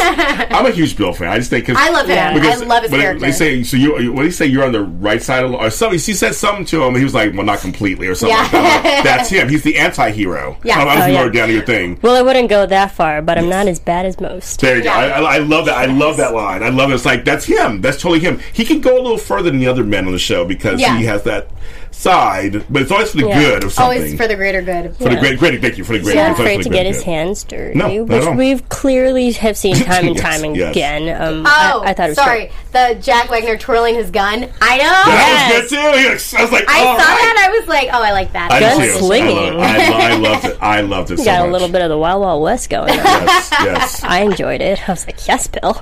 I'm 0.51 0.65
a 0.65 0.71
huge 0.71 0.95
Bill 0.95 1.11
fan. 1.13 1.27
I 1.29 1.37
just 1.39 1.49
think 1.49 1.65
'cause- 1.67 1.75
I 1.77 1.89
love 1.89 2.05
him. 2.07 2.15
Yeah. 2.15 2.33
Because 2.33 2.61
I 2.61 2.65
love 2.65 2.83
his 2.83 2.91
character. 2.91 3.19
They 3.25 3.31
say 3.33 3.63
so. 3.63 3.75
You 3.77 3.91
what 4.13 4.19
do 4.21 4.25
you 4.25 4.31
say? 4.31 4.45
You're 4.45 4.63
on 4.63 4.71
the 4.71 4.81
right 4.83 5.21
side 5.21 5.43
of 5.43 5.51
the 5.51 5.57
or 5.57 5.69
something. 5.69 5.99
She 5.99 6.13
said 6.13 6.35
something 6.35 6.65
to 6.65 6.83
him. 6.83 6.95
He 6.95 7.03
was 7.03 7.13
like, 7.13 7.33
"Well, 7.33 7.43
not 7.45 7.59
completely," 7.59 8.07
or 8.07 8.15
something 8.15 8.35
Yeah. 8.37 8.43
like 8.43 8.51
that. 8.51 8.81
Like, 8.95 9.03
That's 9.03 9.29
him. 9.29 9.49
He's 9.49 9.63
the 9.63 9.77
anti-hero. 9.77 10.57
Yeah. 10.63 10.79
I, 10.79 10.83
I 10.83 10.85
was 10.95 11.03
Oh, 11.03 11.07
yeah. 11.07 11.19
lower 11.19 11.29
down 11.29 11.47
to 11.49 11.53
your 11.53 11.65
thing. 11.65 11.99
Well, 12.01 12.15
I 12.15 12.21
wouldn't 12.21 12.49
go 12.49 12.65
that 12.65 12.91
far, 12.91 13.21
but 13.21 13.37
I'm 13.37 13.49
not 13.49 13.67
as 13.67 13.79
bad 13.79 14.05
as 14.05 14.19
most. 14.21 14.61
There 14.61 14.77
you 14.77 14.83
Yeah. 14.83 15.09
go. 15.19 15.25
I, 15.25 15.33
I, 15.33 15.35
I 15.35 15.37
love 15.39 15.65
that. 15.65 15.77
I 15.77 15.85
love 15.85 16.17
that 16.17 16.33
line. 16.33 16.52
I 16.61 16.69
love 16.69 16.91
it. 16.91 16.95
It's 16.95 17.05
like 17.05 17.25
that's 17.25 17.45
him. 17.45 17.81
That's 17.81 17.97
totally 17.97 18.19
him. 18.19 18.39
He 18.51 18.65
can 18.65 18.81
go 18.81 18.95
a 18.95 19.01
little 19.01 19.17
further 19.17 19.49
than 19.49 19.59
the 19.59 19.67
other 19.67 19.83
men 19.83 20.05
on 20.05 20.11
the 20.11 20.19
show 20.19 20.45
because 20.45 20.79
Yeah. 20.79 20.97
he 20.97 21.05
has 21.05 21.23
that 21.23 21.49
side, 21.93 22.65
but 22.69 22.81
it's 22.81 22.91
always 22.91 23.11
for 23.11 23.17
the 23.17 23.27
Yeah. 23.27 23.39
good 23.39 23.63
of 23.63 23.71
something. 23.73 23.97
Always 24.01 24.15
for 24.17 24.27
the 24.27 24.35
greater 24.35 24.61
good. 24.61 24.95
For 24.97 25.05
the 25.05 25.11
Yeah. 25.13 25.19
great, 25.19 25.39
great. 25.39 25.61
Thank 25.61 25.77
you 25.77 25.83
for 25.83 25.93
the 25.93 25.99
great. 25.99 26.15
He's 26.15 26.23
not 26.23 26.31
afraid 26.31 26.63
to 26.63 26.69
get 26.69 26.85
his 26.85 26.97
good. 26.97 27.05
hands 27.05 27.43
dirty, 27.43 27.77
No, 27.77 28.03
which 28.03 28.25
we've 28.35 28.67
clearly 28.69 29.31
have 29.33 29.55
seen 29.57 29.75
time 29.83 30.07
and 30.07 30.17
time 30.17 30.43
yes. 30.55 30.71
again. 30.71 31.09
Um, 31.21 31.45
Oh, 31.45 31.83
I, 31.85 31.89
I 31.89 31.93
thought 31.93 32.05
it 32.05 32.09
was 32.09 32.17
sorry. 32.17 32.39
great. 32.39 32.51
The 32.71 32.97
Jack 33.01 33.29
Wagner 33.29 33.57
twirling 33.57 33.95
his 33.95 34.09
gun. 34.09 34.47
I 34.61 34.77
know. 34.77 34.83
That 34.83 35.49
Yes. 35.51 35.61
was 35.61 35.71
good 35.71 35.75
too. 35.93 35.97
He 35.99 36.09
was- 36.09 36.33
I 36.33 36.41
was 36.41 36.51
like, 36.51 36.69
I 36.69 36.79
all 36.79 36.85
saw 36.99 37.03
right. 37.05 37.21
that. 37.21 37.45
I 37.47 37.59
was 37.59 37.67
like, 37.67 37.89
oh, 37.93 38.01
I 38.01 38.11
like 38.11 38.33
that. 38.33 38.51
I 38.51 38.59
did 38.59 38.69
Gun 38.69 38.81
too. 38.81 38.91
slinging. 38.93 39.37
I, 39.37 39.49
love, 39.51 39.61
I, 39.61 40.11
I 40.11 40.15
loved 40.17 40.45
it. 40.45 40.57
I 40.61 40.81
loved 40.81 41.11
it. 41.11 41.17
You 41.19 41.23
so 41.25 41.31
got 41.31 41.47
a 41.47 41.51
little 41.51 41.69
bit 41.69 41.81
of 41.81 41.89
the 41.89 41.97
Wild 41.97 42.21
Wild 42.21 42.41
West 42.41 42.69
going 42.69 42.89
on. 42.91 42.97
Yes, 43.05 43.49
yes. 43.51 44.03
I 44.03 44.21
enjoyed 44.21 44.61
it. 44.61 44.79
I 44.89 44.91
was 44.91 45.05
like, 45.05 45.27
yes, 45.27 45.47
Bill. 45.47 45.81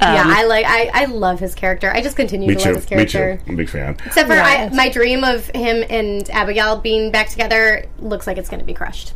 yeah, 0.00 0.22
Um, 0.22 0.30
I 0.30 0.44
like. 0.44 0.66
I, 0.66 0.90
I 0.92 1.04
love 1.06 1.38
his 1.40 1.54
character. 1.54 1.90
I 1.92 2.02
just 2.02 2.16
continue 2.16 2.48
to 2.54 2.60
too. 2.60 2.68
love 2.70 2.76
his 2.76 2.84
character. 2.86 3.18
Me 3.18 3.22
character. 3.22 3.44
too. 3.44 3.48
I'm 3.50 3.54
a 3.54 3.56
big 3.56 3.68
fan. 3.68 3.96
Except 4.06 4.28
for 4.28 4.76
my 4.76 4.88
dream 4.88 5.22
of 5.24 5.35
him 5.54 5.84
and 5.90 6.28
Abigail 6.30 6.78
being 6.80 7.10
back 7.10 7.28
together 7.28 7.84
looks 7.98 8.26
like 8.26 8.38
it's 8.38 8.48
going 8.48 8.60
to 8.60 8.66
be 8.66 8.74
crushed. 8.74 9.12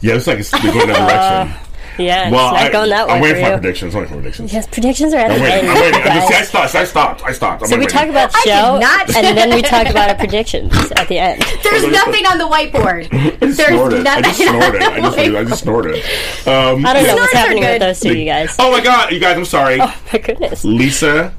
Yeah, 0.00 0.14
it's 0.14 0.26
like 0.26 0.38
it's 0.38 0.50
going 0.50 0.66
in 0.80 0.88
that 0.88 1.44
direction. 1.52 1.68
Yeah, 1.98 2.30
well, 2.30 2.54
it's 2.54 2.62
not 2.62 2.68
I, 2.68 2.72
going 2.72 2.88
that 2.88 3.06
way 3.06 3.12
I'm 3.12 3.20
waiting 3.20 3.44
for 3.44 3.50
for 3.50 3.50
my 3.56 3.58
predictions. 3.60 3.94
I'm 3.94 4.00
waiting 4.00 4.14
for 4.16 4.20
predictions. 4.22 4.52
Yes, 4.54 4.66
predictions 4.66 5.12
are 5.12 5.18
at 5.18 5.30
I'm 5.30 5.36
the 5.36 5.42
waiting. 5.44 5.58
end. 5.58 5.68
I'm 5.68 5.82
waiting. 5.82 6.00
I, 6.00 6.04
guys. 6.04 6.28
just, 6.30 6.32
I 6.32 6.44
stopped. 6.44 6.74
I 6.74 6.84
stopped. 6.84 7.22
I 7.24 7.32
stopped. 7.32 7.62
I'm 7.64 7.68
So 7.68 7.76
we 7.76 7.80
waiting. 7.84 7.98
talk 7.98 8.08
about 8.08 8.32
the 8.32 8.38
I 8.38 8.42
did 8.44 8.50
show, 8.50 8.78
not- 8.78 9.16
and 9.16 9.36
then 9.36 9.54
we 9.54 9.60
talk 9.60 9.86
about 9.90 10.08
our 10.08 10.14
predictions 10.14 10.72
at 10.96 11.08
the 11.08 11.18
end. 11.18 11.42
There's 11.62 11.86
nothing 11.88 12.24
on 12.24 12.38
the 12.38 12.44
whiteboard. 12.48 13.08
I 13.12 13.36
There's 13.36 13.56
snorted. 13.56 14.06
I 14.06 14.22
just 14.22 14.40
nothing 14.40 14.54
on 14.54 14.62
snorted. 14.62 14.80
the 14.80 14.86
I 14.86 15.00
just, 15.00 15.18
I 15.18 15.44
just 15.44 15.62
snorted. 15.64 15.96
Um, 16.46 16.86
I 16.86 16.92
don't 16.94 17.06
know 17.06 17.14
what's 17.16 17.30
Snorts 17.30 17.34
are 17.34 17.36
happening 17.36 17.60
with 17.64 17.68
good. 17.72 17.82
those 17.82 18.00
two, 18.00 18.16
you 18.16 18.24
guys. 18.24 18.56
Oh 18.58 18.70
my 18.72 18.80
god, 18.82 19.12
you 19.12 19.20
guys! 19.20 19.36
I'm 19.36 19.44
sorry. 19.44 19.78
Oh 19.78 20.02
my 20.14 20.18
goodness. 20.18 20.64
Lisa, 20.64 21.34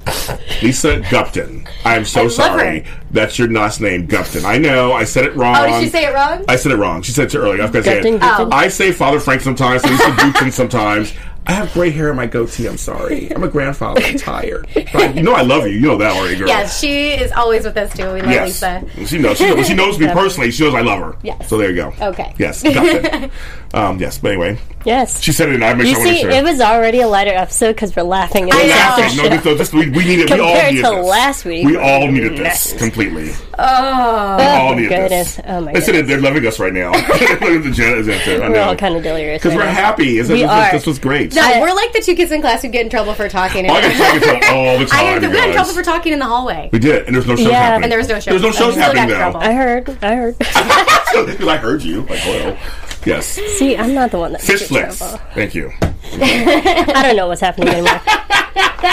Lisa 0.62 1.00
Gupton. 1.02 1.68
I'm 1.84 2.06
so 2.06 2.24
love 2.24 2.32
sorry. 2.32 2.82
her. 2.82 3.00
That's 3.14 3.38
your 3.38 3.50
last 3.52 3.80
name, 3.80 4.08
Gupton. 4.08 4.44
I 4.44 4.58
know. 4.58 4.92
I 4.92 5.04
said 5.04 5.26
it 5.26 5.36
wrong. 5.36 5.56
Oh, 5.58 5.68
did 5.68 5.84
she 5.84 5.90
say 5.90 6.06
it 6.06 6.14
wrong? 6.14 6.44
I 6.48 6.56
said 6.56 6.72
it 6.72 6.78
wrong. 6.78 7.04
She 7.04 7.12
said 7.12 7.26
it 7.28 7.30
too 7.32 7.38
early. 7.38 7.60
I 7.60 7.64
was 7.66 7.72
going 7.72 7.84
to 7.86 7.90
say 7.92 8.00
it. 8.16 8.20
Oh. 8.24 8.50
I 8.52 8.68
say 8.70 8.92
Father 8.92 9.20
Frank 9.20 9.42
sometimes. 9.42 9.84
Lisa 9.86 10.04
Gupton 10.04 10.52
sometimes. 10.52 11.14
I 11.46 11.52
have 11.52 11.74
gray 11.74 11.90
hair 11.90 12.10
in 12.10 12.16
my 12.16 12.26
goatee. 12.26 12.68
I'm 12.68 12.78
sorry. 12.78 13.30
I'm 13.34 13.44
a 13.44 13.50
grandfather. 13.50 14.02
I'm 14.02 14.18
tired. 14.18 14.68
But 14.94 15.14
you 15.16 15.24
know 15.24 15.34
I 15.34 15.42
love 15.42 15.68
you. 15.68 15.74
You 15.74 15.82
know 15.82 15.98
that 15.98 16.16
already, 16.16 16.38
girl. 16.38 16.48
Yes, 16.48 16.80
she 16.80 17.10
is 17.10 17.34
always 17.34 17.66
with 17.66 17.76
us 17.76 17.94
too. 17.96 18.14
We 18.14 18.22
love 18.22 18.32
Yes. 18.32 18.62
Lisa. 18.64 19.06
She 19.06 19.18
knows. 19.20 19.38
She 19.38 19.46
knows, 19.54 19.68
she 19.68 19.74
knows 19.74 20.00
me 20.00 20.08
personally. 20.14 20.52
She 20.52 20.64
knows 20.64 20.74
I 20.74 20.82
love 20.82 21.00
her. 21.00 21.18
Yes. 21.22 21.50
So 21.50 21.58
there 21.58 21.70
you 21.70 21.76
go. 21.76 21.94
Okay. 22.02 22.34
Yes. 22.40 22.64
Gupton. 22.64 23.30
um, 23.74 24.00
yes. 24.00 24.18
But 24.20 24.32
anyway, 24.32 24.60
Yes. 24.86 25.22
she 25.22 25.32
said 25.32 25.50
it, 25.50 25.56
and 25.56 25.64
I 25.64 25.74
make 25.74 25.88
You 25.88 25.94
sure 25.94 26.02
I 26.02 26.06
wanna 26.06 26.16
see, 26.18 26.22
sure. 26.24 26.30
it 26.32 26.44
was 26.44 26.60
already 26.62 27.00
a 27.02 27.08
lighter 27.08 27.32
episode 27.32 27.74
because 27.74 27.96
we're 27.96 28.04
laughing 28.04 28.50
at 28.50 28.56
I 28.56 28.58
this 28.64 28.68
know. 28.70 28.76
after 28.82 29.02
Laughing. 29.02 29.18
No, 29.18 29.30
this, 29.56 29.58
this, 29.72 29.74
we, 29.74 29.90
we 29.90 30.04
needed. 30.06 30.30
we 30.30 30.40
all 30.40 30.52
Compared 30.54 30.74
needed 30.74 30.90
to 30.90 30.96
this. 30.98 31.06
last 31.08 31.46
week, 31.46 31.66
We 31.66 31.78
all 31.78 32.08
needed 32.12 32.32
this 32.34 32.40
messes. 32.40 32.80
completely. 32.80 33.32
Oh. 33.58 34.38
We 34.38 34.44
all 34.44 34.70
Oh, 34.72 34.74
needed 34.74 34.90
goodness. 34.90 35.36
this. 35.38 35.46
Oh, 35.48 35.62
my 35.62 35.72
Listen, 35.72 35.94
goodness. 35.94 36.08
they're 36.10 36.22
loving 36.22 36.46
us 36.46 36.60
right 36.60 36.74
now. 36.74 36.92
Look 36.92 37.22
at 37.22 37.40
the 37.64 37.72
Janet 37.72 38.00
is 38.00 38.10
out 38.10 38.22
there. 38.26 38.50
We're 38.52 38.60
all 38.62 38.76
kind 38.76 38.96
of 38.96 39.04
delirious. 39.04 39.42
Because 39.42 39.58
right 39.58 39.66
we're 39.68 39.72
happy. 39.74 40.18
This, 40.18 40.28
We 40.30 40.42
this, 40.42 40.50
are. 40.50 40.72
this 40.72 40.86
was 40.86 41.00
great. 41.00 41.34
No, 41.34 41.42
I- 41.44 41.62
we're 41.62 41.74
like 41.74 41.94
the 41.94 42.02
two 42.02 42.16
kids 42.16 42.32
in 42.32 42.42
class 42.42 42.62
who 42.62 42.68
get 42.68 42.84
in 42.84 42.90
trouble 42.90 43.14
for 43.14 43.30
talking. 43.30 43.70
Oh, 43.70 43.74
I 43.74 43.82
get 43.82 43.98
talking 43.98 44.20
to 44.20 44.26
them 44.26 44.42
all 44.56 44.78
the 44.80 44.84
I 44.92 45.04
time. 45.14 45.22
got, 45.22 45.30
we 45.32 45.38
got 45.38 45.48
in 45.48 45.54
trouble 45.56 45.72
for 45.74 45.84
talking 45.84 46.14
in 46.14 46.20
the 46.20 46.26
hallway. 46.26 46.70
We 46.74 46.80
did, 46.80 47.06
and 47.06 47.16
there's 47.16 47.26
no 47.28 47.36
shows 47.38 47.48
Yeah. 47.48 47.60
happening. 47.62 47.84
And 47.84 47.92
there 47.92 48.00
was 48.00 48.10
no 48.10 48.20
show. 48.20 48.32
There's 48.32 48.42
no 48.44 48.52
shows 48.52 48.76
happening 48.76 49.04
in 49.04 49.10
now. 49.10 49.36
I 49.40 49.54
heard. 49.54 49.98
I 50.04 50.16
heard. 50.16 50.36
Because 51.14 51.48
I 51.48 51.58
heard 51.58 51.84
you. 51.84 52.02
Like, 52.02 52.26
well, 52.26 52.58
yes. 53.06 53.26
See, 53.58 53.78
I'm 53.78 53.94
not 53.94 54.12
the 54.12 54.20
one 54.20 54.32
that 54.34 54.42
Fish 54.42 54.68
trouble. 54.68 55.18
Thank 55.34 55.56
you. 55.56 55.72
I 55.82 57.02
don't 57.04 57.16
know 57.16 57.28
what's 57.28 57.42
happening 57.42 57.70
anymore. 57.70 58.02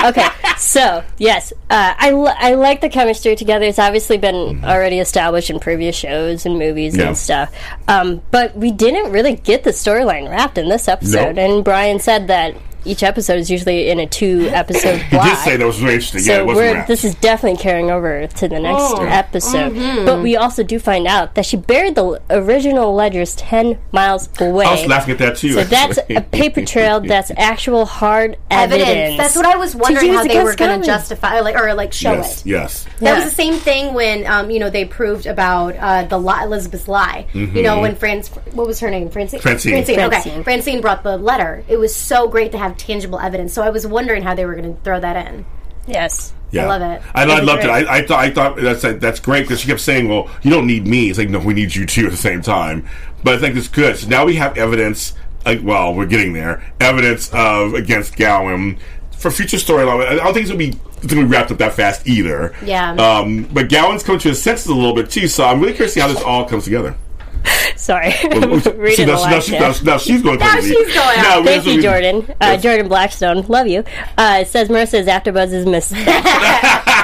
okay, 0.05 0.27
so 0.57 1.03
yes, 1.19 1.53
uh, 1.69 1.95
I 1.99 2.11
I 2.13 2.55
like 2.55 2.81
the 2.81 2.89
chemistry 2.89 3.35
together. 3.37 3.67
It's 3.67 3.79
obviously 3.79 4.19
been 4.19 4.65
already 4.65 4.99
established 5.01 5.51
in 5.51 5.59
previous 5.61 5.97
shows 5.97 6.47
and 6.47 6.59
movies 6.59 6.97
Yeah. 6.97 7.09
and 7.09 7.19
stuff. 7.19 7.53
Um, 7.89 8.23
but 8.31 8.57
we 8.57 8.71
didn't 8.71 9.11
really 9.13 9.35
get 9.37 9.65
the 9.65 9.71
storyline 9.71 10.29
wrapped 10.31 10.59
in 10.59 10.69
this 10.69 10.87
episode. 10.89 11.37
Nope. 11.37 11.39
And 11.39 11.65
Brian 11.65 11.99
said 11.99 12.29
that 12.29 12.55
each 12.85 13.03
episode 13.03 13.39
is 13.39 13.51
usually 13.51 13.89
in 13.91 13.99
a 14.01 14.07
two 14.07 14.49
episode 14.53 14.99
He 15.03 15.11
block. 15.17 15.25
did 15.29 15.39
say 15.39 15.57
that 15.57 15.67
was 15.67 15.79
very 15.79 15.95
interesting. 15.95 16.21
yeah, 16.21 16.25
So 16.37 16.41
it 16.43 16.47
wasn't 16.47 16.77
we're, 16.79 16.87
this 16.87 17.05
is 17.05 17.15
definitely 17.17 17.59
carrying 17.63 17.91
over 17.91 18.27
to 18.27 18.49
the 18.49 18.59
next 18.61 18.83
Oh. 18.83 19.03
episode. 19.05 19.73
Mm-hmm. 19.73 20.05
But 20.07 20.23
we 20.23 20.37
also 20.37 20.63
do 20.63 20.79
find 20.79 21.07
out 21.07 21.35
that 21.35 21.47
she 21.47 21.57
buried 21.57 21.95
the 21.95 22.21
original 22.31 22.95
ledgers 22.95 23.35
10 23.37 23.79
miles 23.93 24.29
away. 24.41 24.65
I 24.67 24.73
was 24.73 24.87
laughing 24.87 25.13
at 25.13 25.19
that 25.19 25.37
too. 25.37 25.53
so 25.53 25.65
that's 25.65 25.99
a 26.09 26.21
paper 26.21 26.65
trail 26.65 27.01
that's 27.01 27.31
actual 27.37 27.87
hard 27.87 28.37
evidence. 28.51 28.89
Evidence. 28.89 29.17
That's 29.19 29.37
what 29.37 29.47
I 29.47 29.57
was 29.57 29.75
wondering 29.77 30.13
how 30.13 30.25
they 30.25 30.43
were 30.43 30.55
going 30.55 30.81
to 30.81 30.87
justify, 30.87 31.41
like, 31.41 31.57
or 31.57 31.75
like 31.75 31.93
show 31.93 32.13
yes, 32.13 32.41
it. 32.41 32.47
yes. 32.47 32.87
That 33.01 33.17
was 33.17 33.25
the 33.25 33.31
same 33.31 33.55
thing 33.55 33.95
when 33.95 34.27
um, 34.27 34.51
you 34.51 34.59
know 34.59 34.71
they 34.71 34.85
proved 34.85 35.27
about 35.27 35.77
uh, 35.77 36.05
the 36.05 36.19
lie, 36.19 36.45
Elizabeth's 36.45 36.89
lie. 36.89 37.27
You 37.33 37.63
know 37.63 37.81
when 37.81 37.97
France, 37.97 38.29
what 38.53 38.67
was 38.67 38.81
her 38.81 38.91
name? 38.91 39.11
Francine. 39.11 39.41
Mm-hmm. 39.41 39.49
Francine. 39.49 39.73
Francine. 39.73 40.01
Okay. 40.01 40.21
Francine. 40.23 40.45
Francine 40.45 40.81
brought 40.81 41.03
the 41.03 41.17
letter. 41.17 41.65
It 41.69 41.77
was 41.79 41.95
so 41.95 42.29
great 42.29 42.53
to 42.53 42.59
have 42.59 42.70
tangible 42.75 43.19
evidence. 43.19 43.53
So 43.53 43.63
I 43.63 43.71
was 43.71 43.87
wondering 43.87 44.23
how 44.23 44.35
they 44.35 44.45
were 44.47 44.55
going 44.55 44.75
to 44.75 44.81
throw 44.83 45.01
that 45.01 45.27
in. 45.27 45.45
Yes. 45.87 46.33
Yeah. 46.51 46.67
love 46.67 46.83
it. 46.83 47.03
I, 47.15 47.23
I 47.23 47.27
That'd 47.27 47.43
be 47.43 47.47
loved 47.47 47.65
it. 47.65 47.71
I, 47.71 47.99
I 47.99 48.07
thought 48.07 48.19
I 48.19 48.31
thought 48.31 48.57
that's 48.57 48.83
that's 48.83 49.21
great 49.21 49.43
because 49.43 49.61
she 49.61 49.69
kept 49.69 49.81
saying, 49.81 50.09
"Well, 50.09 50.29
you 50.43 50.51
don't 50.51 50.67
need 50.67 50.87
me." 50.87 51.09
It's 51.09 51.19
like, 51.19 51.29
no, 51.29 51.39
we 51.39 51.55
need 51.55 51.75
you 51.75 51.87
too 51.87 52.07
at 52.07 52.11
the 52.11 52.17
same 52.17 52.43
time. 52.43 52.89
But 53.23 53.35
I 53.35 53.39
think 53.39 53.57
it's 53.57 53.69
good. 53.69 53.97
So 53.97 54.09
now 54.09 54.25
we 54.27 54.35
have 54.37 54.57
evidence. 54.59 55.15
Like, 55.45 55.61
well, 55.63 55.95
we're 55.95 56.07
getting 56.07 56.33
there. 56.33 56.73
Evidence 56.81 57.31
of 57.33 57.75
against 57.75 58.17
Gowen 58.17 58.79
for 59.13 59.31
future 59.31 59.59
storyline. 59.59 60.07
I 60.07 60.17
don't 60.17 60.35
think 60.35 60.49
it's 60.49 60.51
gonna 60.51 60.59
be 60.59 60.79
it's 60.97 61.07
gonna 61.07 61.27
be 61.27 61.31
wrapped 61.31 61.51
up 61.53 61.59
that 61.59 61.75
fast 61.75 62.07
either. 62.07 62.55
Yeah. 62.65 62.93
Um, 62.95 63.45
but 63.45 63.69
Gowen's 63.69 64.03
coming 64.03 64.21
to 64.21 64.31
his 64.31 64.43
senses 64.43 64.67
a 64.67 64.75
little 64.75 64.95
bit 64.95 65.11
too. 65.11 65.29
So 65.29 65.45
I'm 65.45 65.61
really 65.61 65.75
curious 65.75 65.95
to 65.95 66.01
see 66.01 66.07
how 66.07 66.13
this 66.13 66.23
all 66.23 66.47
comes 66.47 66.65
together. 66.65 66.97
Sorry. 67.77 68.11
See, 68.13 68.29
Reading 68.73 69.07
now, 69.07 69.25
now, 69.25 69.41
she- 69.41 69.59
now, 69.59 69.73
now 69.83 69.99
she's 69.99 70.23
going 70.23 70.39
Now 70.39 70.61
she's 70.61 70.95
going 70.95 71.19
out. 71.21 71.45
Thank 71.45 71.67
you, 71.67 71.81
Jordan. 71.83 72.23
Uh, 72.33 72.35
Yes. 72.41 72.63
Jordan 72.63 72.89
Blackstone, 72.89 73.43
love 73.47 73.67
you. 73.67 73.85
Uh, 74.19 74.45
says 74.45 74.69
Marissa's 74.69 75.07
AfterBuzz 75.07 75.53
is 75.53 75.67
missed. 75.67 75.93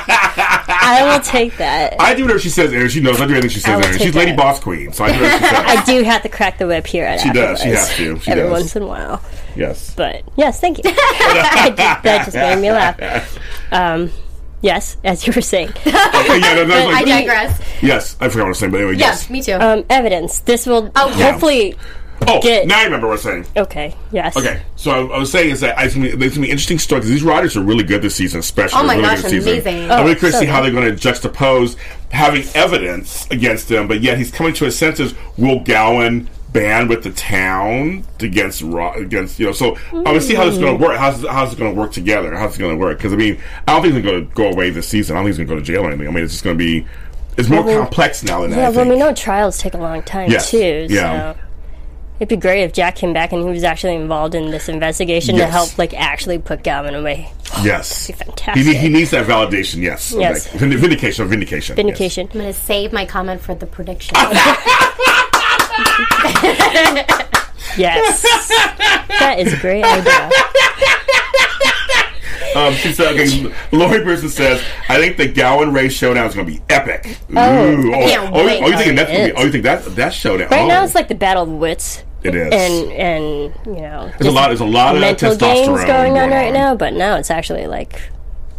I 0.09 1.01
will 1.13 1.21
take 1.23 1.57
that. 1.59 1.97
I 2.01 2.15
do 2.15 2.23
whatever 2.23 2.39
she 2.39 2.49
says, 2.51 2.73
Aaron. 2.73 2.89
She 2.89 3.01
knows. 3.01 3.21
I 3.21 3.27
do 3.27 3.33
anything 3.33 3.51
she 3.51 3.61
says, 3.61 3.85
Aaron. 3.85 3.99
She's 3.99 4.15
Lady. 4.15 4.35
Boss 4.37 4.61
Queen, 4.61 4.93
so 4.93 5.05
I 5.05 5.09
do 5.17 5.23
whatever 5.23 5.39
she 5.45 5.55
says. 5.55 5.65
I 5.67 5.85
do 5.85 6.03
have 6.05 6.23
to 6.23 6.29
crack 6.29 6.59
the 6.59 6.67
whip 6.67 6.87
here 6.87 7.05
at 7.05 7.21
She 7.21 7.31
does. 7.33 7.61
She 7.61 7.69
has 7.71 7.89
to. 7.97 8.19
She 8.21 8.31
every 8.31 8.43
does. 8.45 8.53
once 8.53 8.77
in 8.77 8.83
a 8.83 8.87
while. 8.87 9.23
yes. 9.57 9.95
But 9.95 10.23
yes, 10.37 10.61
thank 10.61 10.79
you. 10.79 10.85
I 10.87 11.69
did- 11.71 11.77
that 11.77 12.23
just 12.25 12.37
made 12.37 12.61
me 12.61 12.71
laugh. 12.71 13.39
Um, 13.73 14.11
yes, 14.67 14.97
as 15.05 15.27
you 15.27 15.33
were 15.35 15.41
saying. 15.41 15.73
yeah, 15.87 15.95
no, 15.95 16.65
no, 16.67 16.77
I 16.91 16.93
like- 17.01 17.07
digress. 17.07 17.61
Yes, 17.83 18.17
I 18.21 18.29
forgot 18.29 18.43
what 18.43 18.47
I 18.47 18.49
was 18.49 18.59
saying, 18.59 18.73
but 18.73 18.79
anyway, 18.81 18.95
Yeah, 18.97 19.07
yes. 19.07 19.31
me 19.31 19.41
too. 19.43 19.55
Um, 19.55 19.85
evidence. 19.89 20.41
This 20.41 20.67
will 20.67 20.91
Oh, 20.97 21.09
yeah. 21.17 21.31
hopefully. 21.33 21.75
Oh, 22.27 22.41
get- 22.41 22.67
now 22.67 22.81
I 22.81 22.85
remember 22.85 23.07
what 23.09 23.13
I 23.13 23.15
was 23.17 23.23
saying. 23.23 23.47
Okay. 23.57 23.95
Yes. 24.11 24.37
Okay, 24.39 24.63
so 24.75 24.91
I, 24.91 25.17
I 25.17 25.19
was 25.19 25.31
saying 25.31 25.51
is 25.51 25.61
that 25.61 25.79
I 25.79 25.87
think 25.89 26.19
there's 26.19 26.35
gonna 26.35 26.47
be 26.47 26.51
interesting 26.51 26.79
story 26.79 27.01
because 27.01 27.11
these 27.11 27.23
riders 27.23 27.57
are 27.59 27.63
really 27.63 27.85
good 27.85 28.01
this 28.01 28.15
season, 28.15 28.41
especially. 28.41 28.81
Oh 28.81 28.85
my 28.85 28.95
really 28.97 29.07
gosh, 29.07 29.21
good 29.23 29.31
season. 29.33 29.53
amazing. 29.53 29.91
I'm 29.91 30.01
really 30.01 30.13
Oh, 30.13 30.19
curious 30.19 30.21
to 30.21 30.33
so 30.33 30.41
see 30.41 30.47
how 30.47 30.63
they're 30.63 30.71
going 30.73 30.97
to 30.97 31.09
juxtapose 31.09 31.77
having 32.11 32.45
evidence 32.55 33.27
against 33.31 33.71
him, 33.71 33.87
but 33.87 34.01
yet 34.01 34.17
he's 34.17 34.31
coming 34.31 34.55
to 34.55 34.65
his 34.65 34.77
senses. 34.79 35.15
Will 35.37 35.61
Gowen 35.61 36.29
band 36.61 36.89
with 36.89 37.03
the 37.03 37.11
town 37.13 38.05
against 38.21 38.63
Ro- 38.63 38.93
against 38.95 39.39
you 39.39 39.47
know? 39.47 39.53
So 39.53 39.77
I'm 39.93 40.05
gonna 40.05 40.21
see 40.21 40.35
how 40.35 40.45
this 40.45 40.55
is 40.55 40.61
going 40.61 40.79
to 40.79 40.85
mm. 40.85 40.89
work. 40.89 40.97
How's 40.99 41.25
how's 41.27 41.53
it 41.53 41.59
going 41.59 41.75
to 41.75 41.81
work 41.81 41.93
together? 41.93 42.35
How's 42.37 42.57
it 42.57 42.59
going 42.59 42.75
to 42.77 42.81
work? 42.85 42.99
Because 42.99 43.13
I 43.13 43.17
mean, 43.17 43.41
I 43.67 43.73
don't 43.75 43.83
think 43.83 43.95
it's 43.97 44.07
going 44.07 44.29
to 44.29 44.35
go 44.35 44.51
away 44.51 44.71
this 44.71 44.89
season. 44.89 45.17
I 45.17 45.21
don't 45.21 45.27
think 45.27 45.39
he's 45.39 45.47
going 45.47 45.49
to 45.49 45.55
go 45.55 45.61
to 45.61 45.65
jail 45.65 45.83
or 45.85 45.89
anything. 45.89 46.09
I 46.09 46.11
mean, 46.11 46.25
it's 46.25 46.33
just 46.35 46.45
going 46.45 46.57
to 46.57 46.65
be. 46.65 46.87
It's 47.39 47.49
more 47.51 47.63
Well, 47.63 47.83
complex 47.83 48.23
now 48.23 48.41
than 48.41 48.51
that. 48.53 48.57
Yeah, 48.57 48.69
well, 48.71 48.89
we 48.89 48.97
know 48.99 49.13
trials 49.13 49.59
take 49.59 49.75
a 49.75 49.79
long 49.79 50.03
time 50.03 50.31
Yes, 50.31 50.51
too. 50.51 50.87
yeah. 50.89 51.35
So 51.35 51.41
it'd 52.19 52.29
be 52.31 52.37
great 52.37 52.63
if 52.63 52.73
Jack 52.73 52.97
came 52.97 53.13
back 53.13 53.33
and 53.33 53.43
he 53.43 53.49
was 53.51 53.63
actually 53.63 53.95
involved 53.95 54.35
in 54.35 54.51
this 54.51 54.71
investigation 54.71 55.37
to 55.37 55.47
help, 55.47 55.77
like, 55.77 55.93
actually 55.93 56.39
put 56.39 56.63
Galvin 56.63 56.95
away. 56.95 57.31
Yes, 57.63 58.07
be 58.07 58.13
He, 58.15 58.19
fantastic. 58.19 58.67
need- 58.67 58.77
he 58.77 58.89
needs 58.89 59.11
that 59.11 59.27
validation. 59.27 59.83
Yes, 59.83 60.15
Yes. 60.17 60.47
Okay. 60.49 60.59
Vind- 60.59 60.75
vindication. 60.81 61.25
or 61.27 61.29
Vindication. 61.29 61.75
yes. 61.77 61.85
Vindication. 61.85 62.27
I'm 62.33 62.41
going 62.41 62.53
to 62.53 62.59
save 62.59 62.93
my 62.93 63.05
comment 63.05 63.41
for 63.43 63.55
the 63.55 63.67
prediction. 63.67 64.17
Yes, 67.77 68.23
that 69.21 69.37
is 69.39 69.53
a 69.53 69.57
great 69.59 69.85
idea. 69.85 70.31
Um, 72.57 72.73
she 72.73 72.93
said, 72.93 73.13
okay, 73.13 73.55
Lori 73.71 74.03
Pearson 74.03 74.31
says, 74.31 74.63
I 74.89 74.99
think 74.99 75.19
the 75.19 75.29
Gowen 75.29 75.75
Ray 75.75 75.91
showdown 75.91 76.27
is 76.27 76.35
going 76.35 76.47
to 76.47 76.53
be 76.53 76.63
epic. 76.71 77.19
Oh, 77.37 77.71
Ooh. 77.71 77.91
Can't 77.91 78.35
oh, 78.35 78.47
wait. 78.47 78.63
oh, 78.63 78.69
you 78.69 78.77
thinking 78.79 78.93
Oh, 78.93 78.97
that's 78.97 79.11
going 79.11 79.29
to 79.29 79.35
be, 79.35 79.39
oh, 79.39 79.45
you 79.45 79.53
think 79.53 79.65
that, 79.65 79.85
that 79.97 80.15
showdown? 80.15 80.49
Right 80.49 80.63
oh, 80.63 80.67
now, 80.67 80.83
it's 80.83 80.95
like 80.95 81.09
the 81.09 81.15
battle 81.15 81.43
of 81.43 81.51
wits, 81.51 82.03
it 82.23 82.35
is. 82.35 82.51
and 82.53 82.93
and 82.93 83.55
you 83.67 83.83
know, 83.83 84.11
there's 84.19 84.33
a 84.33 84.35
lot, 84.35 84.49
there's 84.49 84.61
a 84.61 84.65
lot 84.65 84.95
of 84.95 85.03
mental 85.03 85.33
testosterone 85.33 85.67
games 85.67 85.85
going 85.85 86.19
on 86.19 86.31
right 86.31 86.53
now. 86.53 86.75
But 86.75 86.95
now 86.95 87.17
it's 87.17 87.31
actually 87.31 87.67
like 87.67 88.01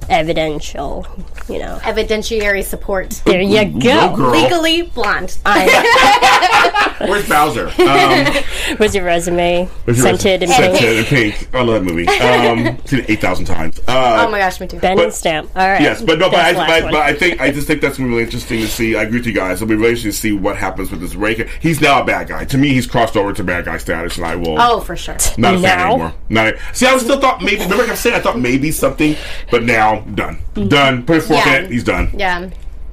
evidential. 0.09 1.05
You 1.49 1.59
know, 1.59 1.79
Evidentiary 1.83 2.61
support. 2.63 3.21
there 3.25 3.39
you 3.41 3.63
Go, 3.65 3.79
go. 3.79 4.15
girl. 4.17 4.31
Legally 4.31 4.81
blonde. 4.81 5.37
I, 5.45 6.97
Where's 7.07 7.29
Bowser? 7.29 7.67
Um, 7.81 8.77
was 8.79 8.93
your 8.93 9.05
resume 9.05 9.65
where's 9.85 9.97
your- 9.97 10.07
scented 10.07 10.43
and 10.43 10.51
Scented 10.51 10.79
pink? 10.79 10.97
and 10.97 11.05
pink. 11.07 11.55
I 11.55 11.61
love 11.61 11.85
that 11.85 11.89
movie. 11.89 12.05
Um, 12.07 12.77
seen 12.85 12.99
it 12.99 13.09
8,000 13.11 13.45
times. 13.45 13.79
Uh, 13.87 14.25
oh 14.27 14.31
my 14.31 14.39
gosh, 14.39 14.59
me 14.59 14.67
too. 14.67 14.77
Ben 14.79 14.97
But- 14.97 15.05
and 15.05 15.13
Stamp. 15.13 15.49
All 15.55 15.67
right. 15.69 15.81
Yes, 15.81 16.01
but 16.01 16.19
no, 16.19 16.29
but 16.29 16.39
I, 16.39 16.51
That's 16.51 16.55
the 16.55 16.59
last 16.73 16.81
but, 16.83 16.91
but 16.91 17.01
I 17.01 17.13
think 17.13 17.39
I 17.39 17.51
just 17.51 17.65
think 17.67 17.79
that's 17.81 17.97
gonna 17.97 18.07
be 18.09 18.13
really 18.15 18.25
interesting 18.25 18.59
to 18.59 18.67
see. 18.67 18.97
I 18.97 19.03
agree 19.03 19.19
with 19.19 19.27
you 19.27 19.33
guys. 19.33 19.61
It'll 19.61 19.69
be 19.69 19.75
really 19.75 19.91
interesting 19.91 20.11
to 20.11 20.17
see 20.17 20.31
what 20.33 20.57
happens 20.57 20.91
with 20.91 20.99
this 20.99 21.15
Ray. 21.15 21.47
He's 21.61 21.79
now 21.79 22.01
a 22.01 22.05
bad 22.05 22.27
guy. 22.27 22.43
To 22.45 22.57
me, 22.57 22.69
he's 22.73 22.87
crossed 22.87 23.15
over 23.15 23.31
to 23.31 23.43
bad 23.43 23.63
guy 23.65 23.77
status, 23.77 24.17
and 24.17 24.25
I 24.25 24.35
will. 24.35 24.59
Oh, 24.59 24.81
for 24.81 24.97
sure. 24.97 25.15
Not 25.37 25.55
a 25.55 25.59
fan 25.59 25.79
anymore. 25.91 26.13
Not 26.27 26.47
a, 26.55 26.59
see, 26.73 26.85
I 26.87 26.93
was 26.93 27.03
still 27.03 27.21
thought 27.21 27.41
maybe. 27.41 27.61
Remember, 27.61 27.77
like 27.83 27.91
I 27.91 27.95
said, 27.95 28.13
I 28.13 28.19
thought 28.19 28.37
maybe 28.39 28.71
something, 28.71 29.15
but 29.49 29.63
now 29.63 29.96
done, 30.15 30.35
mm-hmm. 30.55 30.67
done. 30.67 31.05
Put 31.05 31.17
a 31.17 31.21
fork 31.21 31.45
Yeah. 31.45 31.57
in 31.57 31.65
it. 31.65 31.71
He's 31.71 31.83
done. 31.83 32.09
Yeah. 32.15 32.49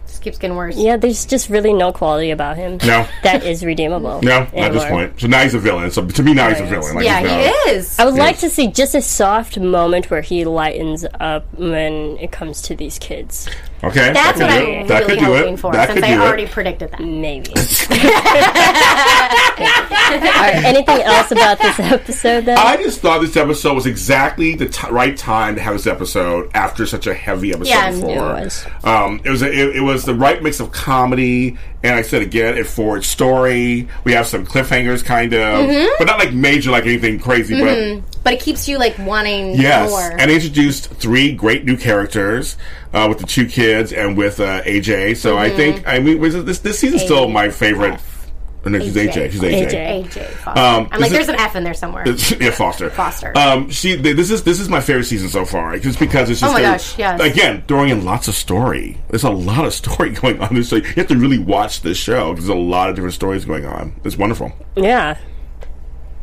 Just 0.07 0.23
keeps 0.23 0.39
getting 0.39 0.57
worse. 0.57 0.77
yeah, 0.77 0.97
there's 0.97 1.25
just 1.27 1.49
really 1.49 1.73
no 1.73 1.93
quality 1.93 2.31
about 2.31 2.57
him. 2.57 2.79
No. 2.85 3.07
that 3.23 3.45
is 3.45 3.65
redeemable. 3.65 4.21
No, 4.23 4.41
not 4.41 4.55
at 4.55 4.73
this 4.73 4.85
point. 4.85 5.21
So 5.21 5.27
now 5.27 5.43
he's 5.43 5.55
a 5.55 5.59
villain. 5.59 5.91
So 5.91 6.07
to 6.07 6.23
me, 6.23 6.35
now 6.35 6.49
he's 6.51 6.61
a 6.61 6.67
villain. 6.67 6.95
Like 6.95 7.05
Yeah, 7.05 7.21
he 7.21 7.71
is. 7.71 7.99
I 7.99 8.05
would 8.05 8.15
like 8.15 8.35
Yes. 8.37 8.41
to 8.43 8.51
see 8.51 8.69
just 8.69 8.95
a 8.95 9.03
soft 9.03 9.59
moment 9.59 10.11
where 10.11 10.21
he 10.21 10.45
lightens 10.45 11.05
up 11.21 11.47
when 11.59 12.17
it 12.19 12.31
comes 12.33 12.63
to 12.63 12.77
these 12.77 12.99
kids. 12.99 13.49
Okay, 13.85 14.13
That's 14.13 14.39
that 14.39 14.49
what 14.49 14.59
do 14.59 14.65
I'm 14.65 14.85
it. 14.85 14.89
That 14.89 15.01
really 15.03 15.15
could 15.15 15.19
do 15.21 15.25
hoping 15.35 15.55
it. 15.55 15.61
for, 15.61 15.73
That 15.73 15.89
since 15.93 16.03
I 16.05 16.17
already 16.19 16.43
it. 16.45 16.51
predicted 16.51 16.91
that. 16.93 17.01
Maybe. 17.01 17.51
All 19.57 19.61
right. 19.61 20.65
Anything 20.65 21.01
else 21.03 21.31
about 21.31 21.59
this 21.59 21.79
episode? 21.81 22.45
Then 22.47 22.59
I 22.59 22.77
just 22.77 23.01
thought 23.01 23.21
this 23.21 23.37
episode 23.37 23.75
was 23.75 23.87
exactly 23.87 24.55
the 24.55 24.67
t- 24.67 24.89
right 24.91 25.17
time 25.17 25.55
to 25.57 25.61
have 25.61 25.75
this 25.75 25.87
episode 25.87 26.51
after 26.55 26.87
such 26.87 27.07
a 27.07 27.15
heavy 27.15 27.53
episode 27.53 27.69
Yeah, 27.71 27.91
before. 27.91 28.11
it 28.11 28.45
was. 28.45 28.67
Um, 28.85 29.21
it 29.25 29.31
was 29.31 29.43
a, 29.43 29.47
it, 29.53 29.77
it 29.77 29.81
was 29.81 30.05
the 30.05 30.15
right 30.15 30.43
mix 30.43 30.61
of 30.61 30.73
comedy 30.73 31.57
and 31.85 31.95
I 31.95 32.03
said 32.03 32.23
again, 32.23 32.59
a 32.59 32.65
forward 32.65 33.05
story. 33.05 33.89
We 34.05 34.13
have 34.13 34.27
some 34.27 34.45
cliffhangers, 34.47 35.05
kind 35.05 35.33
of, 35.35 35.69
Mm-hmm. 35.69 35.95
but 35.99 36.07
not 36.07 36.19
like 36.19 36.33
major, 36.33 36.71
like 36.71 36.85
anything 36.87 37.19
crazy. 37.21 37.61
But 37.61 38.03
But 38.25 38.33
it 38.33 38.41
keeps 38.41 38.67
you 38.67 38.79
like 38.79 38.99
wanting 38.99 39.55
yes, 39.55 39.91
more. 39.91 40.01
and 40.19 40.31
they 40.31 40.35
introduced 40.35 40.91
three 40.95 41.33
great 41.33 41.65
new 41.65 41.77
characters 41.77 42.57
uh, 42.93 43.07
with 43.09 43.19
the 43.19 43.27
two 43.27 43.47
kids 43.47 43.93
and 43.93 44.17
with 44.17 44.41
uh, 44.41 44.63
AJ. 44.63 45.19
So 45.19 45.37
I 45.39 45.51
think 45.51 45.87
I 45.87 45.99
mean 46.01 46.19
was 46.19 46.43
this 46.45 46.59
this 46.61 46.79
season's 46.79 47.03
still 47.03 47.29
my 47.29 47.51
favorite. 47.51 48.01
No, 48.71 48.79
she's 48.79 48.95
AJ. 48.97 49.31
She's 49.33 49.41
AJ. 49.41 49.67
AJ. 49.71 50.05
AJ 50.09 50.27
Foster. 50.31 50.61
Um, 50.61 50.89
I'm 50.93 51.01
like, 51.01 51.11
this 51.11 51.21
is- 51.21 51.27
there's 51.27 51.29
an 51.29 51.35
F 51.37 51.57
in 51.57 51.65
there 51.65 51.75
somewhere. 51.75 52.07
yeah, 52.09 52.51
Foster. 52.51 52.91
Foster. 52.91 53.33
Um, 53.37 53.71
she. 53.71 54.01
th- 54.01 54.17
This 54.17 54.31
is 54.31 54.43
this 54.45 54.61
is 54.61 54.69
my 54.69 54.81
favorite 54.81 55.05
season 55.05 55.29
so 55.29 55.45
far, 55.45 55.79
just 55.79 55.99
because 55.99 56.31
it's 56.31 56.41
just 56.41 56.51
Oh 56.51 56.53
my 56.55 56.61
they're- 56.63 56.73
gosh, 56.73 56.99
yes. 56.99 57.21
again 57.21 57.63
throwing 57.69 57.91
in 57.91 58.05
lots 58.05 58.29
of 58.29 58.35
story. 58.35 58.99
There's 59.09 59.25
a 59.25 59.31
lot 59.31 59.65
of 59.65 59.73
story 59.75 60.11
going 60.21 60.41
on. 60.41 60.63
So 60.65 60.77
you 60.77 60.83
have 60.97 61.09
to 61.09 61.17
really 61.17 61.39
watch 61.39 61.83
this 61.83 61.99
show. 61.99 62.35
'cause 62.35 62.47
There's 62.47 62.57
a 62.59 62.61
lot 62.61 62.89
of 62.91 62.95
different 62.97 63.15
stories 63.15 63.45
going 63.45 63.67
on. 63.67 63.95
It's 64.05 64.17
wonderful. 64.17 64.53
Yeah. 64.77 65.17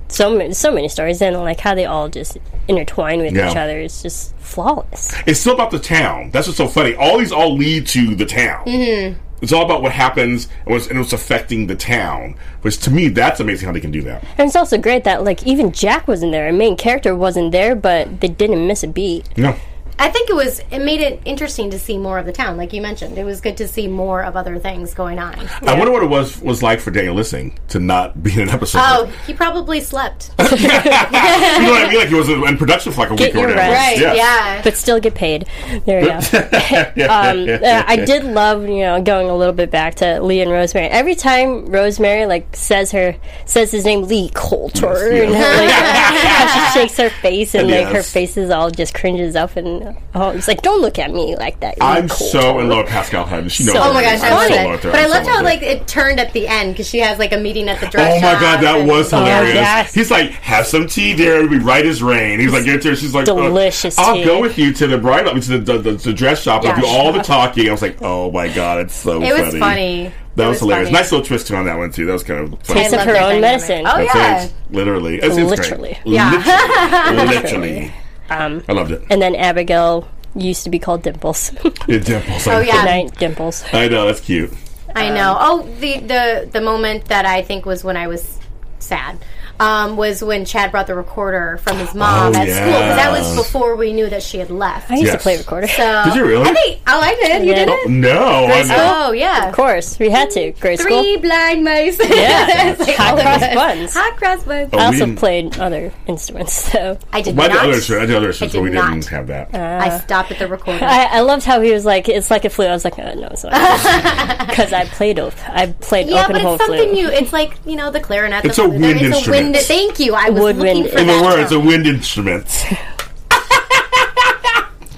So 0.08 0.36
many, 0.36 0.54
so 0.54 0.72
many 0.74 0.90
stories, 0.90 1.22
and 1.22 1.38
like 1.38 1.62
how 1.62 1.74
they 1.74 1.86
all 1.86 2.10
just 2.10 2.38
intertwine 2.68 3.20
with 3.20 3.34
Yeah. 3.34 3.50
each 3.50 3.56
other 3.56 3.80
is 3.80 4.02
just 4.02 4.36
flawless. 4.40 5.16
It's 5.26 5.40
still 5.40 5.54
about 5.54 5.72
the 5.72 5.80
town. 5.80 6.32
That's 6.32 6.48
what's 6.48 6.58
so 6.58 6.68
funny. 6.68 6.96
All 6.96 7.18
these 7.18 7.32
all 7.32 7.56
lead 7.56 7.88
to 7.88 8.14
the 8.16 8.26
town. 8.26 8.66
Mm-hmm. 8.66 9.18
It's 9.42 9.52
all 9.52 9.66
about 9.66 9.82
what 9.82 9.92
happens 9.92 10.48
and 10.66 10.74
what's, 10.74 10.88
and 10.88 11.00
what's 11.00 11.14
affecting 11.14 11.68
the 11.68 11.76
town. 11.76 12.36
Which 12.62 12.78
to 12.82 12.92
me, 12.92 13.10
that's 13.10 13.40
amazing 13.40 13.66
how 13.66 13.74
they 13.74 13.80
can 13.80 13.92
do 13.92 14.02
that. 14.04 14.24
And 14.38 14.48
it's 14.48 14.56
also 14.56 14.78
great 14.78 15.04
that 15.04 15.24
like 15.24 15.46
even 15.46 15.72
Jack 15.72 16.08
wasn't 16.08 16.32
there, 16.32 16.48
a 16.48 16.54
main 16.54 16.78
character 16.78 17.16
wasn't 17.16 17.52
there, 17.52 17.76
but 17.76 18.22
they 18.22 18.28
didn't 18.28 18.68
miss 18.68 18.84
a 18.84 18.88
beat. 18.88 19.36
No. 19.38 19.56
I 20.00 20.10
think 20.10 20.30
it 20.30 20.36
was 20.36 20.60
it 20.72 20.80
made 20.80 21.00
it 21.02 21.22
interesting 21.26 21.70
to 21.72 21.80
see 21.80 21.98
more 21.98 22.18
of 22.18 22.26
the 22.26 22.32
town, 22.32 22.58
like 22.58 22.74
you 22.74 22.82
mentioned. 22.82 23.18
It 23.18 23.24
was 23.24 23.40
good 23.42 23.58
to 23.58 23.68
see 23.68 23.88
more 23.88 24.24
of 24.24 24.36
other 24.36 24.58
things 24.60 24.94
going 24.94 25.20
on. 25.20 25.36
I 25.62 25.78
wonder 25.78 25.92
what 25.92 26.04
it 26.04 26.10
was 26.10 26.40
was 26.42 26.64
like 26.64 26.80
for 26.80 26.92
Daniel 26.92 27.14
Lissing 27.16 27.60
to 27.70 27.80
not 27.80 28.22
be 28.24 28.34
in 28.34 28.42
an 28.42 28.50
episode. 28.50 28.80
Oh, 28.82 29.06
he 29.28 29.34
probably 29.34 29.80
slept. 29.80 30.32
you 30.40 30.46
know 30.46 30.52
what 30.52 30.62
I 30.62 31.88
mean? 31.90 31.98
Like 32.00 32.08
he 32.10 32.16
was 32.16 32.30
in 32.30 32.58
production 32.58 32.92
for 32.94 33.02
like 33.02 33.12
a 33.12 33.16
Get 33.16 33.34
week 33.34 33.36
or 33.36 33.48
your 33.48 33.50
whatever. 33.50 33.72
rest. 33.72 33.88
right? 33.92 34.00
Yes. 34.00 34.18
Yeah. 34.18 34.62
but 34.64 34.76
still 34.78 35.00
get 35.00 35.14
paid. 35.16 35.46
There 35.86 36.02
you 36.02 36.08
go. 36.08 36.14
um, 37.10 37.50
uh, 37.50 37.84
I 37.88 38.04
did 38.06 38.24
love, 38.24 38.64
you 38.68 38.80
know, 38.82 39.02
going 39.02 39.30
a 39.30 39.36
little 39.36 39.54
bit 39.54 39.72
back 39.72 39.96
to 39.96 40.22
Lee 40.22 40.42
and 40.42 40.52
Rosemary. 40.52 40.88
Every 40.90 41.16
time 41.16 41.68
Rosemary 41.68 42.26
like 42.26 42.56
says 42.56 42.92
her 42.92 43.16
says 43.46 43.72
his 43.72 43.86
name, 43.86 44.04
Lee 44.04 44.30
Coulter, 44.34 45.14
Yes, 45.14 45.26
and 45.26 45.36
how, 45.36 45.58
like, 45.58 45.72
how 45.72 46.72
she 46.74 46.80
shakes 46.80 46.98
her 46.98 47.10
face 47.22 47.54
and 47.56 47.68
like 47.70 47.88
her 47.88 47.94
Yes. 47.96 48.12
face 48.12 48.38
is 48.38 48.50
all 48.50 48.70
just 48.72 48.94
cringes 48.94 49.36
up, 49.36 49.56
and 49.56 49.91
oh, 50.16 50.30
it's 50.32 50.48
like, 50.48 50.62
don't 50.62 50.82
look 50.82 51.00
at 51.00 51.12
me 51.12 51.36
like 51.36 51.60
that. 51.62 51.76
Lee 51.80 51.86
I'm 51.86 52.08
Coulter." 52.10 52.24
so 52.42 52.60
in 52.60 52.70
love 52.70 52.80
with 52.86 52.88
Pascale 52.88 53.24
Hutton. 53.26 53.50
She 53.50 53.64
knows. 53.66 53.74
So 53.76 53.82
Oh 53.84 53.94
my 53.94 54.02
gosh, 54.02 54.22
I 54.22 54.28
I'm 54.28 54.34
loved 54.34 54.48
so 54.48 54.54
in 54.54 54.60
it. 54.60 54.64
love 54.64 54.72
with 54.74 54.84
her. 54.84 54.92
But 54.92 55.00
I 55.00 55.04
I'm 55.04 55.08
so 55.10 55.14
loved 55.16 55.26
in 55.26 55.30
how 55.32 55.36
love 55.38 55.46
like 55.46 55.62
it 55.62 55.88
turned 55.88 56.20
at 56.20 56.34
the 56.34 56.48
end 56.48 56.74
because 56.74 56.88
she 56.90 57.00
has 57.00 57.20
like 57.20 57.32
a 57.34 57.38
meeting 57.38 57.70
at 57.70 57.80
the 57.80 57.88
dress 57.88 58.20
shop. 58.22 58.32
Oh 58.32 58.34
my 58.36 58.42
god, 58.42 58.62
that 58.64 58.86
was 58.88 59.10
hilarious. 59.12 59.54
yes. 59.56 59.94
He's 59.94 60.12
like, 60.12 60.32
"Have 60.32 60.66
some 60.68 60.88
tea, 60.88 61.16
dear. 61.16 61.36
It'll 61.38 61.50
be 61.50 61.60
right 61.60 61.86
as 61.86 62.02
rain." 62.04 62.40
He's 62.40 62.52
like, 62.54 62.66
"Get 62.66 62.82
there." 62.84 62.96
She's 62.96 63.14
like, 63.14 63.28
uh, 63.28 63.34
Delicious 63.36 63.98
I'll 63.98 64.16
tea. 64.16 64.24
go 64.24 64.40
with 64.42 64.58
you 64.58 64.74
to 64.74 64.88
the 64.88 64.98
bridal, 64.98 65.40
to 65.40 65.58
the, 65.58 65.58
the, 65.60 65.78
the, 65.80 65.92
the 65.94 66.14
dress 66.14 66.42
shop. 66.44 66.64
and 66.66 66.76
Yeah. 66.78 66.82
do 66.82 66.88
all 66.88 67.12
the 67.12 67.22
talking." 67.22 67.68
I 67.68 67.72
was 67.72 67.82
like, 67.82 67.98
"Oh 68.02 68.32
my 68.32 68.48
god, 68.48 68.80
it's 68.82 68.96
so 68.96 69.22
It 69.22 69.30
funny." 69.32 69.42
was 69.44 69.56
funny. 69.58 70.14
That 70.38 70.46
It 70.46 70.50
was, 70.50 70.60
hilarious. 70.60 70.88
funny. 70.88 70.98
Nice 70.98 71.12
little 71.12 71.26
twist 71.26 71.52
on 71.52 71.66
that 71.66 71.78
one 71.78 71.92
too. 71.92 72.06
That 72.06 72.14
was 72.14 72.24
kind 72.24 72.40
of 72.54 72.60
funny. 72.64 72.80
Taste 72.82 72.94
of 72.94 73.02
her 73.02 73.12
own 73.18 73.42
dynamic. 73.42 73.42
medicine. 73.42 73.86
Oh 73.86 73.98
That's 73.98 74.16
yeah. 74.16 74.44
it. 74.46 74.54
Literally. 74.70 75.16
It's, 75.18 75.36
it's 75.36 75.50
Literally. 75.50 75.98
Great. 76.04 76.14
Yeah. 76.14 77.12
Literally. 77.12 77.28
Literally. 77.42 77.94
Um, 78.32 78.64
I 78.68 78.72
loved 78.74 78.92
it. 78.92 79.02
and 79.10 79.22
then 79.22 79.36
Abigail 79.36 80.08
used 80.36 80.64
to 80.64 80.70
be 80.70 80.80
called 80.80 81.04
Dimples. 81.04 81.52
Yeah, 81.88 81.98
dimples. 82.00 82.48
Oh, 82.48 82.60
yeah. 82.62 82.76
know. 82.76 82.86
Night 82.86 83.16
Dimples. 83.20 83.64
I 83.74 83.88
know. 83.90 84.06
That's 84.08 84.22
cute. 84.22 84.54
I 84.96 85.10
know. 85.10 85.36
Oh, 85.40 85.62
the 85.80 86.00
the 86.00 86.50
the 86.52 86.62
moment 86.62 87.06
that 87.06 87.26
I 87.26 87.42
think 87.42 87.66
was 87.66 87.84
when 87.84 87.98
I 87.98 88.08
was 88.08 88.40
sad. 88.80 89.18
Um, 89.60 89.96
was 89.96 90.24
when 90.24 90.46
Chad 90.46 90.72
brought 90.72 90.88
the 90.88 90.96
recorder 90.96 91.58
from 91.64 91.78
his 91.78 91.94
mom 91.94 92.34
Oh, 92.36 92.40
at 92.40 92.48
school 92.50 92.66
because 92.66 92.96
that 92.98 93.12
was 93.12 93.36
before 93.36 93.76
we 93.76 93.94
knew 93.94 94.10
that 94.10 94.24
she 94.24 94.40
had 94.40 94.50
left. 94.50 94.90
I 94.90 94.96
used 94.96 95.06
Yes. 95.08 95.14
to 95.16 95.20
play 95.22 95.38
recorder. 95.38 95.68
So 95.68 96.02
Did 96.06 96.16
you 96.16 96.26
really? 96.26 96.50
I 96.50 96.54
think. 96.54 96.82
Oh, 96.88 97.00
I 97.00 97.16
did. 97.16 97.44
You 97.46 97.52
Yeah. 97.52 97.66
did 97.66 97.70
Oh, 97.70 97.84
no. 97.88 98.46
I 98.48 98.64
know. 98.64 98.76
Oh 99.08 99.12
yeah. 99.12 99.50
Of 99.50 99.56
course, 99.56 100.00
we 100.00 100.10
had 100.10 100.30
to. 100.32 100.52
Grade 100.54 100.80
school. 100.80 101.02
Three 101.04 101.18
blind 101.18 101.64
mice. 101.64 102.00
Yeah. 102.10 102.76
Like 102.82 102.96
Hot 102.96 103.20
cross 103.20 103.54
buns. 103.54 103.94
Hot 103.94 104.18
cross 104.18 104.44
buns. 104.44 104.70
Oh, 104.74 104.78
I 104.80 104.86
also 104.86 105.16
played 105.16 105.60
other 105.60 105.92
instruments, 106.08 106.54
so 106.72 106.98
I 107.14 107.22
did 107.22 107.36
Well, 107.38 107.46
I 107.50 107.54
not. 107.54 107.62
did 107.62 107.64
other 107.70 107.74
instruments. 107.76 108.04
I 108.04 108.06
did 108.08 108.16
other 108.16 108.28
instruments, 108.28 108.56
I 108.56 108.58
but 108.58 108.64
we 108.64 108.70
did 108.70 108.76
not. 108.76 108.92
didn't 108.94 109.06
have 109.08 109.28
that. 109.28 109.56
I 109.56 110.00
stopped 110.00 110.32
at 110.32 110.40
the 110.40 110.48
recorder. 110.48 110.84
I, 110.86 111.06
I 111.06 111.20
loved 111.22 111.46
how 111.46 111.62
he 111.62 111.72
was 111.72 111.86
like, 111.86 112.10
"It's 112.10 112.32
like 112.32 112.46
a 112.46 112.50
flute." 112.50 112.70
I 112.70 112.74
was 112.74 112.84
like, 112.86 112.98
uh, 113.00 113.14
"No, 113.16 113.28
it's 113.32 113.44
not," 113.44 113.52
because 114.48 114.74
I 114.74 114.86
played 114.86 115.20
open. 115.20 115.38
I 115.48 115.68
played 115.68 116.08
yeah, 116.08 116.24
open 116.24 116.34
but 116.34 116.42
hole 116.42 116.54
it's 116.56 116.66
something 116.66 116.90
flute. 116.92 116.94
new. 116.94 117.10
It's 117.10 117.34
like 117.34 117.54
you 117.66 117.76
know 117.76 117.92
the 117.92 118.00
clarinet. 118.00 118.46
It's 118.46 118.56
the 118.58 118.64
a 118.64 118.70
wind 118.70 119.02
it's 119.02 119.20
a 119.28 119.30
wind. 119.54 119.66
Thank 119.66 120.00
you. 120.00 120.14
I 120.16 120.30
was 120.30 120.42
Woodwind. 120.44 120.80
looking 120.80 120.92
for 120.94 121.00
In 121.00 121.08
the 121.08 121.14
that. 121.14 121.24
words, 121.24 121.50
term. 121.52 121.62
a 121.62 121.66
wind 121.66 121.88
instrument. 121.88 122.48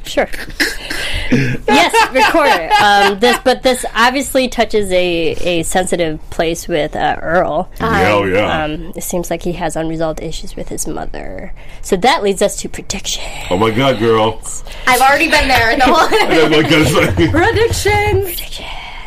Sure. 0.06 0.30
yes, 1.32 2.14
recorder. 2.14 2.70
Um, 2.84 3.20
this, 3.20 3.40
but 3.44 3.64
this 3.64 3.84
obviously 3.96 4.48
touches 4.48 4.92
a, 4.92 5.32
a 5.32 5.64
sensitive 5.64 6.20
place 6.30 6.68
with 6.68 6.96
uh, 6.96 7.18
Earl. 7.20 7.68
Hell 7.80 8.28
yeah. 8.30 8.64
Um, 8.64 8.94
it 8.96 9.02
seems 9.02 9.32
like 9.32 9.42
he 9.42 9.54
has 9.54 9.76
unresolved 9.76 10.22
issues 10.22 10.56
with 10.56 10.70
his 10.70 10.86
mother. 10.88 11.52
So 11.82 11.96
that 11.96 12.22
leads 12.22 12.44
us 12.44 12.58
to 12.58 12.70
prediction. 12.70 13.24
oh 13.50 13.58
my 13.58 13.72
god, 13.72 13.98
girl. 13.98 14.40
I've 14.86 15.02
already 15.02 15.32
been 15.32 15.48
there. 15.48 15.76
The 15.78 15.84
whole 15.86 15.96
Oh 15.96 16.50
my 16.50 16.62
god. 16.62 16.72
it's 16.74 16.94
like- 16.94 17.32
predictions. 17.32 18.60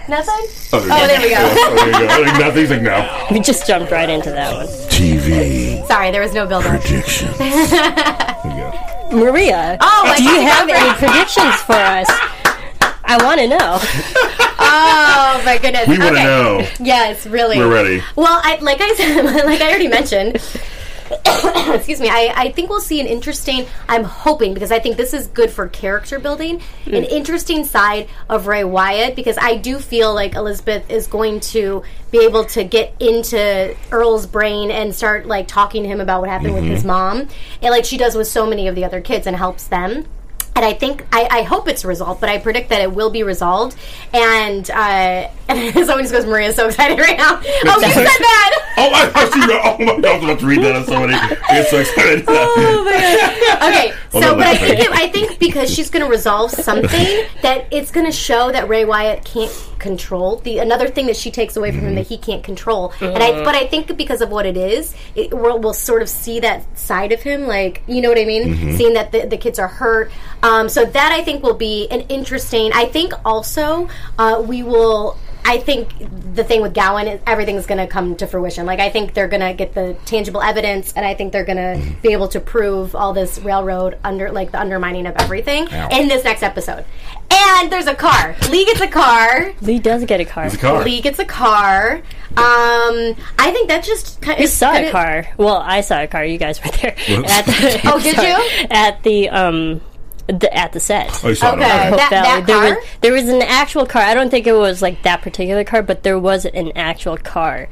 Nothing. 0.09 0.47
Oh, 0.73 0.89
Oh, 0.91 1.07
there 1.07 1.21
we 1.21 1.31
go. 1.31 1.37
Oh, 1.41 1.75
there 1.75 1.87
you 1.87 2.09
go. 2.09 2.23
Like, 2.31 2.41
nothing's 2.41 2.71
like 2.71 2.83
no. 2.83 3.27
We 3.31 3.41
just 3.41 3.67
jumped 3.67 3.91
right 3.91 4.09
into 4.09 4.31
that 4.31 4.55
one. 4.55 4.67
TV 4.89 5.85
Sorry, 5.87 6.11
there 6.13 6.21
was 6.23 6.33
no 6.33 6.47
build 6.47 6.65
up. 6.65 6.81
predictions. 6.81 7.37
There 7.39 7.49
you 7.49 7.71
go. 7.71 8.73
Maria, 9.13 9.79
Oh, 9.81 10.15
do 10.17 10.23
you 10.25 10.41
have 10.41 10.69
any 10.69 10.93
predictions 10.99 11.55
for 11.63 11.73
us? 11.75 12.07
I 13.05 13.19
want 13.23 13.41
to 13.41 13.49
know. 13.49 13.81
Oh 14.69 15.43
my 15.45 15.59
goodness. 15.59 15.87
We 15.87 15.99
want 15.99 16.17
to 16.17 16.23
Okay. 16.23 16.25
know. 16.25 16.67
Yes, 16.81 17.27
really. 17.27 17.59
We're 17.59 17.73
ready. 17.73 18.03
Well, 18.17 18.41
I, 18.43 18.57
like 18.63 18.79
I 18.81 18.95
said, 18.95 19.23
like 19.45 19.61
I 19.61 19.69
already 19.69 19.87
mentioned. 19.89 20.39
excuse 21.75 22.01
me. 22.01 22.09
I, 22.09 22.33
I 22.35 22.53
think 22.53 22.71
we'll 22.71 22.81
see 22.81 23.01
an 23.01 23.07
interesting. 23.07 23.67
I'm 23.89 24.05
hoping 24.05 24.55
because 24.55 24.73
I 24.73 24.79
think 24.79 24.97
this 24.97 25.15
is 25.15 25.27
good 25.29 25.51
for 25.51 25.69
character 25.69 26.19
building. 26.19 26.61
An 26.87 27.05
hmm. 27.05 27.11
interesting 27.11 27.65
side 27.65 28.09
of 28.29 28.47
Ray 28.47 28.65
Wyatt 28.65 29.17
because 29.17 29.39
I 29.41 29.57
do 29.57 29.79
feel 29.79 30.15
like 30.15 30.35
Elizabeth 30.35 30.91
is 30.91 31.07
going 31.07 31.41
to 31.41 31.83
be 32.11 32.19
able 32.25 32.45
to 32.47 32.65
get 32.65 32.95
into 33.01 33.77
Earl's 33.91 34.27
brain 34.27 34.71
and 34.71 34.95
start 34.95 35.27
like 35.27 35.49
talking 35.49 35.83
to 35.83 35.89
him 35.89 36.01
about 36.01 36.21
what 36.21 36.31
happened 36.31 36.55
with 36.55 36.65
his 36.65 36.81
mm-hmm. 36.81 36.89
mom, 36.89 37.29
and 37.63 37.71
like 37.71 37.85
she 37.85 37.97
does 37.97 38.15
with 38.15 38.27
so 38.27 38.47
many 38.47 38.69
of 38.69 38.75
the 38.75 38.85
other 38.85 39.01
kids, 39.01 39.27
and 39.27 39.37
helps 39.37 39.65
them 39.65 40.07
and 40.57 40.65
I 40.65 40.73
think 40.73 41.07
I, 41.13 41.29
I 41.31 41.43
hope 41.43 41.69
it's 41.69 41.85
resolved, 41.85 42.21
but 42.21 42.31
I 42.31 42.39
predict 42.39 42.71
that 42.71 42.81
it 42.81 42.91
will 42.93 43.11
be 43.11 43.23
resolved. 43.23 43.77
And 44.15 44.69
uh, 44.71 45.29
and 45.49 45.75
someone 45.75 46.01
just 46.01 46.13
goes, 46.13 46.25
"Maria's 46.25 46.57
so 46.57 46.67
excited 46.67 46.99
right 46.99 47.19
now." 47.19 47.39
Oh, 47.39 47.81
you 47.81 47.93
said 47.93 48.07
that. 48.07 48.63
Oh, 48.79 48.91
I, 48.93 49.11
I 49.15 49.25
see 49.31 49.41
that. 49.41 49.63
Oh 49.65 49.85
my 49.87 50.01
god, 50.03 50.05
I 50.05 50.15
was 50.17 50.25
about 50.25 50.39
to 50.41 50.47
read 50.47 50.63
that 50.63 50.77
on 50.77 50.85
somebody. 50.85 51.15
It's 51.49 51.71
so 51.71 51.79
excited. 51.79 52.25
oh 52.29 52.85
my 52.85 52.93
god. 52.93 53.73
Okay, 53.73 53.95
so 54.11 54.37
but 54.37 54.47
I 54.47 54.55
think 54.55 54.81
it, 54.81 54.91
I 54.91 55.09
think 55.09 55.39
because 55.39 55.73
she's 55.73 55.89
going 55.89 56.05
to 56.05 56.11
resolve 56.11 56.51
something 56.51 57.25
that 57.41 57.69
it's 57.71 57.91
going 57.91 58.05
to 58.05 58.13
show 58.13 58.53
that 58.53 58.69
Ray 58.69 58.85
Wyatt 58.85 59.25
can't 59.25 59.51
control 59.87 60.37
the 60.47 60.59
another 60.59 60.89
thing 60.89 61.07
that 61.07 61.17
she 61.17 61.31
takes 61.31 61.57
away 61.57 61.71
from 61.71 61.83
him 61.89 61.95
that 61.95 62.09
he 62.13 62.19
can't 62.19 62.43
control. 62.43 62.93
And 63.01 63.23
I 63.23 63.45
but 63.45 63.55
I 63.55 63.67
think 63.67 63.97
because 63.97 64.21
of 64.21 64.31
what 64.31 64.45
it 64.47 64.57
is, 64.57 64.95
it 65.15 65.33
we'll, 65.33 65.59
we'll 65.63 65.81
sort 65.91 66.03
of 66.03 66.09
see 66.09 66.41
that 66.41 66.59
side 66.77 67.13
of 67.13 67.21
him, 67.23 67.47
like 67.47 67.83
you 67.87 68.01
know 68.03 68.09
what 68.09 68.19
I 68.19 68.25
mean, 68.25 68.77
seeing 68.77 68.95
that 68.95 69.13
the, 69.13 69.27
the 69.27 69.39
kids 69.39 69.59
are 69.59 69.69
hurt. 69.69 70.11
Um, 70.43 70.69
so 70.69 70.85
that 70.85 71.13
I 71.13 71.23
think 71.23 71.43
will 71.43 71.61
be 71.71 71.87
an 71.91 72.03
interesting. 72.17 72.73
I 72.75 72.87
think 72.87 73.13
also 73.25 73.89
uh, 74.19 74.43
we 74.45 74.63
will. 74.63 75.17
I 75.49 75.59
think 75.59 75.89
the 76.35 76.43
thing 76.43 76.61
with 76.61 76.75
Gowen 76.75 77.07
is 77.07 77.21
everything's 77.27 77.67
going 77.67 77.79
to 77.79 77.87
come 77.87 78.17
to 78.17 78.27
fruition. 78.27 78.67
Like 78.67 78.81
I 78.81 78.91
think 78.91 79.15
they're 79.15 79.29
going 79.29 79.43
to 79.43 79.55
get 79.55 79.75
the 79.75 79.97
tangible 80.05 80.43
evidence, 80.43 80.93
and 80.95 81.07
I 81.07 81.15
think 81.15 81.33
they're 81.33 81.45
going 81.45 81.57
to 81.57 81.97
be 82.03 82.13
able 82.13 82.27
to 82.29 82.41
prove 82.41 82.97
all 82.97 83.13
this 83.13 83.39
railroad 83.39 83.97
under, 84.03 84.31
like 84.33 84.51
the 84.51 84.61
undermining 84.61 85.07
of 85.07 85.15
everything 85.17 85.69
in 85.93 86.09
this 86.09 86.25
next 86.25 86.43
episode. 86.43 86.85
And 87.31 87.71
there's 87.71 87.87
a 87.87 87.95
car. 87.95 88.35
Lee 88.51 88.65
gets 88.65 88.81
a 88.81 88.89
car. 88.89 89.53
Lee 89.61 89.79
does 89.79 90.05
get 90.05 90.21
a 90.21 90.25
car. 90.25 90.51
The 90.51 90.57
car. 90.59 90.83
Lee 90.85 91.01
gets 91.01 91.19
a 91.21 91.25
car. 91.25 92.03
Um, 92.37 93.15
I 93.39 93.51
think 93.53 93.69
that 93.69 93.85
just 93.85 94.21
kind 94.21 94.39
We 94.39 94.47
saw 94.47 94.73
a 94.75 94.91
car. 94.91 95.29
Well, 95.39 95.57
I 95.57 95.81
saw 95.81 96.03
a 96.03 96.07
car. 96.07 96.25
You 96.25 96.39
guys 96.39 96.63
were 96.63 96.71
there. 96.73 96.91
At 96.99 97.47
the, 97.47 97.81
Oh, 97.93 98.01
did 98.01 98.17
sorry. 98.17 98.29
you? 98.29 98.67
At 98.71 99.03
the 99.05 99.29
um, 99.31 99.81
the, 100.27 100.53
at 100.57 100.73
the 100.73 100.81
set. 100.81 101.21
Oh, 101.25 101.29
you 101.29 101.35
saw 101.35 101.53
it. 101.53 101.59
Okay. 101.59 101.65
Okay. 101.89 101.97
That- 101.97 102.11
that 102.11 102.45
there 102.47 102.57
car? 102.57 102.75
was 102.77 102.85
there 103.01 103.13
was 103.13 103.29
an 103.29 103.43
actual 103.43 103.87
car. 103.87 104.03
I 104.03 104.15
don't 104.15 104.31
think 104.31 104.47
it 104.47 104.53
was 104.55 104.83
like 104.83 105.03
that 105.03 105.23
particular 105.23 105.65
car, 105.65 105.83
but 105.83 106.03
there 106.03 106.19
was 106.19 106.45
an 106.47 106.73
actual 106.77 107.17
car 107.17 107.69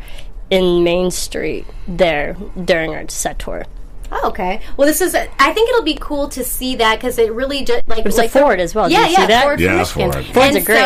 in 0.51 0.85
Main 0.85 1.11
Street 1.11 1.67
there 1.89 2.35
during 2.65 2.95
our 2.95 3.09
set 3.09 3.39
tour. 3.39 3.65
Oh, 4.13 4.29
okay. 4.29 4.61
Well, 4.77 4.87
this 4.87 5.01
is. 5.01 5.15
I 5.17 5.53
think 5.53 5.69
it'll 5.71 5.83
be 5.83 5.99
cool 6.01 6.29
to 6.29 6.45
see 6.45 6.77
that 6.77 6.97
because 7.01 7.19
it 7.19 7.33
really 7.33 7.65
just 7.65 7.89
like 7.89 8.01
it 8.01 8.05
was 8.05 8.19
a 8.19 8.29
Ford 8.29 8.61
as 8.61 8.73
well. 8.75 8.89
Did 8.89 8.93
Yeah, 8.95 9.07
you 9.07 9.11
yeah, 9.13 9.17
see 9.17 9.27
that? 9.27 9.43
Ford 9.43 9.59
from 9.59 9.65
Yeah, 9.65 9.77
Michigan. 9.79 10.13
Ford. 10.13 10.25
Fords 10.27 10.37
and 10.37 10.57
are 10.57 10.65
great. 10.65 10.79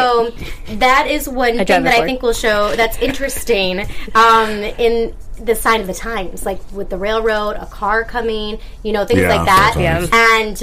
so 0.69 0.75
that 0.77 1.07
is 1.11 1.29
one 1.29 1.57
drive 1.57 1.67
thing 1.67 1.81
a 1.81 1.85
that 1.85 1.95
I 2.01 2.07
think 2.07 2.23
will 2.23 2.33
show 2.33 2.75
that's 2.77 2.97
interesting 2.99 3.81
um, 4.15 4.51
in 4.51 5.15
the 5.43 5.55
sign 5.55 5.81
of 5.83 5.87
the 5.89 5.95
times, 5.95 6.47
like 6.47 6.61
with 6.73 6.89
the 6.89 6.97
railroad, 6.97 7.57
a 7.57 7.67
car 7.67 8.05
coming, 8.05 8.61
you 8.83 8.93
know, 8.93 9.05
things 9.05 9.21
Yeah, 9.21 9.35
like 9.37 9.47
that. 9.47 9.73
sometimes. 9.75 10.63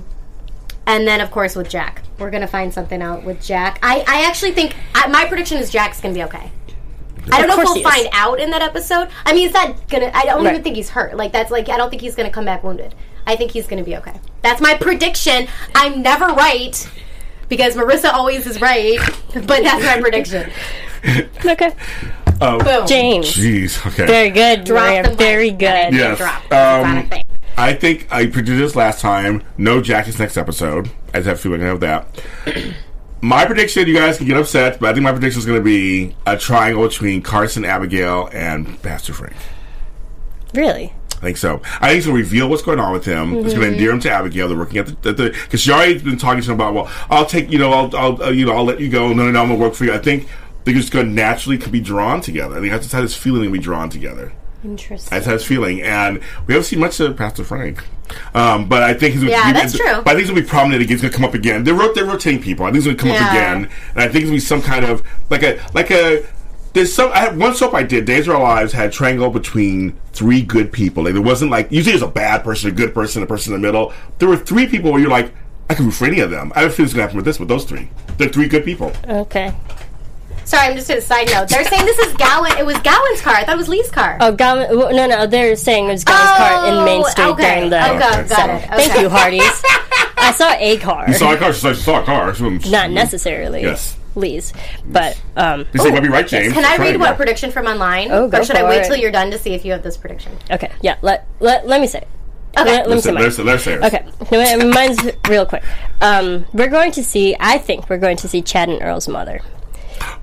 um, 0.00 0.04
and 0.86 1.06
then 1.06 1.20
of 1.20 1.30
course 1.30 1.54
with 1.56 1.68
Jack, 1.68 2.02
we're 2.18 2.30
gonna 2.30 2.46
find 2.46 2.72
something 2.72 3.00
out 3.02 3.24
with 3.24 3.42
Jack. 3.42 3.78
I, 3.82 4.04
I 4.06 4.22
actually 4.26 4.52
think 4.52 4.74
I, 4.94 5.06
my 5.08 5.26
prediction 5.26 5.58
is 5.58 5.70
Jack's 5.70 6.00
gonna 6.00 6.14
be 6.14 6.22
okay. 6.24 6.50
I 7.32 7.38
don't 7.38 7.48
know 7.48 7.60
if 7.60 7.64
we'll 7.68 7.82
find 7.82 8.08
out 8.12 8.40
in 8.40 8.50
that 8.50 8.62
episode. 8.62 9.08
I 9.26 9.34
mean, 9.34 9.46
is 9.46 9.52
that 9.52 9.88
gonna. 9.88 10.10
I 10.14 10.24
don't 10.24 10.42
Right. 10.44 10.52
even 10.52 10.62
think 10.64 10.76
he's 10.76 10.88
hurt. 10.88 11.16
Like 11.16 11.32
that's 11.32 11.50
like 11.50 11.68
I 11.68 11.76
don't 11.76 11.90
think 11.90 12.02
he's 12.02 12.14
gonna 12.16 12.30
come 12.30 12.44
back 12.46 12.64
wounded. 12.64 12.94
I 13.26 13.36
think 13.36 13.50
he's 13.52 13.66
gonna 13.66 13.84
be 13.84 13.96
okay. 13.98 14.14
That's 14.42 14.60
my 14.60 14.74
prediction. 14.74 15.46
I'm 15.74 16.00
never 16.02 16.26
right 16.28 16.88
because 17.48 17.76
Marissa 17.76 18.12
always 18.12 18.46
is 18.46 18.60
right, 18.60 18.98
but 19.34 19.46
that's 19.46 19.84
my 19.84 20.00
prediction. 20.00 20.50
Okay, 21.44 21.70
Boom. 22.38 22.86
James. 22.86 23.26
Jeez. 23.34 23.86
Okay. 23.86 24.06
Very 24.06 24.30
good, 24.30 24.64
Drop 24.64 24.84
Maria. 24.84 25.02
the 25.02 25.08
mic. 25.10 25.18
Very 25.18 25.50
good. 25.50 25.94
Yes. 25.94 26.18
Drop. 26.18 26.42
That's 26.50 26.86
not 26.86 26.96
a 26.96 27.00
Um, 27.00 27.06
thing. 27.08 27.24
I 27.60 27.74
think 27.74 28.10
I 28.10 28.24
predicted 28.24 28.58
this 28.58 28.74
last 28.74 29.02
time. 29.02 29.42
No 29.58 29.82
Jack 29.82 30.08
is 30.08 30.18
next 30.18 30.38
episode. 30.38 30.90
I 31.12 31.18
just 31.18 31.26
have 31.26 31.36
a 31.36 31.40
feeling 31.40 31.62
of 31.62 31.80
that. 31.80 32.24
My 33.20 33.44
prediction, 33.44 33.86
you 33.86 33.94
guys 33.94 34.16
can 34.16 34.26
get 34.26 34.38
upset, 34.38 34.80
but 34.80 34.88
I 34.88 34.94
think 34.94 35.04
my 35.04 35.12
prediction 35.12 35.40
is 35.40 35.44
going 35.44 35.58
to 35.58 35.62
be 35.62 36.16
a 36.24 36.38
triangle 36.38 36.88
between 36.88 37.20
Carson, 37.20 37.66
Abigail, 37.66 38.30
and 38.32 38.82
Pastor 38.82 39.12
Frank. 39.12 39.36
Really? 40.54 40.94
I 41.18 41.20
think 41.20 41.36
so. 41.36 41.60
I 41.82 41.88
think 41.88 41.98
it's 41.98 42.06
going 42.06 42.16
to 42.16 42.22
reveal 42.22 42.48
what's 42.48 42.62
going 42.62 42.80
on 42.80 42.94
with 42.94 43.04
him. 43.04 43.34
It's 43.44 43.52
going 43.52 43.66
to 43.66 43.72
endear 43.72 43.90
him 43.90 44.00
to 44.00 44.10
Abigail. 44.10 44.48
They're 44.48 44.56
working 44.56 44.78
at 44.78 45.02
the 45.02 45.12
because 45.12 45.60
she 45.60 45.70
already 45.70 45.98
been 45.98 46.16
talking 46.16 46.42
to 46.42 46.50
him 46.50 46.54
about. 46.54 46.72
Well, 46.72 46.90
I'll 47.10 47.26
take 47.26 47.50
you 47.50 47.58
know, 47.58 47.72
I'll, 47.72 47.94
I'll 47.94 48.22
uh, 48.22 48.30
you 48.30 48.46
know, 48.46 48.52
I'll 48.52 48.64
let 48.64 48.80
you 48.80 48.88
go. 48.88 49.08
No, 49.08 49.24
no, 49.24 49.32
no, 49.32 49.42
I'm 49.42 49.48
going 49.48 49.60
to 49.60 49.66
work 49.66 49.74
for 49.74 49.84
you. 49.84 49.92
I 49.92 49.98
think 49.98 50.26
they're 50.64 50.72
just 50.72 50.90
going 50.90 51.08
to 51.08 51.12
naturally 51.12 51.58
could 51.58 51.72
be 51.72 51.80
drawn 51.82 52.22
together. 52.22 52.56
I 52.56 52.60
think 52.60 52.72
that's 52.72 52.90
how 52.90 53.02
this 53.02 53.14
feeling 53.14 53.42
to 53.42 53.50
be 53.50 53.58
drawn 53.58 53.90
together. 53.90 54.32
Interesting. 54.64 55.08
That's 55.10 55.26
how 55.26 55.34
it's 55.34 55.44
feeling, 55.44 55.80
and 55.82 56.20
we 56.46 56.54
haven't 56.54 56.64
seen 56.64 56.80
much 56.80 57.00
of 57.00 57.16
Pastor 57.16 57.44
Frank. 57.44 57.82
Um, 58.34 58.68
but 58.68 58.82
I 58.82 58.92
think 58.92 59.12
he's 59.14 59.22
gonna, 59.22 59.30
Yeah, 59.32 59.46
he- 59.46 59.52
that's 59.52 59.76
true. 59.76 60.02
But 60.04 60.08
I 60.08 60.10
think 60.10 60.20
it's 60.20 60.30
gonna 60.30 60.42
be 60.42 60.46
prominent 60.48 60.82
again. 60.82 60.94
It's 60.94 61.02
gonna 61.02 61.14
come 61.14 61.24
up 61.24 61.34
again. 61.34 61.64
They're 61.64 61.76
they're 61.94 62.04
rotating 62.04 62.42
people. 62.42 62.66
I 62.66 62.70
think 62.72 62.78
it's 62.78 62.86
gonna 62.86 62.98
come 62.98 63.10
up 63.12 63.30
again, 63.32 63.68
and 63.94 63.98
I 64.02 64.04
think 64.08 64.16
it's 64.16 64.24
gonna 64.24 64.32
be 64.36 64.40
some 64.40 64.60
kind 64.62 64.84
of 64.84 65.02
like 65.30 65.42
a 65.42 65.60
like 65.74 65.90
a. 65.90 66.24
There's 66.72 66.92
some. 66.92 67.10
I 67.12 67.18
had 67.20 67.36
one 67.38 67.54
soap 67.54 67.74
I 67.74 67.82
did. 67.82 68.04
Days 68.04 68.28
of 68.28 68.34
Our 68.36 68.42
Lives 68.42 68.72
had 68.72 68.92
triangle 68.92 69.28
between 69.30 69.96
three 70.12 70.40
good 70.42 70.70
people. 70.72 71.02
Like, 71.04 71.14
there 71.14 71.22
wasn't 71.22 71.50
like 71.50 71.70
usually 71.72 71.92
there's 71.92 72.02
a 72.02 72.06
bad 72.12 72.44
person, 72.44 72.70
a 72.70 72.72
good 72.72 72.94
person, 72.94 73.22
a 73.22 73.26
person 73.26 73.52
in 73.54 73.60
the 73.60 73.66
middle. 73.66 73.92
There 74.18 74.28
were 74.28 74.36
three 74.36 74.66
people 74.68 74.92
where 74.92 75.00
you're 75.00 75.10
like, 75.10 75.32
I 75.68 75.74
can 75.74 75.86
root 75.86 75.94
for 75.94 76.04
any 76.04 76.20
of 76.20 76.30
them. 76.30 76.52
I 76.54 76.60
have 76.60 76.70
a 76.70 76.72
feeling 76.72 76.86
it's 76.86 76.94
gonna 76.94 77.02
happen 77.02 77.16
with 77.16 77.24
this 77.24 77.40
with 77.40 77.48
those 77.48 77.64
three. 77.64 77.90
They're 78.18 78.28
three 78.28 78.46
good 78.46 78.64
people. 78.64 78.92
Okay. 79.08 79.52
Sorry, 80.50 80.66
I'm 80.66 80.76
just 80.76 80.90
a 80.90 81.00
side 81.00 81.28
note. 81.30 81.48
They're 81.48 81.64
saying 81.64 81.84
this 81.86 81.98
is 82.00 82.12
Gowen. 82.14 82.50
It 82.58 82.66
was 82.66 82.76
Gowen's 82.78 83.20
car. 83.20 83.34
I 83.34 83.44
thought 83.44 83.54
it 83.54 83.58
was 83.58 83.68
Lee's 83.68 83.88
car. 83.88 84.18
Oh, 84.20 84.32
Gowen, 84.32 84.76
well, 84.76 84.92
no, 84.92 85.06
no, 85.06 85.24
they're 85.24 85.54
saying 85.54 85.84
it 85.84 85.92
was 85.92 86.02
Gowen's 86.02 86.28
car 86.38 86.66
in 86.66 86.84
Main 86.84 87.04
Street 87.04 87.24
Oh, 87.24 87.32
okay. 87.34 87.54
during 87.54 87.70
the. 87.70 87.88
Okay, 87.88 87.98
got 88.00 88.28
so, 88.28 88.46
it. 88.46 88.62
Thank 88.88 89.00
you, 89.00 89.08
Hearties. 89.08 89.62
I 90.16 90.32
saw 90.32 90.52
a 90.58 90.76
car, 90.78 91.04
You 91.06 91.14
saw 91.14 91.34
a 91.34 91.36
car. 91.36 91.52
She 91.52 91.60
said 91.60 91.76
she 91.76 91.82
saw 91.82 92.02
a 92.02 92.04
car. 92.04 92.34
She 92.34 92.42
wasn't- 92.42 92.92
necessarily 92.92 93.62
Yes. 93.62 93.96
Lee's, 94.16 94.52
but 94.84 95.22
um. 95.36 95.66
You 95.72 95.80
say, 95.82 95.92
"Might 95.92 96.02
be 96.02 96.08
right, 96.08 96.26
James." 96.26 96.52
Can 96.52 96.64
I 96.64 96.70
read 96.70 96.76
Triangle. 96.78 97.00
what 97.02 97.16
prediction 97.16 97.52
from 97.52 97.66
online? 97.66 98.10
Oh, 98.10 98.26
go 98.26 98.40
or 98.40 98.44
should 98.44 98.56
I 98.56 98.62
for 98.62 98.68
wait 98.70 98.80
it. 98.80 98.86
till 98.88 98.96
you're 98.96 99.12
done 99.12 99.30
to 99.30 99.38
see 99.38 99.54
if 99.54 99.64
you 99.64 99.70
have 99.70 99.84
this 99.84 99.96
prediction? 99.96 100.36
Okay, 100.50 100.72
yeah. 100.82 100.96
Let 101.00 101.28
let, 101.38 101.68
let 101.68 101.80
me 101.80 101.86
say. 101.86 101.98
it. 102.00 102.08
Okay. 102.58 102.64
Let, 102.64 102.88
let 102.88 102.96
me 102.96 103.00
say 103.02 103.12
Let's, 103.12 103.38
mine. 103.38 103.46
let's, 103.46 103.62
let's 103.62 103.62
say 103.62 103.74
it. 103.74 104.24
Okay, 104.32 104.56
no, 104.56 104.68
mine's 104.70 104.98
real 105.28 105.46
quick. 105.46 105.62
Um, 106.00 106.44
we're 106.52 106.66
going 106.68 106.90
to 106.92 107.04
see. 107.04 107.36
I 107.38 107.58
think 107.58 107.88
we're 107.88 107.98
going 107.98 108.16
to 108.16 108.26
see 108.28 108.42
Chad 108.42 108.68
and 108.68 108.82
Earl's 108.82 109.06
mother 109.06 109.40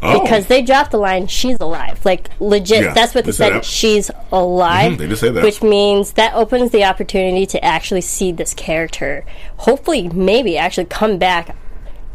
Oh. 0.01 0.21
because 0.21 0.47
they 0.47 0.61
dropped 0.61 0.91
the 0.91 0.97
line. 0.97 1.27
She's 1.27 1.57
alive, 1.59 2.03
like 2.05 2.29
legit. 2.39 2.83
Yeah, 2.83 2.93
that's 2.93 3.15
what 3.15 3.25
they 3.25 3.31
they 3.31 3.35
said 3.37 3.53
that. 3.53 3.65
She's 3.65 4.11
alive. 4.31 4.93
Mhm, 4.93 4.97
they 4.97 5.07
just 5.07 5.21
said 5.21 5.33
that. 5.35 5.43
which 5.43 5.61
means 5.63 6.13
that 6.13 6.33
opens 6.33 6.71
the 6.71 6.83
opportunity 6.83 7.45
to 7.47 7.63
actually 7.63 8.01
see 8.01 8.31
this 8.31 8.53
character. 8.53 9.25
Hopefully, 9.57 10.09
maybe 10.09 10.57
actually 10.57 10.85
come 10.85 11.17
back 11.17 11.55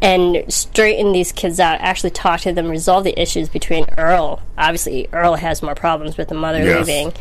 and 0.01 0.43
straighten 0.51 1.11
these 1.13 1.31
kids 1.31 1.59
out. 1.59 1.79
Actually, 1.79 2.09
talk 2.11 2.41
to 2.41 2.51
them, 2.51 2.67
resolve 2.69 3.03
the 3.05 3.19
issues 3.21 3.47
between 3.49 3.85
Earl. 3.97 4.41
Obviously, 4.57 5.07
Earl 5.13 5.35
has 5.35 5.61
more 5.63 5.75
problems 5.75 6.17
with 6.17 6.27
the 6.27 6.35
mother 6.35 6.63
Yes. 6.63 6.85
leaving 6.87 7.13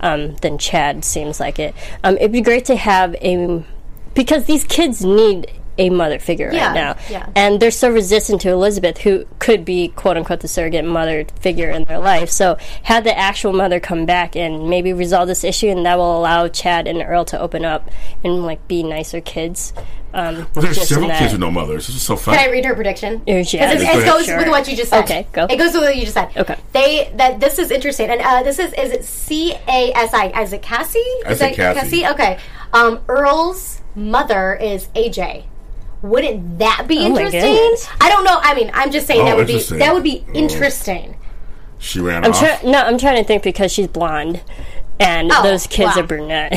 um, 0.00 0.36
than 0.36 0.56
Chad. 0.56 1.04
Seems 1.04 1.38
like 1.40 1.58
it. 1.58 1.74
Um, 2.02 2.16
it'd 2.16 2.32
be 2.32 2.40
great 2.40 2.64
to 2.66 2.76
have 2.76 3.14
a 3.16 3.62
because 4.14 4.46
these 4.46 4.64
kids 4.64 5.04
need 5.04 5.50
a 5.78 5.88
mother 5.90 6.18
figure 6.18 6.50
Yeah, 6.52 6.66
right 6.68 6.74
now, 6.74 6.96
yeah. 7.08 7.28
and 7.34 7.60
they're 7.60 7.70
so 7.70 7.90
resistant 7.90 8.40
to 8.42 8.50
Elizabeth, 8.50 8.98
who 8.98 9.24
could 9.38 9.64
be 9.64 9.88
quote 9.88 10.16
unquote 10.16 10.40
the 10.40 10.48
surrogate 10.48 10.84
mother 10.84 11.24
figure 11.40 11.70
in 11.70 11.84
their 11.84 11.98
life. 11.98 12.28
So, 12.30 12.56
have 12.82 13.04
the 13.04 13.16
actual 13.16 13.52
mother 13.52 13.80
come 13.80 14.04
back 14.06 14.36
and 14.36 14.68
maybe 14.68 14.92
resolve 14.92 15.28
this 15.28 15.44
issue, 15.44 15.68
and 15.68 15.86
that 15.86 15.96
will 15.96 16.18
allow 16.18 16.48
Chad 16.48 16.86
and 16.86 17.00
Earl 17.02 17.24
to 17.26 17.40
open 17.40 17.64
up 17.64 17.90
and 18.24 18.42
like 18.44 18.66
be 18.68 18.82
nicer 18.82 19.20
kids. 19.20 19.72
Um, 20.12 20.48
Well, 20.56 20.64
there's 20.64 20.88
several 20.88 21.08
kids 21.10 21.30
with 21.32 21.40
no 21.40 21.52
mothers. 21.52 21.86
This 21.86 21.94
is 21.94 22.02
so 22.02 22.16
fun. 22.16 22.34
Can 22.34 22.48
I 22.48 22.50
read 22.50 22.64
her 22.64 22.74
prediction? 22.74 23.22
Yeah, 23.28 23.36
Because 23.42 23.52
it, 23.80 23.82
it 23.82 24.04
goes 24.04 24.26
ahead. 24.26 24.38
with 24.40 24.48
what 24.48 24.68
you 24.68 24.76
just 24.76 24.90
said. 24.90 25.04
Okay, 25.04 25.24
go. 25.32 25.44
It 25.48 25.56
goes 25.56 25.72
with 25.72 25.82
what 25.84 25.94
you 25.94 26.02
just 26.02 26.14
said. 26.14 26.30
Okay. 26.36 26.56
They 26.72 27.12
that 27.14 27.38
this 27.38 27.60
is 27.60 27.70
interesting, 27.70 28.10
and 28.10 28.20
uh, 28.20 28.42
this 28.42 28.58
is 28.58 28.72
is 28.72 28.90
it 28.90 29.04
C 29.04 29.52
A 29.68 29.92
S 29.94 30.12
I? 30.12 30.26
Is 30.42 30.52
it 30.52 30.62
Cassie? 30.62 30.98
Is 30.98 31.38
said 31.38 31.52
it 31.52 31.54
Cassie. 31.56 32.06
Okay. 32.08 32.38
Um, 32.72 33.00
Earl's 33.08 33.80
mother 33.94 34.54
is 34.54 34.88
AJ. 34.96 35.44
Wouldn't 36.02 36.58
that 36.60 36.84
be 36.88 36.98
Oh 36.98 37.06
interesting? 37.06 37.76
I 38.00 38.08
don't 38.08 38.24
know. 38.24 38.38
I 38.40 38.54
mean, 38.54 38.70
I'm 38.74 38.90
just 38.90 39.06
saying 39.06 39.20
Oh, 39.20 39.24
that 39.26 39.36
would 39.36 39.46
be 39.46 39.58
that 39.60 39.92
would 39.94 40.02
be 40.02 40.24
Oh. 40.28 40.32
interesting. 40.32 41.16
She 41.78 42.00
ran 42.00 42.24
I'm 42.24 42.32
off. 42.32 42.38
trying. 42.38 42.70
No, 42.72 42.78
I'm 42.80 42.98
trying 42.98 43.16
to 43.16 43.24
think 43.24 43.42
because 43.42 43.72
she's 43.72 43.86
blonde, 43.88 44.42
and 44.98 45.30
Oh, 45.32 45.42
those 45.42 45.66
kids 45.66 45.96
wow. 45.96 46.02
are 46.02 46.06
brunette. 46.06 46.52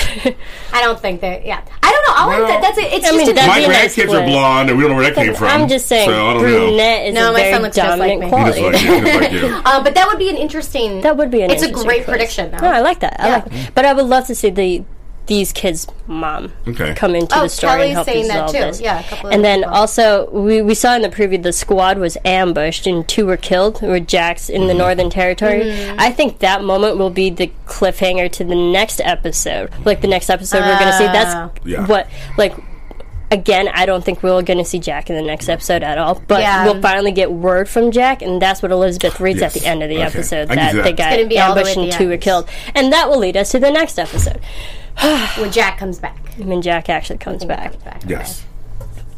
I 0.74 0.82
don't 0.82 1.00
think 1.00 1.22
that. 1.22 1.46
Yeah, 1.46 1.62
I 1.82 1.92
don't 1.92 2.08
know. 2.08 2.14
I'll 2.16 2.28
Well, 2.28 2.48
that, 2.48 2.62
that's 2.62 2.78
it. 2.78 2.86
It's 2.94 3.06
I 3.06 3.10
just 3.10 3.18
mean, 3.18 3.30
an 3.30 3.36
that'd 3.36 3.50
My 3.50 3.58
be 3.60 3.64
a 3.66 3.68
nice 3.70 3.96
grandkids 3.96 4.22
are 4.22 4.26
blonde, 4.26 4.70
and 4.70 4.78
we 4.78 4.84
don't 4.84 4.92
know 4.92 4.98
where 4.98 5.06
that 5.14 5.16
came 5.16 5.34
from. 5.34 5.48
I'm 5.48 5.68
just 5.70 5.88
saying, 5.88 6.10
So 6.10 6.14
I 6.14 6.34
don't 6.34 6.44
know. 6.44 6.68
brunette 6.68 7.06
is 7.08 7.14
No, 7.16 7.30
a 7.30 7.34
my 7.34 7.40
son 7.40 7.52
very 7.52 7.64
looks 7.64 7.76
just 7.78 8.00
like 8.00 8.20
dominant 8.20 8.20
me. 8.22 8.30
Quality. 8.30 8.62
like 8.62 8.82
you. 8.82 9.20
Like 9.20 9.32
you. 9.32 9.62
Um, 9.66 9.84
but 9.86 9.96
that 9.96 10.08
would 10.08 10.20
be 10.20 10.30
an 10.30 10.36
interesting. 10.38 11.02
That 11.02 11.16
would 11.18 11.32
be 11.32 11.42
an 11.42 11.52
It's 11.52 11.64
a 11.64 11.72
great 11.72 12.04
twist. 12.04 12.10
prediction, 12.10 12.52
though. 12.52 12.58
No, 12.60 12.68
I 12.68 12.82
like 12.82 13.00
that. 13.00 13.16
I 13.20 13.28
Yeah. 13.28 13.34
like 13.36 13.46
it. 13.54 13.72
But 13.76 13.86
I 13.86 13.94
would 13.94 14.06
love 14.06 14.28
to 14.28 14.36
see 14.36 14.50
the 14.50 14.84
these 15.26 15.54
kids' 15.54 15.88
mom 16.08 16.52
Okay. 16.68 16.94
come 16.96 17.16
into 17.16 17.38
Oh, 17.38 17.44
the 17.44 17.50
story 17.50 17.72
Kelly's 17.74 17.86
and 17.88 17.94
help 17.96 18.06
saying 18.08 18.28
that 18.28 18.48
too. 18.50 18.58
this. 18.58 18.82
Yeah, 18.82 19.00
a 19.00 19.04
couple 19.04 19.28
of 19.30 19.34
and 19.34 19.44
then 19.46 19.60
people. 19.62 19.74
also 19.74 20.30
we, 20.32 20.62
we 20.62 20.74
saw 20.76 20.96
in 20.96 21.02
the 21.02 21.10
preview 21.10 21.42
the 21.42 21.54
squad 21.54 21.98
was 21.98 22.18
ambushed 22.26 22.86
and 22.88 23.08
two 23.08 23.26
were 23.26 23.38
killed. 23.38 23.82
Were 23.82 24.00
Jack's 24.00 24.50
in 24.50 24.62
Mm-hmm. 24.62 24.68
the 24.68 24.74
Northern 24.74 25.10
Territory. 25.10 25.62
Mm-hmm. 25.62 26.00
I 26.00 26.12
think 26.12 26.40
that 26.40 26.64
moment 26.64 26.98
will 26.98 27.10
be 27.10 27.30
the 27.30 27.52
cliffhanger 27.68 28.32
to 28.34 28.44
the 28.44 28.56
next 28.56 29.00
episode. 29.02 29.72
Like 29.86 30.02
the 30.02 30.08
next 30.08 30.30
episode 30.30 30.60
we're 30.62 30.80
going 30.80 30.92
to 30.92 30.98
see. 30.98 31.06
Ah. 31.08 31.12
That's 31.14 31.66
Yeah. 31.66 31.86
what 31.88 32.08
like. 32.38 32.54
Again, 33.32 33.68
I 33.74 33.88
don't 33.88 34.06
think 34.06 34.22
we're 34.22 34.44
going 34.44 34.60
to 34.60 34.66
see 34.66 34.78
Jack 34.78 35.10
in 35.10 35.16
the 35.16 35.24
next 35.24 35.50
episode 35.50 35.82
at 35.82 35.98
all. 35.98 36.22
But 36.28 36.42
Yeah. 36.42 36.66
we'll 36.66 36.80
finally 36.84 37.12
get 37.12 37.32
word 37.32 37.68
from 37.68 37.90
Jack, 37.90 38.22
and 38.22 38.40
that's 38.40 38.62
what 38.62 38.72
Elizabeth 38.72 39.20
reads 39.20 39.40
Yes. 39.42 39.56
at 39.56 39.62
the 39.64 39.68
end 39.68 39.82
of 39.82 39.90
the 39.90 39.96
Okay. 39.96 40.04
episode 40.06 40.50
that 40.50 40.74
that. 40.76 40.84
they 40.84 40.92
got 40.94 41.10
gonna 41.12 41.26
be 41.26 41.40
all 41.40 41.56
the 41.56 41.64
way 41.64 41.72
ambushed 41.72 41.78
and 41.78 41.92
the 41.92 41.98
two 41.98 42.10
were 42.10 42.18
killed, 42.18 42.48
and 42.76 42.94
that 42.94 43.10
will 43.10 43.18
lead 43.18 43.36
us 43.36 43.50
to 43.50 43.58
the 43.60 43.72
next 43.72 43.98
episode 43.98 44.40
when 45.38 45.52
Jack 45.52 45.78
comes 45.78 46.00
back. 46.00 46.18
when 46.38 46.62
Jack 46.62 46.90
actually 46.90 47.18
comes 47.20 47.46
back. 47.46 47.72
Comes 47.72 47.84
back. 47.84 48.02
Yes. 48.08 48.46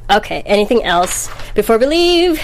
Okay, 0.10 0.42
anything 0.46 0.84
else 0.84 1.30
before 1.56 1.78
we 1.78 1.86
leave? 1.88 2.42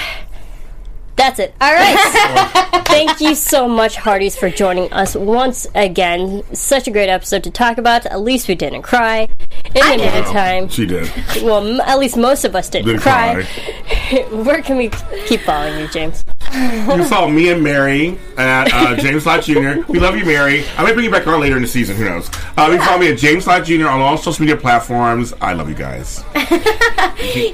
That's 1.15 1.37
it. 1.39 1.53
All 1.61 1.71
right. 1.71 2.83
Thank 2.87 3.21
you 3.21 3.35
so 3.35 3.67
much, 3.67 3.97
Hearties, 3.97 4.35
for 4.35 4.49
joining 4.49 4.91
us 4.91 5.15
once 5.15 5.67
again. 5.75 6.41
Such 6.55 6.87
a 6.87 6.91
great 6.91 7.09
episode 7.09 7.43
to 7.43 7.51
talk 7.51 7.77
about. 7.77 8.07
At 8.07 8.21
least 8.21 8.47
we 8.47 8.55
didn't 8.55 8.81
cry. 8.81 9.27
In 9.65 9.73
the 9.73 9.97
did. 9.97 10.13
meantime, 10.13 10.69
She 10.69 10.87
did. 10.87 11.11
well, 11.43 11.65
m- 11.65 11.79
at 11.81 11.99
least 11.99 12.17
most 12.17 12.43
of 12.43 12.55
us 12.55 12.69
didn't, 12.69 12.87
Didn't 12.87 13.01
cry. 13.01 13.43
cry. 13.43 14.23
Where 14.31 14.61
can 14.63 14.77
we 14.77 14.89
keep 15.27 15.41
following 15.41 15.79
you, 15.81 15.87
James? 15.89 16.23
You 16.91 17.05
follow 17.05 17.29
me 17.29 17.49
and 17.49 17.63
Mary 17.63 18.17
at 18.37 18.73
uh, 18.73 18.95
James 18.97 19.25
Lott 19.25 19.43
Jr. 19.43 19.81
We 19.87 19.99
love 19.99 20.17
you, 20.17 20.25
Mary. 20.25 20.65
I 20.77 20.83
may 20.83 20.93
bring 20.93 21.05
you 21.05 21.11
back 21.11 21.25
on 21.25 21.39
later 21.39 21.55
in 21.55 21.61
the 21.61 21.67
season. 21.67 21.95
Who 21.95 22.03
knows? 22.05 22.29
Uh, 22.57 22.67
you 22.71 22.77
can 22.77 22.85
follow 22.85 22.99
me 22.99 23.11
at 23.11 23.17
James 23.17 23.47
Lott 23.47 23.63
Jr. 23.65 23.87
on 23.87 24.01
all 24.01 24.17
social 24.17 24.41
media 24.43 24.57
platforms. 24.57 25.33
I 25.41 25.53
love 25.53 25.69
you 25.69 25.75
guys. 25.75 26.23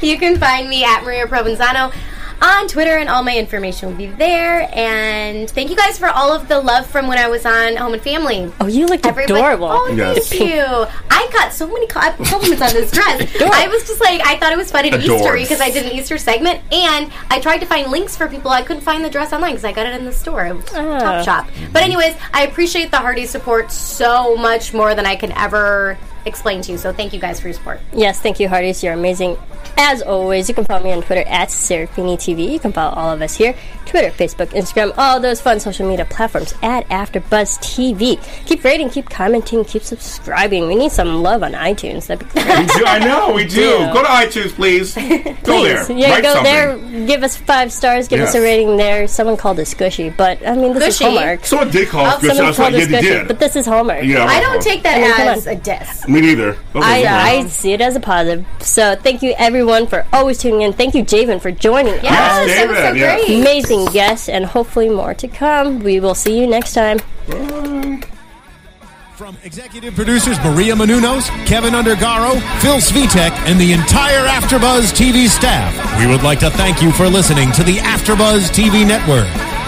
You 0.02 0.18
can 0.18 0.40
find 0.40 0.70
me 0.70 0.86
at 0.86 1.04
Maria 1.04 1.26
Provenzano 1.28 1.94
on 2.42 2.68
Twitter, 2.68 2.98
and 2.98 3.10
all 3.10 3.24
my 3.24 3.36
information 3.38 3.90
will 3.90 3.96
be 3.96 4.06
there. 4.08 4.70
And 4.74 5.50
thank 5.50 5.70
you 5.70 5.76
guys 5.76 5.98
for 5.98 6.08
all 6.08 6.32
of 6.34 6.48
the 6.48 6.60
love 6.60 6.86
from 6.88 7.08
when 7.08 7.18
I 7.18 7.28
was 7.28 7.46
on 7.46 7.76
Home 7.78 7.94
and 7.94 8.02
Family. 8.02 8.52
Oh, 8.62 8.68
you 8.68 8.86
looked 8.86 9.06
Everybody- 9.06 9.40
adorable. 9.40 9.70
Oh, 9.72 9.88
Yes. 9.88 10.30
thank 10.30 10.42
you. 10.52 10.64
I 11.10 11.30
got 11.34 11.52
so 11.54 11.68
many 11.68 11.88
compliments 11.88 12.62
on 12.62 12.74
this 12.74 12.92
dress. 12.92 13.22
I 13.42 13.68
was 13.68 13.88
just 13.88 14.00
like, 14.02 14.22
I 14.26 14.38
thought 14.38 14.52
it 14.54 14.58
was 14.58 14.72
funny 14.72 14.90
and 14.92 15.02
Adorbs. 15.02 15.20
Easter 15.20 15.34
because 15.38 15.62
I 15.62 15.72
did 15.72 15.86
an 15.86 15.92
Easter 15.94 16.18
segment, 16.18 16.62
and 16.72 17.12
I 17.30 17.40
tried 17.40 17.58
to 17.60 17.66
find 17.66 17.90
links 17.92 18.16
for 18.16 18.28
people. 18.28 18.52
I 18.52 18.62
couldn't 18.62 18.84
find 18.84 19.04
the 19.04 19.10
dress 19.10 19.34
online 19.34 19.52
because 19.52 19.66
I 19.66 19.72
got 19.72 19.88
it 19.88 19.96
in 19.96 20.06
the 20.06 20.14
store, 20.14 20.46
It 20.46 20.58
Ah. 20.76 21.00
Top 21.00 21.26
Shop. 21.26 21.48
But 21.74 21.84
anyways, 21.84 22.16
I 22.34 22.44
appreciate 22.46 22.92
the 22.92 22.98
Hearty 22.98 23.26
support 23.26 23.72
so 23.72 24.36
much 24.36 24.74
more 24.74 24.94
than 24.96 25.06
I 25.06 25.16
can 25.16 25.32
ever 25.34 25.98
explain 26.28 26.62
to 26.62 26.72
you. 26.72 26.78
So 26.78 26.92
thank 26.94 27.14
you 27.14 27.20
guys 27.20 27.40
for 27.40 27.48
your 27.48 27.54
support. 27.56 27.80
Yes, 27.94 28.20
thank 28.22 28.40
you, 28.40 28.48
Hearties. 28.48 28.84
You're 28.84 28.94
amazing. 28.94 29.38
As 29.78 30.02
always, 30.02 30.48
you 30.50 30.56
can 30.56 30.66
follow 30.66 30.84
me 30.84 30.92
on 30.92 31.02
Twitter 31.04 31.24
at 31.28 31.50
Serafini 31.50 32.16
TV. 32.18 32.52
You 32.52 32.60
can 32.60 32.72
follow 32.74 32.94
all 32.96 33.12
of 33.12 33.22
us 33.22 33.36
here 33.36 33.56
Twitter, 33.86 34.10
Facebook, 34.12 34.48
Instagram, 34.48 34.94
all 34.98 35.20
those 35.20 35.40
fun 35.40 35.60
social 35.60 35.88
media 35.88 36.04
platforms 36.06 36.54
at 36.62 36.88
AfterBuzz 36.90 37.60
TV. 37.60 38.18
Keep 38.46 38.64
rating, 38.64 38.90
keep 38.90 39.10
commenting, 39.10 39.64
keep 39.64 39.82
subscribing. 39.84 40.68
We 40.68 40.76
need 40.76 40.92
some 40.92 41.22
love 41.24 41.44
on 41.44 41.54
iTunes. 41.54 42.08
That'd 42.08 42.28
be 42.28 42.34
great. 42.42 42.60
We 42.60 42.66
do. 42.66 42.86
I 42.86 43.00
know 43.00 43.32
we 43.34 43.46
do. 43.46 43.62
Yeah. 43.62 43.94
Go 43.94 44.02
to 44.02 44.08
iTunes, 44.10 44.52
please. 44.54 44.96
Go 45.48 45.62
Please, 45.62 45.88
there. 45.88 45.98
yeah, 45.98 46.10
Write 46.12 46.24
go 46.24 46.34
something. 46.34 46.92
there. 46.98 47.08
Give 47.08 47.24
us 47.24 47.38
five 47.38 47.72
stars. 47.72 48.08
Give 48.08 48.20
us 48.20 48.36
a 48.36 48.42
rating 48.42 48.76
there. 48.78 49.08
Someone 49.08 49.38
called 49.38 49.60
us 49.60 49.74
squishy, 49.74 50.16
but 50.16 50.46
I 50.46 50.56
mean, 50.56 50.74
this 50.74 51.00
Gushy? 51.00 51.06
is 51.06 51.18
Hallmark. 51.18 51.46
Someone 51.46 51.72
did 51.72 51.88
call 51.88 52.06
us 52.06 52.16
Oh, 52.18 52.22
good. 52.22 52.28
Someone 52.36 52.46
That's 52.48 52.60
what 52.60 52.72
called 52.72 52.82
us 52.84 52.90
yeah, 52.90 53.02
did. 53.02 53.28
but 53.28 53.40
this 53.40 53.56
is 53.56 53.66
Hallmark. 53.66 54.04
yeah, 54.04 54.26
I 54.26 54.40
don't 54.42 54.62
take 54.62 54.84
that 54.84 54.98
I 54.98 55.26
mean, 55.26 55.38
as 55.38 55.48
a 55.48 55.56
diss. 55.56 56.08
Me 56.18 56.22
neither. 56.22 56.54
Those 56.74 56.84
are 56.84 56.90
I, 56.90 57.02
good. 57.02 57.08
I 57.08 57.48
see 57.48 57.74
it 57.74 57.82
as 57.82 57.96
a 57.96 58.00
positive. 58.00 58.44
So 58.60 58.96
thank 58.96 59.22
you 59.22 59.36
everyone 59.38 59.86
for 59.86 60.04
always 60.12 60.40
tuning 60.40 60.64
in. 60.64 60.74
Thank 60.74 60.96
you, 60.96 61.04
Javen, 61.04 61.40
for 61.40 61.52
joining 61.52 61.94
us. 61.94 62.04
Yes, 62.04 62.48
Yes, 62.48 62.58
that 62.58 62.68
was 62.70 62.78
so 62.78 62.84
David, 62.84 63.00
yes. 63.00 63.26
great. 63.26 63.40
Amazing 63.42 63.86
guests 63.94 64.28
and 64.30 64.46
hopefully 64.46 64.90
more 64.90 65.14
to 65.14 65.28
come. 65.28 65.80
We 65.80 66.00
will 66.00 66.16
see 66.16 66.40
you 66.40 66.48
next 66.48 66.74
time. 66.74 66.98
From 69.16 69.36
executive 69.44 69.94
producers 69.96 70.38
Maria 70.44 70.74
Menounos, 70.76 71.28
Kevin 71.46 71.74
Undergaro, 71.74 72.34
Phil 72.62 72.78
Svitek, 72.78 73.32
and 73.48 73.60
the 73.60 73.74
entire 73.74 74.26
AfterBuzz 74.28 74.94
TV 74.94 75.28
staff, 75.28 75.74
we 76.00 76.08
would 76.08 76.24
like 76.24 76.40
to 76.40 76.50
thank 76.52 76.82
you 76.82 76.92
for 76.92 77.08
listening 77.08 77.52
to 77.54 77.64
the 77.64 77.78
AfterBuzz 77.78 78.50
TV 78.52 78.88
network. 78.88 79.28